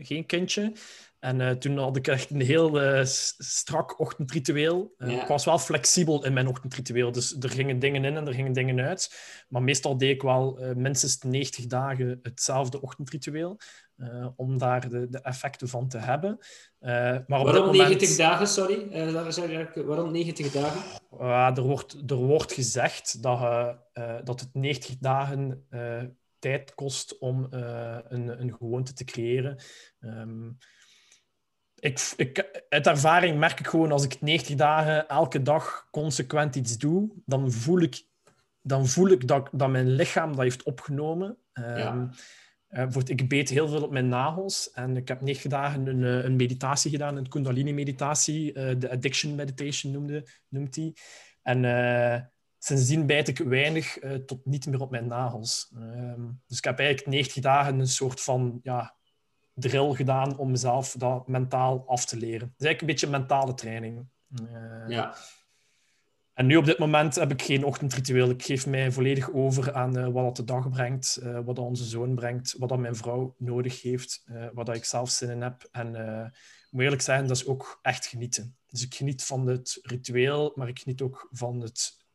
geen 0.02 0.26
kindje. 0.26 0.72
En 1.20 1.58
toen 1.58 1.78
had 1.78 1.96
ik 1.96 2.06
echt 2.06 2.30
een 2.30 2.40
heel 2.40 3.04
strak 3.38 4.00
ochtendritueel. 4.00 4.94
Ik 4.98 5.26
was 5.26 5.44
wel 5.44 5.58
flexibel 5.58 6.24
in 6.24 6.32
mijn 6.32 6.46
ochtendritueel. 6.46 7.12
Dus 7.12 7.36
er 7.40 7.50
gingen 7.50 7.78
dingen 7.78 8.04
in 8.04 8.16
en 8.16 8.26
er 8.26 8.34
gingen 8.34 8.52
dingen 8.52 8.80
uit. 8.80 9.18
Maar 9.48 9.62
meestal 9.62 9.96
deed 9.96 10.10
ik 10.10 10.22
wel 10.22 10.60
minstens 10.76 11.18
90 11.22 11.66
dagen 11.66 12.18
hetzelfde 12.22 12.80
ochtendritueel. 12.80 13.58
Om 14.36 14.58
daar 14.58 14.88
de, 14.88 15.08
de, 15.10 15.20
effecten 15.20 15.68
van 15.68 15.88
te 15.88 15.98
hebben. 15.98 16.38
Maar 16.80 17.20
op 17.20 17.26
waarom 17.28 17.66
moment... 17.66 17.88
90 17.88 18.16
dagen, 18.16 18.46
sorry? 18.46 18.88
Waarom 19.86 20.12
90 20.12 20.52
dagen? 20.52 20.80
er, 21.56 21.62
wordt, 21.62 21.96
er 22.06 22.16
wordt 22.16 22.52
gezegd 22.52 23.22
dat, 23.22 23.76
dat 24.24 24.40
het 24.40 24.48
90 24.52 24.96
dagen 24.98 25.66
tijd 26.38 26.74
kost 26.74 27.18
om 27.18 27.46
een, 27.50 28.40
een 28.40 28.54
gewoonte 28.58 28.92
te 28.92 29.04
creëren. 29.04 29.58
Um, 30.00 30.58
ik, 31.80 32.12
ik, 32.16 32.64
uit 32.68 32.86
ervaring 32.86 33.38
merk 33.38 33.60
ik 33.60 33.66
gewoon, 33.66 33.92
als 33.92 34.04
ik 34.04 34.20
90 34.20 34.56
dagen 34.56 35.08
elke 35.08 35.42
dag 35.42 35.88
consequent 35.90 36.56
iets 36.56 36.78
doe, 36.78 37.10
dan 37.24 37.52
voel 37.52 37.80
ik, 37.80 38.02
dan 38.62 38.86
voel 38.86 39.08
ik 39.08 39.28
dat, 39.28 39.48
dat 39.52 39.68
mijn 39.68 39.88
lichaam 39.88 40.30
dat 40.30 40.42
heeft 40.42 40.62
opgenomen. 40.62 41.38
Ja 41.52 42.10
uh, 42.70 42.86
ik 43.04 43.28
beet 43.28 43.48
heel 43.48 43.68
veel 43.68 43.82
op 43.82 43.90
mijn 43.90 44.08
nagels 44.08 44.70
en 44.72 44.96
ik 44.96 45.08
heb 45.08 45.20
negen 45.20 45.50
dagen 45.50 45.86
een, 45.86 46.04
eh, 46.04 46.24
een 46.24 46.36
meditatie 46.36 46.90
gedaan, 46.90 47.16
een 47.16 47.28
Kundalini-meditatie, 47.28 48.54
uh, 48.54 48.78
de 48.78 48.90
Addiction 48.90 49.34
Meditation 49.34 49.92
noemde, 49.92 50.26
noemt 50.48 50.76
hij. 50.76 50.94
En 51.42 51.62
uh, 51.62 52.20
sindsdien 52.58 53.06
bijt 53.06 53.28
ik 53.28 53.38
weinig 53.38 53.98
tot 54.26 54.44
niet 54.44 54.66
meer 54.66 54.80
op 54.80 54.90
mijn 54.90 55.06
nagels. 55.06 55.72
Ehm, 55.76 56.20
dus 56.46 56.58
ik 56.58 56.64
heb 56.64 56.78
eigenlijk 56.78 57.08
90 57.08 57.42
dagen 57.42 57.78
een 57.78 57.88
soort 57.88 58.20
van 58.20 58.60
ja, 58.62 58.96
drill 59.58 59.94
gedaan 59.94 60.38
om 60.38 60.50
mezelf 60.50 60.94
dat 60.98 61.28
mentaal 61.28 61.84
af 61.86 62.04
te 62.04 62.16
leren. 62.16 62.54
Is 62.58 62.64
eigenlijk 62.64 62.80
een 62.80 62.86
beetje 62.86 63.18
mentale 63.18 63.54
training. 63.54 64.06
ja. 64.88 65.14
En 66.38 66.46
nu 66.46 66.56
op 66.56 66.64
dit 66.64 66.78
moment 66.78 67.14
heb 67.14 67.30
ik 67.30 67.42
geen 67.42 67.64
ochtendritueel. 67.64 68.30
Ik 68.30 68.42
geef 68.42 68.66
mij 68.66 68.92
volledig 68.92 69.32
over 69.32 69.72
aan 69.72 69.98
uh, 69.98 70.08
wat 70.08 70.24
dat 70.24 70.36
de 70.36 70.44
dag 70.44 70.68
brengt, 70.68 71.18
uh, 71.22 71.34
wat 71.34 71.56
dat 71.56 71.64
onze 71.64 71.84
zoon 71.84 72.14
brengt, 72.14 72.54
wat 72.58 72.68
dat 72.68 72.78
mijn 72.78 72.96
vrouw 72.96 73.34
nodig 73.38 73.82
heeft, 73.82 74.24
uh, 74.26 74.46
wat 74.52 74.66
dat 74.66 74.76
ik 74.76 74.84
zelf 74.84 75.10
zin 75.10 75.30
in 75.30 75.42
heb. 75.42 75.68
En 75.70 75.94
ik 76.64 76.68
moet 76.70 76.82
eerlijk 76.82 77.02
zijn, 77.02 77.26
dat 77.26 77.36
is 77.36 77.46
ook 77.46 77.78
echt 77.82 78.06
genieten. 78.06 78.56
Dus 78.66 78.84
ik 78.84 78.94
geniet 78.94 79.24
van 79.24 79.46
het 79.46 79.78
ritueel, 79.82 80.52
maar 80.54 80.68
ik 80.68 80.78
geniet 80.78 81.02
ook 81.02 81.28
van 81.30 81.60
het, 81.60 82.06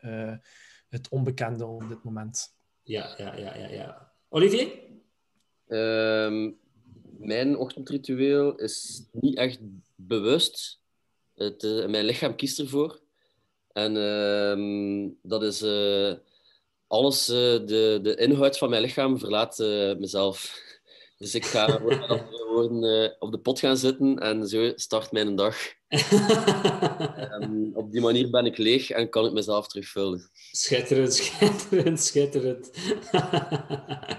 het 0.89 1.09
onbekende 1.09 1.65
op 1.65 1.87
dit 1.87 2.03
moment. 2.03 2.55
Ja, 2.83 3.13
ja, 3.17 3.35
ja, 3.35 3.55
ja. 3.55 3.67
ja. 3.67 4.11
Olivier? 4.29 4.67
Um, 5.67 6.59
mijn 7.25 7.57
ochtendritueel 7.57 8.55
is 8.55 9.03
niet 9.11 9.37
echt 9.37 9.59
bewust. 9.95 10.79
Eh, 11.35 11.85
mijn 11.85 12.05
lichaam 12.05 12.35
kiest 12.35 12.59
ervoor. 12.59 12.99
En 13.71 13.97
ehm, 13.97 15.09
dat 15.21 15.43
is 15.43 15.61
eh, 15.61 16.13
alles, 16.87 17.29
eh, 17.29 17.35
de, 17.35 17.99
de 18.01 18.15
inhoud 18.15 18.57
van 18.57 18.69
mijn 18.69 18.81
lichaam 18.81 19.19
verlaat 19.19 19.57
mezelf. 19.99 20.41
Dus 21.17 21.35
ik 21.35 21.45
ga 21.45 21.65
gewoon 22.53 23.11
op 23.19 23.31
de 23.31 23.39
pot 23.39 23.59
gaan 23.59 23.77
zitten 23.77 24.19
en 24.19 24.47
zo 24.47 24.71
start 24.75 25.11
mijn 25.11 25.35
dag. 25.35 25.55
um, 27.41 27.71
op 27.73 27.91
die 27.91 28.01
manier 28.01 28.29
ben 28.29 28.45
ik 28.45 28.57
leeg 28.57 28.89
en 28.89 29.09
kan 29.09 29.25
ik 29.25 29.31
mezelf 29.31 29.67
terugvullen. 29.67 30.29
Schitterend, 30.51 31.13
schitterend, 31.23 32.01
schitterend. 32.01 32.71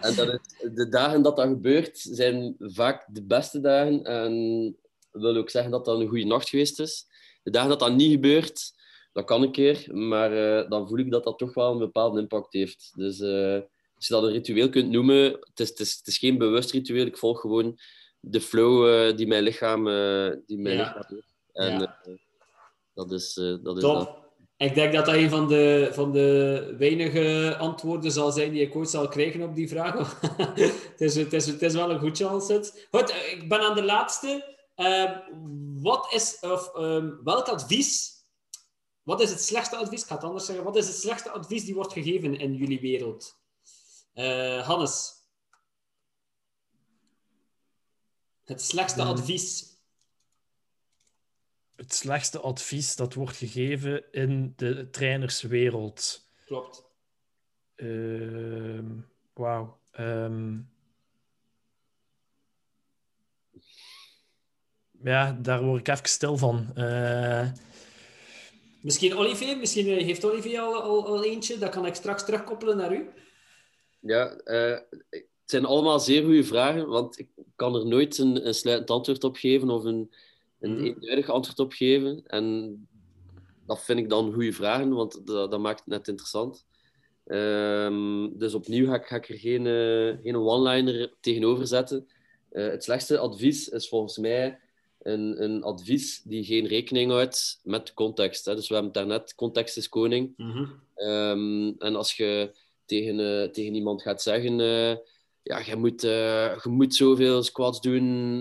en 0.01 0.15
dat 0.15 0.41
de 0.75 0.89
dagen 0.91 1.23
dat 1.23 1.37
dat 1.37 1.49
gebeurt, 1.49 1.99
zijn 1.99 2.55
vaak 2.59 3.07
de 3.13 3.23
beste 3.23 3.61
dagen. 3.61 4.05
En 4.05 4.77
wil 5.11 5.37
ook 5.37 5.51
zeggen 5.51 5.71
dat 5.71 5.85
dat 5.85 6.01
een 6.01 6.09
goede 6.09 6.25
nacht 6.25 6.49
geweest 6.49 6.81
is. 6.81 7.07
De 7.43 7.51
dagen 7.51 7.69
dat 7.69 7.79
dat 7.79 7.95
niet 7.95 8.11
gebeurt, 8.11 8.73
dat 9.13 9.25
kan 9.25 9.43
een 9.43 9.53
keer, 9.53 9.87
maar 9.93 10.33
uh, 10.33 10.71
dan 10.71 10.89
voel 10.89 10.99
ik 10.99 11.11
dat 11.11 11.25
dat 11.25 11.39
toch 11.39 11.55
wel 11.55 11.73
een 11.73 11.79
bepaalde 11.79 12.21
impact 12.21 12.53
heeft. 12.53 12.93
Dus 12.97 13.21
uh, 13.21 13.61
als 13.97 14.07
je 14.07 14.15
dat 14.15 14.23
een 14.23 14.33
ritueel 14.33 14.69
kunt 14.69 14.91
noemen, 14.91 15.25
het 15.25 15.61
is, 15.61 15.69
het 15.69 15.81
is, 15.81 15.97
het 15.97 16.07
is 16.07 16.19
geen 16.19 16.39
bewust 16.39 16.71
ritueel. 16.71 17.07
Ik 17.07 17.19
volg 17.19 17.41
gewoon 17.41 17.79
de 18.27 18.41
flow 18.41 18.89
uh, 18.89 19.17
die 19.17 19.27
mijn 19.27 19.43
lichaam, 19.43 19.85
die 20.47 20.59
mijn 20.59 20.77
ja. 20.77 20.83
lichaam 20.83 21.05
heeft. 21.09 21.35
En 21.53 21.81
ja. 21.81 21.99
dat 22.95 23.13
is, 23.13 23.35
dat. 23.35 23.77
Is 23.77 23.83
dat. 23.83 24.23
Ik 24.57 24.75
denk 24.75 24.93
dat 24.93 25.07
dat 25.07 25.15
een 25.15 25.31
van 25.31 25.49
de, 25.49 25.89
van 25.93 26.13
de 26.13 26.75
weinige 26.79 27.57
antwoorden 27.59 28.13
zal 28.13 28.33
zijn 28.33 28.53
die 28.53 28.63
ik 28.63 28.77
ooit 28.77 28.91
zal 28.91 29.09
krijgen 29.09 29.43
op 29.43 29.55
die 29.55 29.69
vraag. 29.69 30.21
het, 30.37 31.01
is, 31.01 31.17
het, 31.17 31.33
is, 31.33 31.47
het 31.47 31.63
is 31.63 31.75
wel 31.75 31.91
een 31.91 31.99
goed 31.99 32.17
chance. 32.17 32.73
Goed, 32.91 33.11
ik 33.11 33.49
ben 33.49 33.61
aan 33.61 33.75
de 33.75 33.85
laatste. 33.85 34.55
Uh, 34.77 35.17
wat 35.83 36.13
is, 36.13 36.39
of, 36.41 36.77
um, 36.77 37.21
welk 37.25 37.49
advies, 37.49 38.13
wat 39.03 39.21
is 39.21 39.31
het 39.31 39.41
slechtste 39.41 39.77
advies, 39.77 40.03
ik 40.03 40.09
ga 40.09 40.15
het 40.15 40.25
anders 40.25 40.47
zeggen, 40.47 40.65
wat 40.65 40.77
is 40.77 40.87
het 40.87 40.97
slechtste 40.97 41.31
advies 41.31 41.65
die 41.65 41.75
wordt 41.75 41.93
gegeven 41.93 42.39
in 42.39 42.55
jullie 42.55 42.81
wereld? 42.81 43.39
Uh, 44.15 44.67
Hannes. 44.67 45.13
Het 48.45 48.63
slechtste 48.63 49.01
hmm. 49.01 49.11
advies. 49.11 49.73
Het 51.77 51.95
slechtste 51.95 52.41
advies 52.41 52.97
dat 52.97 53.15
wordt 53.15 53.37
gegeven 53.37 54.13
in 54.13 54.53
de 54.57 54.91
trainerswereld. 54.91 56.29
Klopt. 56.47 56.85
Uh, 57.77 58.81
Wauw. 59.35 59.79
Um, 59.99 60.71
ja, 65.03 65.33
daar 65.33 65.63
word 65.63 65.81
ik 65.81 65.89
even 65.89 66.09
stil 66.09 66.37
van. 66.37 66.73
Uh... 66.77 67.53
Misschien 68.83 69.17
Olivier, 69.17 69.59
misschien 69.59 69.87
eh, 69.87 70.05
heeft 70.05 70.25
Olivier 70.25 70.61
al, 70.61 70.83
al, 70.83 71.07
al, 71.07 71.25
eentje, 71.25 71.59
dat 71.59 71.71
kan 71.71 71.87
ik 71.87 71.95
straks 71.95 72.25
terugkoppelen 72.25 72.77
naar 72.77 72.93
u. 72.93 73.09
Ja, 74.01 74.41
uh, 74.45 74.79
het 75.45 75.53
zijn 75.53 75.65
allemaal 75.65 76.01
zeer 76.01 76.25
goede 76.25 76.45
vragen, 76.45 76.89
want 76.89 77.19
ik 77.19 77.29
kan 77.57 77.75
er 77.75 77.87
nooit 77.87 78.19
een, 78.19 78.47
een 78.47 78.55
sluitend 78.55 78.91
antwoord 78.91 79.25
op 79.25 79.37
geven 79.37 79.71
of 79.71 79.85
een, 79.85 80.15
een 80.61 80.79
mm. 80.79 80.85
eenduidig 80.85 81.29
antwoord 81.29 81.59
op 81.59 81.73
geven. 81.73 82.23
En 82.27 82.87
dat 83.67 83.85
vind 83.85 83.99
ik 83.99 84.09
dan 84.09 84.33
goede 84.33 84.53
vragen, 84.53 84.91
want 84.91 85.27
dat, 85.27 85.51
dat 85.51 85.61
maakt 85.61 85.79
het 85.79 85.89
net 85.89 86.09
interessant. 86.09 86.67
Um, 87.27 88.39
dus 88.39 88.55
opnieuw 88.55 88.87
ga 88.87 88.95
ik, 88.95 89.07
ga 89.07 89.17
ik 89.17 89.29
er 89.29 89.39
geen, 89.39 89.65
uh, 89.67 90.17
geen 90.23 90.37
one-liner 90.37 91.15
tegenover 91.21 91.67
zetten. 91.67 92.09
Uh, 92.53 92.69
het 92.69 92.85
slechtste 92.85 93.19
advies 93.19 93.69
is 93.69 93.89
volgens 93.89 94.19
mij 94.19 94.59
een, 95.03 95.43
een 95.43 95.63
advies 95.63 96.23
die 96.23 96.45
geen 96.45 96.67
rekening 96.67 97.11
houdt 97.11 97.61
met 97.63 97.95
context. 97.95 98.45
Hè. 98.45 98.55
Dus 98.55 98.69
we 98.69 98.75
hebben 98.75 98.93
het 98.93 99.03
daarnet, 99.03 99.35
context 99.35 99.77
is 99.77 99.89
koning. 99.89 100.33
Mm 100.37 100.83
um, 100.97 101.75
en 101.79 101.97
als 101.97 102.17
je 102.17 102.55
tegen, 102.85 103.19
uh, 103.19 103.49
tegen 103.49 103.75
iemand 103.75 104.03
gaat 104.03 104.23
zeggen, 104.23 104.59
ja, 105.45 105.59
je 105.59 105.77
moet, 105.77 106.05
uh, 106.05 106.59
je 106.63 106.69
moet 106.69 106.95
zoveel 106.95 107.43
squats 107.43 107.81
doen, 107.81 108.41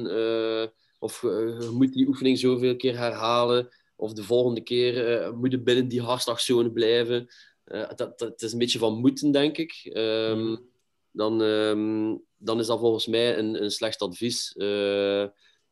of 1.00 1.22
je 1.22 1.70
moet 1.74 1.94
die 1.94 2.08
oefening 2.08 2.40
zoveel 2.40 2.76
keer 2.76 2.98
herhalen, 2.98 3.70
of 3.96 4.14
de 4.14 4.24
volgende 4.24 4.62
keer 4.62 5.32
moet 5.36 5.52
je 5.52 5.60
binnen 5.60 5.88
die 5.88 6.02
hartslagzone 6.02 6.72
blijven. 6.72 7.28
dat, 7.64 7.98
dat, 7.98 8.20
het 8.20 8.42
is 8.42 8.52
een 8.52 8.60
beetje 8.60 8.80
van 8.80 9.00
moeten, 9.00 9.32
denk 9.32 9.58
ik. 9.58 9.92
Um, 9.94 10.40
mm 10.40 10.72
dan, 11.16 11.42
um, 11.42 12.24
dan 12.38 12.60
is 12.60 12.68
dat 12.68 12.80
volgens 12.80 13.08
mij 13.08 13.38
een, 13.38 13.64
een 13.64 13.72
slecht 13.72 14.02
advies 14.02 14.54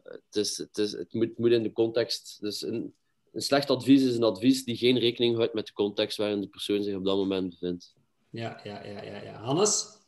het, 0.03 0.35
is, 0.35 0.57
het, 0.57 0.77
is, 0.77 0.91
het 0.91 1.13
moet, 1.13 1.37
moet 1.37 1.51
in 1.51 1.63
de 1.63 1.71
context. 1.71 2.37
Dus 2.41 2.61
een, 2.61 2.93
een 3.33 3.41
slecht 3.41 3.69
advies 3.69 4.03
is 4.03 4.15
een 4.15 4.23
advies 4.23 4.63
die 4.63 4.77
geen 4.77 4.97
rekening 4.97 5.35
houdt 5.35 5.53
met 5.53 5.65
de 5.65 5.73
context 5.73 6.17
waarin 6.17 6.41
de 6.41 6.47
persoon 6.47 6.83
zich 6.83 6.95
op 6.95 7.05
dat 7.05 7.17
moment 7.17 7.49
bevindt. 7.49 7.93
Ja, 8.29 8.59
ja, 8.63 8.85
ja, 8.85 9.03
ja. 9.03 9.21
ja. 9.21 9.33
Hannes? 9.33 9.99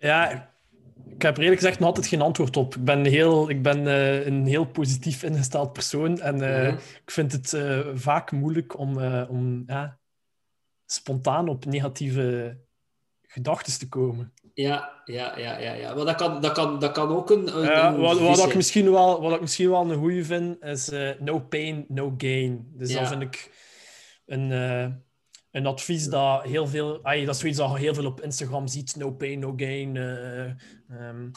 Ja, 0.00 0.50
ik 1.06 1.22
heb 1.22 1.36
eerlijk 1.36 1.60
gezegd 1.60 1.78
nog 1.78 1.88
altijd 1.88 2.06
geen 2.06 2.20
antwoord 2.20 2.56
op. 2.56 2.74
Ik 2.74 2.84
ben, 2.84 3.04
heel, 3.04 3.50
ik 3.50 3.62
ben 3.62 3.86
uh, 3.86 4.26
een 4.26 4.46
heel 4.46 4.64
positief 4.64 5.22
ingesteld 5.22 5.72
persoon 5.72 6.20
en 6.20 6.34
uh, 6.34 6.58
mm-hmm. 6.58 6.78
ik 7.04 7.10
vind 7.10 7.32
het 7.32 7.52
uh, 7.52 7.80
vaak 7.94 8.32
moeilijk 8.32 8.78
om, 8.78 9.02
om 9.28 9.66
spontaan 10.86 11.48
op 11.48 11.64
negatieve 11.64 12.56
gedachten 13.22 13.78
te 13.78 13.88
komen. 13.88 14.32
Ja, 14.54 15.02
ja, 15.04 15.38
ja, 15.38 15.58
ja. 15.58 15.72
ja. 15.72 15.94
Maar 15.94 16.04
dat 16.04 16.14
kan, 16.14 16.40
dat 16.40 16.52
kan, 16.52 16.78
dat 16.78 16.92
kan 16.92 17.08
ook 17.08 17.30
een. 17.30 17.56
een 17.56 17.64
ja, 17.64 17.96
wat, 17.96 18.20
wat, 18.20 18.48
ik 18.48 18.54
misschien 18.54 18.90
wel, 18.90 19.20
wat 19.20 19.34
ik 19.34 19.40
misschien 19.40 19.70
wel 19.70 19.90
een 19.90 19.98
goede 19.98 20.24
vind, 20.24 20.62
is 20.62 20.90
no 21.18 21.40
pain, 21.40 21.84
no 21.88 22.14
gain. 22.18 22.70
Dus 22.72 22.92
ja. 22.92 22.98
dat 22.98 23.08
vind 23.08 23.22
ik 23.22 23.50
een, 24.26 24.50
een 25.50 25.66
advies 25.66 26.08
dat 26.08 26.42
heel 26.42 26.66
veel. 26.66 27.04
Ay, 27.04 27.24
dat 27.24 27.34
is 27.34 27.40
zoiets 27.40 27.58
dat 27.58 27.70
je 27.70 27.78
heel 27.78 27.94
veel 27.94 28.06
op 28.06 28.20
Instagram 28.20 28.66
ziet: 28.66 28.96
no 28.96 29.10
pain, 29.10 29.38
no 29.38 29.52
gain. 29.56 29.94
Uh, 29.94 31.08
um, 31.08 31.30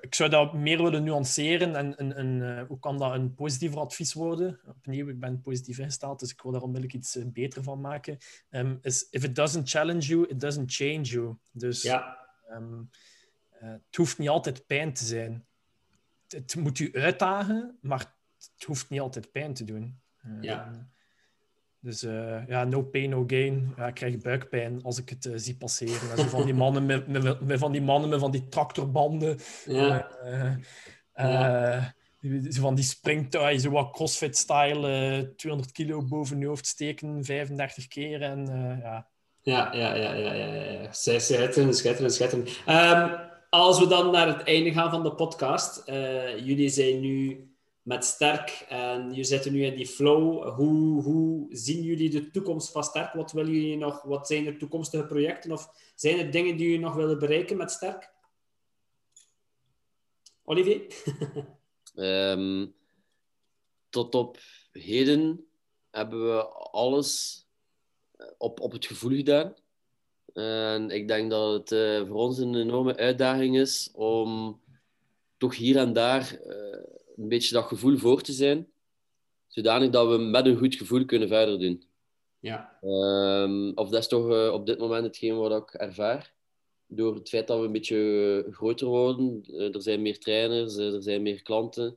ik 0.00 0.14
zou 0.14 0.30
dat 0.30 0.52
meer 0.52 0.82
willen 0.82 1.04
nuanceren 1.04 1.76
en, 1.76 1.96
en, 1.96 2.16
en 2.16 2.40
uh, 2.40 2.62
hoe 2.68 2.78
kan 2.78 2.98
dat 2.98 3.14
een 3.14 3.34
positiever 3.34 3.78
advies 3.78 4.12
worden? 4.12 4.60
Opnieuw, 4.66 5.08
ik 5.08 5.20
ben 5.20 5.40
positief 5.40 5.78
ingesteld, 5.78 6.20
dus 6.20 6.30
ik 6.30 6.42
wil 6.42 6.52
daar 6.52 6.62
onmiddellijk 6.62 6.94
iets 6.94 7.18
beter 7.24 7.62
van 7.62 7.80
maken. 7.80 8.18
Um, 8.50 8.78
is, 8.82 9.06
if 9.10 9.24
it 9.24 9.34
doesn't 9.34 9.68
challenge 9.68 10.06
you, 10.06 10.26
it 10.28 10.40
doesn't 10.40 10.74
change 10.74 11.02
you. 11.02 11.36
Dus 11.52 11.82
ja 11.82 12.20
Um, 12.52 12.90
uh, 13.62 13.70
het 13.70 13.96
hoeft 13.96 14.18
niet 14.18 14.28
altijd 14.28 14.66
pijn 14.66 14.92
te 14.92 15.04
zijn. 15.04 15.46
Het, 16.22 16.32
het, 16.32 16.56
moet 16.56 16.78
u 16.78 16.92
uitdagen, 16.92 17.78
maar 17.80 18.14
het 18.38 18.64
hoeft 18.64 18.90
niet 18.90 19.00
altijd 19.00 19.32
pijn 19.32 19.54
te 19.54 19.64
doen. 19.64 20.00
Ja. 20.40 20.88
Dus 21.82 22.02
uh, 22.02 22.46
ja, 22.48 22.64
no 22.64 22.82
pain, 22.82 23.10
no 23.10 23.24
gain. 23.26 23.74
Ja, 23.76 23.86
ik 23.86 23.94
krijg 23.94 24.18
buikpijn 24.18 24.82
als 24.82 24.98
ik 24.98 25.08
het 25.08 25.24
uh, 25.24 25.32
zie 25.36 25.56
passeren. 25.56 26.18
Zo 26.18 26.22
van 26.24 26.44
die 26.44 26.54
mannen 26.54 26.86
met, 26.86 27.06
met, 27.06 27.40
met, 27.40 27.58
van 27.58 27.72
die 27.72 27.82
mannen 27.82 28.10
met 28.10 28.20
van 28.20 28.30
die 28.30 28.48
tractorbanden. 28.48 29.38
Ja. 29.66 30.08
ja. 31.14 31.94
Zo 32.50 32.60
van 32.60 32.74
die 32.74 32.84
springtuig, 32.84 33.60
zo 33.60 33.70
wat 33.70 33.90
crossfit-style, 33.92 35.32
200 35.36 35.72
kilo 35.72 36.02
boven 36.02 36.38
je 36.38 36.46
hoofd 36.46 36.66
steken, 36.66 37.24
35 37.24 37.88
keer. 37.88 38.22
En 38.22 38.46
ja, 38.82 39.06
ja, 39.40 39.74
ja, 39.74 39.94
ja, 39.94 40.14
ja, 40.14 40.32
ja. 40.32 40.70
ja. 40.70 40.92
Schitterend, 40.92 41.76
schitterend, 41.76 42.14
schitterend. 42.14 42.48
Um, 42.68 43.18
als 43.50 43.78
we 43.78 43.86
dan 43.86 44.10
naar 44.10 44.26
het 44.26 44.42
einde 44.42 44.72
gaan 44.72 44.90
van 44.90 45.02
de 45.02 45.14
podcast. 45.14 45.82
Jullie 46.36 46.68
zijn 46.68 47.00
nu 47.00 47.46
met 47.82 48.04
Sterk 48.04 48.64
en 48.68 49.08
jullie 49.08 49.24
zitten 49.24 49.52
nu 49.52 49.64
in 49.64 49.76
die 49.76 49.86
flow. 49.86 50.54
Hoe, 50.54 51.02
hoe 51.02 51.46
zien 51.50 51.82
jullie 51.82 52.10
de 52.10 52.30
toekomst 52.30 52.70
van 52.70 52.84
Sterk? 52.84 53.12
Wat, 53.12 53.32
willen 53.32 53.52
jullie 53.52 53.76
nog, 53.76 54.02
wat 54.02 54.26
zijn 54.26 54.46
er 54.46 54.58
toekomstige 54.58 55.06
projecten? 55.06 55.52
Of 55.52 55.92
zijn 55.94 56.18
er 56.18 56.30
dingen 56.30 56.56
die 56.56 56.66
jullie 56.66 56.80
nog 56.80 56.94
willen 56.94 57.18
bereiken 57.18 57.56
met 57.56 57.70
Sterk? 57.70 58.10
Olivier? 60.44 60.86
um, 61.94 62.74
tot 63.90 64.14
op 64.14 64.38
heden 64.72 65.46
hebben 65.90 66.26
we 66.34 66.46
alles 66.70 67.40
op, 68.38 68.60
op 68.60 68.72
het 68.72 68.86
gevoel 68.86 69.16
gedaan. 69.16 69.54
En 70.32 70.90
ik 70.90 71.08
denk 71.08 71.30
dat 71.30 71.52
het 71.52 71.70
uh, 71.70 72.08
voor 72.08 72.16
ons 72.16 72.38
een 72.38 72.54
enorme 72.54 72.96
uitdaging 72.96 73.58
is 73.58 73.90
om 73.92 74.60
toch 75.36 75.56
hier 75.56 75.76
en 75.76 75.92
daar 75.92 76.38
uh, 76.46 76.76
een 77.16 77.28
beetje 77.28 77.54
dat 77.54 77.64
gevoel 77.64 77.96
voor 77.96 78.22
te 78.22 78.32
zijn, 78.32 78.68
zodanig 79.48 79.90
dat 79.90 80.08
we 80.08 80.18
met 80.18 80.46
een 80.46 80.56
goed 80.56 80.74
gevoel 80.74 81.04
kunnen 81.04 81.28
verder 81.28 81.58
doen. 81.58 81.84
Ja. 82.40 82.78
Um, 82.82 83.72
of 83.74 83.88
dat 83.88 84.00
is 84.00 84.08
toch 84.08 84.30
uh, 84.30 84.52
op 84.52 84.66
dit 84.66 84.78
moment 84.78 85.04
hetgeen 85.04 85.36
wat 85.36 85.62
ik 85.62 85.74
ervaar. 85.74 86.34
Door 86.86 87.14
het 87.14 87.28
feit 87.28 87.46
dat 87.46 87.58
we 87.58 87.64
een 87.64 87.72
beetje 87.72 88.46
groter 88.50 88.86
worden, 88.86 89.44
er 89.72 89.82
zijn 89.82 90.02
meer 90.02 90.18
trainers, 90.18 90.76
er 90.76 91.02
zijn 91.02 91.22
meer 91.22 91.42
klanten, 91.42 91.96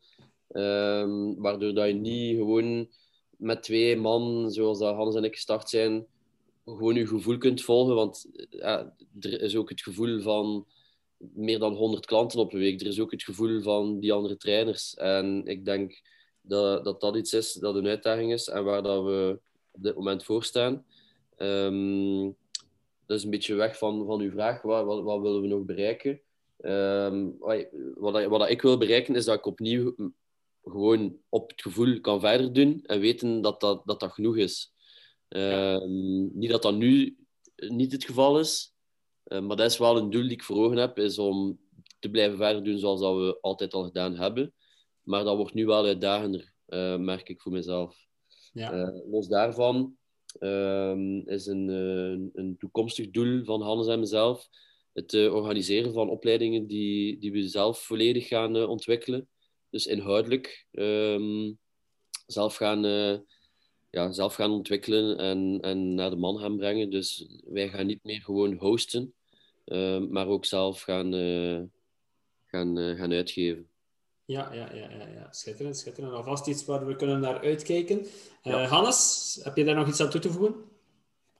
um, 0.51 1.41
waardoor 1.41 1.73
dat 1.73 1.87
je 1.87 1.93
niet 1.93 2.37
gewoon 2.37 2.89
met 3.37 3.63
twee 3.63 3.97
man, 3.97 4.51
zoals 4.51 4.79
dat 4.79 4.95
Hans 4.95 5.15
en 5.15 5.23
ik 5.23 5.33
gestart 5.33 5.69
zijn, 5.69 6.05
gewoon 6.65 6.95
je 6.95 7.07
gevoel 7.07 7.37
kunt 7.37 7.61
volgen. 7.61 7.95
Want 7.95 8.25
ja, 8.49 8.95
er 9.19 9.41
is 9.41 9.55
ook 9.55 9.69
het 9.69 9.81
gevoel 9.81 10.21
van 10.21 10.65
meer 11.17 11.59
dan 11.59 11.73
100 11.73 12.05
klanten 12.05 12.39
op 12.39 12.53
een 12.53 12.59
week. 12.59 12.81
Er 12.81 12.87
is 12.87 12.99
ook 12.99 13.11
het 13.11 13.23
gevoel 13.23 13.61
van 13.61 13.99
die 13.99 14.13
andere 14.13 14.37
trainers. 14.37 14.93
En 14.93 15.45
ik 15.45 15.65
denk 15.65 16.01
dat 16.41 16.83
dat, 16.83 17.01
dat 17.01 17.15
iets 17.15 17.33
is 17.33 17.53
dat 17.53 17.75
een 17.75 17.87
uitdaging 17.87 18.33
is 18.33 18.47
en 18.47 18.63
waar 18.63 18.83
dat 18.83 19.03
we 19.03 19.39
op 19.71 19.83
dit 19.83 19.95
moment 19.95 20.23
voor 20.23 20.43
staan. 20.43 20.85
Ehm, 21.37 22.31
dat 23.05 23.17
is 23.17 23.23
een 23.23 23.29
beetje 23.29 23.55
weg 23.55 23.77
van, 23.77 24.05
van 24.05 24.21
uw 24.21 24.31
vraag. 24.31 24.61
Wat, 24.61 25.03
wat, 25.03 25.21
willen 25.21 25.41
we 25.41 25.47
nog 25.47 25.65
bereiken? 25.65 26.21
Um, 26.61 27.35
wat, 27.95 28.25
wat 28.25 28.49
ik 28.49 28.61
wil 28.61 28.77
bereiken 28.77 29.15
is 29.15 29.25
dat 29.25 29.37
ik 29.37 29.45
opnieuw 29.45 29.95
gewoon 30.63 31.17
op 31.29 31.49
het 31.49 31.61
gevoel 31.61 32.01
kan 32.01 32.19
verder 32.19 32.53
doen 32.53 32.79
en 32.83 32.99
weten 32.99 33.41
dat 33.41 33.59
dat, 33.59 33.81
dat, 33.85 34.03
genoeg 34.03 34.37
is. 34.37 34.73
Ehm, 35.27 36.37
niet 36.37 36.49
dat 36.49 36.61
dat 36.61 36.75
nu 36.75 37.17
niet 37.55 37.91
het 37.91 38.05
geval 38.05 38.39
is, 38.39 38.74
maar 39.25 39.55
dat 39.55 39.71
is 39.71 39.77
wel 39.77 39.97
een 39.97 40.09
doel 40.09 40.21
die 40.21 40.31
ik 40.31 40.43
voor 40.43 40.55
ogen 40.55 40.77
heb, 40.77 40.97
is 40.97 41.19
om 41.19 41.59
te 41.99 42.09
blijven 42.09 42.37
verder 42.37 42.63
doen 42.63 42.77
zoals 42.77 42.99
dat 42.99 43.15
we 43.15 43.37
altijd 43.41 43.73
al 43.73 43.83
gedaan 43.83 44.15
hebben. 44.15 44.53
Maar 45.01 45.23
dat 45.23 45.35
wordt 45.35 45.53
nu 45.53 45.65
wel 45.65 45.85
uitdagender, 45.85 46.53
uh, 46.67 46.97
merk 46.97 47.29
ik 47.29 47.41
voor 47.41 47.51
mezelf. 47.51 48.05
Ja. 48.53 48.73
Uh, 48.73 49.11
los 49.11 49.27
daarvan 49.27 49.97
ehm, 50.39 51.17
is 51.17 51.45
een, 51.45 51.67
een, 51.67 52.29
een, 52.33 52.57
toekomstig 52.57 53.09
doel 53.09 53.43
van 53.43 53.61
Hannes 53.61 53.87
en 53.87 53.99
mezelf 53.99 54.47
het 54.93 55.13
organiseren 55.13 55.93
van 55.93 56.09
opleidingen 56.09 56.67
die, 56.67 57.19
die 57.19 57.31
we 57.31 57.47
zelf 57.47 57.79
volledig 57.79 58.27
gaan 58.27 58.55
ontwikkelen. 58.65 59.29
Dus 59.69 59.85
inhoudelijk 59.85 60.67
ehm, 60.71 61.53
zelf, 62.25 62.55
gaan, 62.55 62.83
ja, 63.95 64.11
zelf 64.11 64.35
gaan 64.35 64.51
ontwikkelen 64.51 65.17
en, 65.17 65.59
en 65.61 65.93
naar 65.93 66.09
de 66.09 66.15
man 66.15 66.39
gaan 66.39 66.57
brengen. 66.57 66.89
Dus 66.89 67.27
wij 67.45 67.69
gaan 67.69 67.85
niet 67.85 68.03
meer 68.03 68.21
gewoon 68.21 68.53
hosten, 68.53 69.13
ehm, 69.65 70.09
maar 70.09 70.27
ook 70.27 70.45
zelf 70.45 70.81
gaan, 70.81 71.11
gaan, 72.45 72.77
gaan 72.97 73.11
uitgeven. 73.11 73.67
Ja, 74.25 74.53
ja, 74.53 74.73
ja, 74.73 74.89
ja, 74.89 75.07
ja. 75.07 75.27
schitterend, 75.31 75.77
schitterend. 75.77 76.13
Alvast 76.13 76.47
iets 76.47 76.65
waar 76.65 76.85
we 76.85 76.95
kunnen 76.95 77.19
naar 77.19 77.39
uitkijken. 77.41 78.05
Uh, 78.43 78.71
Hannes, 78.71 79.39
heb 79.43 79.55
je 79.55 79.63
daar 79.63 79.75
nog 79.75 79.87
iets 79.87 80.01
aan 80.01 80.09
toe 80.09 80.21
te 80.21 80.31
voegen? 80.31 80.55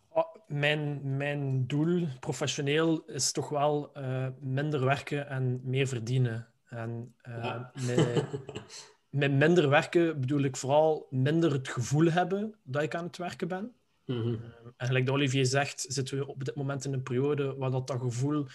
Oh, 0.10 0.36
mijn, 0.48 1.18
mijn 1.18 1.68
doel 1.68 2.08
professioneel 2.20 3.04
is 3.06 3.32
toch 3.32 3.50
wel 3.50 3.92
uh, 3.98 4.28
minder 4.40 4.86
werken 4.86 5.28
en 5.30 5.62
meer 5.64 5.88
verdienen. 5.88 6.48
En 6.70 7.16
uh, 7.28 7.44
ja. 7.44 7.72
met, 9.16 9.32
minder 9.32 9.70
werken 9.70 10.20
bedoel 10.20 10.42
ik 10.42 10.58
vooral 10.58 11.08
minder 11.10 11.52
het 11.52 11.68
gevoel 11.68 12.12
hebben 12.12 12.56
dat 12.64 12.82
ik 12.82 12.96
aan 12.96 13.06
het 13.06 13.18
werken 13.18 13.48
ben. 13.48 13.74
Mm 14.06 14.22
-hmm. 14.22 14.40
en 14.78 14.88
gelijk 14.88 15.10
Olivier 15.10 15.46
zegt, 15.46 15.86
zitten 15.88 16.18
we 16.18 16.28
op 16.28 16.46
dit 16.46 16.56
moment 16.56 16.86
in 16.86 16.94
een 16.94 17.04
periode 17.04 17.56
waar 17.56 17.72
dat, 17.72 17.88
dat 17.88 18.02
gevoel 18.02 18.48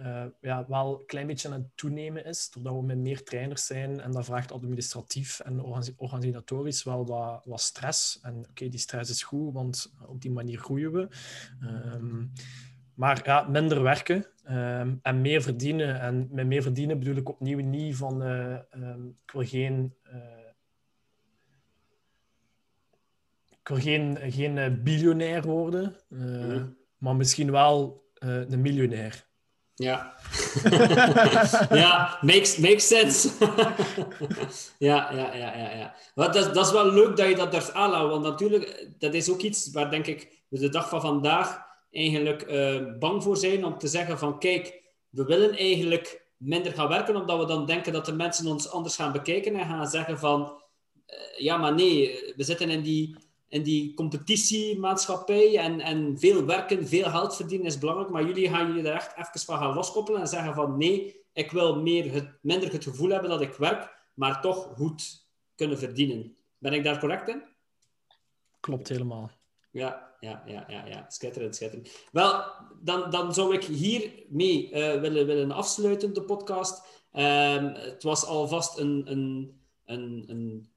uh, 0.00 0.24
ja, 0.40 0.64
wel 0.68 1.00
een 1.00 1.06
klein 1.06 1.26
beetje 1.26 1.48
aan 1.48 1.54
het 1.54 1.76
toenemen 1.76 2.24
is, 2.24 2.50
doordat 2.50 2.74
we 2.74 2.82
met 2.82 2.98
meer 2.98 3.24
trainers 3.24 3.66
zijn. 3.66 4.00
En 4.00 4.10
dat 4.10 4.24
vraagt 4.24 4.52
administratief 4.52 5.40
en 5.40 5.62
organisatorisch 5.96 6.82
wel 6.82 7.06
wat, 7.06 7.44
wat 7.44 7.60
stress. 7.60 8.18
En 8.22 8.36
oké, 8.38 8.48
okay, 8.48 8.68
die 8.68 8.80
stress 8.80 9.10
is 9.10 9.22
goed, 9.22 9.52
want 9.52 9.92
op 10.06 10.20
die 10.20 10.30
manier 10.30 10.58
groeien 10.58 10.92
we. 10.92 11.08
Um, 11.62 12.32
maar 12.94 13.20
ja, 13.24 13.48
minder 13.48 13.82
werken 13.82 14.26
um, 14.50 14.98
en 15.02 15.20
meer 15.20 15.42
verdienen. 15.42 16.00
En 16.00 16.28
met 16.30 16.46
meer 16.46 16.62
verdienen 16.62 16.98
bedoel 16.98 17.16
ik 17.16 17.28
opnieuw 17.28 17.60
niet 17.60 17.96
van... 17.96 18.22
Uh, 18.22 18.56
um, 18.74 19.18
ik 19.26 19.32
wil 19.32 19.46
geen... 19.46 19.94
Uh, 20.06 20.42
ik 23.60 23.68
wil 23.68 23.80
geen, 23.80 24.18
geen 24.32 24.82
biljonair 24.82 25.42
worden, 25.42 25.96
mm. 26.08 26.76
maar 26.98 27.16
misschien 27.16 27.50
wel 27.50 28.04
een 28.18 28.60
miljonair. 28.60 29.26
Ja. 29.74 30.14
ja, 31.82 32.18
makes, 32.20 32.56
makes 32.56 32.86
sense. 32.86 33.28
ja, 34.78 35.12
ja, 35.12 35.34
ja, 35.34 35.56
ja. 35.56 35.70
ja. 35.70 35.94
Maar 36.14 36.32
dat, 36.32 36.54
dat 36.54 36.66
is 36.66 36.72
wel 36.72 36.92
leuk 36.92 37.16
dat 37.16 37.28
je 37.28 37.34
dat 37.34 37.50
durft 37.50 37.72
aanhouden, 37.72 38.10
want 38.10 38.22
natuurlijk, 38.22 38.88
dat 38.98 39.14
is 39.14 39.30
ook 39.30 39.40
iets 39.40 39.70
waar 39.72 39.90
denk 39.90 40.06
ik 40.06 40.44
de 40.48 40.68
dag 40.68 40.88
van 40.88 41.00
vandaag 41.00 41.63
eigenlijk 41.94 42.50
uh, 42.50 42.98
bang 42.98 43.22
voor 43.22 43.36
zijn 43.36 43.64
om 43.64 43.78
te 43.78 43.88
zeggen 43.88 44.18
van 44.18 44.38
kijk, 44.38 44.82
we 45.08 45.24
willen 45.24 45.56
eigenlijk 45.56 46.26
minder 46.36 46.72
gaan 46.72 46.88
werken, 46.88 47.16
omdat 47.16 47.38
we 47.38 47.46
dan 47.46 47.66
denken 47.66 47.92
dat 47.92 48.06
de 48.06 48.12
mensen 48.12 48.46
ons 48.46 48.70
anders 48.70 48.96
gaan 48.96 49.12
bekijken 49.12 49.54
en 49.54 49.66
gaan 49.66 49.86
zeggen 49.86 50.18
van 50.18 50.62
uh, 51.06 51.38
ja, 51.38 51.56
maar 51.56 51.74
nee, 51.74 52.32
we 52.36 52.44
zitten 52.44 52.70
in 52.70 52.82
die 52.82 53.16
in 53.54 53.62
die 53.62 53.94
competitiemaatschappij 53.94 55.58
en, 55.58 55.80
en 55.80 56.18
veel 56.18 56.44
werken, 56.44 56.88
veel 56.88 57.10
geld 57.10 57.36
verdienen 57.36 57.66
is 57.66 57.78
belangrijk, 57.78 58.10
maar 58.10 58.24
jullie 58.24 58.48
gaan 58.48 58.66
jullie 58.66 58.90
er 58.90 58.94
echt 58.94 59.16
even 59.16 59.40
van 59.40 59.58
gaan 59.58 59.74
loskoppelen 59.74 60.20
en 60.20 60.26
zeggen 60.26 60.54
van 60.54 60.78
nee, 60.78 61.24
ik 61.32 61.50
wil 61.50 61.80
meer 61.82 62.12
het, 62.12 62.38
minder 62.40 62.72
het 62.72 62.84
gevoel 62.84 63.10
hebben 63.10 63.30
dat 63.30 63.40
ik 63.40 63.52
werk, 63.52 63.96
maar 64.14 64.40
toch 64.40 64.72
goed 64.76 65.26
kunnen 65.54 65.78
verdienen. 65.78 66.36
Ben 66.58 66.72
ik 66.72 66.84
daar 66.84 66.98
correct 66.98 67.28
in? 67.28 67.42
Klopt 68.60 68.88
helemaal. 68.88 69.30
Ja, 69.70 70.13
ja, 70.24 70.42
ja, 70.46 70.64
ja, 70.68 70.86
ja. 70.86 71.04
Schitterend, 71.08 71.56
schitterend. 71.56 71.90
Wel, 72.12 72.44
dan, 72.82 73.10
dan 73.10 73.34
zou 73.34 73.54
ik 73.54 73.64
hiermee 73.64 74.70
uh, 74.72 75.00
willen, 75.00 75.26
willen 75.26 75.50
afsluiten, 75.50 76.14
de 76.14 76.22
podcast. 76.22 77.02
Um, 77.12 77.74
het 77.74 78.02
was 78.02 78.24
alvast 78.26 78.78
een, 78.78 79.02
een, 79.10 79.52
een, 79.84 80.24
een 80.26 80.68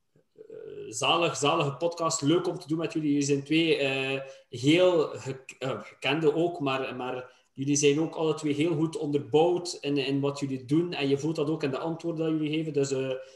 zalig, 0.90 1.36
zalige 1.36 1.72
podcast. 1.72 2.22
Leuk 2.22 2.48
om 2.48 2.60
te 2.60 2.68
doen 2.68 2.78
met 2.78 2.94
jullie. 2.94 3.10
Jullie 3.10 3.26
zijn 3.26 3.44
twee 3.44 3.82
uh, 3.82 4.22
heel 4.49 5.10
gekende 5.82 6.34
ook, 6.34 6.60
maar, 6.60 6.95
maar 6.95 7.32
jullie 7.53 7.76
zijn 7.76 7.99
ook 7.99 8.15
alle 8.15 8.34
twee 8.34 8.53
heel 8.53 8.76
goed 8.76 8.98
onderbouwd 8.98 9.78
in, 9.82 9.98
in 9.98 10.19
wat 10.19 10.40
jullie 10.40 10.65
doen. 10.65 10.94
En 10.94 11.07
je 11.07 11.18
voelt 11.18 11.36
dat 11.36 11.49
ook 11.49 11.64
in 11.64 11.72
de 11.72 11.80
antwoorden 11.80 12.26
die 12.26 12.36
jullie 12.36 12.57
geven. 12.57 12.74
Dus 12.74 12.91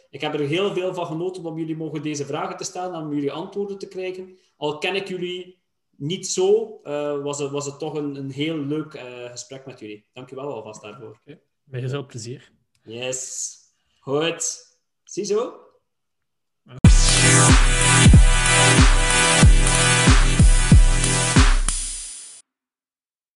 ik 0.10 0.22
heb 0.22 0.34
er 0.34 0.48
heel 0.48 0.74
veel 0.74 0.94
van 0.94 1.06
genoten 1.06 1.46
om 1.46 1.58
jullie 1.58 1.78
mogen 1.78 2.02
deze 2.02 2.26
vragen 2.26 2.58
te 2.58 2.64
stellen 2.64 2.94
en 2.94 3.06
om 3.06 3.14
jullie 3.14 3.32
antwoorden 3.32 3.78
te 3.78 3.88
krijgen. 3.88 4.38
Al 4.58 4.78
ken 4.78 4.96
ik 4.96 5.08
jullie 5.08 5.61
niet 6.02 6.28
zo, 6.28 6.80
was, 7.22 7.40
het, 7.40 7.52
was 7.52 7.66
het 7.66 7.80
toch 7.80 7.94
een, 7.94 8.16
een 8.16 8.32
heel 8.32 8.58
leuk 8.58 9.00
gesprek 9.32 9.66
met 9.66 9.80
jullie. 9.80 10.06
Dank 10.14 10.32
u 10.32 10.36
wel 10.36 10.54
alvast 10.54 10.82
daarvoor. 10.82 11.20
Okay. 11.22 11.42
Met 11.64 11.90
veel 11.90 12.06
plezier. 12.06 12.52
Yes. 12.84 13.56
Goed. 14.00 14.78
Ziezo. 15.04 15.71